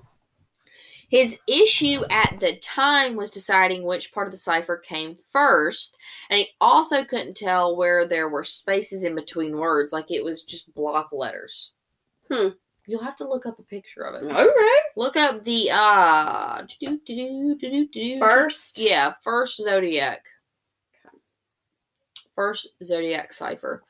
His 1.13 1.37
issue 1.47 2.01
at 2.09 2.39
the 2.39 2.55
time 2.55 3.15
was 3.15 3.29
deciding 3.29 3.83
which 3.83 4.11
part 4.11 4.25
of 4.25 4.31
the 4.31 4.37
cipher 4.37 4.77
came 4.77 5.15
first, 5.29 5.95
and 6.31 6.39
he 6.39 6.47
also 6.59 7.03
couldn't 7.05 7.37
tell 7.37 7.75
where 7.75 8.07
there 8.07 8.29
were 8.29 8.43
spaces 8.43 9.03
in 9.03 9.13
between 9.13 9.59
words, 9.59 9.93
like 9.93 10.09
it 10.09 10.23
was 10.23 10.41
just 10.41 10.73
block 10.73 11.11
letters. 11.11 11.75
Hmm. 12.31 12.47
You'll 12.87 13.03
have 13.03 13.15
to 13.17 13.29
look 13.29 13.45
up 13.45 13.59
a 13.59 13.61
picture 13.61 14.01
of 14.01 14.23
it. 14.23 14.25
Okay. 14.25 14.79
Look 14.95 15.15
up 15.15 15.43
the 15.43 15.69
uh. 15.71 16.65
First. 18.17 18.79
Yeah, 18.79 19.13
first 19.21 19.57
zodiac. 19.57 20.25
First 22.33 22.69
zodiac 22.83 23.33
cipher. 23.33 23.83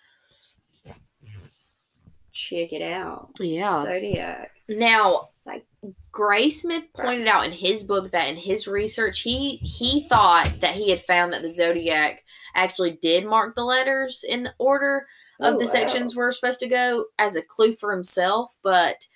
Check 2.33 2.73
it 2.73 2.81
out. 2.81 3.29
Yeah. 3.39 3.81
Zodiac. 3.83 4.51
Now, 4.77 5.23
Psych- 5.43 5.65
Graysmith 6.11 6.93
pointed 6.95 7.27
out 7.27 7.45
in 7.45 7.51
his 7.51 7.83
book 7.83 8.11
that 8.11 8.29
in 8.29 8.35
his 8.35 8.67
research 8.67 9.21
he 9.21 9.57
he 9.57 10.07
thought 10.07 10.53
that 10.61 10.75
he 10.75 10.89
had 10.89 11.01
found 11.01 11.33
that 11.33 11.41
the 11.41 11.49
zodiac 11.49 12.23
actually 12.55 12.91
did 13.01 13.25
mark 13.25 13.55
the 13.55 13.63
letters 13.63 14.23
in 14.27 14.43
the 14.43 14.53
order 14.59 15.07
of 15.39 15.55
Oh, 15.55 15.59
the 15.59 15.65
wow. 15.65 15.71
sections 15.71 16.15
were 16.15 16.31
supposed 16.31 16.59
to 16.59 16.67
go 16.67 17.05
as 17.17 17.35
a 17.35 17.41
clue 17.41 17.73
for 17.75 17.91
himself, 17.91 18.55
but 18.61 19.07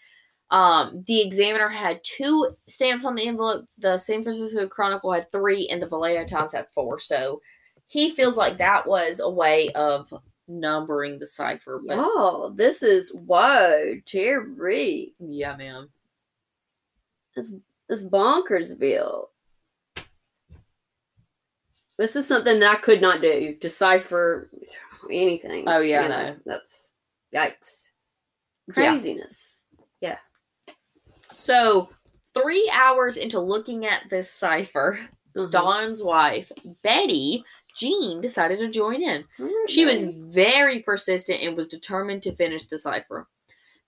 um, 0.50 1.04
the 1.08 1.22
examiner 1.22 1.68
had 1.70 2.02
two 2.04 2.56
stamps 2.68 3.06
on 3.06 3.16
the 3.16 3.28
envelope. 3.28 3.66
The 3.78 3.98
San 3.98 4.24
Francisco 4.24 4.68
Chronicle 4.68 5.12
had 5.12 5.32
three, 5.32 5.68
and 5.70 5.82
the 5.82 5.88
Vallejo 5.88 6.26
Times 6.26 6.54
had 6.54 6.68
four. 6.74 7.00
So 7.00 7.42
he 7.88 8.12
feels 8.12 8.38
like 8.38 8.58
that 8.58 8.88
was 8.88 9.20
a 9.20 9.30
way 9.30 9.70
of 9.76 10.12
numbering 10.48 11.20
the 11.20 11.28
cipher. 11.28 11.82
But 11.86 11.98
Y'all, 11.98 12.50
this 12.50 12.84
is 12.84 13.14
whoa, 13.14 13.96
Terry. 14.06 15.14
yeah, 15.20 15.56
man. 15.56 15.90
This 17.36 17.56
this 17.88 18.08
bonkersville. 18.08 19.28
This 21.98 22.16
is 22.16 22.28
something 22.28 22.60
that 22.60 22.78
I 22.78 22.80
could 22.80 23.02
not 23.02 23.22
do. 23.22 23.56
Decipher 23.60 24.50
anything. 25.12 25.64
Oh, 25.68 25.80
yeah, 25.80 26.02
you 26.02 26.06
I 26.06 26.10
know. 26.30 26.36
That's 26.46 26.94
yikes. 27.34 27.90
Craziness. 28.72 29.66
Yeah. 30.02 30.18
Craziness. 30.68 30.74
So 31.34 31.90
three 32.34 32.70
hours 32.74 33.18
into 33.18 33.40
looking 33.40 33.86
at 33.86 34.04
this 34.10 34.30
cipher, 34.30 35.00
Mhm. 35.36 35.50
Don's 35.52 36.02
wife, 36.04 36.52
Betty 36.84 37.44
Jean, 37.78 38.22
decided 38.22 38.60
to 38.60 38.70
join 38.70 39.02
in. 39.02 39.24
Alright, 39.40 39.70
She 39.70 39.86
was 39.86 40.06
very 40.06 40.80
persistent 40.82 41.42
and 41.42 41.56
was 41.56 41.68
determined 41.68 42.24
to 42.24 42.32
finish 42.34 42.66
the 42.66 42.78
cipher. 42.78 43.28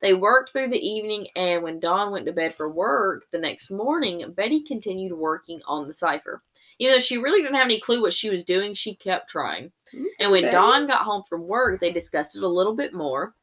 They 0.01 0.13
worked 0.13 0.51
through 0.51 0.69
the 0.69 0.87
evening, 0.87 1.27
and 1.35 1.61
when 1.61 1.79
Don 1.79 2.11
went 2.11 2.25
to 2.27 2.31
bed 2.31 2.53
for 2.53 2.69
work 2.69 3.29
the 3.31 3.37
next 3.37 3.69
morning, 3.69 4.23
Betty 4.31 4.61
continued 4.61 5.13
working 5.13 5.61
on 5.67 5.87
the 5.87 5.93
cipher. 5.93 6.41
Even 6.79 6.95
though 6.95 7.01
she 7.01 7.17
really 7.17 7.41
didn't 7.41 7.57
have 7.57 7.65
any 7.65 7.81
clue 7.81 8.01
what 8.01 8.13
she 8.13 8.29
was 8.29 8.45
doing, 8.45 8.73
she 8.73 8.95
kept 8.95 9.29
trying. 9.29 9.71
And 10.19 10.31
when 10.31 10.43
Betty. 10.43 10.53
Don 10.53 10.87
got 10.87 11.01
home 11.01 11.23
from 11.27 11.47
work, 11.47 11.81
they 11.81 11.91
discussed 11.91 12.37
it 12.37 12.43
a 12.43 12.47
little 12.47 12.75
bit 12.75 12.93
more. 12.93 13.33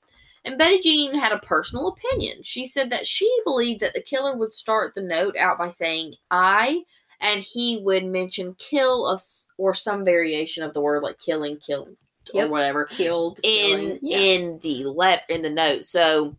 And 0.46 0.56
Betty 0.56 0.78
Jean 0.78 1.14
had 1.14 1.32
a 1.32 1.38
personal 1.40 1.88
opinion. 1.88 2.42
She 2.42 2.66
said 2.66 2.88
that 2.90 3.06
she 3.06 3.28
believed 3.44 3.80
that 3.80 3.94
the 3.94 4.00
killer 4.00 4.36
would 4.36 4.54
start 4.54 4.94
the 4.94 5.02
note 5.02 5.36
out 5.36 5.58
by 5.58 5.68
saying 5.68 6.14
I, 6.30 6.84
and 7.20 7.42
he 7.42 7.80
would 7.82 8.04
mention 8.04 8.54
kill 8.58 9.06
of, 9.06 9.20
or 9.58 9.74
some 9.74 10.04
variation 10.04 10.62
of 10.62 10.74
the 10.74 10.80
word 10.80 11.02
like 11.02 11.18
killing, 11.18 11.58
kill, 11.58 11.88
or 12.34 12.48
whatever 12.48 12.84
killed 12.84 13.40
in. 13.42 13.98
Yeah. 14.02 14.18
in 14.18 14.58
the 14.62 14.84
let 14.84 15.22
in 15.28 15.42
the 15.42 15.50
note. 15.50 15.84
So 15.84 16.36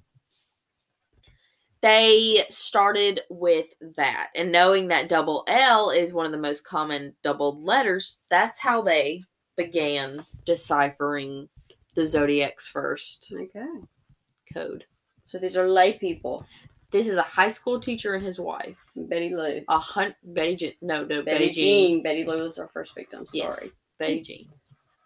they 1.81 2.43
started 2.49 3.21
with 3.29 3.67
that, 3.95 4.29
and 4.35 4.51
knowing 4.51 4.87
that 4.87 5.09
double 5.09 5.43
L 5.47 5.91
is 5.91 6.13
one 6.13 6.25
of 6.25 6.31
the 6.31 6.37
most 6.37 6.63
common 6.63 7.15
doubled 7.23 7.63
letters, 7.63 8.17
that's 8.29 8.59
how 8.59 8.81
they 8.81 9.21
began 9.55 10.25
deciphering 10.45 11.49
the 11.95 12.05
zodiac's 12.05 12.67
first 12.67 13.31
okay. 13.33 13.65
code. 14.53 14.85
So 15.23 15.37
these 15.37 15.57
are 15.57 15.67
lay 15.67 15.93
people. 15.93 16.45
This 16.91 17.07
is 17.07 17.17
a 17.17 17.21
high 17.21 17.49
school 17.49 17.79
teacher 17.79 18.13
and 18.13 18.23
his 18.23 18.39
wife. 18.39 18.77
Betty 18.95 19.35
Lou. 19.35 19.61
A 19.67 19.77
hunt 19.79 20.15
Betty 20.23 20.55
Jean. 20.55 20.73
No, 20.81 21.03
no, 21.03 21.21
Betty, 21.21 21.51
Jean. 21.51 22.01
Betty 22.01 22.23
Lou 22.23 22.43
was 22.43 22.57
our 22.57 22.69
first 22.69 22.95
victim. 22.95 23.25
Sorry. 23.27 23.43
Yes, 23.43 23.71
Betty 23.99 24.21
Jean. 24.21 24.49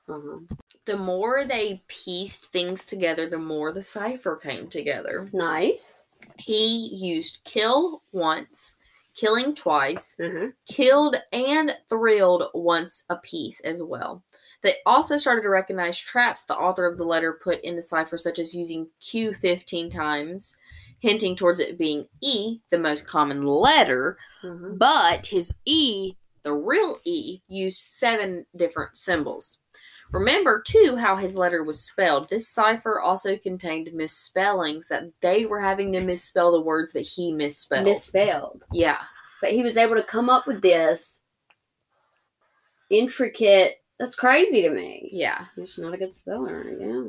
Uh-huh. 0.08 0.40
The 0.86 0.98
more 0.98 1.46
they 1.46 1.82
pieced 1.88 2.52
things 2.52 2.86
together, 2.86 3.30
the 3.30 3.38
more 3.38 3.72
the 3.72 3.82
cipher 3.82 4.36
came 4.36 4.68
together. 4.68 5.28
Nice. 5.34 6.10
He 6.38 6.90
used 6.94 7.40
kill 7.46 8.04
once, 8.12 8.76
killing 9.16 9.56
twice, 9.56 10.20
Uh-huh. 10.20 10.48
killed 10.68 11.16
and 11.32 11.76
thrilled 11.90 12.44
once 12.54 13.06
apiece 13.10 13.60
as 13.62 13.82
well. 13.82 14.24
They 14.64 14.76
also 14.86 15.18
started 15.18 15.42
to 15.44 15.50
recognize 15.50 15.98
traps 15.98 16.44
the 16.44 16.56
author 16.58 16.86
of 16.86 16.98
the 16.98 17.04
letter 17.06 17.34
put 17.44 17.62
in 17.62 17.76
the 17.76 17.82
cipher, 17.82 18.18
such 18.18 18.38
as 18.38 18.54
using 18.54 18.88
Q 19.00 19.34
15 19.34 19.90
times, 19.90 20.58
hinting 21.02 21.36
towards 21.36 21.60
it 21.60 21.78
being 21.78 22.08
E, 22.22 22.60
the 22.70 22.78
most 22.78 23.06
common 23.08 23.44
letter, 23.44 24.18
Uh-huh. 24.44 24.70
but 24.78 25.26
his 25.26 25.54
E, 25.66 26.14
the 26.44 26.54
real 26.54 26.98
E, 27.04 27.42
used 27.48 27.80
seven 27.82 28.46
different 28.56 28.96
symbols. 28.96 29.60
Remember, 30.12 30.62
too, 30.66 30.96
how 30.98 31.16
his 31.16 31.36
letter 31.36 31.64
was 31.64 31.84
spelled. 31.86 32.28
This 32.30 32.50
cipher 32.50 33.00
also 33.00 33.38
contained 33.38 33.90
misspellings 33.94 34.88
that 34.90 35.04
they 35.22 35.46
were 35.46 35.62
having 35.62 35.92
to 35.94 36.02
misspell 36.02 36.52
the 36.52 36.60
words 36.62 36.92
that 36.94 37.08
he 37.08 37.32
misspelled. 37.34 37.86
Misspelled. 37.86 38.64
yeah. 38.72 39.02
But 39.42 39.54
he 39.54 39.64
was 39.64 39.78
able 39.78 39.96
to 39.96 40.04
come 40.04 40.30
up 40.30 40.46
with 40.48 40.62
this 40.62 41.22
intricate. 42.90 43.82
That's 44.00 44.16
crazy 44.16 44.62
to 44.64 44.70
me. 44.70 45.10
Yeah. 45.12 45.46
He's 45.56 45.78
not 45.80 45.94
a 45.94 45.98
good 45.98 46.14
speller. 46.14 46.66
Yeah. 46.80 47.04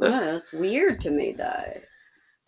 Yeah, 0.00 0.20
that's 0.32 0.52
weird 0.52 1.00
to 1.02 1.10
me 1.10 1.32
though. 1.32 1.72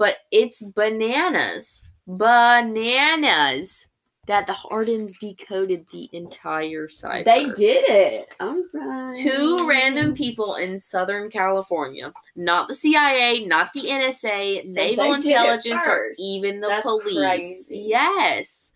But 0.01 0.16
it's 0.32 0.62
bananas. 0.62 1.82
Bananas 2.06 3.86
that 4.27 4.47
the 4.47 4.55
Hardens 4.55 5.12
decoded 5.18 5.85
the 5.93 6.09
entire 6.14 6.89
cipher. 6.89 7.22
They 7.24 7.51
did 7.51 7.85
it. 7.86 8.28
All 8.40 8.62
right. 8.72 9.14
Two 9.14 9.68
random 9.68 10.14
people 10.14 10.55
in 10.56 10.78
Southern 10.81 11.31
California, 11.31 12.14
not 12.35 12.66
the 12.68 12.74
CIA, 12.74 13.44
not 13.44 13.74
the 13.74 13.82
NSA, 13.82 14.66
So 14.66 14.81
naval 14.81 15.05
they 15.05 15.20
did 15.20 15.27
it 15.27 15.27
intelligence, 15.27 15.86
or 15.86 16.12
even 16.18 16.60
the 16.60 16.68
That's 16.68 16.82
police. 16.89 17.18
crazy. 17.18 17.85
Yes. 17.89 18.72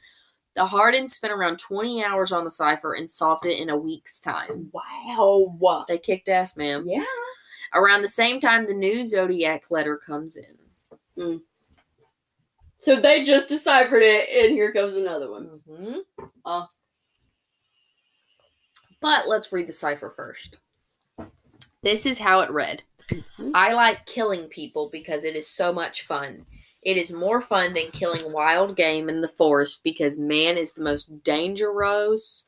The 0.56 0.66
Hardens 0.66 1.14
spent 1.14 1.32
around 1.32 1.58
20 1.58 2.04
hours 2.04 2.32
on 2.32 2.44
the 2.44 2.50
cipher 2.50 2.92
and 2.92 3.08
solved 3.08 3.46
it 3.46 3.58
in 3.58 3.70
a 3.70 3.76
week's 3.78 4.20
time. 4.20 4.70
Wow. 4.74 5.86
They 5.88 5.96
kicked 5.96 6.28
ass, 6.28 6.54
man. 6.54 6.84
Yeah. 6.86 7.02
Around 7.74 8.02
the 8.02 8.08
same 8.08 8.40
time, 8.40 8.66
the 8.66 8.74
new 8.74 9.06
Zodiac 9.06 9.70
letter 9.70 9.96
comes 9.96 10.36
in. 10.36 10.44
So 12.78 13.00
they 13.00 13.24
just 13.24 13.48
deciphered 13.48 14.02
it, 14.02 14.28
and 14.28 14.52
here 14.52 14.72
comes 14.72 14.96
another 14.96 15.30
one. 15.30 15.60
Mm-hmm. 15.68 16.24
Oh. 16.44 16.66
But 19.00 19.28
let's 19.28 19.52
read 19.52 19.68
the 19.68 19.72
cipher 19.72 20.10
first. 20.10 20.58
This 21.82 22.06
is 22.06 22.18
how 22.18 22.40
it 22.40 22.50
read. 22.50 22.82
Mhm. 23.08 23.50
I 23.54 23.72
like 23.74 24.06
killing 24.06 24.48
people 24.48 24.88
because 24.90 25.24
it 25.24 25.36
is 25.36 25.46
so 25.46 25.72
much 25.72 26.02
fun. 26.06 26.46
It 26.82 26.96
is 26.96 27.12
more 27.12 27.40
fun 27.40 27.74
than 27.74 27.90
killing 27.90 28.32
wild 28.32 28.76
game 28.76 29.08
in 29.08 29.20
the 29.20 29.28
forest 29.28 29.82
because 29.84 30.18
man 30.18 30.56
is 30.56 30.72
the 30.72 30.82
most 30.82 31.22
dangerous 31.22 32.46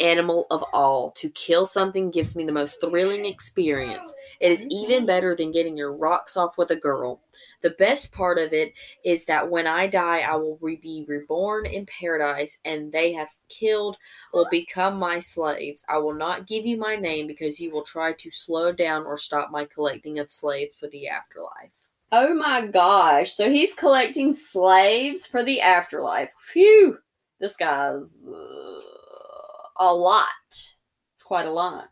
animal 0.00 0.46
of 0.50 0.62
all. 0.72 1.10
To 1.12 1.30
kill 1.30 1.64
something 1.64 2.10
gives 2.10 2.36
me 2.36 2.44
the 2.44 2.52
most 2.52 2.80
thrilling 2.80 3.24
experience. 3.24 4.12
It 4.40 4.52
is 4.52 4.66
even 4.70 5.06
better 5.06 5.34
than 5.34 5.52
getting 5.52 5.76
your 5.76 5.92
rocks 5.92 6.36
off 6.36 6.58
with 6.58 6.70
a 6.70 6.76
girl. 6.76 7.22
The 7.62 7.70
best 7.70 8.10
part 8.12 8.38
of 8.38 8.52
it 8.52 8.74
is 9.04 9.24
that 9.26 9.48
when 9.48 9.66
I 9.66 9.86
die, 9.86 10.20
I 10.20 10.36
will 10.36 10.58
re- 10.60 10.76
be 10.76 11.04
reborn 11.08 11.64
in 11.66 11.86
paradise, 11.86 12.58
and 12.64 12.92
they 12.92 13.12
have 13.12 13.30
killed 13.48 13.96
will 14.34 14.46
become 14.50 14.98
my 14.98 15.20
slaves. 15.20 15.84
I 15.88 15.98
will 15.98 16.14
not 16.14 16.46
give 16.46 16.66
you 16.66 16.76
my 16.76 16.96
name 16.96 17.26
because 17.26 17.60
you 17.60 17.72
will 17.72 17.84
try 17.84 18.12
to 18.14 18.30
slow 18.30 18.72
down 18.72 19.04
or 19.04 19.16
stop 19.16 19.50
my 19.50 19.64
collecting 19.64 20.18
of 20.18 20.30
slaves 20.30 20.74
for 20.78 20.88
the 20.88 21.08
afterlife. 21.08 21.70
Oh 22.10 22.34
my 22.34 22.66
gosh. 22.66 23.32
So 23.32 23.50
he's 23.50 23.74
collecting 23.74 24.32
slaves 24.32 25.26
for 25.26 25.42
the 25.42 25.60
afterlife. 25.60 26.30
Phew. 26.52 26.98
This 27.40 27.56
guy's 27.56 28.26
uh, 28.28 28.80
a 29.78 29.94
lot. 29.94 30.26
It's 31.14 31.22
quite 31.24 31.46
a 31.46 31.50
lot. 31.52 31.88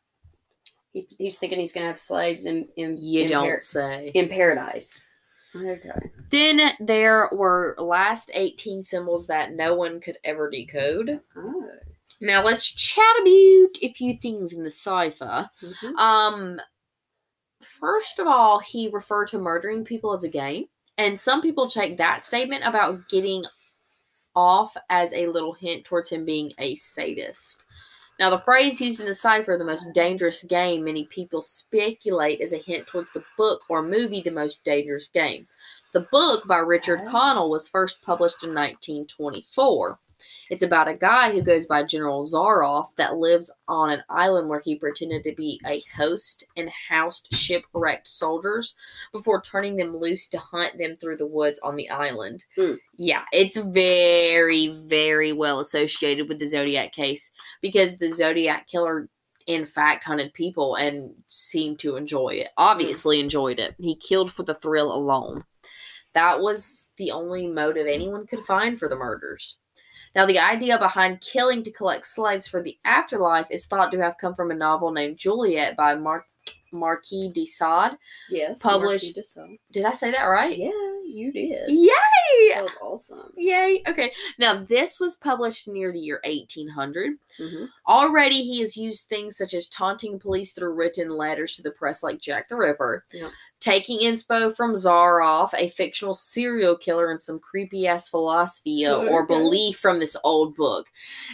He, 0.92 1.06
he's 1.18 1.38
thinking 1.38 1.59
he's 1.60 1.72
going 1.72 1.84
to 1.84 1.88
have 1.88 1.98
slaves 1.98 2.47
in, 2.47 2.68
in, 2.76 2.98
You 3.01 3.22
in, 3.22 3.28
don't 3.28 3.47
par- 3.47 3.59
say. 3.60 4.10
in 4.14 4.28
paradise. 4.28 5.16
Okay. 5.55 6.10
Then 6.31 6.72
there 6.78 7.28
were 7.32 7.74
last 7.78 8.31
18 8.35 8.82
symbols 8.82 9.27
that 9.27 9.52
no 9.52 9.74
one 9.74 10.01
could 10.01 10.18
ever 10.24 10.51
decode. 10.51 11.20
Oh. 11.36 11.68
Now 12.20 12.44
let's 12.44 12.70
chat 12.70 13.05
about 13.20 13.68
a 13.82 13.93
few 13.93 14.14
things 14.14 14.52
in 14.52 14.62
the 14.62 14.70
cipher. 14.70 15.51
Mhm. 15.62 15.97
Um, 15.97 16.60
first 17.62 18.18
of 18.18 18.27
all, 18.27 18.59
he 18.59 18.89
referred 18.89 19.28
to 19.28 19.39
murdering 19.39 19.85
people 19.85 20.12
as 20.12 20.22
a 20.22 20.28
game, 20.28 20.66
and 20.98 21.18
some 21.18 21.40
people 21.40 21.68
take 21.68 21.97
that 21.98 22.22
statement 22.22 22.64
about 22.64 23.09
getting 23.09 23.44
off 24.36 24.77
as 24.89 25.12
a 25.12 25.27
little 25.27 25.55
hint 25.55 25.85
towards 25.85 26.10
him 26.10 26.24
being 26.24 26.52
a 26.59 26.74
sadist. 26.77 27.64
Now, 28.20 28.28
the 28.28 28.40
phrase 28.40 28.82
used 28.82 29.01
in 29.01 29.06
the 29.06 29.14
cipher, 29.14 29.56
the 29.56 29.64
most 29.64 29.94
dangerous 29.94 30.42
game, 30.42 30.84
many 30.84 31.06
people 31.06 31.40
speculate 31.40 32.42
is 32.42 32.52
a 32.52 32.59
hint 32.59 32.86
towards 32.86 33.10
the 33.12 33.24
book 33.38 33.62
or 33.70 33.82
movie, 33.82 34.20
The 34.20 34.30
Most 34.30 34.62
Dangerous 34.62 35.09
Game. 35.09 35.47
The 35.94 36.06
book 36.12 36.47
by 36.47 36.59
Richard. 36.59 37.06
Connell 37.09 37.48
was 37.48 37.66
first 37.66 38.05
published 38.05 38.44
in 38.44 38.51
1924. 38.51 39.98
It's 40.51 40.64
about 40.64 40.89
a 40.89 40.94
guy 40.94 41.32
who 41.32 41.43
goes 41.43 41.64
by 41.64 41.85
General 41.85 42.24
Zaroff 42.24 42.89
that 42.97 43.16
lives 43.16 43.52
on 43.68 43.90
an 43.90 44.02
island 44.10 44.48
where 44.48 44.59
he 44.59 44.74
pretended 44.74 45.22
to 45.22 45.35
be 45.35 45.60
a 45.64 45.81
host 45.97 46.44
and 46.56 46.68
housed 46.89 47.32
shipwrecked 47.32 48.09
soldiers 48.09 48.74
before 49.12 49.40
turning 49.40 49.77
them 49.77 49.97
loose 49.97 50.28
to 50.28 50.39
hunt 50.39 50.77
them 50.77 50.97
through 50.97 51.18
the 51.18 51.27
woods 51.27 51.60
on 51.60 51.77
the 51.77 51.89
island. 51.89 52.44
Hmm. 52.56 52.74
Yeah, 52.97 53.24
it's 53.32 53.59
very, 53.59 54.77
very 54.86 55.32
well 55.32 55.60
associated 55.60 56.28
with 56.28 56.40
the 56.40 56.48
Zodiac 56.48 56.93
case 56.93 57.31
because 57.62 57.97
the 57.97 58.10
Zodiac 58.10 58.66
killer, 58.66 59.09
in 59.47 59.64
fact, 59.64 60.02
hunted 60.02 60.35
people 60.35 60.74
and 60.74 61.14
seemed 61.28 61.78
to 61.78 61.94
enjoy 61.94 62.31
it. 62.31 62.48
Obviously, 62.56 63.20
enjoyed 63.20 63.60
it. 63.60 63.77
He 63.78 63.94
killed 63.94 64.32
for 64.32 64.43
the 64.43 64.55
thrill 64.55 64.93
alone. 64.93 65.44
That 66.12 66.40
was 66.40 66.90
the 66.97 67.12
only 67.12 67.47
motive 67.47 67.86
anyone 67.86 68.27
could 68.27 68.40
find 68.40 68.77
for 68.77 68.89
the 68.89 68.97
murders. 68.97 69.60
Now, 70.15 70.27
the 70.27 70.39
idea 70.39 70.78
behind 70.78 71.20
killing 71.20 71.62
to 71.62 71.70
collect 71.70 72.05
slaves 72.07 72.47
for 72.49 72.62
the 72.62 72.77
afterlife 72.85 73.47
is 73.51 73.66
thought 73.66 73.93
to 73.93 74.03
have 74.03 74.19
come 74.19 74.35
from 74.35 74.51
a 74.51 74.55
novel 74.55 74.91
named 74.91 75.19
Juliette 75.19 75.77
by 75.77 75.95
Mar- 75.95 76.27
Marquis 76.73 77.31
de 77.32 77.45
Sade. 77.45 77.93
Yes. 78.28 78.61
Published- 78.61 79.15
de 79.15 79.23
Sade. 79.23 79.59
Did 79.70 79.85
I 79.85 79.93
say 79.93 80.11
that 80.11 80.24
right? 80.27 80.57
Yeah, 80.57 80.70
you 81.07 81.32
did. 81.32 81.69
Yay! 81.69 82.55
That 82.55 82.62
was 82.62 82.77
awesome. 82.81 83.32
Yay! 83.37 83.82
Okay. 83.89 84.12
Now, 84.39 84.55
this 84.62 84.99
was 85.01 85.16
published 85.16 85.66
near 85.69 85.93
the 85.93 85.99
year 85.99 86.20
1800. 86.24 87.12
hmm 87.39 87.65
Already, 87.89 88.43
he 88.43 88.61
has 88.61 88.77
used 88.77 89.07
things 89.07 89.37
such 89.37 89.55
as 89.55 89.69
taunting 89.69 90.19
police 90.19 90.53
through 90.53 90.74
written 90.74 91.11
letters 91.11 91.53
to 91.57 91.62
the 91.62 91.70
press, 91.73 92.03
like 92.03 92.19
Jack 92.20 92.49
the 92.49 92.57
Ripper, 92.57 93.05
Yeah. 93.12 93.31
Taking 93.61 93.99
inspo 94.01 94.55
from 94.57 94.73
Zaroff, 94.74 95.51
a 95.57 95.69
fictional 95.69 96.15
serial 96.15 96.77
killer, 96.77 97.11
and 97.11 97.20
some 97.20 97.39
creepy 97.39 97.87
ass 97.87 98.09
philosophy 98.09 98.87
uh, 98.87 98.97
or 98.97 99.27
belief 99.27 99.78
from 99.78 99.99
this 100.01 100.16
old 100.24 100.57
book. 100.57 100.87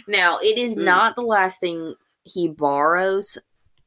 Now, 0.07 0.37
it 0.39 0.57
is 0.57 0.75
Hmm. 0.75 0.83
not 0.85 1.15
the 1.15 1.21
last 1.23 1.59
thing 1.59 1.95
he 2.23 2.49
borrows 2.49 3.37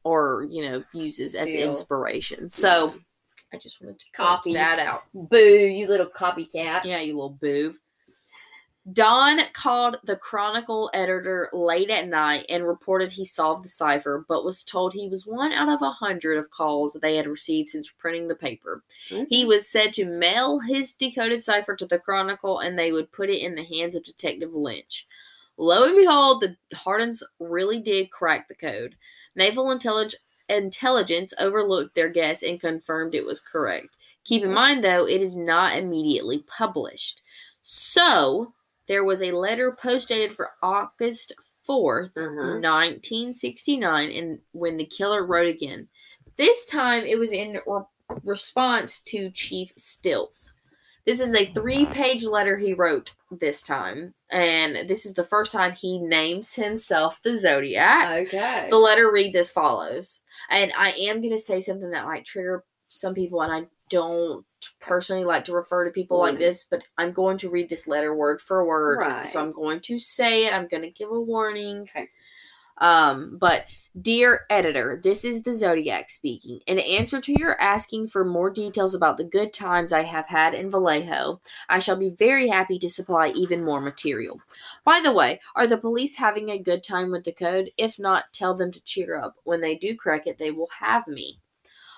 or 0.03 0.47
you 0.49 0.63
know 0.63 0.83
uses 0.93 1.35
as 1.35 1.53
inspiration. 1.53 2.49
So, 2.49 2.95
I 3.53 3.57
just 3.57 3.79
wanted 3.81 3.99
to 3.99 4.05
Copy. 4.13 4.53
that 4.53 4.79
out. 4.79 5.03
Boo, 5.13 5.37
you 5.37 5.87
little 5.87 6.07
copycat. 6.07 6.83
Yeah, 6.83 6.99
you 7.01 7.13
little 7.13 7.37
boob. 7.39 7.73
Don 8.93 9.39
called 9.53 9.97
the 10.05 10.15
Chronicle 10.15 10.89
editor 10.93 11.49
late 11.53 11.91
at 11.91 12.07
night 12.07 12.47
and 12.49 12.67
reported 12.67 13.11
he 13.11 13.23
solved 13.23 13.63
the 13.63 13.69
cipher, 13.69 14.25
but 14.27 14.43
was 14.43 14.63
told 14.63 14.91
he 14.91 15.07
was 15.07 15.27
one 15.27 15.51
out 15.51 15.69
of 15.69 15.83
a 15.83 15.91
hundred 15.91 16.37
of 16.37 16.49
calls 16.49 16.93
they 16.93 17.15
had 17.15 17.27
received 17.27 17.69
since 17.69 17.91
printing 17.91 18.27
the 18.27 18.35
paper. 18.35 18.83
He 19.29 19.45
was 19.45 19.69
said 19.69 19.93
to 19.93 20.05
mail 20.05 20.59
his 20.59 20.93
decoded 20.93 21.43
cipher 21.43 21.75
to 21.75 21.85
the 21.85 21.99
Chronicle 21.99 22.59
and 22.59 22.77
they 22.77 22.91
would 22.91 23.11
put 23.11 23.29
it 23.29 23.43
in 23.43 23.53
the 23.53 23.63
hands 23.63 23.93
of 23.93 24.03
Detective 24.03 24.53
Lynch. 24.53 25.07
Lo 25.57 25.83
and 25.83 25.95
behold, 25.95 26.41
the 26.41 26.57
Hardens 26.75 27.23
really 27.39 27.79
did 27.79 28.09
crack 28.09 28.47
the 28.47 28.55
code. 28.55 28.95
Naval 29.35 29.65
intellig- 29.65 30.15
intelligence 30.49 31.35
overlooked 31.39 31.93
their 31.93 32.09
guess 32.09 32.41
and 32.41 32.59
confirmed 32.59 33.13
it 33.13 33.25
was 33.25 33.39
correct. 33.39 33.97
Keep 34.23 34.43
in 34.43 34.53
mind, 34.53 34.83
though, 34.83 35.07
it 35.07 35.21
is 35.21 35.37
not 35.37 35.77
immediately 35.77 36.43
published. 36.47 37.21
So, 37.61 38.53
there 38.87 39.03
was 39.03 39.21
a 39.21 39.31
letter 39.31 39.71
postdated 39.81 40.31
for 40.31 40.49
August 40.61 41.33
4th, 41.67 42.17
Uh-huh. 42.17 42.59
1969, 42.59 44.11
and 44.11 44.39
when 44.51 44.77
the 44.77 44.85
killer 44.85 45.25
wrote 45.25 45.47
again. 45.47 45.87
This 46.37 46.65
time 46.65 47.03
it 47.03 47.17
was 47.19 47.31
in 47.31 47.59
re- 47.65 47.83
response 48.23 48.99
to 49.01 49.29
Chief 49.31 49.71
Stiltz. 49.77 50.51
This 51.05 51.19
is 51.19 51.33
a 51.33 51.51
three 51.53 51.85
page 51.87 52.23
letter 52.23 52.57
he 52.57 52.73
wrote 52.73 53.13
this 53.31 53.63
time, 53.63 54.13
and 54.29 54.87
this 54.87 55.05
is 55.05 55.13
the 55.15 55.23
first 55.23 55.51
time 55.51 55.71
he 55.73 55.99
names 55.99 56.53
himself 56.53 57.19
the 57.23 57.33
Zodiac. 57.35 58.27
Okay. 58.27 58.67
The 58.69 58.77
letter 58.77 59.11
reads 59.11 59.35
as 59.35 59.51
follows, 59.51 60.21
and 60.49 60.71
I 60.77 60.91
am 60.91 61.21
going 61.21 61.31
to 61.31 61.39
say 61.39 61.59
something 61.59 61.89
that 61.91 62.05
might 62.05 62.25
trigger 62.25 62.63
some 62.87 63.13
people, 63.15 63.41
and 63.41 63.51
I 63.51 63.67
don't 63.89 64.45
personally 64.79 65.23
like 65.23 65.45
to 65.45 65.53
refer 65.53 65.85
to 65.85 65.91
people 65.91 66.19
like 66.19 66.37
this, 66.37 66.65
but 66.69 66.83
I'm 66.97 67.11
going 67.11 67.37
to 67.39 67.49
read 67.49 67.69
this 67.69 67.87
letter 67.87 68.15
word 68.15 68.41
for 68.41 68.65
word. 68.65 68.99
Right. 68.99 69.29
So 69.29 69.41
I'm 69.41 69.51
going 69.51 69.79
to 69.81 69.99
say 69.99 70.45
it. 70.45 70.53
I'm 70.53 70.67
going 70.67 70.83
to 70.83 70.91
give 70.91 71.11
a 71.11 71.19
warning. 71.19 71.81
Okay. 71.81 72.09
Um, 72.77 73.37
but 73.39 73.65
dear 74.01 74.41
editor, 74.49 74.99
this 75.03 75.23
is 75.23 75.43
the 75.43 75.53
Zodiac 75.53 76.09
speaking. 76.09 76.61
In 76.65 76.79
answer 76.79 77.21
to 77.21 77.39
your 77.39 77.59
asking 77.61 78.07
for 78.07 78.25
more 78.25 78.49
details 78.49 78.95
about 78.95 79.17
the 79.17 79.23
good 79.23 79.53
times 79.53 79.93
I 79.93 80.03
have 80.03 80.25
had 80.25 80.55
in 80.55 80.71
Vallejo, 80.71 81.41
I 81.69 81.79
shall 81.79 81.95
be 81.95 82.15
very 82.17 82.47
happy 82.47 82.79
to 82.79 82.89
supply 82.89 83.29
even 83.29 83.63
more 83.63 83.81
material. 83.81 84.39
By 84.83 84.99
the 84.99 85.13
way, 85.13 85.39
are 85.55 85.67
the 85.67 85.77
police 85.77 86.15
having 86.15 86.49
a 86.49 86.57
good 86.57 86.83
time 86.83 87.11
with 87.11 87.23
the 87.23 87.33
code? 87.33 87.71
If 87.77 87.99
not, 87.99 88.25
tell 88.33 88.55
them 88.55 88.71
to 88.71 88.81
cheer 88.81 89.15
up. 89.15 89.35
When 89.43 89.61
they 89.61 89.75
do 89.75 89.95
crack 89.95 90.25
it, 90.25 90.39
they 90.39 90.51
will 90.51 90.69
have 90.79 91.07
me. 91.07 91.39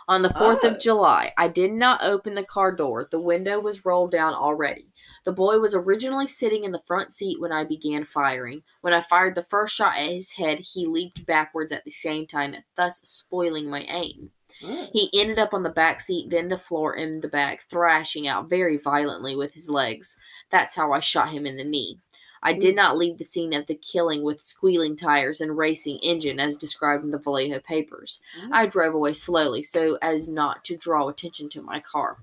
On 0.08 0.22
the 0.22 0.30
4th 0.30 0.60
Oh. 0.64 0.70
of 0.70 0.80
July, 0.80 1.32
I 1.38 1.48
did 1.48 1.72
not 1.72 2.04
open 2.04 2.36
the 2.36 2.46
car 2.46 2.72
door. 2.76 3.08
The 3.10 3.20
window 3.22 3.60
was 3.60 3.86
rolled 3.86 4.12
down 4.12 4.34
already. 4.34 4.92
The 5.24 5.32
boy 5.32 5.60
was 5.60 5.74
originally 5.74 6.28
sitting 6.28 6.64
in 6.66 6.72
the 6.74 6.84
front 6.86 7.14
seat 7.14 7.40
when 7.40 7.52
I 7.52 7.64
began 7.64 8.04
firing. 8.04 8.64
When 8.82 8.94
I 8.94 9.02
fired 9.02 9.36
the 9.36 9.44
first 9.44 9.76
shot 9.76 9.98
at 9.98 10.08
his 10.08 10.32
head, 10.32 10.60
he 10.60 10.86
leaped 10.86 11.26
backwards 11.26 11.72
at 11.72 11.86
the 11.86 11.92
same 11.92 12.28
time, 12.28 12.56
thus 12.76 13.00
spoiling 13.04 13.70
my 13.70 13.82
aim. 13.84 14.32
Oh. 14.64 14.88
He 14.94 15.10
ended 15.20 15.40
up 15.40 15.54
on 15.54 15.64
the 15.64 15.70
back 15.70 16.00
seat, 16.02 16.30
then 16.30 16.50
the 16.50 16.58
floor 16.58 16.94
and 16.94 17.22
the 17.22 17.28
back, 17.28 17.64
thrashing 17.70 18.28
out 18.28 18.50
very 18.50 18.78
violently 18.78 19.36
with 19.36 19.54
his 19.54 19.70
legs. 19.70 20.16
That's 20.52 20.76
how 20.76 20.92
I 20.92 21.00
shot 21.00 21.30
him 21.30 21.46
in 21.48 21.58
the 21.58 21.64
knee. 21.64 22.00
I 22.44 22.54
did 22.54 22.76
not 22.76 22.98
leave 22.98 23.18
the 23.18 23.24
scene 23.24 23.54
of 23.54 23.66
the 23.68 23.76
killing 23.76 24.22
with 24.22 24.42
squealing 24.42 24.96
tires 24.96 25.42
and 25.42 25.58
racing 25.58 25.98
engine 26.04 26.40
as 26.40 26.58
described 26.58 27.04
in 27.04 27.10
the 27.12 27.18
Vallejo 27.18 27.60
papers. 27.62 28.20
I 28.52 28.68
drove 28.68 28.94
away 28.94 29.14
slowly 29.14 29.64
so 29.64 29.98
as 30.02 30.28
not 30.28 30.64
to 30.66 30.78
draw 30.78 31.08
attention 31.08 31.50
to 31.50 31.62
my 31.62 31.80
car. 31.80 32.18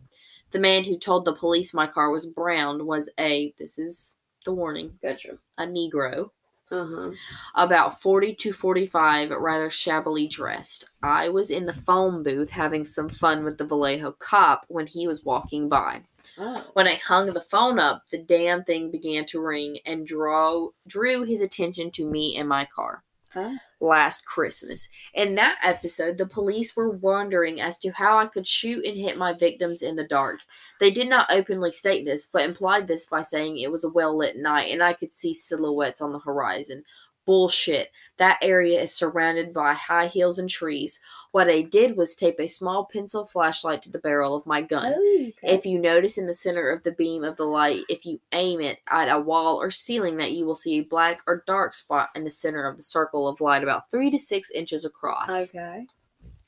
The 0.53 0.59
man 0.59 0.85
who 0.85 0.99
told 0.99 1.25
the 1.25 1.33
police 1.33 1.73
my 1.73 1.87
car 1.87 2.11
was 2.11 2.27
brown 2.27 2.85
was 2.87 3.09
a, 3.19 3.55
this 3.59 3.79
is 3.79 4.17
the 4.45 4.53
warning, 4.53 4.99
Gotcha. 5.03 5.39
a 5.59 5.65
Negro, 5.67 6.31
Uh-huh. 6.71 7.11
about 7.55 8.01
40 8.01 8.35
to 8.35 8.53
45, 8.53 9.31
rather 9.31 9.71
shabbily 9.71 10.27
dressed. 10.29 10.87
I 11.03 11.29
was 11.29 11.51
in 11.51 11.67
the 11.67 11.73
phone 11.73 12.23
booth 12.23 12.51
having 12.51 12.85
some 12.85 13.09
fun 13.09 13.43
with 13.45 13.59
the 13.59 13.65
Vallejo 13.65 14.13
cop 14.13 14.67
when 14.69 14.87
he 14.87 15.07
was 15.07 15.25
walking 15.25 15.69
by. 15.69 16.03
Oh. 16.39 16.67
When 16.75 16.87
I 16.87 16.95
hung 16.95 17.27
the 17.27 17.41
phone 17.41 17.79
up, 17.79 18.07
the 18.11 18.19
damn 18.19 18.65
thing 18.65 18.91
began 18.91 19.27
to 19.27 19.41
ring 19.41 19.79
and 19.85 20.07
draw 20.07 20.71
drew 20.87 21.25
his 21.25 21.41
attention 21.41 21.91
to 21.93 22.05
me 22.05 22.37
and 22.37 22.49
my 22.49 22.65
car. 22.65 23.03
Okay. 23.35 23.55
last 23.81 24.27
Christmas. 24.27 24.89
In 25.15 25.37
that 25.37 25.59
episode, 25.63 26.19
the 26.19 26.27
police 26.27 26.75
were 26.75 26.91
wondering 26.91 27.61
as 27.61 27.79
to 27.79 27.91
how 27.91 28.19
I 28.19 28.27
could 28.27 28.45
shoot 28.45 28.85
and 28.85 28.97
hit 28.97 29.17
my 29.17 29.33
victims 29.33 29.83
in 29.83 29.95
the 29.95 30.07
dark. 30.07 30.41
They 30.81 30.91
did 30.91 31.09
not 31.09 31.31
openly 31.31 31.71
state 31.71 32.05
this, 32.05 32.29
but 32.31 32.43
implied 32.43 32.89
this 32.89 33.07
by 33.07 33.23
saying 33.23 33.59
it 33.59 33.71
was 33.71 33.85
a 33.85 33.89
well 33.89 34.17
lit 34.19 34.37
night 34.37 34.73
and 34.73 34.83
I 34.83 34.95
could 34.95 35.13
see 35.13 35.33
silhouettes 35.33 36.01
on 36.01 36.13
the 36.13 36.19
horizon. 36.19 36.83
Bullshit. 37.27 37.91
That 38.19 38.39
area 38.43 38.81
is 38.81 38.95
surrounded 38.95 39.53
by 39.53 39.75
high 39.75 40.09
hills 40.09 40.39
and 40.39 40.49
trees. 40.49 41.01
What 41.33 41.49
I 41.49 41.63
did 41.63 41.97
was 41.97 42.17
tape 42.17 42.41
a 42.41 42.49
small 42.49 42.89
pencil 42.93 43.25
flashlight 43.25 43.83
to 43.83 43.91
the 43.91 43.99
barrel 43.99 44.35
of 44.35 44.47
my 44.47 44.63
gun. 44.63 44.95
Oh, 44.97 45.17
okay. 45.29 45.55
If 45.55 45.65
you 45.65 45.79
notice 45.79 46.19
in 46.19 46.27
the 46.27 46.35
center 46.35 46.71
of 46.71 46.83
the 46.83 46.93
beam 46.93 47.23
of 47.23 47.37
the 47.37 47.45
light, 47.45 47.83
if 47.89 48.05
you 48.05 48.21
aim 48.33 48.61
it 48.61 48.81
at 48.89 49.09
a 49.09 49.21
wall 49.21 49.61
or 49.61 49.71
ceiling, 49.71 50.17
that 50.17 50.33
you 50.33 50.45
will 50.45 50.55
see 50.55 50.79
a 50.79 50.85
black 50.85 51.21
or 51.27 51.45
dark 51.47 51.75
spot 51.75 52.11
in 52.15 52.25
the 52.25 52.31
center 52.31 52.67
of 52.67 52.77
the 52.77 52.83
circle 52.83 53.29
of 53.29 53.41
light 53.41 53.63
about 53.63 53.91
three 53.91 54.11
to 54.11 54.19
six 54.19 54.51
inches 54.51 54.85
across. 54.85 55.55
okay. 55.55 55.87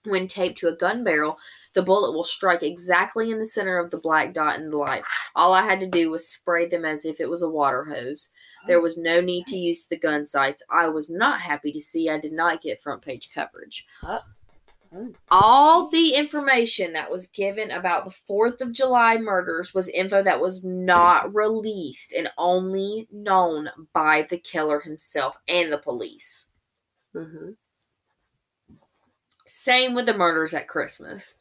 When 0.05 0.27
taped 0.27 0.59
to 0.59 0.69
a 0.69 0.74
gun 0.77 1.05
barrel, 1.05 1.39
the 1.74 1.82
bullet 1.82 2.12
will 2.12 2.24
strike 2.24 2.65
exactly 2.65 3.31
in 3.31 3.39
the 3.39 3.47
center 3.47 3.78
of 3.78 3.93
the 3.93 3.99
black 3.99 4.35
dot 4.35 4.59
in 4.59 4.69
the 4.69 4.77
light. 4.77 5.05
All 5.36 5.53
I 5.53 5.62
had 5.62 5.78
to 5.78 5.89
do 5.89 6.11
was 6.11 6.27
spray 6.28 6.66
them 6.66 6.85
as 6.85 7.05
if 7.05 7.20
it 7.20 7.31
was 7.31 7.43
a 7.43 7.49
water 7.49 7.85
hose. 7.85 8.31
There 8.66 8.80
was 8.80 8.97
no 8.97 9.20
need 9.20 9.47
to 9.48 9.56
use 9.56 9.86
the 9.86 9.97
gun 9.97 10.24
sights. 10.26 10.62
I 10.70 10.89
was 10.89 11.10
not 11.10 11.40
happy 11.40 11.72
to 11.72 11.80
see 11.80 12.09
I 12.09 12.18
did 12.18 12.32
not 12.32 12.62
get 12.62 12.80
front 12.80 13.02
page 13.02 13.30
coverage. 13.34 13.86
Oh. 14.02 14.20
Oh. 14.94 15.12
All 15.30 15.89
the 15.89 16.14
information 16.14 16.93
that 16.93 17.10
was 17.10 17.26
given 17.28 17.70
about 17.70 18.05
the 18.05 18.10
4th 18.10 18.60
of 18.60 18.72
July 18.72 19.16
murders 19.16 19.72
was 19.72 19.89
info 19.89 20.22
that 20.22 20.40
was 20.40 20.64
not 20.64 21.34
released 21.34 22.12
and 22.12 22.30
only 22.36 23.09
known 23.10 23.70
by 23.94 24.26
the 24.28 24.36
killer 24.36 24.80
himself 24.80 25.39
and 25.48 25.72
the 25.72 25.78
police. 25.78 26.47
Mm-hmm. 27.14 27.52
Same 29.47 29.94
with 29.94 30.06
the 30.06 30.16
murders 30.16 30.52
at 30.52 30.68
Christmas. 30.68 31.36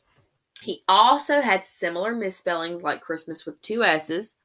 He 0.61 0.83
also 0.87 1.41
had 1.41 1.65
similar 1.65 2.13
misspellings 2.13 2.83
like 2.83 3.01
Christmas 3.01 3.45
with 3.45 3.61
two 3.61 3.83
S's. 3.83 4.37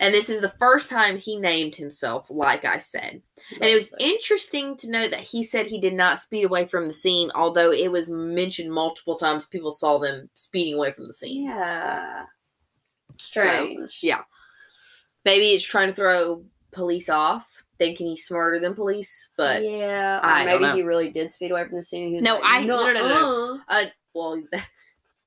And 0.00 0.14
this 0.14 0.30
is 0.30 0.40
the 0.40 0.48
first 0.60 0.88
time 0.88 1.16
he 1.18 1.36
named 1.36 1.74
himself, 1.74 2.30
like 2.30 2.64
I 2.64 2.76
said. 2.76 3.20
And 3.54 3.64
it 3.64 3.74
was 3.74 3.92
interesting 3.98 4.76
to 4.76 4.90
note 4.90 5.10
that 5.10 5.20
he 5.20 5.42
said 5.42 5.66
he 5.66 5.80
did 5.80 5.94
not 5.94 6.20
speed 6.20 6.44
away 6.44 6.66
from 6.68 6.86
the 6.86 6.92
scene, 6.94 7.30
although 7.34 7.72
it 7.72 7.90
was 7.90 8.08
mentioned 8.08 8.72
multiple 8.72 9.16
times 9.16 9.44
people 9.46 9.72
saw 9.72 9.98
them 9.98 10.30
speeding 10.34 10.74
away 10.74 10.92
from 10.92 11.08
the 11.08 11.12
scene. 11.14 11.46
Yeah. 11.46 12.26
So, 13.16 13.40
Strange. 13.40 13.98
yeah. 14.02 14.20
Maybe 15.24 15.46
it's 15.48 15.64
trying 15.64 15.88
to 15.88 15.94
throw 15.94 16.44
police 16.70 17.08
off, 17.08 17.64
thinking 17.78 18.06
he's 18.06 18.24
smarter 18.24 18.60
than 18.60 18.74
police, 18.76 19.30
but 19.36 19.64
yeah, 19.64 20.20
I 20.22 20.44
don't 20.44 20.62
maybe 20.62 20.74
he 20.76 20.82
really 20.84 21.10
did 21.10 21.32
speed 21.32 21.50
away 21.50 21.64
from 21.66 21.76
the 21.76 21.82
scene. 21.82 22.08
He 22.10 22.14
was 22.14 22.22
No, 22.22 22.34
like, 22.38 22.42
I- 22.44 22.64
no, 22.64 22.86
no, 22.86 22.92
no, 22.92 23.08
no. 23.08 23.54
"Nuh-uh." 23.56 23.58
uh, 23.68 23.84
well, 24.14 24.42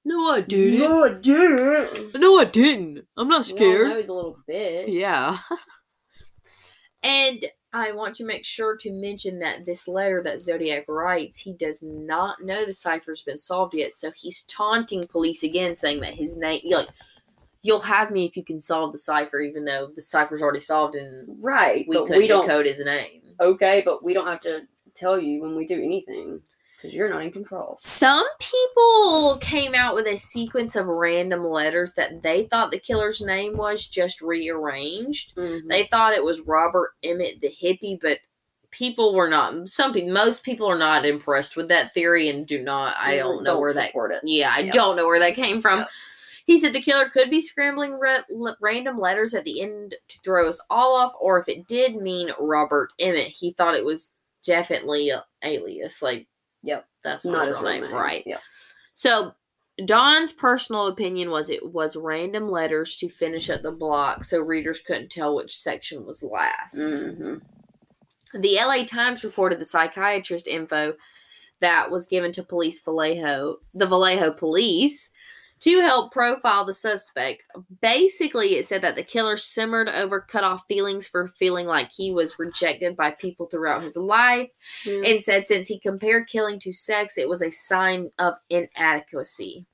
no, 0.03 0.31
I 0.31 0.41
didn't. 0.41 0.79
No, 0.79 1.05
I 1.05 1.13
didn't. 1.13 2.15
No, 2.19 2.39
I 2.39 2.45
didn't. 2.45 3.05
I'm 3.17 3.27
not 3.27 3.51
Well, 3.59 3.87
no, 3.89 3.97
he's 3.97 4.07
a 4.07 4.13
little 4.13 4.37
bit. 4.47 4.89
Yeah. 4.89 5.37
and 7.03 7.45
I 7.73 7.91
want 7.93 8.15
to 8.17 8.25
make 8.25 8.45
sure 8.45 8.75
to 8.77 8.91
mention 8.91 9.39
that 9.39 9.65
this 9.65 9.87
letter 9.87 10.21
that 10.23 10.41
Zodiac 10.41 10.85
writes, 10.87 11.37
he 11.37 11.53
does 11.53 11.81
not 11.81 12.41
know 12.41 12.65
the 12.65 12.73
cipher's 12.73 13.21
been 13.21 13.37
solved 13.37 13.73
yet, 13.73 13.95
so 13.95 14.11
he's 14.11 14.41
taunting 14.43 15.07
police 15.07 15.43
again, 15.43 15.75
saying 15.75 16.01
that 16.01 16.13
his 16.13 16.35
name, 16.35 16.61
like, 16.69 16.89
you'll 17.61 17.81
have 17.81 18.11
me 18.11 18.25
if 18.25 18.35
you 18.35 18.43
can 18.43 18.59
solve 18.59 18.91
the 18.91 18.97
cipher, 18.97 19.39
even 19.39 19.65
though 19.65 19.89
the 19.95 20.01
cipher's 20.01 20.41
already 20.41 20.59
solved 20.59 20.95
and 20.95 21.37
Right, 21.41 21.85
we 21.87 21.95
but 21.95 22.05
couldn't 22.07 22.21
we 22.21 22.27
don't. 22.27 22.45
decode 22.45 22.65
his 22.65 22.83
name. 22.83 23.21
Okay, 23.39 23.81
but 23.85 24.03
we 24.03 24.13
don't 24.13 24.27
have 24.27 24.41
to 24.41 24.61
tell 24.93 25.19
you 25.19 25.41
when 25.41 25.55
we 25.55 25.65
do 25.65 25.75
anything 25.81 26.41
because 26.81 26.95
you're 26.95 27.09
not 27.09 27.23
in 27.23 27.31
control. 27.31 27.75
Some 27.77 28.25
people 28.39 29.37
came 29.41 29.75
out 29.75 29.93
with 29.93 30.07
a 30.07 30.17
sequence 30.17 30.75
of 30.75 30.87
random 30.87 31.45
letters 31.45 31.93
that 31.93 32.23
they 32.23 32.45
thought 32.45 32.71
the 32.71 32.79
killer's 32.79 33.21
name 33.21 33.55
was 33.55 33.85
just 33.85 34.21
rearranged. 34.21 35.35
Mhm. 35.35 35.67
They 35.69 35.87
thought 35.91 36.13
it 36.13 36.23
was 36.23 36.41
Robert 36.41 36.91
Emmett 37.03 37.39
the 37.41 37.49
hippie, 37.51 37.99
but 38.01 38.19
people 38.71 39.13
were 39.13 39.27
not. 39.29 39.69
Some 39.69 39.93
people, 39.93 40.13
most 40.13 40.43
people 40.43 40.67
are 40.67 40.77
not 40.77 41.05
impressed 41.05 41.55
with 41.55 41.67
that 41.67 41.93
theory 41.93 42.29
and 42.29 42.47
do 42.47 42.57
not. 42.59 42.95
I 42.97 43.17
don't 43.17 43.43
know 43.43 43.59
where 43.59 43.73
that. 43.73 43.91
it. 43.93 44.21
Yeah, 44.23 44.51
I 44.53 44.69
don't 44.69 44.95
know 44.95 45.05
where 45.05 45.19
that 45.19 45.35
came 45.35 45.61
from. 45.61 45.85
He 46.45 46.57
said 46.57 46.73
the 46.73 46.81
killer 46.81 47.07
could 47.09 47.29
be 47.29 47.41
scrambling 47.41 47.93
ra- 47.99 48.23
l- 48.31 48.57
random 48.61 48.97
letters 48.99 49.33
at 49.33 49.43
the 49.45 49.61
end 49.61 49.95
to 50.07 50.19
throw 50.23 50.49
us 50.49 50.59
all 50.69 50.95
off, 50.95 51.13
or 51.19 51.37
if 51.39 51.47
it 51.47 51.67
did 51.67 51.95
mean 51.97 52.31
Robert 52.39 52.89
Emmett, 52.99 53.27
he 53.27 53.53
thought 53.53 53.75
it 53.75 53.85
was 53.85 54.11
definitely 54.43 55.09
a 55.09 55.23
alias. 55.43 56.01
Like, 56.01 56.27
Yep, 56.63 56.85
that's 57.03 57.25
not 57.25 57.31
not 57.33 57.47
his 57.47 57.49
his 57.49 57.61
real 57.61 57.71
real 57.71 57.81
name, 57.81 57.89
name. 57.91 57.99
right? 57.99 58.23
Yep. 58.25 58.41
So 58.93 59.33
Don's 59.85 60.31
personal 60.31 60.87
opinion 60.87 61.31
was 61.31 61.49
it 61.49 61.71
was 61.73 61.95
random 61.95 62.49
letters 62.49 62.97
to 62.97 63.09
finish 63.09 63.49
up 63.49 63.61
the 63.61 63.71
block, 63.71 64.23
so 64.25 64.39
readers 64.39 64.79
couldn't 64.79 65.09
tell 65.11 65.35
which 65.35 65.55
section 65.55 66.05
was 66.05 66.21
last. 66.23 66.75
hmm 66.77 67.35
The 68.33 68.57
LA 68.61 68.85
Times 68.85 69.23
reported 69.23 69.59
the 69.59 69.65
psychiatrist 69.65 70.47
info 70.47 70.93
that 71.61 71.89
was 71.91 72.07
given 72.07 72.31
to 72.33 72.43
police 72.43 72.79
Vallejo, 72.81 73.57
the 73.73 73.85
Vallejo 73.87 74.31
police, 74.33 75.11
to 75.61 75.79
help 75.81 76.11
profile 76.11 76.65
the 76.65 76.73
suspect. 76.73 77.43
Basically, 77.81 78.55
it 78.55 78.65
said 78.65 78.81
that 78.81 78.95
the 78.95 79.03
killer 79.03 79.37
simmered 79.37 79.89
over 79.89 80.19
cut 80.19 80.43
off 80.43 80.63
feelings 80.67 81.07
for 81.07 81.27
feeling 81.27 81.67
like 81.67 81.91
he 81.91 82.11
was 82.11 82.37
rejected 82.39 82.95
by 82.95 83.11
people 83.11 83.45
throughout 83.45 83.81
his 83.83 83.95
life 83.95 84.49
and 84.85 85.21
said 85.21 85.47
since 85.47 85.67
he 85.67 85.79
compared 85.79 86.27
killing 86.27 86.59
to 86.59 86.71
sex, 86.73 87.17
it 87.17 87.29
was 87.29 87.41
a 87.41 87.51
sign 87.51 88.09
of 88.19 88.33
inadequacy. 88.49 89.65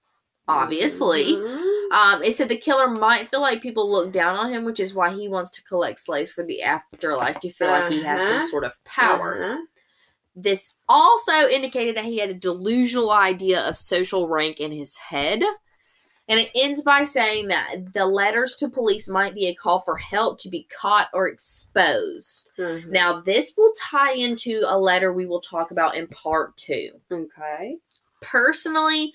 Obviously. 0.49 1.33
Mhm. 1.33 1.91
Um, 1.91 2.23
it 2.23 2.33
said 2.33 2.47
the 2.47 2.57
killer 2.57 2.87
might 2.87 3.27
feel 3.27 3.41
like 3.41 3.61
people 3.61 3.91
look 3.91 4.13
down 4.13 4.37
on 4.37 4.49
him, 4.51 4.63
which 4.63 4.79
is 4.79 4.93
why 4.95 5.11
he 5.13 5.27
wants 5.27 5.51
to 5.51 5.63
collect 5.63 5.99
slaves 5.99 6.31
for 6.31 6.43
the 6.45 6.63
afterlife 6.63 7.39
to 7.41 7.51
feel 7.51 7.67
like 7.67 7.89
he 7.89 8.01
has 8.03 8.21
some 8.21 8.37
Uh-huh. 8.37 8.47
sort 8.47 8.63
of 8.63 8.81
power. 8.85 9.43
Uh-huh. 9.43 9.61
This 10.35 10.75
also 10.87 11.49
indicated 11.49 11.97
that 11.97 12.05
he 12.05 12.17
had 12.19 12.29
a 12.29 12.33
delusional 12.33 13.11
idea 13.11 13.59
of 13.61 13.77
social 13.77 14.27
rank 14.29 14.59
in 14.61 14.71
his 14.71 14.95
head. 14.97 15.43
And 16.29 16.39
it 16.39 16.51
ends 16.53 16.81
by 16.81 17.05
saying 17.05 17.47
that 17.47 17.93
the 17.93 18.05
letters 18.05 18.55
to 18.55 18.69
police 18.69 19.07
might 19.07 19.33
be 19.33 19.47
a 19.47 19.55
call 19.55 19.79
for 19.79 19.95
help 19.95 20.39
to 20.41 20.49
be 20.49 20.67
caught 20.75 21.07
or 21.13 21.27
exposed. 21.27 22.51
Mhm. 22.57 22.87
Now, 22.87 23.21
this 23.21 23.53
will 23.55 23.73
tie 23.79 24.13
into 24.13 24.61
a 24.65 24.77
letter 24.77 25.13
we 25.13 25.25
will 25.25 25.39
talk 25.39 25.71
about 25.71 25.95
in 25.95 26.07
part 26.07 26.57
two. 26.57 26.99
Okay. 27.09 27.77
Personally, 28.21 29.13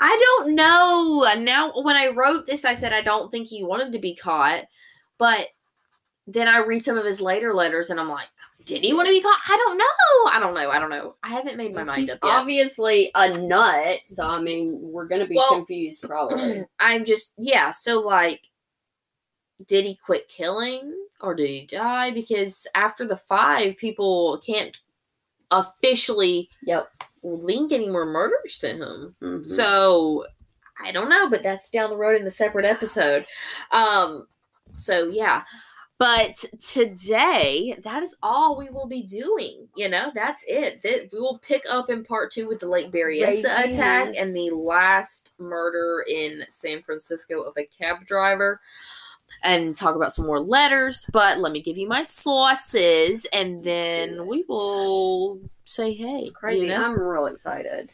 I 0.00 0.16
don't 0.20 0.56
know. 0.56 1.24
Now, 1.38 1.72
when 1.80 1.94
I 1.94 2.08
wrote 2.08 2.46
this, 2.46 2.64
I 2.64 2.74
said 2.74 2.92
I 2.92 3.02
don't 3.02 3.30
think 3.30 3.46
he 3.46 3.62
wanted 3.62 3.92
to 3.92 4.00
be 4.00 4.16
caught. 4.16 4.64
But 5.18 5.50
then 6.26 6.48
I 6.48 6.58
read 6.58 6.84
some 6.84 6.96
of 6.98 7.04
his 7.04 7.20
later 7.20 7.54
letters 7.54 7.90
and 7.90 8.00
I'm 8.00 8.08
like, 8.08 8.28
did 8.64 8.84
he 8.84 8.92
want 8.92 9.06
to 9.06 9.12
be 9.12 9.20
caught? 9.22 9.40
I 9.48 9.56
don't 9.56 9.78
know. 9.78 10.30
I 10.30 10.40
don't 10.40 10.54
know. 10.54 10.70
I 10.70 10.78
don't 10.78 10.90
know. 10.90 11.14
I 11.22 11.28
haven't 11.30 11.56
made 11.56 11.74
my 11.74 11.84
mind 11.84 12.00
He's 12.00 12.10
up 12.10 12.18
yet. 12.22 12.30
obviously 12.32 13.10
a 13.14 13.28
nut, 13.28 14.00
so 14.04 14.26
I 14.26 14.40
mean, 14.40 14.78
we're 14.80 15.06
gonna 15.06 15.26
be 15.26 15.36
Well- 15.36 15.50
confused 15.50 16.02
probably. 16.02 16.64
I'm 16.78 17.04
just, 17.04 17.32
yeah. 17.38 17.70
So, 17.70 18.00
like, 18.00 18.48
did 19.66 19.84
he 19.84 19.96
quit 19.96 20.28
killing 20.28 21.06
or 21.20 21.34
did 21.34 21.48
he 21.48 21.66
die? 21.66 22.10
Because 22.10 22.66
after 22.74 23.06
the 23.06 23.16
five, 23.16 23.76
people 23.76 24.42
can't 24.44 24.78
officially 25.52 26.48
yep. 26.62 26.90
link 27.22 27.72
any 27.72 27.88
more 27.88 28.06
murders 28.06 28.58
to 28.58 28.68
him. 28.68 29.14
Mhm. 29.22 29.44
So 29.44 30.24
I 30.82 30.90
don't 30.90 31.10
know, 31.10 31.28
but 31.30 31.42
that's 31.42 31.70
down 31.70 31.90
the 31.90 31.96
road 31.96 32.20
in 32.20 32.26
a 32.26 32.30
separate 32.30 32.64
episode. 32.64 33.26
Um 33.70 34.26
so 34.78 35.06
yeah. 35.08 35.44
But 36.02 36.44
today, 36.58 37.76
that 37.84 38.02
is 38.02 38.16
all 38.24 38.56
we 38.56 38.70
will 38.70 38.88
be 38.88 39.04
doing. 39.04 39.68
You 39.76 39.88
know, 39.88 40.10
that's 40.12 40.44
it. 40.48 40.82
Th- 40.82 41.08
We 41.12 41.20
will 41.20 41.38
pick 41.38 41.62
up 41.70 41.90
in 41.90 42.02
part 42.04 42.32
two 42.32 42.48
with 42.48 42.58
the 42.58 42.66
Lake 42.68 42.90
Berryessa 42.90 43.66
attack 43.66 44.14
and 44.16 44.34
the 44.34 44.50
last 44.50 45.34
murder 45.38 46.04
in 46.08 46.42
San 46.48 46.82
Francisco 46.82 47.42
of 47.42 47.56
a 47.56 47.66
cab 47.66 48.04
driver 48.04 48.60
and 49.44 49.76
talk 49.76 49.94
about 49.94 50.12
some 50.12 50.26
more 50.26 50.40
letters. 50.40 51.06
But 51.12 51.38
let 51.38 51.52
me 51.52 51.62
give 51.62 51.78
you 51.78 51.86
my 51.86 52.02
sources 52.02 53.24
and 53.32 53.62
then 53.62 54.26
we 54.26 54.44
will 54.48 55.38
say 55.66 55.94
hey. 55.94 56.22
it's 56.22 56.32
crazy. 56.32 56.66
you 56.66 56.72
know? 56.72 56.84
I'm 56.84 56.98
real 57.00 57.26
excited 57.26 57.90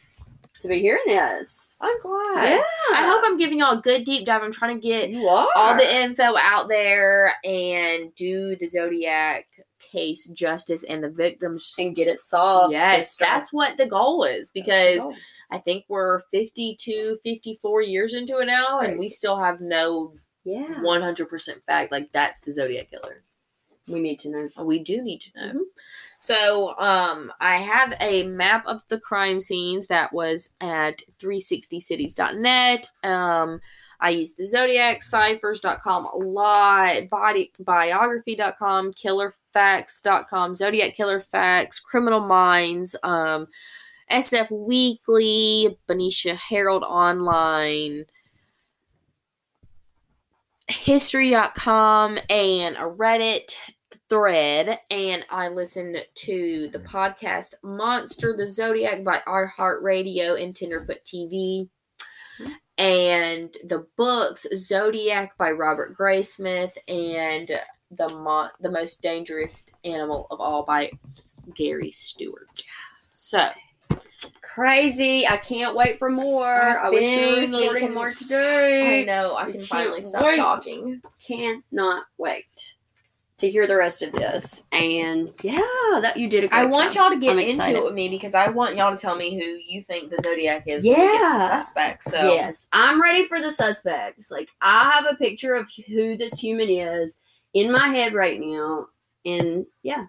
to 0.61 0.67
be 0.67 0.79
hearing 0.79 1.01
this. 1.05 1.77
I'm 1.81 1.99
glad. 2.01 2.49
Yeah. 2.49 2.61
I 2.95 3.07
hope 3.07 3.21
I'm 3.25 3.37
giving 3.37 3.59
y'all 3.59 3.77
a 3.77 3.81
good 3.81 4.03
deep 4.03 4.25
dive. 4.25 4.41
I'm 4.43 4.51
trying 4.51 4.79
to 4.79 4.81
get 4.87 5.09
you 5.09 5.27
are 5.27 5.47
all 5.55 5.75
the 5.75 5.95
info 5.95 6.35
out 6.37 6.67
there 6.69 7.33
and 7.43 8.13
do 8.15 8.55
the 8.57 8.67
Zodiac 8.67 9.45
case 9.79 10.27
justice 10.27 10.83
and 10.83 11.03
the 11.03 11.09
victims. 11.09 11.73
and 11.79 11.95
get 11.95 12.07
it 12.07 12.17
solved. 12.19 12.73
yes, 12.73 13.07
sister. 13.11 13.25
that's 13.25 13.53
what 13.53 13.77
the 13.77 13.85
goal 13.87 14.23
is 14.25 14.49
because 14.51 14.99
goal. 14.99 15.15
I 15.51 15.57
think 15.57 15.85
we're 15.87 16.19
52, 16.31 17.19
54 17.23 17.81
years 17.81 18.13
into 18.13 18.37
it 18.39 18.45
now 18.45 18.79
and 18.81 18.99
we 18.99 19.09
still 19.09 19.37
have 19.37 19.61
no 19.61 20.13
yeah. 20.43 20.75
100% 20.81 21.63
fact 21.65 21.91
like 21.91 22.11
that's 22.11 22.41
the 22.41 22.51
Zodiac 22.53 22.91
killer. 22.91 23.23
We 23.87 24.01
need 24.01 24.19
to 24.19 24.29
know. 24.29 24.63
We 24.63 24.79
do 24.79 25.01
need 25.01 25.19
to 25.21 25.29
know. 25.35 25.53
Mhm. 25.59 25.63
So, 26.21 26.77
um, 26.77 27.31
I 27.39 27.57
have 27.57 27.95
a 28.01 28.23
map 28.23 28.65
of 28.67 28.85
the 28.89 28.99
crime 28.99 29.39
scenes 29.39 29.87
that 29.87 30.11
was 30.11 30.49
at 30.59 31.01
360cities.net. 31.17 32.87
Um, 33.03 33.61
I 34.01 34.09
used 34.09 34.37
the 34.37 34.45
Zodiac 34.45 35.01
Ciphers.com 35.01 36.05
a 36.05 36.17
lot, 36.17 37.09
body 37.09 37.51
biography.com, 37.59 38.93
killerfacts.com, 38.93 40.55
Zodiac 40.55 40.93
Killer 40.93 41.21
Facts, 41.21 41.79
Criminal 41.79 42.21
Minds, 42.21 42.97
um, 43.03 43.47
SF 44.11 44.51
Weekly, 44.51 45.77
Benicia 45.87 46.35
Herald 46.35 46.83
Online, 46.83 48.05
History.com, 50.67 52.19
and 52.29 52.75
a 52.75 52.81
Reddit 52.81 53.55
thread. 54.09 54.79
And 54.89 55.25
I 55.29 55.47
listened 55.47 55.97
to 56.15 56.69
the 56.71 56.79
mm-hmm. 56.79 56.95
podcast 56.95 57.53
Monster 57.63 58.35
the 58.35 58.47
Zodiac 58.47 59.03
by 59.03 59.21
iHeartRadio 59.27 60.41
and 60.41 60.55
Tenderfoot 60.55 61.03
TV. 61.05 61.69
And 62.77 63.53
the 63.65 63.85
books 63.97 64.47
Zodiac 64.55 65.37
by 65.37 65.51
Robert 65.51 65.95
Graysmith 65.97 66.71
and 66.87 67.51
the 67.91 68.09
Mo- 68.09 68.49
the 68.61 68.71
most 68.71 69.01
dangerous 69.01 69.65
animal 69.83 70.27
of 70.31 70.39
all 70.39 70.63
by 70.63 70.91
Gary 71.55 71.91
Stewart. 71.91 72.63
So 73.09 73.49
Crazy! 74.41 75.27
I 75.27 75.37
can't 75.37 75.75
wait 75.75 75.99
for 75.99 76.09
more. 76.09 76.45
I 76.45 76.87
I, 76.87 76.89
wish 76.89 77.01
there 77.01 77.27
was 77.27 77.35
finally 77.35 77.67
fucking 77.67 77.87
can- 77.87 77.93
more 77.93 78.11
to 78.11 78.25
do. 78.25 78.37
I 78.37 79.03
know 79.03 79.35
I 79.37 79.51
can 79.51 79.61
finally 79.61 80.01
stop 80.01 80.23
wait. 80.23 80.37
talking. 80.37 81.01
Cannot 81.25 82.05
wait 82.17 82.75
to 83.39 83.49
hear 83.49 83.67
the 83.67 83.75
rest 83.75 84.01
of 84.01 84.11
this. 84.13 84.65
And 84.71 85.31
yeah, 85.43 85.59
that 86.01 86.17
you 86.17 86.29
did 86.29 86.43
a 86.43 86.47
great 86.47 86.57
I 86.59 86.65
want 86.65 86.93
job. 86.93 87.11
y'all 87.11 87.19
to 87.19 87.19
get 87.19 87.31
I'm 87.33 87.39
into 87.39 87.55
excited. 87.55 87.77
it 87.77 87.83
with 87.83 87.93
me 87.93 88.09
because 88.09 88.33
I 88.35 88.49
want 88.49 88.75
y'all 88.75 88.95
to 88.95 89.01
tell 89.01 89.15
me 89.15 89.35
who 89.35 89.43
you 89.45 89.83
think 89.83 90.09
the 90.09 90.21
Zodiac 90.23 90.63
is 90.67 90.85
when 90.85 90.99
we 90.99 91.05
get 91.07 91.11
to 91.23 91.33
the 91.33 91.39
Yeah. 91.39 91.49
suspect. 91.59 92.03
So 92.03 92.33
Yes, 92.33 92.67
I'm 92.71 93.01
ready 93.01 93.25
for 93.25 93.41
the 93.41 93.51
suspects. 93.51 94.29
Like 94.31 94.49
I 94.61 94.89
have 94.91 95.05
a 95.09 95.15
picture 95.15 95.55
of 95.55 95.69
who 95.87 96.15
this 96.17 96.39
human 96.39 96.69
is 96.69 97.17
in 97.53 97.71
my 97.71 97.87
head 97.87 98.13
right 98.13 98.39
now, 98.39 98.87
and 99.25 99.65
yeah, 99.83 100.05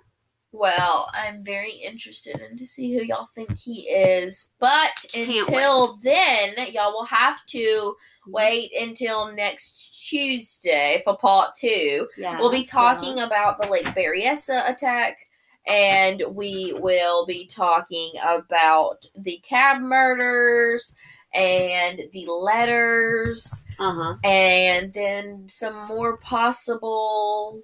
Well, 0.52 1.08
I'm 1.14 1.44
very 1.44 1.70
interested 1.72 2.40
in 2.40 2.56
to 2.56 2.66
see 2.66 2.92
who 2.92 3.02
y'all 3.04 3.28
think 3.34 3.56
he 3.56 3.82
is. 3.82 4.52
But 4.58 4.90
Can't 5.12 5.30
until 5.30 5.96
then, 6.02 6.54
y'all 6.72 6.92
will 6.92 7.04
have 7.04 7.44
to 7.46 7.94
wait 8.26 8.72
until 8.78 9.32
next 9.32 10.08
Tuesday 10.08 11.02
for 11.04 11.16
part 11.16 11.54
two. 11.54 12.08
yeah, 12.16 12.38
We'll 12.38 12.50
be 12.50 12.64
talking 12.64 13.20
about 13.20 13.60
the 13.62 13.68
Lake 13.68 13.86
Berryessa 13.86 14.68
attack, 14.68 15.18
and 15.66 16.22
we 16.32 16.74
will 16.78 17.26
be 17.26 17.46
talking 17.46 18.12
about 18.22 19.04
the 19.16 19.38
cab 19.44 19.80
murders 19.80 20.94
and 21.32 22.00
the 22.12 22.26
letters, 22.26 23.64
Uh 23.78 23.92
huh. 23.94 24.14
and 24.24 24.92
then 24.92 25.46
some 25.48 25.86
more 25.86 26.16
possible 26.16 27.62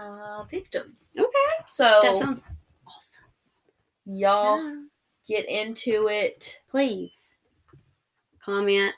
uh, 0.00 0.44
victims. 0.44 1.14
Okay, 1.18 1.28
So 1.66 2.00
that 2.02 2.14
sounds 2.14 2.42
awesome. 2.86 3.24
y'all 4.06 4.58
Yeah. 4.64 4.82
get 5.26 5.48
into 5.48 6.08
it. 6.08 6.60
Please 6.68 7.38
comment. 8.42 8.94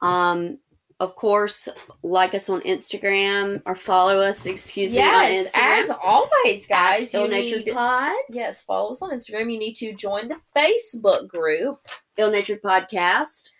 Um, 0.00 0.58
of 1.00 1.16
course, 1.16 1.68
like 2.02 2.32
us 2.34 2.48
on 2.48 2.60
Instagram 2.60 3.60
or 3.66 3.74
follow 3.74 4.20
us. 4.20 4.46
Excuse 4.46 4.92
yes, 4.94 5.30
me 5.30 5.38
on 5.38 5.44
Instagram. 5.46 5.78
as 5.80 5.90
always, 6.02 6.66
guys. 6.66 7.12
Ill 7.14 7.24
You 7.24 7.30
Natured 7.30 7.66
need 7.66 7.74
Pod, 7.74 8.12
yes, 8.30 8.62
follow 8.62 8.92
us 8.92 9.02
on 9.02 9.10
Instagram. 9.10 9.52
You 9.52 9.58
need 9.58 9.74
to 9.76 9.92
join 9.94 10.28
the 10.28 10.36
Facebook 10.56 11.26
group. 11.28 11.80
Ill 12.18 12.30
Natured 12.30 12.62
Podcast. 12.62 13.50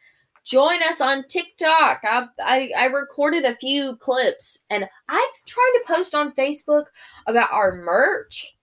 Join 0.45 0.83
us 0.83 1.01
on 1.01 1.25
TikTok. 1.29 2.01
I, 2.03 2.27
I 2.41 2.73
I 2.77 2.85
recorded 2.87 3.45
a 3.45 3.55
few 3.57 3.97
clips, 3.97 4.59
and 4.71 4.89
I've 5.09 5.45
tried 5.47 5.73
to 5.75 5.85
post 5.87 6.15
on 6.15 6.35
Facebook 6.35 6.87
about 7.27 7.53
our 7.53 7.77
merch. 7.77 8.57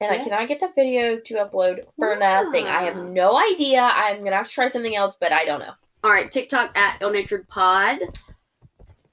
And 0.00 0.10
I 0.10 0.18
cannot 0.18 0.48
get 0.48 0.58
the 0.58 0.68
video 0.74 1.20
to 1.20 1.34
upload 1.34 1.84
for 1.96 2.16
nothing. 2.16 2.66
I 2.66 2.82
have 2.82 2.96
no 2.96 3.38
idea. 3.38 3.82
I'm 3.82 4.24
gonna 4.24 4.34
have 4.36 4.48
to 4.48 4.52
try 4.52 4.66
something 4.66 4.96
else, 4.96 5.16
but 5.18 5.32
I 5.32 5.44
don't 5.44 5.60
know. 5.60 5.74
All 6.04 6.10
right, 6.10 6.30
TikTok 6.30 6.76
at 6.76 6.98
Ill 7.00 7.12
Natured 7.12 7.46
Pod. 7.48 7.98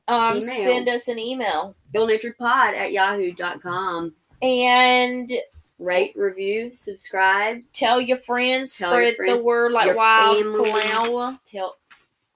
Um, 0.08 0.38
Email. 0.38 0.42
send 0.42 0.90
us 0.90 1.08
an 1.08 1.20
email 1.20 1.76
Ill 1.94 2.08
Natured 2.08 2.38
Pod 2.38 2.74
at 2.74 2.92
yahoo.com. 2.92 4.16
and 4.42 5.30
Rate, 5.78 6.14
review, 6.18 6.74
subscribe. 6.74 7.62
tell 7.72 8.02
your 8.02 8.18
friends. 8.18 8.78
Tell 8.78 8.92
your 9.00 9.14
spread 9.14 9.16
friends, 9.16 9.42
the 9.42 9.46
word 9.46 9.72
like 9.72 9.86
your 9.86 9.96
wildflower. 9.96 11.40
Tell 11.46 11.78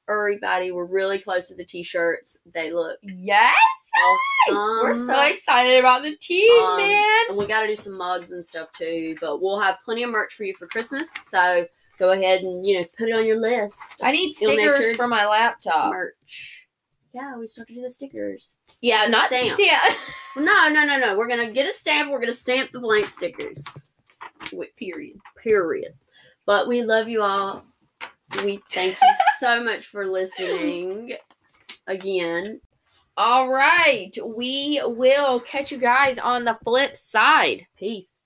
everybody 0.10 0.72
we're 0.72 0.86
really 0.86 1.20
close 1.20 1.48
to 1.48 1.56
the 1.56 1.64
t-shirts. 1.66 2.40
They 2.54 2.72
look 2.74 2.98
Yes, 3.04 3.56
guys! 3.96 4.54
we're 4.56 4.94
so 4.94 5.22
excited 5.26 5.80
about 5.80 6.04
the 6.04 6.16
tees, 6.20 6.50
Um, 6.66 6.78
man. 6.78 7.20
And 7.30 7.38
we 7.38 7.46
got 7.46 7.62
to 7.62 7.68
do 7.68 7.76
some 7.76 7.98
mugs 7.98 8.32
and 8.32 8.46
stuff 8.46 8.70
too. 8.78 9.16
But 9.22 9.42
we'll 9.42 9.60
have 9.60 9.80
plenty 9.84 10.04
of 10.04 10.10
merch 10.10 10.34
for 10.34 10.44
you 10.44 10.54
for 10.56 10.68
Christmas. 10.68 11.10
So 11.26 11.66
go 12.00 12.12
ahead 12.12 12.42
and 12.42 12.66
you 12.66 12.80
know 12.80 12.86
put 12.98 13.10
it 13.10 13.16
on 13.16 13.26
your 13.26 13.40
list. 13.40 14.02
I 14.04 14.12
need 14.12 14.32
stickers 14.34 14.96
for 14.96 15.08
my 15.08 15.26
laptop. 15.26 15.92
merch. 15.92 16.60
Yeah, 17.14 17.38
we 17.38 17.46
still 17.46 17.62
have 17.62 17.68
to 17.68 17.74
do 17.76 17.82
the 17.84 17.90
stickers. 17.92 18.58
Yeah, 18.82 19.06
The 19.06 19.12
not 19.12 19.26
stamp. 19.28 19.60
stamp. 19.60 19.98
No, 20.36 20.68
no, 20.68 20.84
no, 20.84 20.98
no. 20.98 21.16
We're 21.16 21.28
gonna 21.28 21.52
get 21.52 21.68
a 21.68 21.72
stamp. 21.72 22.10
We're 22.12 22.20
gonna 22.20 22.34
stamp 22.34 22.72
the 22.72 22.80
blank 22.80 23.08
stickers. 23.08 23.64
Wait, 24.52 24.76
period. 24.78 25.18
Period. 25.38 25.94
But 26.48 26.68
we 26.68 26.82
love 26.82 27.08
you 27.08 27.22
all. 27.22 27.64
We 28.42 28.60
thank 28.72 28.98
you 29.02 29.16
so 29.40 29.64
much 29.64 29.86
for 29.86 30.08
listening. 30.08 31.14
Again, 31.88 32.62
All 33.16 33.50
right, 33.50 34.12
we 34.26 34.82
will 34.84 35.40
catch 35.42 35.72
you 35.72 35.78
guys 35.78 36.18
on 36.18 36.44
the 36.46 36.58
flip 36.64 36.96
side. 36.98 37.68
peace. 37.78 38.23